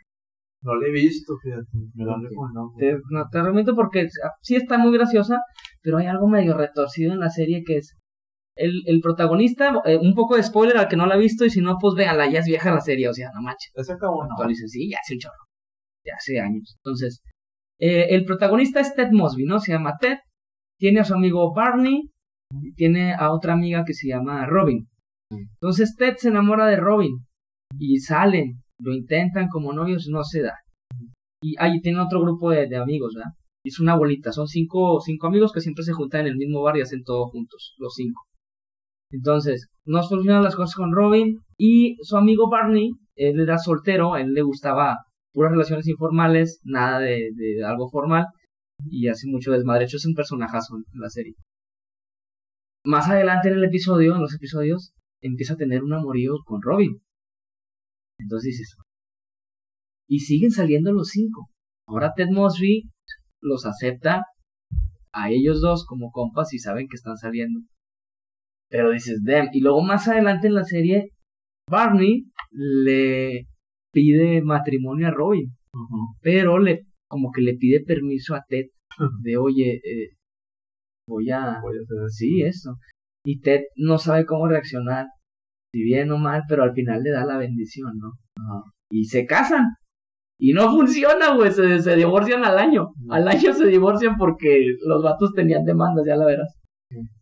No 0.64 0.74
lo 0.74 0.86
he 0.86 0.92
visto, 0.92 1.36
fíjate. 1.42 1.68
Me 1.94 2.04
lo 2.04 2.16
han 2.16 2.24
recomendado. 2.24 2.72
Te, 2.78 2.98
no, 3.12 3.26
te 3.32 3.42
recomiendo 3.42 3.76
porque 3.76 4.08
ah, 4.26 4.32
sí 4.42 4.56
está 4.56 4.78
muy 4.80 4.92
graciosa, 4.92 5.40
pero 5.82 5.98
hay 5.98 6.08
algo 6.08 6.28
medio 6.28 6.58
retorcido 6.58 7.14
en 7.14 7.20
la 7.20 7.30
serie 7.30 7.64
que 7.64 7.78
es 7.78 7.96
el, 8.56 8.82
el 8.88 9.00
protagonista, 9.02 9.74
eh, 9.86 9.98
un 9.98 10.16
poco 10.16 10.36
de 10.36 10.44
spoiler 10.44 10.78
al 10.78 10.88
que 10.88 10.96
no 10.96 11.06
la 11.06 11.16
ha 11.16 11.18
visto 11.18 11.46
y 11.46 11.50
si 11.50 11.62
no, 11.62 11.78
pues 11.80 11.94
véanla, 11.96 12.30
ya 12.30 12.40
es 12.40 12.48
vieja 12.48 12.74
la 12.74 12.82
serie, 12.82 13.08
o 13.08 13.14
sea, 13.14 13.30
no 13.36 13.42
manches. 13.42 13.72
Ese 13.76 13.94
acabó, 13.94 14.24
¿no? 14.24 14.32
Actualicen, 14.32 14.68
sí, 14.68 14.90
ya 14.90 14.98
hace 15.04 15.14
un 15.14 15.20
chorro, 15.20 15.44
ya 16.04 16.14
hace 16.16 16.40
años. 16.40 16.76
Entonces, 16.78 17.22
eh, 17.80 18.08
el 18.10 18.26
protagonista 18.26 18.80
es 18.80 18.94
Ted 18.96 19.12
Mosby, 19.12 19.46
¿no? 19.46 19.60
Se 19.60 19.72
llama 19.72 19.98
Ted, 20.00 20.18
tiene 20.80 21.00
a 21.00 21.04
su 21.04 21.14
amigo 21.14 21.54
Barney, 21.54 22.10
y 22.62 22.74
tiene 22.74 23.14
a 23.14 23.32
otra 23.32 23.54
amiga 23.54 23.84
que 23.86 23.94
se 23.94 24.08
llama 24.08 24.46
Robin. 24.46 24.88
Entonces 25.32 25.96
Ted 25.98 26.16
se 26.18 26.30
enamora 26.30 26.68
de 26.68 26.78
Robin 26.78 27.26
y 27.78 27.98
salen, 28.00 28.62
lo 28.80 28.94
intentan 28.94 29.48
como 29.48 29.74
novios, 29.74 30.08
no 30.10 30.24
se 30.24 30.42
da. 30.42 30.54
Y 31.42 31.56
ahí 31.60 31.82
tiene 31.82 32.00
otro 32.00 32.22
grupo 32.22 32.52
de, 32.52 32.68
de 32.68 32.78
amigos, 32.78 33.14
¿verdad? 33.16 33.32
Y 33.64 33.70
es 33.70 33.80
una 33.80 33.96
bolita, 33.96 34.32
son 34.32 34.48
cinco, 34.48 35.00
cinco 35.02 35.28
amigos 35.28 35.52
que 35.52 35.62
siempre 35.62 35.84
se 35.84 35.94
juntan 35.94 36.22
en 36.22 36.28
el 36.28 36.38
mismo 36.38 36.62
bar 36.62 36.78
y 36.78 36.82
hacen 36.82 37.04
todo 37.04 37.26
juntos, 37.28 37.76
los 37.78 37.94
cinco. 37.96 38.24
Entonces, 39.12 39.68
no 39.86 40.02
funcionan 40.04 40.44
las 40.44 40.56
cosas 40.56 40.76
con 40.76 40.94
Robin 40.94 41.40
y 41.58 41.98
su 42.02 42.18
amigo 42.18 42.50
Barney, 42.50 42.92
él 43.16 43.40
era 43.40 43.58
soltero, 43.58 44.14
a 44.14 44.22
él 44.22 44.34
le 44.34 44.42
gustaba 44.42 44.98
puras 45.36 45.52
relaciones 45.52 45.88
informales, 45.88 46.62
nada 46.64 47.00
de, 47.00 47.64
algo 47.66 47.90
formal 47.90 48.26
y 48.90 49.10
hace 49.10 49.28
mucho 49.28 49.52
desmadre. 49.52 49.82
De 49.82 49.86
hecho, 49.86 49.98
es 49.98 50.06
un 50.06 50.16
personajazo 50.16 50.78
en 50.78 51.00
la 51.02 51.10
serie. 51.10 51.36
Más 52.86 53.10
adelante 53.10 53.50
en 53.50 53.56
el 53.56 53.66
episodio, 53.66 54.16
en 54.16 54.22
los 54.22 54.34
episodios, 54.34 54.94
empieza 55.22 55.54
a 55.54 55.58
tener 55.58 55.84
un 55.84 55.94
amorío 55.94 56.38
con 56.46 56.62
Robin. 56.62 57.02
Entonces 58.18 58.52
dices, 58.52 58.76
y 60.08 60.20
siguen 60.20 60.52
saliendo 60.52 60.94
los 60.94 61.10
cinco. 61.10 61.50
Ahora 61.88 62.14
Ted 62.16 62.30
Mosby 62.32 62.90
los 63.42 63.66
acepta 63.66 64.24
a 65.14 65.32
ellos 65.32 65.62
dos 65.62 65.86
como 65.86 66.12
compas 66.12 66.54
y 66.54 66.60
saben 66.60 66.88
que 66.88 66.96
están 66.96 67.18
saliendo. 67.18 67.60
Pero 68.70 68.92
dices, 68.92 69.22
damn. 69.24 69.50
Y 69.52 69.62
luego 69.62 69.82
más 69.82 70.08
adelante 70.08 70.48
en 70.48 70.54
la 70.54 70.64
serie, 70.64 71.10
Barney 71.70 72.26
le 72.52 73.48
pide 73.96 74.42
matrimonio 74.42 75.08
a 75.08 75.12
Robin, 75.12 75.56
pero 76.22 76.60
le 76.60 76.86
como 77.08 77.32
que 77.32 77.42
le 77.42 77.56
pide 77.56 77.82
permiso 77.82 78.36
a 78.36 78.44
Ted 78.48 78.66
de, 79.22 79.38
oye, 79.38 79.76
eh, 79.76 80.10
voy 81.08 81.32
a... 81.32 81.62
Voy 81.62 81.78
a 81.78 81.82
hacer 81.82 81.98
eso. 81.98 82.10
Sí, 82.10 82.42
eso. 82.42 82.76
Y 83.26 83.40
Ted 83.40 83.62
no 83.78 83.98
sabe 83.98 84.26
cómo 84.26 84.48
reaccionar, 84.48 85.06
si 85.74 85.82
bien 85.84 86.12
o 86.12 86.18
mal, 86.18 86.44
pero 86.50 86.64
al 86.64 86.74
final 86.74 87.04
le 87.04 87.12
da 87.12 87.26
la 87.26 87.38
bendición, 87.38 87.94
¿no? 87.98 88.12
Y 88.92 89.06
se 89.06 89.26
casan. 89.26 89.64
Y 90.38 90.54
no 90.54 90.70
funciona, 90.70 91.36
güey, 91.36 91.52
se, 91.52 91.80
se 91.80 91.96
divorcian 91.96 92.44
al 92.44 92.58
año. 92.58 92.90
Al 93.10 93.28
año 93.28 93.54
se 93.54 93.68
divorcian 93.68 94.18
porque 94.18 94.76
los 94.86 95.02
vatos 95.04 95.34
tenían 95.34 95.64
demandas, 95.64 96.06
ya 96.06 96.18
la 96.18 96.26
verás. 96.26 96.60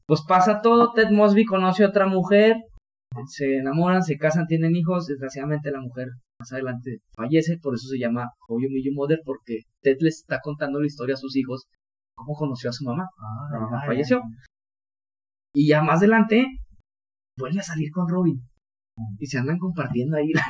Pues 0.07 0.23
pasa 0.27 0.61
todo, 0.61 0.91
Ted 0.93 1.11
Mosby 1.11 1.45
conoce 1.45 1.83
a 1.83 1.89
otra 1.89 2.07
mujer, 2.07 2.57
se 3.27 3.57
enamoran, 3.57 4.01
se 4.03 4.17
casan, 4.17 4.47
tienen 4.47 4.75
hijos, 4.75 5.05
desgraciadamente 5.07 5.71
la 5.71 5.81
mujer 5.81 6.07
más 6.39 6.51
adelante 6.51 6.97
fallece, 7.15 7.57
por 7.61 7.75
eso 7.75 7.87
se 7.87 7.99
llama 7.99 8.29
How 8.47 8.59
You 8.59 8.69
Your 8.83 8.95
Mother, 8.95 9.21
porque 9.25 9.59
Ted 9.81 9.97
les 10.01 10.19
está 10.19 10.39
contando 10.41 10.79
la 10.79 10.87
historia 10.87 11.15
a 11.15 11.17
sus 11.17 11.35
hijos, 11.35 11.65
cómo 12.15 12.33
conoció 12.33 12.69
a 12.69 12.73
su 12.73 12.83
mamá. 12.85 13.03
Ah, 13.17 13.49
La 13.53 13.59
mamá 13.59 13.81
falleció. 13.85 14.21
Y 15.55 15.67
ya 15.69 15.81
más 15.81 15.99
adelante 15.99 16.45
vuelve 17.37 17.59
a 17.59 17.63
salir 17.63 17.91
con 17.91 18.07
Robin. 18.09 18.39
Y 19.19 19.25
se 19.25 19.39
andan 19.39 19.57
compartiendo 19.57 20.17
ahí 20.17 20.27
la- 20.33 20.45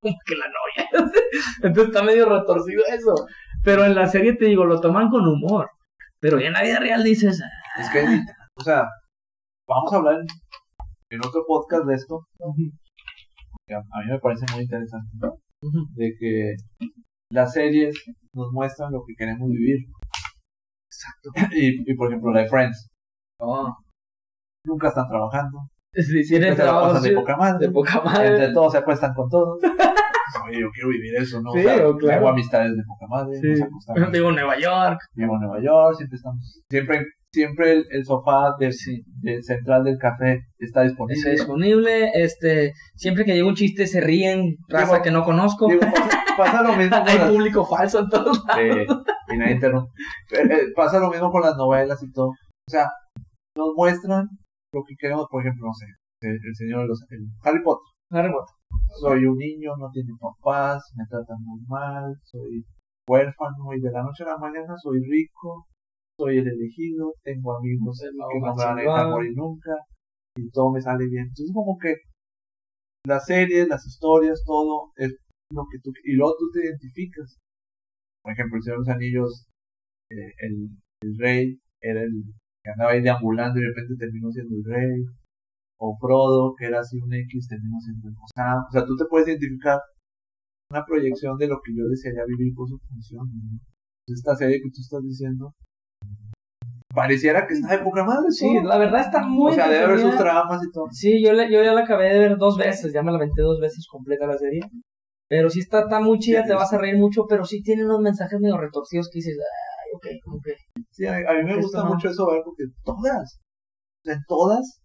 como 0.00 0.16
que 0.24 0.34
la 0.36 0.46
novia. 0.46 0.88
Entonces 1.62 1.94
está 1.94 2.02
medio 2.04 2.28
retorcido 2.28 2.82
eso. 2.88 3.14
Pero 3.62 3.84
en 3.84 3.94
la 3.94 4.06
serie 4.06 4.34
te 4.34 4.46
digo, 4.46 4.64
lo 4.64 4.80
toman 4.80 5.08
con 5.08 5.26
humor. 5.26 5.68
Pero 6.20 6.38
ya 6.40 6.48
en 6.48 6.52
la 6.52 6.62
vida 6.62 6.78
real 6.80 7.02
dices, 7.04 7.40
"Ah, 7.42 7.80
Es 7.80 7.90
que, 7.90 8.04
o 8.56 8.62
sea, 8.62 8.84
vamos 9.68 9.92
a 9.92 9.96
hablar 9.96 10.14
en, 10.20 10.26
en 11.10 11.20
otro 11.26 11.44
podcast 11.46 11.84
de 11.86 11.94
esto. 11.94 12.20
a, 12.40 12.70
a 13.74 14.00
mí 14.04 14.10
me 14.10 14.18
parece 14.18 14.44
muy 14.52 14.62
interesante. 14.62 15.08
De 15.94 16.14
que 16.18 16.54
las 17.32 17.52
series 17.52 17.94
nos 18.32 18.52
muestran 18.52 18.92
lo 18.92 19.04
que 19.04 19.14
queremos 19.16 19.48
vivir. 19.50 19.86
Exacto. 20.90 21.30
Y, 21.56 21.90
y 21.90 21.94
por 21.94 22.08
ejemplo, 22.08 22.32
la 22.32 22.42
de 22.42 22.48
Friends. 22.48 22.88
no. 23.40 23.76
Nunca 24.66 24.88
están 24.88 25.08
trabajando. 25.08 25.60
Si 25.94 26.22
tienen 26.28 26.54
de 26.54 27.12
poca 27.14 27.36
madre. 27.36 27.66
de 27.66 27.72
poca 27.72 28.02
Entre 28.26 28.52
todos 28.52 28.72
se 28.72 28.78
acuestan 28.78 29.14
con 29.14 29.28
todos. 29.28 29.60
Oye, 30.48 30.60
yo 30.60 30.70
quiero 30.70 30.88
vivir 30.88 31.14
eso, 31.16 31.40
¿no? 31.42 31.52
Sí, 31.52 31.60
o 31.60 31.62
sea, 31.62 31.88
o 31.88 31.96
claro. 31.96 32.18
Tengo 32.18 32.28
amistades 32.28 32.76
de 32.76 32.82
poca 32.86 33.06
madre. 33.08 33.38
Sí. 33.40 33.48
Nos 33.48 33.62
acostamos. 33.62 34.10
Vivo 34.12 34.28
en 34.30 34.34
Nueva 34.34 34.58
York. 34.58 34.98
Vivo 35.14 35.34
en 35.34 35.40
Nueva 35.40 35.62
York, 35.62 35.96
siempre 35.96 36.16
estamos. 36.16 36.60
Siempre, 36.70 37.04
siempre 37.32 37.72
el, 37.72 37.84
el 37.90 38.04
sofá 38.04 38.54
de, 38.58 38.72
Sí. 38.72 39.02
de 39.20 39.42
central 39.42 39.84
del 39.84 39.98
café 39.98 40.40
está 40.58 40.82
disponible. 40.82 41.18
Está 41.18 41.30
disponible. 41.30 42.10
Este, 42.14 42.72
siempre 42.96 43.24
que 43.24 43.34
llega 43.34 43.46
un 43.48 43.54
chiste 43.54 43.86
se 43.86 44.00
ríen, 44.00 44.56
raza 44.68 44.92
Digo, 44.94 45.02
que 45.04 45.10
no 45.10 45.24
conozco. 45.24 45.68
Digo, 45.68 45.80
pasa, 45.80 46.20
pasa 46.36 46.62
lo 46.62 46.74
mismo 46.74 46.96
Hay 47.06 47.18
las, 47.18 47.30
público 47.30 47.64
falso 47.66 48.00
en 48.00 48.08
todos 48.08 48.44
lados. 48.46 48.62
Sí, 49.28 49.34
y 49.34 49.38
nadie 49.38 49.52
interrumpe. 49.54 49.90
Eh, 50.32 50.42
eh, 50.50 50.60
pasa 50.74 50.98
lo 50.98 51.10
mismo 51.10 51.30
con 51.30 51.42
las 51.42 51.56
novelas 51.56 52.02
y 52.02 52.10
todo. 52.12 52.28
O 52.28 52.70
sea, 52.70 52.88
nos 53.56 53.70
muestran 53.76 54.26
lo 54.72 54.82
que 54.86 54.94
queremos, 54.98 55.26
por 55.30 55.40
ejemplo, 55.42 55.66
no 55.66 55.72
sé, 55.72 55.86
el, 56.22 56.32
el 56.34 56.54
señor 56.54 56.82
de 56.82 56.88
los 56.88 57.02
el 57.10 57.20
Harry 57.42 57.62
Potter. 57.62 57.84
Harry 58.10 58.30
Potter. 58.30 58.54
Soy 59.00 59.24
un 59.24 59.36
niño, 59.36 59.76
no 59.78 59.90
tiene 59.92 60.12
papás, 60.18 60.92
me 60.96 61.04
tratan 61.06 61.36
muy 61.44 61.60
mal, 61.68 62.14
soy 62.24 62.64
huérfano 63.08 63.72
y 63.74 63.80
de 63.80 63.90
la 63.90 64.02
noche 64.02 64.24
a 64.24 64.28
la 64.28 64.38
mañana 64.38 64.76
soy 64.76 65.00
rico, 65.00 65.66
soy 66.18 66.38
el 66.38 66.48
elegido, 66.48 67.14
tengo 67.22 67.56
amigos 67.56 68.00
que 68.00 68.10
no 68.14 68.26
me 68.28 68.62
van 68.62 68.78
a 68.78 68.80
dejar 68.80 69.08
morir 69.08 69.32
nunca 69.34 69.76
y 70.36 70.50
todo 70.50 70.72
me 70.72 70.80
sale 70.80 71.06
bien. 71.06 71.24
Entonces 71.28 71.52
como 71.54 71.78
que 71.78 71.94
las 73.06 73.24
series, 73.24 73.68
las 73.68 73.86
historias, 73.86 74.42
todo 74.44 74.92
es 74.96 75.16
lo 75.50 75.64
que 75.70 75.78
tú 75.82 75.90
y 76.04 76.14
luego 76.14 76.34
tú 76.38 76.50
te 76.52 76.66
identificas. 76.66 77.38
Por 78.22 78.32
ejemplo, 78.32 78.56
el 78.56 78.62
Señor 78.62 78.78
de 78.78 78.84
los 78.84 78.94
Anillos, 78.96 79.46
eh, 80.10 80.32
el, 80.38 80.68
el 81.02 81.18
rey 81.18 81.60
era 81.80 82.02
el 82.02 82.24
que 82.62 82.70
andaba 82.70 82.92
ahí 82.92 83.00
deambulando 83.00 83.58
y 83.58 83.62
de 83.62 83.68
repente 83.68 83.94
terminó 83.98 84.30
siendo 84.30 84.56
el 84.56 84.64
rey. 84.64 85.04
O 85.80 85.96
Frodo, 86.00 86.54
que 86.58 86.66
era 86.66 86.80
así 86.80 86.98
un 86.98 87.12
X, 87.14 87.48
terminó 87.48 87.78
siendo 87.80 88.08
o 88.08 88.26
sea, 88.34 88.56
o 88.68 88.70
sea, 88.72 88.84
tú 88.84 88.96
te 88.96 89.04
puedes 89.06 89.28
identificar 89.28 89.78
una 90.70 90.84
proyección 90.84 91.38
de 91.38 91.46
lo 91.48 91.60
que 91.64 91.72
yo 91.74 91.84
desearía 91.88 92.24
vivir 92.26 92.52
por 92.54 92.68
su 92.68 92.78
función. 92.78 93.26
¿no? 93.26 93.58
Esta 94.08 94.34
serie 94.36 94.56
que 94.62 94.70
tú 94.70 94.80
estás 94.80 95.02
diciendo 95.02 95.52
pareciera 96.94 97.46
que 97.46 97.54
está 97.54 97.76
de 97.76 97.84
poca 97.84 98.04
madre. 98.04 98.30
Sí, 98.30 98.58
la 98.62 98.78
verdad 98.78 99.00
está 99.02 99.24
muy 99.24 99.52
o 99.52 99.54
sea, 99.54 99.68
debe 99.68 99.84
haber 99.84 100.00
sus 100.00 100.16
tramas 100.16 100.60
y 100.66 100.70
todo. 100.72 100.86
Sí, 100.90 101.22
yo, 101.22 101.32
le- 101.32 101.50
yo 101.52 101.62
ya 101.62 101.72
la 101.72 101.82
acabé 101.82 102.12
de 102.12 102.18
ver 102.18 102.36
dos 102.38 102.56
veces, 102.56 102.92
ya 102.92 103.02
me 103.02 103.12
la 103.12 103.18
aventé 103.18 103.42
dos 103.42 103.60
veces 103.60 103.86
completa 103.88 104.26
la 104.26 104.36
serie. 104.36 104.60
Pero 105.28 105.50
sí 105.50 105.60
está, 105.60 105.80
está 105.80 106.00
muy 106.00 106.18
chida, 106.18 106.42
Sí, 106.42 106.48
te 106.48 106.54
vas 106.54 106.72
a 106.72 106.78
reír 106.78 106.96
mucho, 106.96 107.26
pero 107.28 107.44
sí 107.44 107.62
tiene 107.62 107.84
unos 107.84 108.00
mensajes 108.00 108.40
medio 108.40 108.56
retorcidos 108.56 109.10
que 109.12 109.18
dices, 109.18 109.36
ay, 109.38 109.90
ok, 109.94 110.20
como 110.24 110.38
que... 110.42 110.54
Sí, 110.90 111.04
a, 111.06 111.16
a 111.18 111.34
mí 111.34 111.44
me 111.44 111.60
gusta 111.60 111.84
no. 111.84 111.90
mucho 111.90 112.08
eso 112.08 112.26
ver 112.30 112.40
porque 112.42 112.64
todas, 112.82 113.38
o 114.02 114.04
sea, 114.04 114.18
todas, 114.26 114.80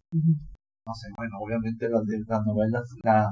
no 0.86 0.94
sé, 0.94 1.08
bueno, 1.16 1.36
obviamente 1.40 1.88
las 1.88 2.04
de 2.06 2.18
las 2.26 2.44
novelas, 2.44 2.82
la, 3.02 3.30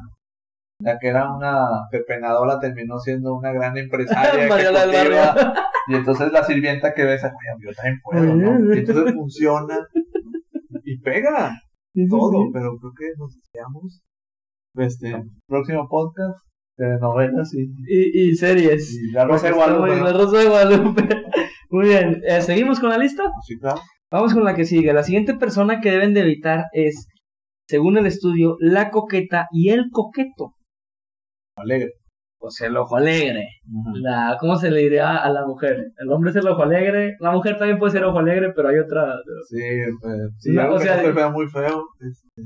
la 0.81 0.99
que 0.99 1.09
era 1.09 1.33
una 1.33 1.67
pepenadora 1.91 2.59
terminó 2.59 2.99
siendo 2.99 3.35
una 3.35 3.53
gran 3.53 3.77
empresaria 3.77 4.45
ejecutiva, 4.47 5.35
y 5.89 5.95
entonces 5.95 6.33
la 6.33 6.45
sirvienta 6.45 6.95
que 6.95 7.05
ves, 7.05 7.23
yo 7.23 7.71
también 7.75 8.01
puedo, 8.03 8.35
¿no? 8.35 8.75
Y 8.75 8.79
entonces 8.79 9.15
funciona 9.15 9.79
y 10.85 10.99
pega 11.01 11.53
Sí, 11.95 12.09
todo, 12.09 12.45
sí. 12.47 12.51
pero 12.55 12.71
creo 12.79 12.93
que 12.99 13.07
nos 13.19 13.37
deseamos 13.37 14.01
este 14.77 15.23
próximo 15.47 15.87
podcast 15.89 16.39
de 16.79 16.99
novelas 16.99 17.53
y, 17.55 17.65
Y, 17.87 18.31
y 18.31 18.35
series. 18.35 18.95
y 18.95 19.13
la 19.13 19.27
Rosa 19.27 19.49
de 19.49 19.53
Guadalupe, 19.53 19.87
bien, 19.91 19.99
¿no? 19.99 20.05
La 20.07 20.13
Rosa 20.15 20.39
de 20.39 20.47
Guadalupe. 20.49 21.09
Muy 21.69 21.89
bien, 21.89 22.23
eh, 22.27 22.41
¿seguimos 22.41 22.81
con 22.81 22.89
la 22.89 22.97
lista? 22.97 23.25
Sí, 23.47 23.59
claro. 23.59 23.81
Vamos 24.11 24.33
con 24.33 24.43
la 24.45 24.55
que 24.55 24.65
sigue. 24.65 24.93
La 24.95 25.03
siguiente 25.03 25.35
persona 25.35 25.81
que 25.83 25.91
deben 25.91 26.15
de 26.15 26.21
evitar 26.21 26.65
es, 26.73 27.09
según 27.73 27.97
el 27.97 28.05
estudio, 28.05 28.57
la 28.61 28.91
coqueta 28.91 29.47
y 29.51 29.71
el 29.71 29.87
coqueto. 29.91 30.53
Alegre. 31.57 31.93
Pues 32.39 32.61
el 32.61 32.77
ojo 32.77 32.97
alegre. 32.97 33.47
La, 33.95 34.37
¿Cómo 34.39 34.57
se 34.57 34.71
le 34.71 34.81
diría 34.81 35.17
a 35.17 35.31
la 35.31 35.47
mujer? 35.47 35.79
El 35.97 36.13
hombre 36.13 36.33
es 36.33 36.37
el 36.37 36.47
ojo 36.49 36.65
alegre. 36.65 37.17
La 37.21 37.31
mujer 37.31 37.57
también 37.57 37.79
puede 37.79 37.93
ser 37.93 38.05
ojo 38.05 38.19
alegre, 38.19 38.53
pero 38.55 38.69
hay 38.69 38.79
otra. 38.79 39.15
Sí, 39.49 39.63
eh, 39.63 40.29
sí, 40.37 40.53
No, 40.53 40.63
algo 40.63 40.75
o 40.75 40.81
sea, 40.81 40.97
no 40.97 41.03
se 41.03 41.13
vea 41.13 41.31
muy 41.31 41.47
feo. 41.49 41.83
este, 42.01 42.43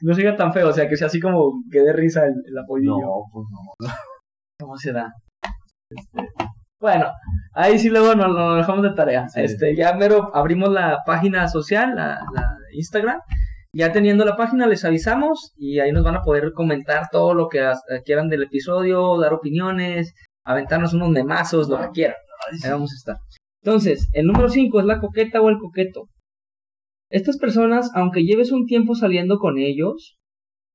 No 0.00 0.14
siga 0.14 0.34
tan 0.34 0.54
feo, 0.54 0.68
o 0.68 0.72
sea, 0.72 0.88
que 0.88 0.96
sea 0.96 1.08
así 1.08 1.20
como 1.20 1.52
que 1.70 1.80
dé 1.80 1.92
risa 1.92 2.24
el, 2.24 2.34
el 2.46 2.56
apoyillo. 2.56 2.96
No, 2.96 3.24
pues 3.30 3.46
no. 3.50 3.90
¿Cómo 4.60 4.78
será? 4.78 5.12
Este, 5.90 6.26
bueno, 6.80 7.06
ahí 7.52 7.78
sí 7.78 7.90
luego 7.90 8.14
nos 8.14 8.56
dejamos 8.56 8.82
de 8.82 8.94
tarea. 8.94 9.28
Sí. 9.28 9.42
Este, 9.42 9.76
ya 9.76 9.92
mero 9.94 10.30
abrimos 10.34 10.70
la 10.70 11.00
página 11.04 11.48
social, 11.48 11.94
la, 11.94 12.20
la 12.34 12.56
Instagram. 12.72 13.20
Ya 13.72 13.92
teniendo 13.92 14.24
la 14.24 14.36
página 14.36 14.66
les 14.66 14.84
avisamos 14.84 15.52
y 15.56 15.78
ahí 15.78 15.92
nos 15.92 16.02
van 16.02 16.16
a 16.16 16.22
poder 16.22 16.52
comentar 16.52 17.08
todo 17.12 17.34
lo 17.34 17.48
que 17.48 17.60
eh, 17.60 18.02
quieran 18.04 18.28
del 18.28 18.42
episodio, 18.42 19.16
dar 19.18 19.32
opiniones, 19.32 20.12
aventarnos 20.44 20.92
unos 20.92 21.10
memazos, 21.10 21.68
lo 21.68 21.78
que 21.78 21.90
quieran. 21.90 22.16
Ahí 22.64 22.70
vamos 22.70 22.92
a 22.92 22.96
estar. 22.96 23.16
Entonces, 23.62 24.08
el 24.12 24.26
número 24.26 24.48
5 24.48 24.80
es 24.80 24.86
la 24.86 25.00
coqueta 25.00 25.40
o 25.40 25.48
el 25.48 25.58
coqueto. 25.58 26.08
Estas 27.10 27.38
personas, 27.38 27.90
aunque 27.94 28.24
lleves 28.24 28.50
un 28.50 28.66
tiempo 28.66 28.94
saliendo 28.94 29.38
con 29.38 29.58
ellos 29.58 30.16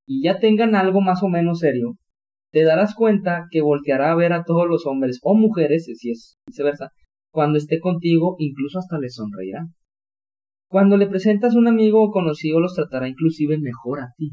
y 0.07 0.23
ya 0.23 0.39
tengan 0.39 0.75
algo 0.75 1.01
más 1.01 1.23
o 1.23 1.27
menos 1.27 1.59
serio, 1.59 1.95
te 2.51 2.63
darás 2.63 2.95
cuenta 2.95 3.47
que 3.51 3.61
volteará 3.61 4.11
a 4.11 4.15
ver 4.15 4.31
a 4.31 4.43
todos 4.43 4.67
los 4.67 4.85
hombres 4.85 5.19
o 5.23 5.35
mujeres, 5.35 5.85
si 5.85 6.11
es 6.11 6.37
viceversa, 6.47 6.91
cuando 7.33 7.57
esté 7.57 7.79
contigo, 7.79 8.35
incluso 8.39 8.79
hasta 8.79 8.97
les 8.97 9.15
sonreirá. 9.15 9.65
Cuando 10.69 10.97
le 10.97 11.07
presentas 11.07 11.55
un 11.55 11.67
amigo 11.67 12.03
o 12.03 12.11
conocido, 12.11 12.59
los 12.59 12.73
tratará 12.73 13.07
inclusive 13.07 13.57
mejor 13.57 14.01
a 14.01 14.07
ti. 14.17 14.31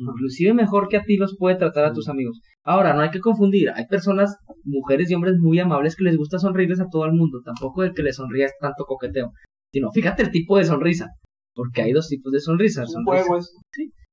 Inclusive 0.00 0.54
mejor 0.54 0.88
que 0.88 0.96
a 0.96 1.02
ti 1.02 1.16
los 1.16 1.36
puede 1.36 1.56
tratar 1.56 1.84
a 1.84 1.92
tus 1.92 2.08
amigos. 2.08 2.40
Ahora, 2.64 2.94
no 2.94 3.00
hay 3.00 3.10
que 3.10 3.20
confundir. 3.20 3.70
Hay 3.70 3.86
personas, 3.86 4.36
mujeres 4.64 5.10
y 5.10 5.14
hombres 5.14 5.34
muy 5.38 5.58
amables 5.58 5.96
que 5.96 6.04
les 6.04 6.16
gusta 6.16 6.38
sonreírles 6.38 6.80
a 6.80 6.86
todo 6.90 7.04
el 7.04 7.12
mundo. 7.12 7.40
Tampoco 7.44 7.82
el 7.82 7.92
que 7.94 8.02
le 8.02 8.10
es 8.10 8.16
tanto 8.60 8.84
coqueteo. 8.86 9.32
Sino, 9.72 9.90
fíjate 9.90 10.22
el 10.22 10.30
tipo 10.30 10.56
de 10.56 10.64
sonrisa. 10.64 11.08
Porque 11.54 11.82
hay 11.82 11.92
dos 11.92 12.08
tipos 12.08 12.32
de 12.32 12.40
sonrisas. 12.40 12.88
Es 12.88 12.94
un 12.94 13.04
Sonrisa- 13.04 13.26
juego 13.26 13.38
es. 13.38 13.56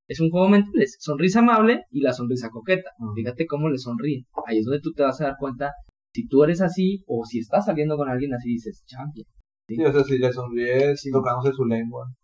es 0.07 0.19
un 0.19 0.30
juego 0.32 0.49
mental, 0.49 0.73
es 0.82 0.98
sonrisa 0.99 1.40
amable 1.40 1.84
y 1.91 2.02
la 2.02 2.14
sonrisa 2.14 2.49
coqueta. 2.49 2.90
Ah. 2.99 3.11
Fíjate 3.15 3.45
cómo 3.45 3.69
le 3.69 3.77
sonríe. 3.77 4.23
Ahí 4.48 4.57
es 4.60 4.65
donde 4.65 4.82
tú 4.82 4.91
te 4.94 5.03
vas 5.03 5.22
a 5.22 5.26
dar 5.26 5.36
cuenta 5.40 5.72
si 6.14 6.27
tú 6.27 6.44
eres 6.44 6.61
así 6.61 7.03
o 7.07 7.23
si 7.26 7.40
estás 7.40 7.65
saliendo 7.65 7.95
con 7.98 8.10
alguien 8.10 8.34
así 8.34 8.49
dices, 8.49 8.84
champion. 8.88 9.27
Sí, 9.67 9.83
o 9.83 9.91
sea, 9.91 10.03
si 10.03 10.17
le 10.19 10.31
sonríes 10.31 11.01
Sí. 11.01 11.09
tocándose 11.11 11.51
su 11.53 11.65
lengua. 11.65 12.05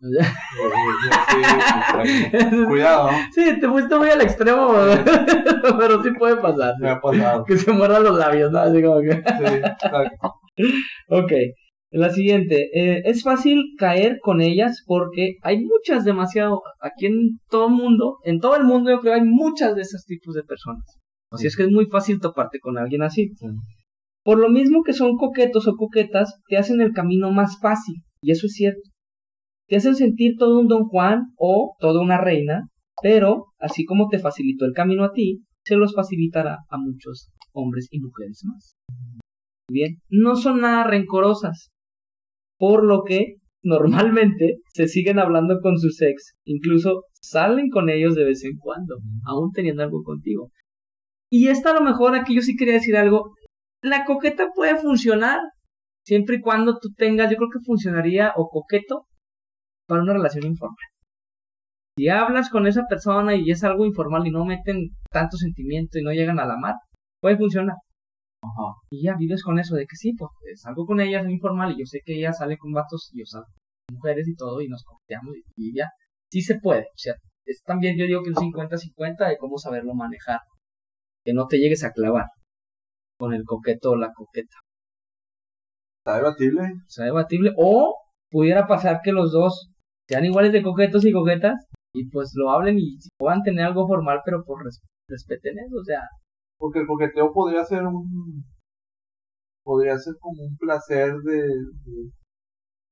Sí, 2.04 2.66
Cuidado. 2.68 3.10
Sí, 3.34 3.60
te 3.60 3.68
fuiste 3.68 3.96
muy 3.96 4.08
al 4.10 4.20
extremo, 4.22 4.72
pero 5.78 6.02
sí 6.02 6.10
puede 6.18 6.36
pasar. 6.36 6.74
Me 6.80 6.90
ha 6.90 7.00
pasado. 7.00 7.44
Que 7.44 7.56
se 7.56 7.72
muerdan 7.72 8.04
los 8.04 8.18
labios, 8.18 8.50
¿no? 8.52 8.58
Así 8.58 8.82
como 8.82 9.00
que... 9.00 9.12
Sí, 9.12 9.54
exacto. 9.54 10.34
Ok. 11.08 11.32
La 11.90 12.10
siguiente. 12.10 12.68
eh, 12.74 13.02
es 13.04 13.22
fácil 13.22 13.62
caer 13.78 14.18
con 14.22 14.40
ellas 14.40 14.82
porque 14.86 15.36
hay 15.42 15.62
muchas 15.64 16.04
demasiado. 16.04 16.62
Aquí 16.80 17.06
en 17.06 17.38
todo 17.50 17.66
el 17.68 17.72
mundo, 17.74 18.18
en 18.24 18.38
todo 18.40 18.56
el 18.56 18.64
mundo 18.64 18.90
yo 18.90 19.00
creo 19.00 19.14
hay 19.14 19.24
muchas 19.24 19.74
de 19.74 19.82
esos 19.82 20.04
tipos 20.04 20.34
de 20.34 20.42
personas. 20.42 20.84
Así 21.30 21.46
es 21.46 21.56
que 21.56 21.62
es 21.64 21.70
muy 21.70 21.86
fácil 21.86 22.20
toparte 22.20 22.60
con 22.60 22.76
alguien 22.78 23.02
así. 23.02 23.32
Por 24.24 24.38
lo 24.38 24.48
mismo 24.48 24.82
que 24.84 24.92
son 24.92 25.16
coquetos 25.16 25.66
o 25.66 25.76
coquetas, 25.76 26.40
te 26.48 26.56
hacen 26.56 26.80
el 26.80 26.92
camino 26.92 27.30
más 27.30 27.58
fácil. 27.60 27.96
Y 28.22 28.30
eso 28.30 28.46
es 28.46 28.52
cierto. 28.52 28.90
Te 29.68 29.76
hacen 29.76 29.96
sentir 29.96 30.36
todo 30.38 30.60
un 30.60 30.68
don 30.68 30.84
Juan 30.84 31.32
o 31.36 31.74
toda 31.78 32.00
una 32.00 32.18
reina, 32.18 32.68
pero 33.02 33.46
así 33.58 33.84
como 33.84 34.08
te 34.08 34.18
facilitó 34.18 34.64
el 34.64 34.72
camino 34.72 35.04
a 35.04 35.12
ti, 35.12 35.42
se 35.64 35.76
los 35.76 35.94
facilitará 35.94 36.58
a 36.68 36.78
muchos 36.78 37.30
hombres 37.52 37.88
y 37.90 38.00
mujeres 38.00 38.42
más. 38.44 38.76
Bien, 39.68 39.98
no 40.10 40.36
son 40.36 40.60
nada 40.60 40.84
rencorosas, 40.84 41.70
por 42.58 42.84
lo 42.84 43.04
que 43.04 43.36
normalmente 43.62 44.58
se 44.74 44.88
siguen 44.88 45.18
hablando 45.18 45.60
con 45.60 45.78
sus 45.78 46.00
ex, 46.02 46.34
incluso 46.44 47.04
salen 47.20 47.70
con 47.70 47.88
ellos 47.88 48.14
de 48.14 48.24
vez 48.24 48.44
en 48.44 48.58
cuando, 48.58 48.96
aún 49.24 49.52
teniendo 49.52 49.82
algo 49.82 50.02
contigo. 50.02 50.50
Y 51.30 51.48
esta 51.48 51.70
a 51.70 51.74
lo 51.74 51.80
mejor 51.80 52.14
aquí 52.14 52.34
yo 52.34 52.42
sí 52.42 52.56
quería 52.56 52.74
decir 52.74 52.96
algo, 52.96 53.34
la 53.82 54.04
coqueta 54.04 54.50
puede 54.54 54.76
funcionar 54.76 55.40
siempre 56.04 56.36
y 56.36 56.40
cuando 56.40 56.78
tú 56.78 56.90
tengas, 56.96 57.30
yo 57.30 57.36
creo 57.36 57.50
que 57.50 57.64
funcionaría 57.64 58.32
o 58.36 58.48
coqueto 58.48 59.06
para 59.88 60.02
una 60.02 60.14
relación 60.14 60.46
informal. 60.46 60.76
Si 61.96 62.08
hablas 62.08 62.48
con 62.48 62.66
esa 62.66 62.84
persona 62.88 63.34
y 63.34 63.50
es 63.50 63.62
algo 63.64 63.84
informal 63.84 64.26
y 64.26 64.30
no 64.30 64.44
meten 64.44 64.90
tanto 65.10 65.36
sentimiento 65.36 65.98
y 65.98 66.02
no 66.02 66.12
llegan 66.12 66.40
a 66.40 66.46
la 66.46 66.56
mar, 66.56 66.74
puede 67.20 67.36
funcionar. 67.36 67.76
Ajá. 68.42 68.74
Y 68.90 69.04
ya 69.04 69.14
vives 69.16 69.42
con 69.42 69.58
eso 69.58 69.76
de 69.76 69.86
que 69.86 69.96
sí, 69.96 70.14
pues 70.16 70.30
eh, 70.50 70.56
salgo 70.56 70.86
con 70.86 71.00
ella, 71.00 71.20
es 71.20 71.28
informal 71.28 71.72
y 71.72 71.80
yo 71.80 71.84
sé 71.84 72.00
que 72.04 72.16
ella 72.16 72.32
sale 72.32 72.56
con 72.56 72.72
vatos 72.72 73.10
y 73.12 73.20
yo 73.20 73.26
salgo 73.26 73.46
con 73.88 73.96
mujeres 73.96 74.26
y 74.26 74.34
todo 74.34 74.60
y 74.62 74.68
nos 74.68 74.82
coqueteamos 74.84 75.36
y, 75.36 75.42
y 75.56 75.76
ya. 75.76 75.90
Sí 76.30 76.40
se 76.40 76.58
puede. 76.58 76.82
O 76.82 76.98
sea, 76.98 77.14
es 77.44 77.62
también 77.62 77.96
yo 77.98 78.06
digo 78.06 78.22
que 78.22 78.30
un 78.30 78.36
50-50 78.36 79.28
de 79.28 79.36
cómo 79.36 79.58
saberlo 79.58 79.94
manejar. 79.94 80.40
Que 81.24 81.34
no 81.34 81.46
te 81.46 81.58
llegues 81.58 81.84
a 81.84 81.92
clavar 81.92 82.26
con 83.22 83.32
el 83.34 83.44
coqueto 83.44 83.92
o 83.92 83.96
la 83.96 84.12
coqueta. 84.12 84.56
Está 86.00 86.16
debatible. 86.16 86.62
Sea, 86.88 87.04
debatible. 87.04 87.52
O 87.56 87.94
pudiera 88.32 88.66
pasar 88.66 88.98
que 89.04 89.12
los 89.12 89.30
dos 89.30 89.70
sean 90.08 90.24
iguales 90.24 90.52
de 90.52 90.60
coquetos 90.64 91.04
y 91.06 91.12
coquetas 91.12 91.54
y 91.94 92.08
pues 92.10 92.32
lo 92.34 92.50
hablen 92.50 92.80
y 92.80 92.98
puedan 93.16 93.42
tener 93.42 93.64
algo 93.66 93.86
formal, 93.86 94.20
pero 94.24 94.42
por 94.44 94.64
res- 94.64 94.82
respeten 95.08 95.56
eso. 95.60 95.76
O 95.80 95.84
sea, 95.84 96.00
Porque 96.58 96.80
el 96.80 96.88
coqueteo 96.88 97.32
podría 97.32 97.64
ser 97.64 97.84
un. 97.84 98.42
Podría 99.64 99.96
ser 99.98 100.14
como 100.18 100.42
un 100.42 100.56
placer 100.56 101.14
de. 101.22 101.42
de- 101.84 102.10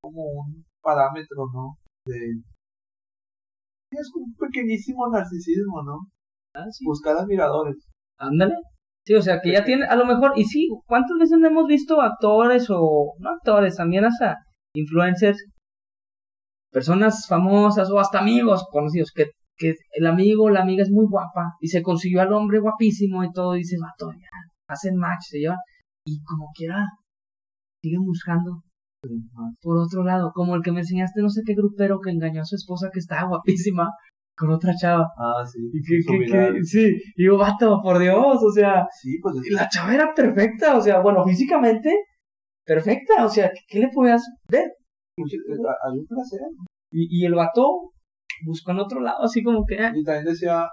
como 0.01 0.23
un 0.23 0.65
parámetro, 0.81 1.47
¿no? 1.53 1.75
De. 2.05 2.15
Es 3.91 4.09
como 4.13 4.27
un 4.27 4.35
pequeñísimo 4.35 5.09
narcisismo, 5.09 5.83
¿no? 5.83 6.07
ah, 6.55 6.71
sí. 6.71 6.85
Buscar 6.85 7.17
admiradores. 7.17 7.75
Ándale. 8.17 8.53
Sí, 9.05 9.15
o 9.15 9.21
sea, 9.21 9.41
que 9.41 9.51
ya 9.51 9.63
tiene, 9.63 9.85
a 9.85 9.95
lo 9.95 10.05
mejor, 10.05 10.33
y 10.35 10.45
sí, 10.45 10.69
¿cuántas 10.85 11.17
veces 11.17 11.39
no 11.39 11.47
hemos 11.47 11.65
visto 11.65 12.01
actores 12.01 12.67
o, 12.69 13.13
no 13.19 13.29
actores, 13.31 13.75
también 13.75 14.05
hasta 14.05 14.37
influencers, 14.75 15.43
personas 16.71 17.25
famosas 17.27 17.89
o 17.89 17.99
hasta 17.99 18.19
amigos 18.19 18.63
conocidos, 18.71 19.11
que, 19.13 19.31
que 19.57 19.73
el 19.93 20.05
amigo 20.05 20.45
o 20.45 20.49
la 20.49 20.61
amiga 20.61 20.83
es 20.83 20.91
muy 20.91 21.05
guapa 21.09 21.55
y 21.59 21.67
se 21.67 21.81
consiguió 21.81 22.21
al 22.21 22.31
hombre 22.31 22.59
guapísimo 22.59 23.23
y 23.23 23.31
todo, 23.31 23.55
y 23.55 23.59
dice, 23.59 23.77
vato, 23.81 24.11
ya, 24.13 24.29
hacen 24.69 24.95
match, 24.95 25.23
se 25.29 25.39
llevan, 25.39 25.57
y 26.05 26.21
como 26.23 26.51
quiera, 26.55 26.85
siguen 27.83 28.03
buscando. 28.05 28.61
Por 29.61 29.77
otro 29.77 30.03
lado, 30.03 30.31
como 30.31 30.55
el 30.55 30.61
que 30.61 30.71
me 30.71 30.81
enseñaste, 30.81 31.21
no 31.21 31.29
sé 31.29 31.41
qué 31.43 31.55
grupero 31.55 31.99
que 31.99 32.11
engañó 32.11 32.41
a 32.41 32.45
su 32.45 32.55
esposa 32.55 32.91
que 32.93 32.99
estaba 32.99 33.27
guapísima 33.29 33.89
con 34.37 34.51
otra 34.51 34.73
chava. 34.79 35.07
Ah, 35.17 35.45
sí. 35.45 35.59
Y 35.73 35.81
que, 35.81 35.99
que- 36.25 36.63
sí, 36.63 36.97
y 37.15 37.23
digo, 37.23 37.37
vato, 37.37 37.79
por 37.81 37.99
Dios, 37.99 38.37
o 38.43 38.51
sea, 38.51 38.87
Sí, 39.01 39.19
pues 39.21 39.35
es 39.37 39.47
y 39.47 39.53
la 39.53 39.67
chava 39.69 39.93
era 39.93 40.13
perfecta, 40.13 40.77
o 40.77 40.81
sea, 40.81 40.99
bueno, 41.01 41.23
físicamente, 41.25 41.91
perfecta, 42.65 43.25
o 43.25 43.29
sea, 43.29 43.49
¿qué, 43.51 43.59
qué 43.67 43.79
le 43.79 43.89
podías 43.89 44.23
ver? 44.49 44.71
hay 45.17 45.97
un 45.99 46.07
placer. 46.07 46.39
Y, 46.91 47.21
y 47.21 47.25
el 47.25 47.35
vato 47.35 47.91
buscó 48.45 48.71
en 48.71 48.79
otro 48.79 49.01
lado, 49.01 49.23
así 49.23 49.43
como 49.43 49.63
que, 49.65 49.77
ah, 49.79 49.91
Y 49.95 50.03
también 50.03 50.25
decía, 50.25 50.67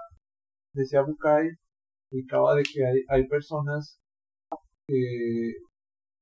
decía 0.73 1.01
Bukai, 1.01 1.47
explicaba 2.11 2.55
de 2.55 2.63
que 2.63 2.85
hay, 2.85 3.01
hay 3.07 3.27
personas 3.27 3.99
que 4.87 5.53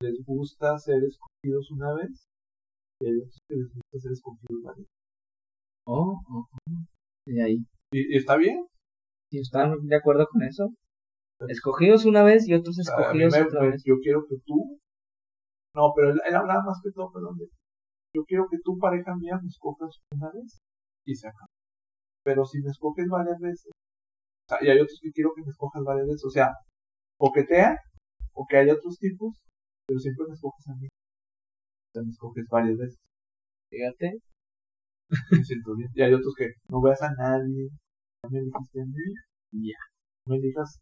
les 0.01 0.23
gusta 0.25 0.77
ser 0.77 1.01
escogidos 1.03 1.71
una 1.71 1.93
vez 1.95 2.27
y 3.01 3.07
hay 3.07 3.17
otros 3.17 3.39
que 3.47 3.55
les 3.55 3.67
gusta 3.73 3.99
ser 3.99 4.11
escogidos 4.11 4.63
varias 4.63 4.87
oh, 5.87 6.19
oh, 6.29 6.47
oh. 6.51 6.96
Y 7.27 7.39
ahí, 7.41 7.57
Y, 7.91 8.13
y 8.13 8.17
está 8.17 8.37
bien. 8.37 8.65
si 9.29 9.39
están 9.39 9.75
de 9.85 9.95
acuerdo 9.95 10.25
con 10.31 10.43
eso, 10.43 10.69
escogidos 11.49 12.05
una 12.05 12.23
vez 12.23 12.47
y 12.47 12.53
otros 12.53 12.77
O 12.79 12.81
escogidos 12.81 13.33
me- 13.33 13.41
otra 13.43 13.61
me- 13.61 13.69
vez. 13.71 13.83
yo 13.85 13.95
quiero 14.01 14.25
que 14.27 14.37
tú, 14.45 14.79
no, 15.75 15.91
pero 15.95 16.11
él, 16.11 16.21
él 16.27 16.35
hablaba 16.35 16.63
más 16.65 16.79
que 16.83 16.91
todo, 16.91 17.11
perdón, 17.11 17.37
de, 17.37 17.45
yo 18.15 18.23
quiero 18.25 18.47
que 18.49 18.57
tú, 18.63 18.77
pareja 18.79 19.15
mía, 19.15 19.37
me 19.41 19.47
escojas 19.47 19.99
una 20.11 20.31
vez 20.31 20.59
y 21.05 21.15
se 21.15 21.27
acaba. 21.27 21.47
Pero 22.23 22.45
si 22.45 22.59
me 22.61 22.69
escoges 22.71 23.07
varias 23.07 23.37
veces, 23.39 23.67
o 23.69 24.49
sea, 24.49 24.57
y 24.65 24.69
hay 24.69 24.79
otros 24.79 24.99
que 25.01 25.11
quiero 25.11 25.31
que 25.35 25.41
me 25.43 25.49
escojas 25.49 25.83
varias 25.83 26.07
veces, 26.07 26.25
o 26.25 26.29
sea, 26.31 26.51
coquetea, 27.19 27.77
o 28.33 28.45
que 28.49 28.57
hay 28.57 28.69
otros 28.69 28.97
tipos, 28.97 29.39
pero 29.87 29.99
siempre 29.99 30.25
me 30.27 30.33
escoges 30.33 30.67
a 30.67 30.75
mí. 30.75 30.87
O 30.87 31.91
sea, 31.93 32.03
me 32.03 32.09
escoges 32.11 32.45
varias 32.49 32.77
veces. 32.77 32.97
Fíjate, 33.69 34.19
Me 35.31 35.43
siento 35.43 35.75
bien. 35.75 35.89
Y 35.93 36.01
hay 36.01 36.13
otros 36.13 36.33
que 36.37 36.47
no 36.69 36.81
veas 36.81 37.01
a 37.01 37.11
nadie, 37.13 37.69
ya 38.23 38.29
me 38.29 38.39
a 38.39 38.85
mí. 38.85 39.13
Ya. 39.51 39.77
No 40.25 40.33
me 40.33 40.37
elijas 40.39 40.79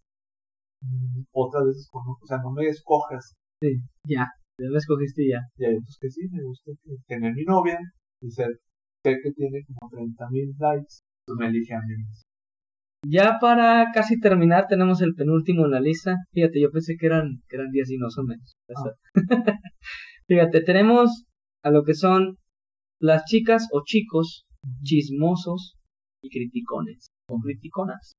otras 1.31 1.65
veces 1.65 1.88
con 1.91 2.02
o 2.07 2.26
sea, 2.26 2.38
no 2.38 2.52
me 2.52 2.68
escojas. 2.68 3.35
ya, 3.61 4.27
ya 4.57 4.69
me 4.69 4.77
escogiste 4.77 5.23
y 5.23 5.30
ya. 5.31 5.41
Y 5.57 5.65
hay 5.65 5.76
otros 5.76 5.97
que 5.99 6.10
sí, 6.10 6.22
me 6.31 6.43
gusta 6.43 6.72
que- 6.84 6.95
tener 7.07 7.34
mi 7.34 7.43
novia 7.43 7.80
y 8.22 8.30
ser, 8.31 8.60
sé 9.03 9.18
que 9.23 9.31
tiene 9.34 9.64
como 9.65 9.89
30 9.89 10.30
mil 10.30 10.53
likes, 10.60 11.02
pues 11.26 11.38
me 11.38 11.47
elige 11.47 11.73
a 11.73 11.80
mí. 11.81 11.95
Ya 13.07 13.38
para 13.39 13.91
casi 13.93 14.19
terminar 14.19 14.65
tenemos 14.68 15.02
el 15.02 15.14
penúltimo 15.14 15.65
en 15.65 15.72
la 15.72 15.80
lista. 15.80 16.15
Fíjate, 16.31 16.60
yo 16.60 16.72
pensé 16.72 16.95
que 16.97 17.06
eran, 17.06 17.43
que 17.47 17.57
eran 17.57 17.69
10 17.72 17.89
y 17.91 17.97
no 17.97 18.10
son 18.10 18.26
menos. 18.26 18.56
Fíjate, 20.27 20.61
tenemos 20.61 21.26
a 21.64 21.69
lo 21.69 21.84
que 21.84 21.93
son 21.93 22.38
las 23.00 23.26
chicas 23.26 23.68
o 23.72 23.82
chicos 23.86 24.46
chismosos 24.84 25.76
y 26.24 26.30
criticones. 26.30 27.08
o 27.30 27.40
criticonas. 27.40 28.14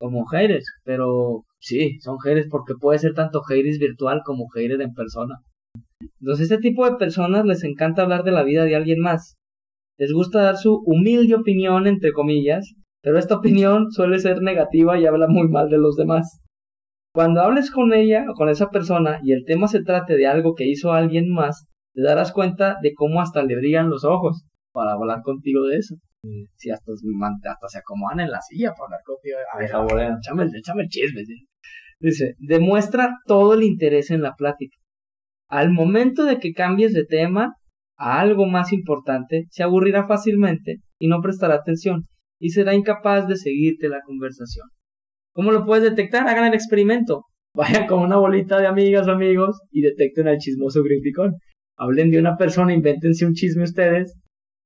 Como 0.00 0.26
haters, 0.26 0.64
pero 0.84 1.44
sí, 1.60 1.98
son 2.00 2.18
haters 2.20 2.48
porque 2.50 2.74
puede 2.80 2.98
ser 2.98 3.14
tanto 3.14 3.42
haters 3.42 3.78
virtual 3.78 4.22
como 4.24 4.48
haters 4.54 4.80
en 4.80 4.92
persona. 4.94 5.34
Entonces, 6.20 6.50
este 6.50 6.62
tipo 6.62 6.88
de 6.88 6.96
personas 6.96 7.44
les 7.44 7.64
encanta 7.64 8.02
hablar 8.02 8.22
de 8.22 8.30
la 8.30 8.44
vida 8.44 8.64
de 8.64 8.76
alguien 8.76 9.00
más. 9.00 9.34
Les 9.98 10.12
gusta 10.12 10.42
dar 10.42 10.56
su 10.56 10.80
humilde 10.86 11.34
opinión, 11.34 11.86
entre 11.88 12.12
comillas, 12.12 12.74
pero 13.02 13.18
esta 13.18 13.36
opinión 13.36 13.90
suele 13.90 14.18
ser 14.18 14.40
negativa 14.42 14.98
y 14.98 15.06
habla 15.06 15.26
muy 15.26 15.48
mal 15.48 15.68
de 15.68 15.78
los 15.78 15.96
demás. 15.96 16.40
Cuando 17.12 17.40
hables 17.40 17.70
con 17.72 17.92
ella 17.92 18.26
o 18.30 18.34
con 18.34 18.48
esa 18.48 18.70
persona 18.70 19.18
y 19.24 19.32
el 19.32 19.44
tema 19.44 19.66
se 19.66 19.82
trate 19.82 20.16
de 20.16 20.28
algo 20.28 20.54
que 20.54 20.68
hizo 20.68 20.92
alguien 20.92 21.28
más, 21.32 21.66
te 21.98 22.04
darás 22.04 22.30
cuenta 22.30 22.76
de 22.80 22.94
cómo 22.94 23.20
hasta 23.20 23.42
le 23.42 23.56
brillan 23.56 23.90
los 23.90 24.04
ojos 24.04 24.44
para 24.72 24.92
hablar 24.92 25.22
contigo 25.24 25.64
de 25.64 25.78
eso. 25.78 25.96
Si 26.54 26.70
hasta, 26.70 26.92
hasta 26.92 27.68
se 27.68 27.78
acomodan 27.78 28.20
en 28.20 28.30
la 28.30 28.40
silla 28.40 28.70
para 28.70 28.84
hablar 28.84 29.00
contigo. 29.04 29.36
A 29.52 29.58
ver, 29.58 30.16
échame, 30.16 30.44
échame 30.56 30.82
el 30.82 30.88
chisme. 30.88 31.22
Dice, 31.98 32.34
demuestra 32.38 33.16
todo 33.26 33.54
el 33.54 33.64
interés 33.64 34.12
en 34.12 34.22
la 34.22 34.34
plática. 34.36 34.76
Al 35.48 35.72
momento 35.72 36.24
de 36.24 36.38
que 36.38 36.52
cambies 36.52 36.92
de 36.92 37.04
tema 37.04 37.56
a 37.96 38.20
algo 38.20 38.46
más 38.46 38.72
importante, 38.72 39.46
se 39.50 39.64
aburrirá 39.64 40.06
fácilmente 40.06 40.76
y 41.00 41.08
no 41.08 41.20
prestará 41.20 41.56
atención 41.56 42.06
y 42.38 42.50
será 42.50 42.74
incapaz 42.74 43.26
de 43.26 43.34
seguirte 43.34 43.88
la 43.88 44.02
conversación. 44.06 44.68
¿Cómo 45.32 45.50
lo 45.50 45.64
puedes 45.64 45.82
detectar? 45.82 46.28
Hagan 46.28 46.44
el 46.44 46.54
experimento. 46.54 47.24
Vayan 47.54 47.88
con 47.88 47.98
una 47.98 48.18
bolita 48.18 48.60
de 48.60 48.68
amigas 48.68 49.08
o 49.08 49.10
amigos 49.10 49.58
y 49.72 49.80
detecten 49.80 50.28
al 50.28 50.38
chismoso 50.38 50.84
grimpicón. 50.84 51.34
Hablen 51.78 52.10
de 52.10 52.18
una 52.18 52.36
persona, 52.36 52.74
invéntense 52.74 53.24
un 53.24 53.34
chisme 53.34 53.62
ustedes 53.62 54.18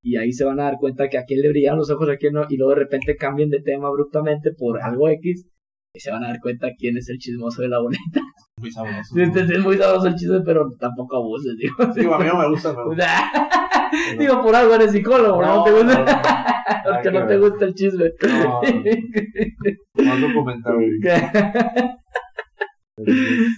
y 0.02 0.16
ahí 0.16 0.32
se 0.32 0.44
van 0.44 0.58
a 0.60 0.64
dar 0.64 0.76
cuenta 0.78 1.08
que 1.08 1.18
a 1.18 1.24
quién 1.24 1.40
le 1.42 1.50
brillan 1.50 1.76
los 1.76 1.90
ojos, 1.90 2.08
a 2.08 2.16
quién 2.16 2.32
no, 2.32 2.46
y 2.48 2.56
luego 2.56 2.70
de 2.70 2.80
repente 2.80 3.16
cambien 3.16 3.50
de 3.50 3.60
tema 3.60 3.88
abruptamente 3.88 4.52
por 4.56 4.82
algo 4.82 5.08
X 5.08 5.46
y 5.94 6.00
se 6.00 6.10
van 6.10 6.24
a 6.24 6.28
dar 6.28 6.40
cuenta 6.40 6.68
quién 6.76 6.96
es 6.96 7.08
el 7.10 7.18
chismoso 7.18 7.60
de 7.62 7.68
la 7.68 7.78
boleta. 7.80 8.20
Muy 8.58 8.70
sabroso. 8.70 9.14
Este, 9.16 9.40
es 9.40 9.62
muy 9.62 9.76
sabroso 9.76 10.06
el 10.06 10.14
chisme, 10.14 10.40
pero 10.44 10.70
tampoco 10.80 11.16
abuses, 11.16 11.54
digo. 11.58 11.74
Digo, 11.94 12.14
a 12.14 12.18
mí 12.18 12.24
no 12.26 12.38
me 12.38 12.48
gusta, 12.48 12.74
pero... 12.74 12.94
digo, 14.18 14.42
por 14.42 14.56
algo 14.56 14.74
eres 14.74 14.92
psicólogo, 14.92 15.42
¿no? 15.42 15.56
¿No 15.56 15.64
te 15.64 15.70
gusta? 15.72 16.46
Porque 16.84 17.10
no 17.10 17.26
te 17.26 17.36
gusta 17.36 17.64
el 17.66 17.74
chisme. 17.74 18.10
No, 18.22 18.60
no, 19.96 20.28
documental. 20.28 20.76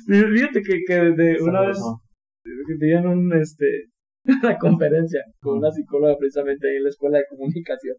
Fíjate 0.09 0.63
que, 0.63 0.81
que 0.87 0.95
de 0.95 1.41
una 1.41 1.61
vez 1.61 1.79
que 2.45 2.77
tenían 2.79 3.07
un, 3.07 3.33
este, 3.35 3.91
una 4.43 4.59
conferencia 4.59 5.23
con 5.41 5.59
una 5.59 5.71
psicóloga 5.71 6.17
precisamente 6.19 6.69
ahí 6.69 6.77
en 6.77 6.85
la 6.85 6.91
escuela 6.91 7.19
de 7.19 7.27
comunicación 7.29 7.97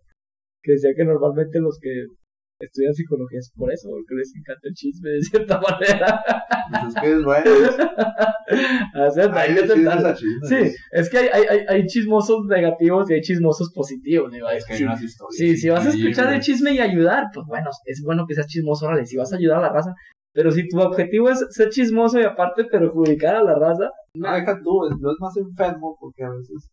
que 0.61 0.73
decía 0.73 0.91
que 0.95 1.05
normalmente 1.05 1.59
los 1.59 1.80
que 1.80 2.05
estudian 2.59 2.93
psicología 2.93 3.39
es 3.39 3.51
por 3.55 3.72
eso, 3.72 3.89
porque 3.89 4.15
les 4.15 4.34
encanta 4.35 4.61
el 4.63 4.73
chisme 4.73 5.09
de 5.09 5.22
cierta 5.22 5.59
manera. 5.69 6.23
Pues 6.72 6.95
es 6.95 7.01
que 7.01 7.11
es 7.11 7.23
bueno. 7.23 7.51
hay 9.35 9.55
Sí, 10.47 10.76
es 10.91 11.09
que 11.09 11.17
hay, 11.17 11.27
hay, 11.49 11.59
hay, 11.67 11.85
chismosos 11.85 12.45
negativos 12.47 13.09
y 13.09 13.15
hay 13.15 13.22
chismosos 13.22 13.72
positivos. 13.73 14.31
Es 14.34 14.65
que 14.65 14.73
hay 14.73 14.84
unas 14.84 15.01
historias. 15.01 15.38
Sí, 15.38 15.57
si 15.57 15.69
vas 15.69 15.85
a 15.85 15.89
escuchar 15.89 16.34
el 16.34 16.39
chisme 16.39 16.73
y 16.73 16.80
ayudar, 16.80 17.26
pues 17.34 17.45
bueno, 17.47 17.69
es 17.85 18.01
bueno 18.03 18.26
que 18.27 18.35
seas 18.35 18.47
chismoso, 18.47 18.88
órale, 18.88 19.05
si 19.05 19.17
vas 19.17 19.31
a 19.34 19.35
ayudar 19.35 19.59
a 19.59 19.61
la 19.61 19.73
raza. 19.73 19.93
Pero 20.35 20.51
si 20.51 20.67
tu 20.67 20.79
objetivo 20.79 21.29
es 21.29 21.45
ser 21.49 21.69
chismoso 21.69 22.19
y 22.19 22.23
aparte 22.23 22.65
perjudicar 22.65 23.37
a 23.37 23.43
la 23.43 23.55
raza. 23.55 23.89
No, 24.15 24.33
deja 24.33 24.59
tú, 24.61 24.81
no 24.99 25.11
es 25.11 25.17
más 25.19 25.35
enfermo 25.37 25.97
porque 25.99 26.23
a 26.23 26.29
veces 26.29 26.69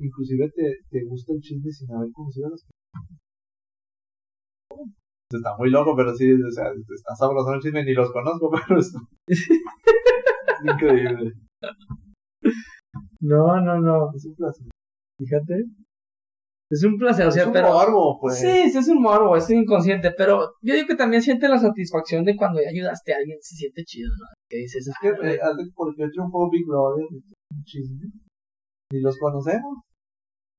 inclusive 0.00 0.50
te, 0.54 0.78
te 0.90 1.04
gusta 1.04 1.32
el 1.34 1.40
chisme 1.40 1.70
sin 1.70 1.92
haber 1.94 2.10
conocido 2.12 2.48
a 2.48 2.50
las 2.50 2.62
personas 2.62 2.88
está 5.36 5.56
muy 5.58 5.70
loco, 5.70 5.94
pero 5.96 6.14
sí, 6.14 6.32
o 6.32 6.50
sea, 6.50 6.72
está 6.72 7.14
sabroso 7.14 7.52
el 7.52 7.60
chisme, 7.60 7.84
ni 7.84 7.92
los 7.92 8.10
conozco, 8.12 8.50
pero 8.68 8.80
es 8.80 8.94
increíble. 10.62 11.32
No, 13.20 13.60
no, 13.60 13.80
no. 13.80 14.10
Es 14.14 14.24
un 14.24 14.34
placer. 14.34 14.66
Fíjate. 15.18 15.64
Es 16.70 16.84
un 16.84 16.98
placer, 16.98 17.26
o 17.26 17.30
sea, 17.30 17.42
es 17.42 17.46
un 17.46 17.52
pero. 17.54 17.72
morbo, 17.72 18.18
pues. 18.20 18.38
Sí, 18.38 18.70
sí, 18.70 18.78
es 18.78 18.88
un 18.88 19.00
morbo, 19.00 19.36
es 19.36 19.48
inconsciente, 19.48 20.12
pero 20.16 20.52
yo 20.60 20.74
digo 20.74 20.86
que 20.86 20.96
también 20.96 21.22
siente 21.22 21.48
la 21.48 21.58
satisfacción 21.58 22.24
de 22.24 22.36
cuando 22.36 22.60
ya 22.60 22.68
ayudaste 22.68 23.14
a 23.14 23.16
alguien, 23.16 23.38
se 23.40 23.56
siente 23.56 23.84
chido, 23.84 24.10
¿no? 24.10 24.26
Que 24.48 24.58
dices, 24.58 24.86
es 24.86 24.94
que, 25.00 25.08
eh, 25.08 25.38
porque 25.74 26.02
yo 26.14 26.24
un 26.24 26.30
poco 26.30 26.50
Big 26.50 26.66
Brother, 26.66 27.06
un 27.10 27.64
chisme, 27.64 28.10
ni 28.92 29.00
los 29.00 29.18
conocemos. 29.18 29.78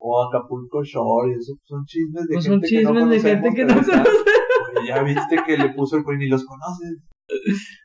O 0.02 0.24
Acapulco 0.24 0.82
Shore, 0.84 1.32
y 1.32 1.38
eso 1.38 1.54
son 1.66 1.84
chismes 1.86 2.26
de 2.28 2.36
pues 2.36 2.46
gente 2.46 2.68
son 2.68 2.70
chismes 2.70 2.88
que 2.88 3.00
no 3.04 3.12
de 3.12 3.20
gente 3.20 3.54
que 3.54 3.66
no 3.66 3.74
conocemos 3.74 4.08
ya 4.88 5.04
viste 5.04 5.38
que 5.46 5.58
le 5.58 5.70
puso 5.74 5.98
el 5.98 6.04
coin 6.04 6.22
y 6.22 6.28
los 6.28 6.46
conoces. 6.46 6.98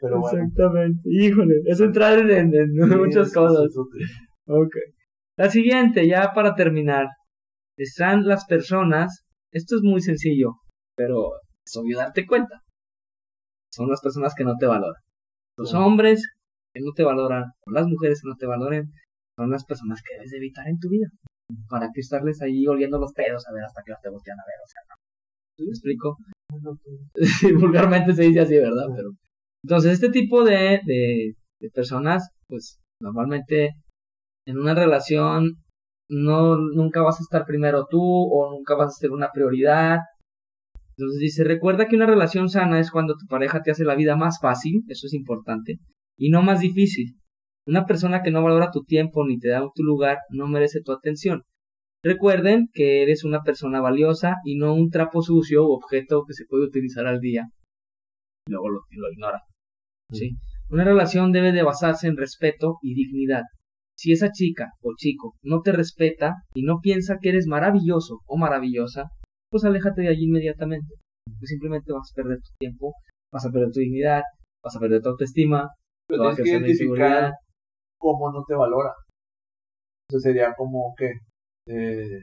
Pero 0.01 0.21
bueno. 0.21 0.39
Exactamente. 0.39 1.01
Híjole, 1.05 1.55
es 1.67 1.81
entrar 1.81 2.19
en, 2.19 2.51
muchas 2.99 3.33
cosas. 3.33 3.77
ok. 4.47 4.77
La 5.37 5.51
siguiente, 5.51 6.07
ya 6.07 6.33
para 6.35 6.55
terminar. 6.55 7.07
Están 7.77 8.27
las 8.27 8.45
personas. 8.47 9.25
Esto 9.53 9.77
es 9.77 9.83
muy 9.83 10.01
sencillo, 10.01 10.57
pero 10.97 11.33
es 11.65 11.77
obvio 11.77 11.99
darte 11.99 12.27
cuenta. 12.27 12.63
Son 13.73 13.89
las 13.89 14.01
personas 14.01 14.35
que 14.35 14.45
no 14.45 14.55
te 14.59 14.67
valoran. 14.67 15.03
Los 15.57 15.75
hombres 15.75 16.23
que 16.73 16.81
no 16.81 16.93
te 16.93 17.05
valoran, 17.05 17.45
o 17.67 17.71
las 17.71 17.87
mujeres 17.87 18.21
que 18.21 18.29
no 18.29 18.37
te 18.37 18.47
valoren, 18.47 18.91
son 19.37 19.51
las 19.51 19.65
personas 19.65 20.03
que 20.03 20.15
debes 20.15 20.33
evitar 20.33 20.69
en 20.69 20.79
tu 20.79 20.89
vida. 20.89 21.09
¿Para 21.69 21.91
que 21.93 22.01
estarles 22.01 22.41
ahí 22.43 22.67
oliendo 22.67 22.99
los 22.99 23.13
pedos 23.13 23.47
a 23.47 23.53
ver 23.53 23.65
hasta 23.65 23.83
que 23.85 23.93
los 23.93 24.01
te 24.01 24.09
voltean 24.11 24.39
a 24.39 24.45
ver? 24.47 24.57
O 24.65 24.69
sea, 24.69 24.83
¿Me 25.59 25.71
explico? 25.71 26.17
vulgarmente 27.61 28.13
se 28.13 28.23
dice 28.23 28.41
así, 28.41 28.55
¿verdad? 28.57 28.87
Pero 28.95 29.11
entonces 29.65 29.93
este 29.93 30.11
tipo 30.11 30.45
de, 30.45 30.81
de, 30.85 31.35
de, 31.61 31.71
personas, 31.71 32.29
pues 32.49 32.81
normalmente 33.01 33.71
en 34.47 34.59
una 34.59 34.75
relación 34.75 35.64
no 36.09 36.57
nunca 36.57 37.03
vas 37.03 37.19
a 37.21 37.23
estar 37.23 37.45
primero 37.47 37.87
tú 37.89 38.01
o 38.03 38.51
nunca 38.51 38.75
vas 38.75 38.89
a 38.89 39.01
ser 39.01 39.11
una 39.11 39.31
prioridad. 39.33 39.99
Entonces 40.97 41.21
dice, 41.21 41.45
recuerda 41.45 41.87
que 41.87 41.97
una 41.97 42.07
relación 42.07 42.49
sana 42.49 42.79
es 42.79 42.91
cuando 42.91 43.15
tu 43.15 43.27
pareja 43.27 43.63
te 43.63 43.71
hace 43.71 43.85
la 43.85 43.97
vida 43.97 44.17
más 44.17 44.39
fácil, 44.41 44.85
eso 44.89 45.07
es 45.07 45.15
importante, 45.15 45.79
y 46.17 46.31
no 46.31 46.43
más 46.43 46.61
difícil. 46.61 47.17
Una 47.67 47.87
persona 47.87 48.23
que 48.23 48.31
no 48.31 48.43
valora 48.43 48.71
tu 48.71 48.85
tiempo 48.85 49.27
ni 49.27 49.39
te 49.39 49.49
da 49.49 49.63
tu 49.75 49.83
lugar 49.83 50.19
no 50.31 50.47
merece 50.47 50.83
tu 50.83 50.93
atención. 50.93 51.43
Recuerden 52.05 52.69
que 52.75 53.03
eres 53.03 53.25
una 53.25 53.43
persona 53.43 53.81
valiosa 53.81 54.37
y 54.45 54.57
no 54.57 54.75
un 54.75 54.91
trapo 54.91 55.23
sucio 55.23 55.65
u 55.65 55.73
objeto 55.73 56.25
que 56.27 56.35
se 56.35 56.45
puede 56.45 56.65
utilizar 56.65 57.07
al 57.07 57.21
día. 57.21 57.49
Y 58.47 58.53
luego 58.53 58.69
lo, 58.69 58.81
lo 58.91 59.11
ignora. 59.11 59.41
¿sí? 60.13 60.37
Una 60.69 60.85
relación 60.85 61.33
debe 61.33 61.53
de 61.53 61.63
basarse 61.63 62.07
en 62.07 62.19
respeto 62.19 62.77
y 62.83 62.95
dignidad. 62.95 63.45
Si 63.97 64.13
esa 64.13 64.31
chica 64.31 64.73
o 64.83 64.93
chico 64.97 65.35
no 65.43 65.61
te 65.61 65.73
respeta 65.73 66.35
y 66.55 66.63
no 66.63 66.81
piensa 66.81 67.19
que 67.21 67.29
eres 67.31 67.47
maravilloso 67.47 68.21
o 68.27 68.37
maravillosa, 68.37 69.09
pues 69.51 69.65
aléjate 69.65 70.03
de 70.03 70.09
allí 70.09 70.25
inmediatamente. 70.25 70.95
Pues 71.27 71.49
simplemente 71.49 71.93
vas 71.93 72.11
a 72.13 72.17
perder 72.17 72.39
tu 72.39 72.51
tiempo, 72.59 72.95
vas 73.33 73.47
a 73.47 73.51
perder 73.51 73.71
tu 73.73 73.81
dignidad, 73.81 74.23
vas 74.63 74.77
a 74.77 74.81
perder 74.81 75.01
tu 75.01 75.11
autoestima, 75.11 75.69
Pero 76.09 76.35
tienes 76.35 76.37
que 76.43 76.51
identificar 76.51 77.33
cómo 77.99 78.33
no 78.33 78.43
te 78.47 78.55
valora. 78.55 78.93
Eso 80.11 80.19
sería 80.19 80.55
como 80.57 80.95
que 80.97 81.13
eh, 81.69 82.21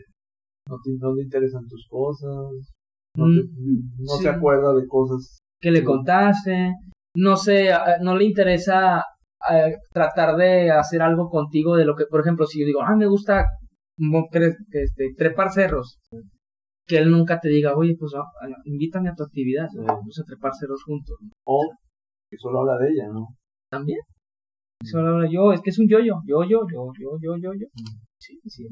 no, 0.69 0.77
te, 0.83 0.91
no 0.99 1.15
le 1.15 1.23
interesan 1.23 1.67
tus 1.67 1.87
cosas, 1.89 2.71
no, 3.17 3.25
mm, 3.25 3.97
no 3.99 4.13
se 4.17 4.29
acuerda 4.29 4.73
de 4.73 4.87
cosas 4.87 5.39
que 5.61 5.71
le 5.71 5.83
contaste, 5.83 6.73
no 7.15 7.37
sé, 7.37 7.69
no 8.01 8.15
le 8.15 8.25
interesa 8.25 9.03
eh, 9.49 9.77
tratar 9.93 10.35
de 10.35 10.71
hacer 10.71 11.01
algo 11.01 11.29
contigo 11.29 11.75
de 11.75 11.85
lo 11.85 11.95
que, 11.95 12.05
por 12.05 12.21
ejemplo, 12.21 12.45
si 12.45 12.59
yo 12.59 12.65
digo, 12.65 12.81
ah, 12.81 12.95
me 12.95 13.07
gusta 13.07 13.45
este, 14.71 15.13
trepar 15.17 15.51
cerros, 15.51 15.99
que 16.87 16.97
él 16.97 17.09
nunca 17.09 17.39
te 17.39 17.49
diga, 17.49 17.75
oye, 17.75 17.95
pues 17.97 18.13
ah, 18.15 18.23
invítame 18.65 19.09
a 19.09 19.15
tu 19.15 19.23
actividad, 19.23 19.67
vamos 19.75 20.19
a 20.19 20.25
trepar 20.25 20.51
cerros 20.53 20.83
juntos. 20.83 21.17
O 21.45 21.61
que 22.29 22.37
solo 22.37 22.61
habla 22.61 22.77
de 22.77 22.91
ella, 22.91 23.07
¿no? 23.11 23.27
También. 23.69 23.99
Solo 24.83 25.15
habla 25.15 25.29
yo, 25.29 25.53
es 25.53 25.61
que 25.61 25.69
es 25.69 25.79
un 25.79 25.87
yo-yo, 25.87 26.15
yo-yo, 26.25 26.61
yo-yo, 26.71 27.17
yo-yo, 27.21 27.53
yo. 27.53 27.67
Mm. 27.73 28.11
Sí, 28.21 28.39
sí. 28.45 28.67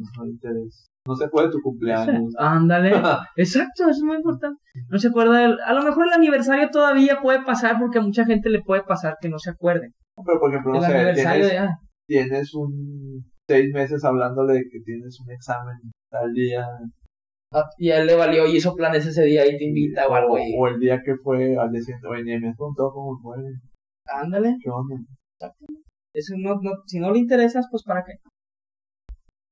No 1.08 1.16
se 1.16 1.26
acuerda 1.26 1.50
de 1.50 1.54
tu 1.54 1.62
cumpleaños. 1.62 2.34
Ándale. 2.38 2.92
Exacto, 3.36 3.84
eso 3.84 3.90
es 3.90 4.04
muy 4.04 4.18
importante. 4.18 4.60
No 4.90 5.00
se 5.00 5.08
acuerda 5.08 5.40
del... 5.40 5.58
A 5.66 5.74
lo 5.74 5.84
mejor 5.84 6.06
el 6.06 6.14
aniversario 6.14 6.70
todavía 6.70 7.20
puede 7.22 7.44
pasar 7.44 7.80
porque 7.80 7.98
a 7.98 8.02
mucha 8.02 8.26
gente 8.26 8.50
le 8.50 8.62
puede 8.62 8.84
pasar 8.84 9.18
que 9.20 9.30
no 9.30 9.40
se 9.40 9.50
acuerde. 9.50 9.92
Pero 10.26 10.40
por 10.40 10.50
ejemplo, 10.50 10.74
no 10.74 10.82
sé, 10.82 11.14
tienes, 11.14 11.70
tienes 12.08 12.54
un 12.54 13.24
seis 13.50 13.74
meses 13.74 14.04
hablándole 14.06 14.54
de 14.54 14.70
que 14.70 14.80
tienes 14.82 15.20
un 15.20 15.32
examen 15.32 15.76
tal 16.12 16.32
día. 16.34 16.68
Ah, 17.52 17.66
y 17.80 17.90
a 17.90 18.02
él 18.02 18.08
le 18.08 18.16
valió 18.16 18.46
y 18.46 18.58
hizo 18.58 18.76
planes 18.76 19.08
ese 19.08 19.24
día 19.24 19.48
y 19.48 19.58
te 19.58 19.66
invita 19.66 20.08
o 20.08 20.14
algo. 20.14 20.36
O, 20.58 20.68
el 20.68 20.80
día 20.80 21.02
que 21.04 21.16
fue 21.16 21.58
al 21.58 21.72
día 21.72 21.82
siguiente, 21.82 22.08
oye, 22.08 22.40
me 22.40 22.50
has 22.50 22.58
cómo 22.58 23.20
fue. 23.22 23.38
Ándale. 24.06 24.56
¿Qué 24.62 24.70
onda? 24.70 24.96
Eso 26.14 26.36
no, 26.38 26.60
no, 26.62 26.72
si 26.86 27.00
no 27.00 27.12
le 27.12 27.20
interesas, 27.20 27.68
pues 27.72 27.84
para 27.84 28.04
qué. 28.04 28.14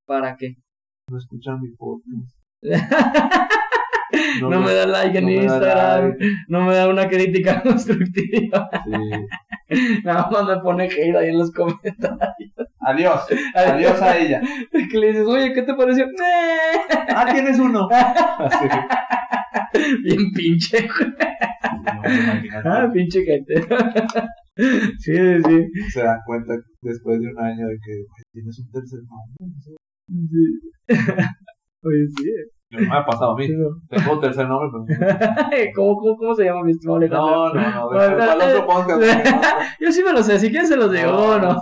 ¿Para 0.06 0.36
qué? 0.38 0.56
No 1.10 1.18
escuchan 1.18 1.60
mi 1.60 1.70
podcast. 1.76 2.36
No, 4.42 4.62
me 4.62 4.74
da 4.74 4.86
like 4.86 5.18
en 5.18 5.30
Instagram. 5.30 6.10
like. 6.12 6.26
No 6.48 6.62
me 6.62 6.74
da 6.76 6.88
una 6.90 7.08
crítica 7.08 7.62
constructiva. 7.64 8.70
Sí. 9.70 10.02
Nada 10.04 10.30
más 10.32 10.46
me 10.48 10.58
pone 10.62 10.86
hate 10.86 11.16
ahí 11.16 11.30
en 11.30 11.38
los 11.40 11.52
comentarios. 11.52 12.54
Adiós. 12.80 13.22
Adiós 13.54 14.02
a 14.02 14.18
ella. 14.18 14.42
Que 14.92 14.98
le 14.98 15.08
dices, 15.08 15.26
oye, 15.28 15.54
¿qué 15.54 15.64
te 15.64 15.74
pareció? 15.74 16.06
Ah, 17.10 17.26
tienes 17.34 17.60
uno. 17.60 17.88
Así. 17.92 18.68
Bien 20.04 20.32
pinche. 20.34 20.88
Ah, 22.64 22.90
pinche 22.94 23.24
gente. 23.24 23.56
Sí, 25.00 25.14
sí, 25.46 25.68
Se 25.92 26.04
dan 26.04 26.18
cuenta 26.26 26.54
después 26.82 27.20
de 27.20 27.28
un 27.28 27.40
año 27.40 27.68
de 27.68 27.76
que 27.76 27.94
tienes 28.32 28.58
un 28.60 28.72
tercer 28.72 29.00
nombre. 29.10 29.56
sí. 29.68 29.76
Oye, 31.84 32.08
sí. 32.18 32.32
No 32.70 32.80
me 32.82 32.98
ha 32.98 33.06
pasado 33.06 33.32
a 33.32 33.38
mí. 33.38 33.48
Tengo 33.48 34.14
un 34.14 34.20
tercer 34.20 34.46
nombre, 34.48 34.70
pero 34.86 35.72
¿Cómo, 35.76 35.96
cómo, 35.98 36.18
¿Cómo 36.18 36.36
se 36.36 36.44
llama 36.44 36.64
mi 36.64 36.72
estimado 36.72 36.98
Alejandro? 36.98 37.54
no, 37.54 37.54
no, 37.54 37.84
no. 37.84 37.90
Para 37.90 38.34
el 38.34 38.42
otro 38.42 38.68
podcast. 38.68 39.02
Yo 39.80 39.92
sí 39.92 40.04
me 40.04 40.12
lo 40.12 40.22
sé, 40.22 40.38
si 40.40 40.50
quieren 40.50 40.68
se 40.68 40.76
los 40.76 40.92
digo, 40.92 41.12
No, 41.12 41.40
¿no? 41.40 41.62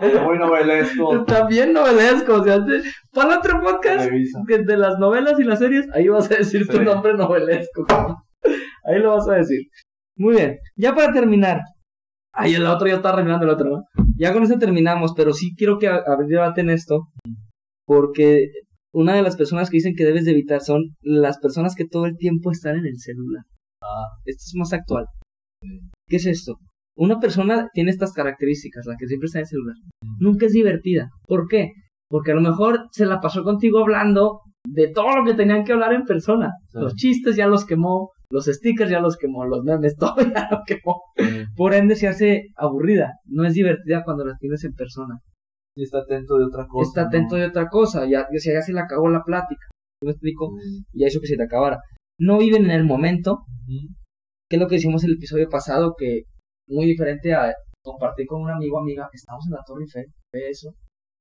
Muy, 0.00 0.20
muy 0.24 0.38
novelesco. 0.38 1.24
También 1.24 1.72
novelesco, 1.72 2.34
o 2.34 2.44
sea, 2.44 2.64
para 3.12 3.32
el 3.32 3.38
otro 3.38 3.60
podcast 3.60 4.08
de 4.10 4.76
las 4.76 4.98
novelas 4.98 5.38
y 5.40 5.44
las 5.44 5.58
series, 5.58 5.86
ahí 5.92 6.06
vas 6.08 6.30
a 6.30 6.36
decir 6.36 6.66
tu 6.68 6.80
nombre 6.82 7.14
novelesco. 7.14 7.84
Ahí 8.84 9.00
lo 9.00 9.16
vas 9.16 9.28
a 9.28 9.34
decir. 9.34 9.62
Muy 10.16 10.34
bien, 10.36 10.58
ya 10.76 10.94
para 10.94 11.12
terminar. 11.12 11.60
Ay, 12.32 12.54
el 12.54 12.64
otro 12.66 12.86
ya 12.86 12.94
está 12.94 13.08
arreglando 13.10 13.44
el 13.44 13.50
otro, 13.50 13.68
¿no? 13.70 13.82
Ya 14.16 14.32
con 14.32 14.42
esto 14.44 14.58
terminamos, 14.58 15.14
pero 15.16 15.32
sí 15.32 15.54
quiero 15.56 15.78
que 15.78 15.88
a- 15.88 16.02
abrir 16.06 16.28
debate 16.28 16.60
en 16.60 16.70
esto, 16.70 17.08
porque 17.86 18.46
una 18.92 19.14
de 19.14 19.22
las 19.22 19.36
personas 19.36 19.70
que 19.70 19.76
dicen 19.76 19.94
que 19.96 20.04
debes 20.04 20.24
de 20.24 20.32
evitar 20.32 20.60
son 20.60 20.96
las 21.02 21.38
personas 21.38 21.74
que 21.74 21.86
todo 21.86 22.06
el 22.06 22.16
tiempo 22.16 22.50
están 22.50 22.76
en 22.76 22.86
el 22.86 22.98
celular. 22.98 23.44
Ah. 23.82 24.06
Esto 24.24 24.42
es 24.46 24.54
más 24.56 24.72
actual. 24.72 25.06
¿Qué 26.08 26.16
es 26.16 26.26
esto? 26.26 26.56
Una 26.96 27.20
persona 27.20 27.68
tiene 27.72 27.90
estas 27.90 28.12
características, 28.12 28.86
la 28.86 28.96
que 28.96 29.06
siempre 29.06 29.26
está 29.26 29.38
en 29.38 29.42
el 29.42 29.48
celular. 29.48 29.76
Nunca 30.18 30.46
es 30.46 30.52
divertida. 30.52 31.10
¿Por 31.26 31.46
qué? 31.48 31.72
Porque 32.10 32.32
a 32.32 32.34
lo 32.34 32.40
mejor 32.40 32.88
se 32.90 33.06
la 33.06 33.20
pasó 33.20 33.44
contigo 33.44 33.78
hablando 33.80 34.40
de 34.66 34.88
todo 34.88 35.16
lo 35.16 35.24
que 35.24 35.34
tenían 35.34 35.64
que 35.64 35.72
hablar 35.72 35.92
en 35.92 36.04
persona. 36.04 36.52
Sí. 36.68 36.78
Los 36.80 36.94
chistes 36.94 37.36
ya 37.36 37.46
los 37.46 37.64
quemó, 37.64 38.10
los 38.30 38.46
stickers 38.46 38.90
ya 38.90 39.00
los 39.00 39.16
quemó, 39.16 39.44
los 39.44 39.62
memes, 39.64 39.96
todo 39.98 40.16
ya 40.20 40.48
lo 40.50 40.62
quemó. 40.66 41.02
Por 41.56 41.74
ende 41.74 41.94
se 41.96 42.08
hace 42.08 42.48
aburrida. 42.56 43.12
No 43.26 43.44
es 43.44 43.54
divertida 43.54 44.02
cuando 44.04 44.24
la 44.24 44.36
tienes 44.38 44.64
en 44.64 44.74
persona. 44.74 45.20
Y 45.78 45.84
está 45.84 45.98
atento 45.98 46.36
de 46.38 46.44
otra 46.46 46.66
cosa. 46.66 46.88
Está 46.88 47.02
atento 47.02 47.36
de 47.36 47.46
otra 47.46 47.68
cosa. 47.68 48.00
Ya, 48.04 48.26
ya, 48.32 48.52
ya 48.52 48.62
se 48.62 48.72
le 48.72 48.80
acabó 48.80 49.08
la 49.08 49.22
plática. 49.22 49.68
¿Sí 50.00 50.06
¿Me 50.06 50.10
explico? 50.10 50.50
Ya 50.92 51.06
hizo 51.06 51.20
que 51.20 51.28
se 51.28 51.36
te 51.36 51.44
acabara. 51.44 51.78
No 52.18 52.38
viven 52.38 52.64
en 52.64 52.72
el 52.72 52.84
momento, 52.84 53.44
que 54.50 54.56
es 54.56 54.60
lo 54.60 54.66
que 54.66 54.74
decimos 54.74 55.04
en 55.04 55.10
el 55.10 55.16
episodio 55.16 55.48
pasado, 55.48 55.94
que 55.96 56.22
muy 56.68 56.84
diferente 56.86 57.32
a 57.32 57.52
compartir 57.84 58.26
con 58.26 58.42
un 58.42 58.50
amigo 58.50 58.76
o 58.76 58.80
amiga, 58.80 59.08
estamos 59.12 59.46
en 59.46 59.52
la 59.54 59.62
Torre 59.64 59.82
Eiffel, 59.84 60.06
ve 60.32 60.48
eso, 60.50 60.70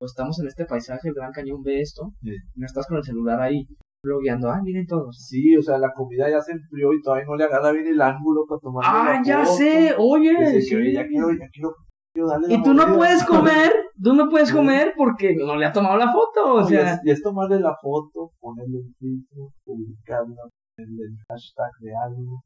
o 0.02 0.06
estamos 0.06 0.40
en 0.40 0.48
este 0.48 0.66
paisaje, 0.66 1.08
el 1.10 1.14
Gran 1.14 1.32
Cañón, 1.32 1.62
ve 1.62 1.80
esto, 1.82 2.14
Sí. 2.22 2.32
y 2.32 2.60
no 2.60 2.66
estás 2.66 2.88
con 2.88 2.98
el 2.98 3.04
celular 3.04 3.40
ahí, 3.40 3.64
blogueando, 4.04 4.50
ah, 4.50 4.60
miren 4.64 4.88
todos. 4.88 5.16
Sí, 5.30 5.56
o 5.56 5.62
sea, 5.62 5.78
la 5.78 5.94
comida 5.94 6.30
ya 6.30 6.42
se 6.42 6.54
enfrió 6.54 6.94
y 6.94 7.02
todavía 7.02 7.26
no 7.26 7.36
le 7.36 7.44
agarra 7.46 7.72
bien 7.72 7.88
el 7.88 8.02
ángulo 8.02 8.46
para 8.50 8.60
tomar 8.60 8.84
Ah, 8.88 9.22
ya 9.24 9.46
sé, 9.46 9.94
oye, 9.98 10.62
sí. 10.62 10.70
que, 10.70 10.76
oye, 10.78 10.94
ya 10.94 11.08
quiero, 11.08 11.32
ya 11.32 11.48
quiero, 11.54 11.76
quiero 12.14 12.28
darle 12.28 12.48
la 12.48 12.54
y 12.56 12.64
tú 12.64 12.74
no 12.74 12.96
puedes 12.96 13.24
comer, 13.24 13.72
tú 14.02 14.14
no 14.14 14.30
puedes 14.30 14.52
comer 14.52 14.94
porque 14.96 15.36
no 15.36 15.56
le 15.56 15.66
ha 15.66 15.72
tomado 15.72 15.98
la 15.98 16.12
foto, 16.12 16.54
o 16.54 16.62
No, 16.62 16.66
y 16.66 16.70
sea, 16.70 16.94
es, 16.94 17.00
y 17.04 17.12
es 17.12 17.22
tomarle 17.22 17.60
la 17.60 17.76
foto, 17.82 18.32
ponerle 18.40 18.78
un 18.78 18.94
filtro, 19.00 19.52
publicarla, 19.64 20.44
ponerle 20.76 21.04
el 21.04 21.18
hashtag 21.30 21.72
de 21.82 21.92
algo. 21.96 22.44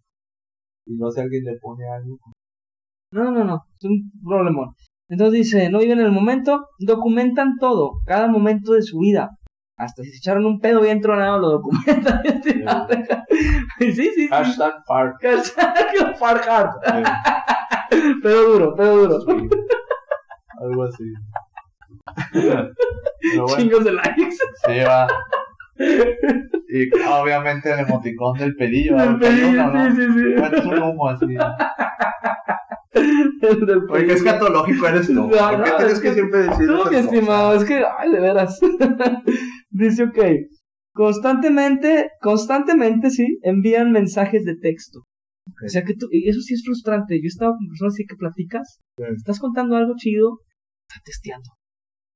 Y 0.86 0.96
no 0.96 1.12
sé 1.12 1.22
alguien 1.22 1.44
le 1.44 1.58
pone 1.60 1.86
algo. 1.88 2.18
no, 3.14 3.32
no, 3.32 3.44
no, 3.44 3.64
es 3.78 3.86
un 3.86 4.12
problemón. 4.24 4.74
Entonces 5.10 5.34
dice, 5.40 5.70
no 5.70 5.80
viven 5.80 6.00
el 6.00 6.12
momento, 6.12 6.68
documentan 6.80 7.58
todo, 7.60 8.02
cada 8.06 8.28
momento 8.28 8.74
de 8.74 8.82
su 8.82 9.00
vida. 9.00 9.30
Hasta 9.78 10.04
si 10.04 10.12
se 10.12 10.18
echaron 10.18 10.46
un 10.46 10.60
pedo 10.60 10.82
bien 10.82 11.02
tronado, 11.02 11.40
lo 11.40 11.50
documentan. 11.50 12.22
sí, 13.80 13.92
sí, 13.94 14.12
sí. 14.16 14.28
Hashtag 14.28 14.76
fart. 14.86 15.16
Hashtag 15.22 16.18
fart 16.18 16.48
hard. 16.48 16.70
Pedo 18.22 18.54
duro, 18.54 18.76
pedo 18.76 19.08
duro. 19.08 19.22
sí. 19.22 19.50
Algo 20.62 20.84
así. 20.84 21.04
Pero 22.34 22.74
bueno, 23.44 23.58
Chingos 23.58 23.84
de 23.84 23.92
likes. 23.94 24.36
se 24.66 24.84
va. 24.84 25.08
Y 26.70 26.90
obviamente 27.08 27.72
el 27.74 27.80
emoticón 27.80 28.38
del 28.38 28.56
pedillo. 28.56 28.98
El 29.02 29.14
¿no? 29.14 29.20
pedillo, 29.20 29.68
¿no? 29.68 29.96
sí, 29.96 30.02
sí, 30.02 30.08
sí. 30.08 30.34
Bueno, 30.38 30.58
es 30.58 30.66
un 30.66 30.80
humo 30.84 31.10
así. 31.10 31.26
Del 33.42 33.80
Oye, 33.90 34.06
qué 34.06 34.14
escatológico 34.14 34.88
eres 34.88 35.08
tú. 35.08 35.14
No, 35.14 35.30
¿Por 35.30 35.64
qué 35.64 35.70
no, 35.72 35.78
tienes 35.78 35.94
es 35.94 36.00
que 36.00 36.08
que- 36.10 36.14
siempre 36.14 36.40
decir 36.44 36.68
No, 36.68 36.78
mi 36.78 36.84
cosas? 36.84 37.06
estimado, 37.06 37.56
es 37.56 37.64
que, 37.66 37.84
ay, 37.98 38.12
de 38.12 38.20
veras. 38.20 38.60
Dice, 39.70 40.04
ok, 40.04 40.20
constantemente, 40.94 42.10
constantemente, 42.22 43.10
sí, 43.10 43.40
envían 43.44 43.92
mensajes 43.92 44.44
de 44.46 44.56
texto. 44.58 45.00
O 45.66 45.68
sea 45.70 45.84
que 45.84 45.94
tú, 45.96 46.08
y 46.12 46.30
eso 46.30 46.40
sí 46.42 46.54
es 46.54 46.64
frustrante. 46.64 47.16
Yo 47.18 47.24
he 47.24 47.28
estado 47.28 47.54
con 47.58 47.68
personas 47.68 47.94
así 47.96 48.06
que 48.06 48.16
platicas, 48.16 48.80
Sí. 48.98 49.04
estás 49.16 49.40
contando 49.40 49.76
algo 49.76 49.94
chido, 49.98 50.38
está 50.92 51.02
testeando. 51.04 51.50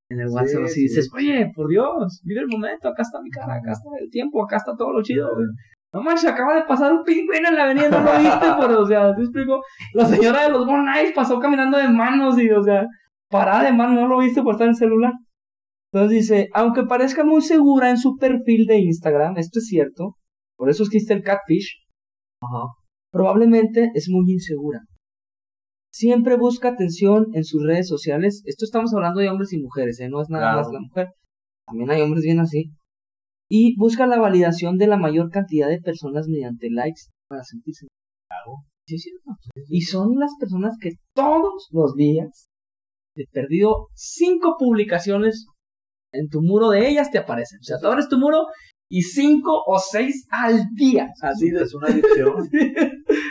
En 0.10 0.20
el 0.20 0.28
Sí, 0.30 0.34
WhatsApp 0.36 0.64
así 0.66 0.74
sí. 0.76 0.82
dices, 0.84 1.10
oye, 1.16 1.52
por 1.56 1.68
Dios, 1.70 2.22
vive 2.24 2.42
el 2.42 2.48
momento, 2.48 2.88
acá 2.90 3.02
está 3.02 3.20
mi 3.22 3.30
cara, 3.32 3.56
acá 3.56 3.72
está 3.72 3.90
el 4.00 4.10
tiempo, 4.10 4.44
acá 4.44 4.58
está 4.58 4.76
todo 4.76 4.92
lo 4.94 5.02
chido. 5.02 5.28
güey. 5.34 5.48
No 5.94 6.04
manches, 6.04 6.26
acaba 6.30 6.56
de 6.56 6.64
pasar 6.64 6.92
un 6.92 7.04
pingüino 7.04 7.48
en 7.50 7.56
la 7.56 7.64
avenida, 7.64 7.90
no 7.90 8.04
lo 8.04 8.20
viste, 8.20 8.46
pero, 8.60 8.82
o 8.82 8.86
sea, 8.86 9.16
te 9.16 9.22
explico. 9.22 9.62
La 9.94 10.06
señora 10.06 10.44
de 10.44 10.50
los 10.50 10.66
Bon 10.68 10.86
pasó 11.16 11.40
caminando 11.40 11.78
de 11.78 11.88
manos 11.88 12.38
y, 12.38 12.50
o 12.52 12.62
sea, 12.62 12.86
parada 13.30 13.64
de 13.64 13.72
manos, 13.74 13.96
no 14.02 14.08
lo 14.08 14.20
viste 14.20 14.42
por 14.44 14.54
estar 14.54 14.66
en 14.68 14.72
el 14.72 14.78
celular. 14.78 15.14
Entonces 15.92 16.20
dice, 16.20 16.50
aunque 16.54 16.84
parezca 16.84 17.24
muy 17.24 17.42
segura 17.42 17.90
en 17.90 17.98
su 17.98 18.18
perfil 18.18 18.66
de 18.66 18.80
Instagram, 18.80 19.38
esto 19.38 19.60
es 19.60 19.68
cierto, 19.68 20.18
por 20.58 20.70
eso 20.70 20.84
existe 20.84 21.14
el 21.14 21.24
catfish, 21.24 21.86
Ajá. 22.42 22.66
probablemente 23.12 23.92
es 23.94 24.10
muy 24.10 24.30
insegura. 24.34 24.82
Siempre 25.98 26.36
busca 26.36 26.68
atención 26.68 27.28
en 27.36 27.46
sus 27.46 27.64
redes 27.66 27.88
sociales. 27.88 28.42
Esto 28.44 28.66
estamos 28.66 28.94
hablando 28.94 29.22
de 29.22 29.30
hombres 29.30 29.54
y 29.54 29.62
mujeres, 29.62 29.98
¿eh? 30.02 30.10
no 30.10 30.22
es 30.22 30.30
nada 30.30 30.48
Claro. 30.52 30.58
más 30.58 30.74
la 30.74 30.80
mujer. 30.82 31.08
También 31.66 31.90
hay 31.90 32.02
hombres 32.02 32.26
bien 32.26 32.42
así. 32.42 32.74
Y 33.50 33.78
busca 33.78 34.06
la 34.06 34.20
validación 34.20 34.78
de 34.78 34.88
la 34.88 34.98
mayor 34.98 35.30
cantidad 35.30 35.70
de 35.70 35.80
personas 35.80 36.28
mediante 36.28 36.70
likes 36.70 37.04
para 37.30 37.44
sentirse. 37.46 37.88
Sí, 38.86 38.96
es 38.96 39.04
cierto. 39.04 39.32
Y 39.70 39.84
son 39.84 40.20
las 40.20 40.32
personas 40.38 40.76
que 40.82 40.96
todos 41.14 41.70
los 41.72 41.96
días, 41.96 42.50
de 43.16 43.28
perdido 43.32 43.88
cinco 43.94 44.58
publicaciones 44.60 45.46
en 46.12 46.28
tu 46.28 46.42
muro 46.42 46.72
de 46.72 46.90
ellas 46.90 47.10
te 47.10 47.20
aparecen. 47.20 47.60
O 47.62 47.64
sea, 47.64 47.78
tú 47.80 47.88
abres 47.88 48.10
tu 48.10 48.18
muro 48.20 48.48
y 48.90 49.02
cinco 49.02 49.64
o 49.66 49.78
seis 49.80 50.28
al 50.32 50.68
día. 50.76 51.08
Así 51.22 51.50
de 51.50 51.64
Es 51.64 51.74
una 51.74 51.88
adicción. 51.88 52.50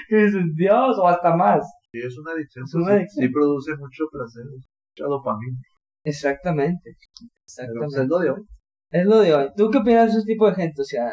que 0.08 0.16
dices, 0.16 0.42
Dios, 0.54 0.98
o 0.98 1.06
hasta 1.06 1.34
más. 1.36 1.64
Sí, 1.92 2.00
es 2.04 2.18
una 2.18 2.32
adicción. 2.32 2.64
Es 2.64 2.72
pues, 2.72 2.82
una 2.82 2.92
sí- 2.92 2.98
adicción. 2.98 3.26
Sí, 3.26 3.32
produce 3.32 3.76
mucho 3.76 4.04
placer, 4.10 4.44
mucha 4.44 5.08
dopamina. 5.08 5.58
Exactamente. 6.04 6.96
Pues, 7.18 7.30
Exactamente. 7.46 8.02
es 8.02 8.08
lo 8.08 8.18
de 8.18 8.30
hoy. 8.30 8.42
Es 8.90 9.06
lo 9.06 9.18
de 9.20 9.34
hoy. 9.34 9.48
¿Tú 9.56 9.70
qué 9.70 9.78
opinas 9.78 10.12
de 10.12 10.18
ese 10.18 10.26
tipo 10.26 10.46
de 10.48 10.54
gente? 10.54 10.82
O 10.82 10.84
sea, 10.84 11.10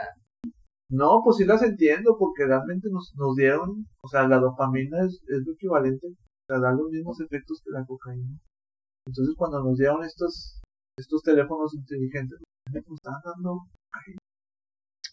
No, 0.90 1.22
pues 1.24 1.38
sí 1.38 1.46
las 1.46 1.64
entiendo, 1.64 2.16
porque 2.20 2.46
realmente 2.46 2.90
nos, 2.92 3.14
nos 3.16 3.36
dieron, 3.36 3.88
o 4.04 4.08
sea, 4.08 4.28
la 4.28 4.40
dopamina 4.40 5.06
es, 5.06 5.22
es 5.28 5.46
lo 5.46 5.54
equivalente, 5.54 6.08
o 6.08 6.46
sea, 6.48 6.60
da 6.60 6.72
los 6.74 6.90
mismos 6.92 7.20
efectos 7.22 7.62
que 7.64 7.72
la 7.72 7.86
cocaína. 7.86 8.38
Entonces, 9.08 9.34
cuando 9.38 9.64
nos 9.64 9.78
dieron 9.78 10.04
estos, 10.04 10.60
estos 11.00 11.22
teléfonos 11.24 11.74
inteligentes, 11.74 12.40
nos 12.72 12.96
estaban 12.96 13.22
dando. 13.24 13.62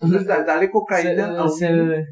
Entonces, 0.00 0.26
da- 0.28 0.44
dale 0.44 0.70
cocaína 0.70 1.38
a 1.38 1.44
un 1.44 2.04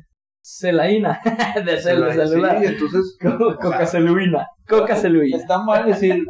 celaína 0.44 1.20
de 1.64 1.72
cel- 1.76 1.80
Celular, 1.82 2.14
celular. 2.28 2.58
Sí, 2.60 2.64
entonces, 2.66 3.18
Co- 3.22 3.56
Coca-celuina. 3.56 4.46
Coca-celuina. 4.68 5.36
está 5.36 5.58
mal 5.62 5.86
decir, 5.86 6.24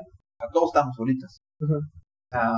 todos 0.53 0.71
estamos. 0.71 0.97
Ah, 2.33 2.55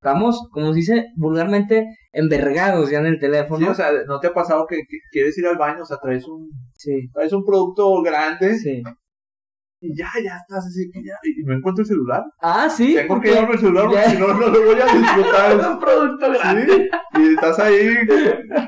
Estamos, 0.00 0.48
como 0.52 0.68
se 0.72 0.76
dice 0.76 1.06
vulgarmente, 1.16 1.84
envergados 2.12 2.88
ya 2.90 2.98
en 3.00 3.06
el 3.06 3.18
teléfono. 3.18 3.58
sí, 3.66 3.70
o 3.72 3.74
sea, 3.74 3.90
¿no 4.06 4.20
te 4.20 4.28
ha 4.28 4.32
pasado 4.32 4.64
que, 4.68 4.76
que 4.76 4.98
quieres 5.10 5.36
ir 5.38 5.46
al 5.46 5.56
baño, 5.58 5.82
o 5.82 5.84
sea, 5.84 5.96
traes 6.00 6.24
un, 6.28 6.48
Sí, 6.76 7.08
traes 7.12 7.32
un 7.32 7.44
producto 7.44 8.00
grande 8.02 8.54
sí. 8.56 8.80
Y 9.80 9.96
ya, 9.96 10.08
ya 10.24 10.36
estás 10.36 10.66
así, 10.66 10.90
que 10.92 11.00
ya, 11.04 11.14
y 11.22 11.44
no 11.44 11.54
encuentro 11.54 11.82
el 11.82 11.86
celular? 11.88 12.22
Ah, 12.40 12.68
sí. 12.68 12.94
Tengo 12.94 13.08
porque 13.14 13.28
que 13.28 13.34
llevarme 13.34 13.54
el 13.54 13.60
celular 13.60 13.84
porque 13.86 14.02
si 14.10 14.18
no, 14.18 14.26
no 14.34 14.48
lo 14.48 14.64
voy 14.64 14.74
a 14.80 14.86
es 14.86 14.92
disfrutar. 15.00 15.72
un 15.72 15.78
producto 15.78 16.32
grande. 16.32 16.66
Sí, 17.14 17.22
y 17.22 17.34
estás 17.34 17.58
ahí 17.60 17.88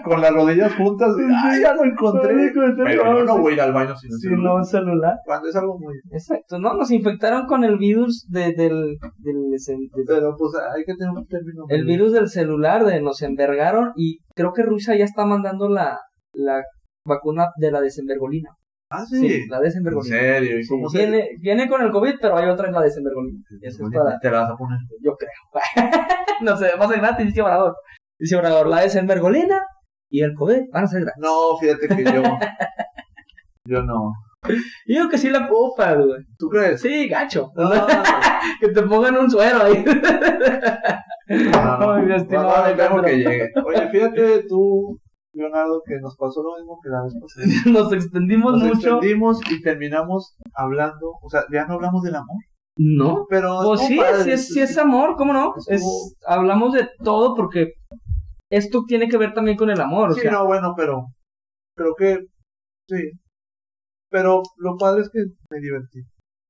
con 0.05 0.21
las 0.21 0.33
rodillas 0.33 0.75
juntas. 0.77 1.09
Y, 1.19 1.23
Ay, 1.45 1.61
ya 1.63 1.75
lo 1.75 1.85
encontré. 1.85 2.53
Pero 2.55 3.19
yo 3.19 3.25
no 3.25 3.39
voy 3.39 3.53
a 3.53 3.55
ir 3.57 3.61
al 3.61 3.73
baño 3.73 3.97
sin 3.97 4.11
el 4.13 4.19
Si 4.19 4.29
no, 4.29 4.35
celular. 4.63 4.65
celular. 4.65 5.15
Cuando 5.25 5.49
es 5.49 5.57
algo 5.57 5.79
muy. 5.79 5.95
Exacto, 6.13 6.59
¿no? 6.59 6.75
Nos 6.75 6.91
infectaron 6.91 7.47
con 7.47 7.65
el 7.65 7.77
virus 7.79 8.27
de, 8.29 8.53
del, 8.55 8.97
del, 9.19 9.51
del- 9.51 10.05
Pero 10.07 10.35
pues 10.39 10.53
hay 10.75 10.85
que 10.85 10.95
tener 10.95 11.13
un 11.13 11.27
término. 11.27 11.65
el 11.69 11.85
medio. 11.85 11.99
virus 11.99 12.13
del 12.13 12.29
celular, 12.29 12.85
de 12.85 13.01
nos 13.03 13.23
envergaron 13.23 13.93
y 13.97 14.19
creo 14.35 14.53
que 14.53 14.63
Rusia 14.63 14.97
ya 14.97 15.05
está 15.05 15.25
mandando 15.27 15.69
la, 15.69 15.99
la 16.33 16.63
vacuna 17.05 17.49
de 17.57 17.71
la 17.73 17.81
desembergolina. 17.81 18.51
Ah, 18.93 19.07
sí. 19.07 19.47
la 19.49 19.59
¿En 19.59 19.63
desembergolina. 19.63 20.17
serio? 20.17 20.59
¿Y 20.59 20.65
Sí, 20.65 20.69
cómo 20.69 20.89
se 20.89 20.99
viene, 20.99 21.29
viene 21.39 21.69
con 21.69 21.81
el 21.81 21.93
COVID, 21.93 22.15
pero 22.21 22.37
hay 22.37 22.49
otra 22.49 22.67
en 22.67 22.75
la 22.75 22.85
esa 22.85 22.99
es 23.01 23.79
para, 23.95 24.19
te 24.19 24.31
la 24.31 24.41
vas 24.41 24.51
a 24.51 24.57
poner? 24.57 24.79
yo 25.01 25.17
creo. 25.17 25.31
no 26.43 26.57
sé, 26.57 26.73
va 26.77 26.87
a 26.87 26.89
ser 26.89 26.99
gratis, 26.99 27.27
dice 27.27 27.41
Obrador. 27.43 27.77
Dice 28.19 28.35
Obrador, 28.37 28.67
la 28.67 28.81
desembergolina 28.81 29.63
y 30.11 30.23
el 30.23 30.35
COVID 30.35 30.71
van 30.73 30.85
a 30.85 30.89
ser 30.89 31.03
gratis. 31.03 31.23
No, 31.23 31.57
fíjate 31.61 31.87
que 31.89 32.05
yo. 32.05 32.23
yo 33.65 33.83
no. 33.85 34.13
Yo 34.87 35.09
que 35.09 35.19
sí 35.19 35.31
la 35.31 35.47
ocupa, 35.47 35.95
güey. 35.95 36.25
¿Tú 36.37 36.49
crees? 36.49 36.81
Sí, 36.81 37.09
gacho. 37.09 37.53
No, 37.55 37.69
no, 37.69 37.87
no. 37.87 38.03
que 38.61 38.69
te 38.69 38.83
pongan 38.83 39.17
un 39.19 39.31
suero 39.31 39.63
ahí. 39.63 39.85
No, 41.29 41.79
no. 41.79 41.93
Ay, 41.93 42.03
mi 42.07 42.15
estimado 42.15 42.75
No, 42.77 42.97
no, 42.97 43.03
que 43.05 43.17
llegue. 43.19 43.51
Oye, 43.65 43.89
fíjate 43.91 44.43
tú, 44.49 44.99
Leonardo, 45.33 45.83
que 45.87 45.99
nos 46.01 46.17
pasó 46.17 46.43
lo 46.43 46.57
mismo 46.59 46.79
que 46.83 46.89
la 46.91 47.03
vez 47.05 47.15
pasada. 47.21 47.47
Nos 47.85 47.93
extendimos 47.93 48.53
Nos 48.55 48.63
mucho. 48.65 48.75
extendimos 48.97 49.41
y 49.51 49.63
terminamos 49.63 50.37
hablando, 50.55 51.13
o 51.23 51.29
sea, 51.31 51.43
ya 51.53 51.67
no 51.67 51.75
hablamos 51.75 52.03
del 52.03 52.17
amor, 52.17 52.37
No. 52.77 53.27
pero 53.31 53.61
Pues 53.65 53.81
sí, 53.83 53.99
sí 54.25 54.31
es, 54.31 54.49
sí 54.49 54.61
es 54.61 54.77
amor, 54.79 55.15
¿cómo 55.17 55.33
no? 55.33 55.55
Es, 55.69 55.83
hablamos 56.27 56.73
de 56.75 56.89
todo 57.05 57.35
porque 57.37 57.75
esto 58.51 58.83
tiene 58.89 59.09
que 59.09 59.19
ver 59.19 59.33
también 59.33 59.57
con 59.57 59.71
el 59.71 59.81
amor. 59.81 60.11
O 60.11 60.15
Sí, 60.15 60.23
sea, 60.23 60.33
no, 60.33 60.47
bueno, 60.47 60.75
pero 60.77 61.07
creo 61.77 61.95
que 61.97 62.27
sí. 62.89 63.13
Pero 64.11 64.43
lo 64.57 64.77
padre 64.77 65.03
es 65.03 65.11
que 65.11 65.21
me 65.51 65.61
divertí. 65.61 66.01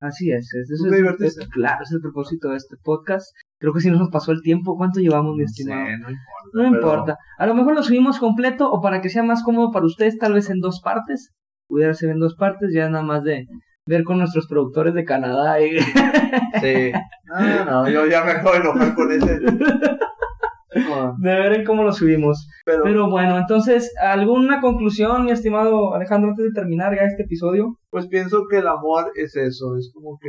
Así 0.00 0.30
es. 0.32 0.48
es- 0.54 0.70
es- 0.70 1.48
claro, 1.52 1.82
es 1.82 1.92
el 1.92 2.00
propósito 2.00 2.48
de 2.48 2.56
este 2.56 2.76
podcast. 2.82 3.30
Creo 3.60 3.72
que 3.74 3.80
sí 3.80 3.90
nos 3.90 4.08
pasó 4.10 4.32
el 4.32 4.42
tiempo. 4.42 4.76
¿Cuánto 4.76 4.98
llevamos, 5.00 5.34
mi 5.36 5.42
No 5.42 5.44
estimado? 5.44 5.82
no 5.82 5.88
importa. 6.10 6.10
No 6.54 6.62
pero- 6.62 6.66
importa. 6.74 7.18
A 7.38 7.46
lo 7.46 7.54
mejor 7.54 7.74
lo 7.74 7.82
subimos 7.82 8.18
completo 8.18 8.68
o 8.70 8.80
para 8.80 9.00
que 9.00 9.08
sea 9.10 9.22
más 9.22 9.42
cómodo 9.44 9.70
para 9.70 9.86
ustedes, 9.86 10.18
tal 10.18 10.32
vez 10.32 10.48
en 10.50 10.60
dos 10.60 10.80
partes. 10.82 11.32
Pudiera 11.68 11.94
ser 11.94 12.10
en 12.10 12.18
dos 12.18 12.34
partes, 12.34 12.72
ya 12.74 12.88
nada 12.88 13.04
más 13.04 13.22
de 13.22 13.46
ver 13.86 14.02
con 14.04 14.18
nuestros 14.18 14.46
productores 14.48 14.94
de 14.94 15.04
Canadá. 15.04 15.60
Y... 15.60 15.78
Sí. 15.78 16.92
No, 17.26 17.64
no, 17.84 17.88
yo 17.88 18.06
ya 18.06 18.24
me 18.24 18.30
acabo 18.32 18.52
de 18.52 18.58
enojar 18.58 18.94
con 18.94 19.12
ese. 19.12 19.38
No, 19.40 21.14
de 21.18 21.34
ver 21.34 21.52
en 21.60 21.64
cómo 21.64 21.82
lo 21.82 21.92
subimos. 21.92 22.48
Pero, 22.64 22.82
Pero 22.84 23.10
bueno, 23.10 23.36
entonces, 23.38 23.92
¿alguna 24.00 24.60
conclusión, 24.60 25.24
mi 25.24 25.32
estimado 25.32 25.94
Alejandro, 25.94 26.30
antes 26.30 26.46
de 26.46 26.52
terminar 26.52 26.94
ya 26.94 27.02
este 27.02 27.24
episodio? 27.24 27.76
pues 27.90 28.06
pienso 28.06 28.44
que 28.48 28.58
el 28.58 28.68
amor 28.68 29.10
es 29.16 29.34
eso, 29.36 29.76
es 29.76 29.90
como 29.92 30.16
que 30.20 30.28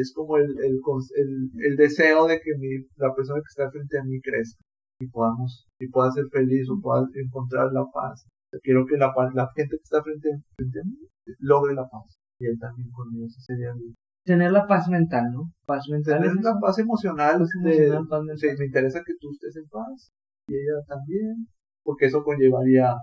es 0.00 0.12
como 0.14 0.36
el, 0.38 0.44
el, 0.58 0.80
el, 1.16 1.50
el 1.64 1.76
deseo 1.76 2.26
de 2.26 2.40
que 2.40 2.56
mi, 2.58 2.86
la 2.96 3.14
persona 3.14 3.40
que 3.40 3.48
está 3.48 3.70
frente 3.70 3.98
a 3.98 4.04
mí 4.04 4.20
crezca 4.20 4.60
y 5.00 5.08
podamos 5.08 5.66
y 5.78 5.88
pueda 5.88 6.10
ser 6.12 6.24
feliz 6.32 6.68
o 6.70 6.80
pueda 6.80 7.06
encontrar 7.14 7.72
la 7.72 7.84
paz. 7.92 8.26
Quiero 8.62 8.86
que 8.86 8.96
la, 8.96 9.12
la 9.34 9.50
gente 9.54 9.76
que 9.76 9.82
está 9.82 10.02
frente, 10.02 10.28
frente 10.56 10.80
a 10.80 10.84
mí 10.84 10.96
logre 11.40 11.74
la 11.74 11.88
paz 11.88 12.16
y 12.40 12.46
él 12.46 12.58
también 12.58 12.90
conmigo. 12.90 13.26
Ese 13.26 13.40
sería 13.42 13.74
mi- 13.74 13.94
Tener 14.24 14.50
la 14.50 14.66
paz 14.66 14.88
mental, 14.88 15.24
¿no? 15.32 15.52
Paz 15.66 15.84
mental. 15.90 16.14
tener 16.20 16.36
es 16.36 16.42
la 16.42 16.50
eso. 16.50 16.60
paz 16.60 16.78
emocional. 16.78 17.38
Paz 17.38 17.48
de- 17.62 17.76
emocional, 17.76 18.08
paz 18.08 18.22
mental. 18.24 18.38
sí, 18.38 18.58
me 18.58 18.66
interesa 18.66 19.02
que 19.06 19.12
tú 19.20 19.30
estés 19.30 19.56
en 19.56 19.68
paz 19.68 20.08
y 20.48 20.54
ella 20.54 20.82
también, 20.88 21.46
porque 21.84 22.06
eso 22.06 22.24
conllevaría, 22.24 22.94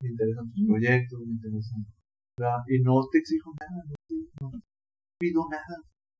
me 0.00 0.08
interesan 0.10 0.50
tus 0.52 0.66
proyectos, 0.66 1.20
me 1.26 1.32
interesan, 1.32 1.84
¿verdad? 2.38 2.58
y 2.68 2.80
no 2.82 3.00
te 3.10 3.18
exijo 3.18 3.52
nada, 3.60 3.82
no 3.88 3.94
te 4.08 4.14
no 4.40 4.50
pido 5.18 5.42
nada, 5.50 5.76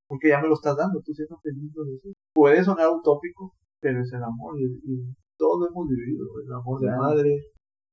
porque 0.08 0.28
ya 0.28 0.40
me 0.40 0.48
lo 0.48 0.54
estás 0.54 0.76
dando, 0.76 1.00
tú 1.04 1.12
siendo 1.12 1.38
feliz 1.40 1.70
lo 1.74 1.84
dices. 1.84 2.12
Puede 2.34 2.62
sonar 2.64 2.88
utópico, 2.90 3.52
pero 3.80 4.00
es 4.00 4.12
el 4.12 4.22
amor, 4.22 4.58
y, 4.58 4.64
y 4.64 5.14
todos 5.38 5.68
hemos 5.68 5.88
vivido, 5.88 6.24
el 6.46 6.52
amor 6.52 6.80
de 6.80 6.90
madre, 6.96 7.36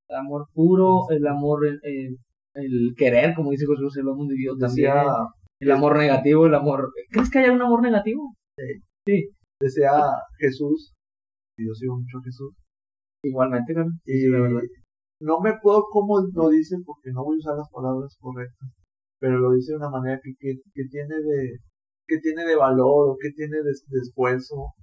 El 0.10 0.16
amor 0.18 0.48
puro, 0.54 1.10
el 1.10 1.26
amor, 1.28 1.66
el, 1.66 1.80
el- 1.84 2.18
el 2.54 2.94
querer, 2.98 3.34
como 3.34 3.52
dice 3.52 3.66
José 3.66 3.82
José, 3.84 4.04
lo 4.04 4.12
hemos 4.12 4.28
vivido 4.28 4.58
también. 4.58 4.92
El 5.62 5.72
amor 5.72 5.96
negativo, 5.98 6.46
el 6.48 6.54
amor... 6.56 6.92
¿Crees 7.10 7.30
que 7.30 7.40
haya 7.40 7.54
un 7.54 7.62
amor 7.62 7.82
negativo? 7.82 8.34
decía 9.62 9.92
Jesús, 10.38 10.94
y 11.58 11.68
yo 11.68 11.74
sigo 11.74 11.96
mucho 11.98 12.18
a 12.18 12.24
Jesús, 12.24 12.54
Igualmente, 13.24 13.74
claro. 13.74 13.90
Y 14.06 14.28
la 14.30 14.42
verdad. 14.42 14.62
no 15.22 15.40
me 15.40 15.54
puedo 15.62 15.84
cómo 15.92 16.20
lo 16.34 16.50
dice 16.50 16.76
porque 16.86 17.12
no 17.14 17.24
voy 17.24 17.36
a 17.36 17.40
usar 17.40 17.56
las 17.56 17.70
palabras 17.72 18.18
correctas, 18.20 18.70
pero 19.20 19.38
lo 19.38 19.52
dice 19.54 19.74
de 19.74 19.78
una 19.78 19.90
manera 19.92 20.20
que, 20.24 20.34
que, 20.40 20.56
que 20.74 20.84
tiene 20.90 21.16
de 21.22 21.58
que 22.12 22.20
tiene 22.20 22.44
de 22.44 22.58
valor 22.58 23.12
o 23.12 23.18
que 23.18 23.32
tiene 23.32 23.56
de, 23.58 23.72
de 23.88 24.00
esfuerzo 24.02 24.74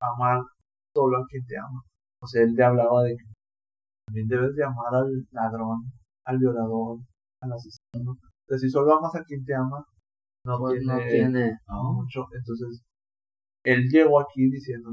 amar 0.00 0.42
solo 0.94 1.16
a 1.18 1.26
quien 1.26 1.46
te 1.46 1.56
ama. 1.56 1.80
O 2.22 2.26
sea, 2.26 2.42
él 2.42 2.54
te 2.54 2.62
hablaba 2.62 3.04
de 3.04 3.16
que 3.16 3.24
también 4.06 4.28
debes 4.28 4.54
de 4.54 4.64
amar 4.64 4.94
al 4.94 5.26
ladrón, 5.32 5.92
al 6.26 6.38
violador, 6.38 6.98
al 7.40 7.52
asesino. 7.52 8.18
Si 8.58 8.68
solo 8.68 8.94
amas 8.98 9.14
a 9.14 9.24
quien 9.24 9.44
te 9.46 9.54
ama, 9.54 9.84
no 10.44 10.58
Pues 10.58 10.80
tiene, 10.80 10.92
no 10.94 10.98
tiene... 11.08 11.58
no, 11.68 11.92
mucho. 11.94 12.26
Entonces, 12.36 12.82
él 13.64 13.88
llegó 13.90 14.20
aquí 14.20 14.50
diciendo 14.50 14.90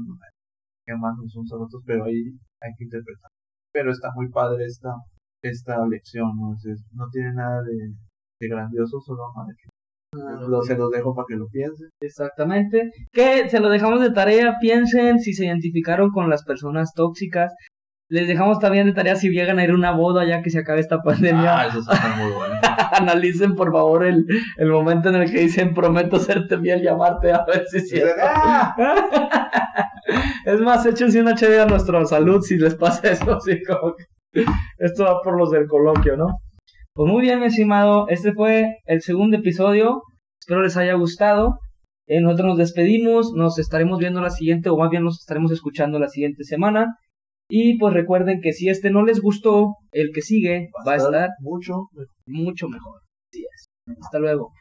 que 0.86 0.94
unos 0.94 1.52
a 1.52 1.56
otros, 1.56 1.82
pero 1.86 2.04
ahí 2.04 2.24
hay 2.60 2.72
que 2.78 2.84
interpretar. 2.84 3.30
Pero 3.72 3.92
está 3.92 4.10
muy 4.14 4.30
padre 4.30 4.64
esta, 4.66 4.94
esta 5.42 5.86
lección, 5.86 6.32
¿no? 6.38 6.54
Es- 6.54 6.64
es- 6.66 6.84
no 6.92 7.08
tiene 7.10 7.34
nada 7.34 7.62
de, 7.62 7.94
de 8.40 8.48
grandioso, 8.48 9.00
solo 9.00 9.26
amar 9.26 9.50
a 9.50 9.54
quien. 9.54 9.71
Ah, 10.14 10.38
Lo- 10.46 10.62
se 10.62 10.76
los 10.76 10.90
dejo 10.90 11.14
para 11.14 11.26
que 11.28 11.36
lo 11.36 11.46
piensen. 11.48 11.88
Exactamente. 12.00 12.90
Que 13.12 13.48
se 13.48 13.60
lo 13.60 13.68
dejamos 13.70 14.00
de 14.00 14.10
tarea. 14.10 14.56
Piensen 14.60 15.18
si 15.18 15.32
se 15.32 15.46
identificaron 15.46 16.10
con 16.10 16.28
las 16.28 16.44
personas 16.44 16.92
tóxicas. 16.94 17.52
Les 18.10 18.28
dejamos 18.28 18.58
también 18.58 18.86
de 18.86 18.92
tarea 18.92 19.16
si 19.16 19.30
llegan 19.30 19.58
a 19.58 19.64
ir 19.64 19.70
a 19.70 19.74
una 19.74 19.92
boda 19.92 20.26
ya 20.26 20.42
que 20.42 20.50
se 20.50 20.58
acabe 20.58 20.80
esta 20.80 21.00
pandemia. 21.02 21.60
Ah, 21.60 21.66
eso 21.66 21.78
está 21.78 22.14
muy 22.18 22.30
bueno. 22.36 22.56
Analicen 22.92 23.54
por 23.54 23.72
favor 23.72 24.04
el, 24.04 24.26
el 24.58 24.68
momento 24.70 25.08
en 25.08 25.14
el 25.14 25.32
que 25.32 25.40
dicen 25.40 25.72
prometo 25.72 26.18
serte 26.18 26.58
fiel 26.58 26.82
y 26.82 26.88
amarte 26.88 27.32
a 27.32 27.42
ver 27.46 27.64
si 27.70 27.78
es 27.78 27.88
cierto. 27.88 28.14
¡Ah! 28.22 28.74
Es 30.44 30.60
más, 30.60 30.84
échense 30.84 31.20
una 31.20 31.34
chévere 31.34 31.62
a 31.62 31.66
nuestra 31.66 32.04
salud 32.04 32.42
si 32.42 32.58
les 32.58 32.74
pasa 32.74 33.08
eso, 33.12 33.36
así 33.36 33.62
como 33.62 33.94
que 34.32 34.44
esto 34.78 35.04
va 35.04 35.22
por 35.22 35.38
los 35.38 35.50
del 35.52 35.66
coloquio, 35.68 36.16
¿no? 36.16 36.26
Pues 36.94 37.10
muy 37.10 37.22
bien, 37.22 37.40
mi 37.40 37.46
estimado, 37.46 38.06
este 38.08 38.34
fue 38.34 38.76
el 38.84 39.00
segundo 39.00 39.38
episodio, 39.38 40.02
espero 40.38 40.62
les 40.62 40.76
haya 40.76 40.92
gustado. 40.92 41.58
Eh, 42.06 42.20
nosotros 42.20 42.48
nos 42.48 42.58
despedimos, 42.58 43.32
nos 43.34 43.58
estaremos 43.58 43.98
viendo 43.98 44.20
la 44.20 44.28
siguiente, 44.28 44.68
o 44.68 44.76
más 44.76 44.90
bien 44.90 45.02
nos 45.02 45.18
estaremos 45.20 45.50
escuchando 45.52 45.98
la 45.98 46.08
siguiente 46.08 46.44
semana. 46.44 46.98
Y 47.48 47.78
pues 47.78 47.94
recuerden 47.94 48.42
que 48.42 48.52
si 48.52 48.68
este 48.68 48.90
no 48.90 49.06
les 49.06 49.22
gustó, 49.22 49.76
el 49.92 50.10
que 50.12 50.20
sigue 50.20 50.68
va 50.86 50.92
a 50.92 50.96
estar 50.96 51.30
mucho 51.40 51.88
mucho 52.26 52.68
mejor. 52.68 53.00
Así 53.32 53.42
es. 53.42 53.68
Hasta 54.02 54.18
luego. 54.18 54.50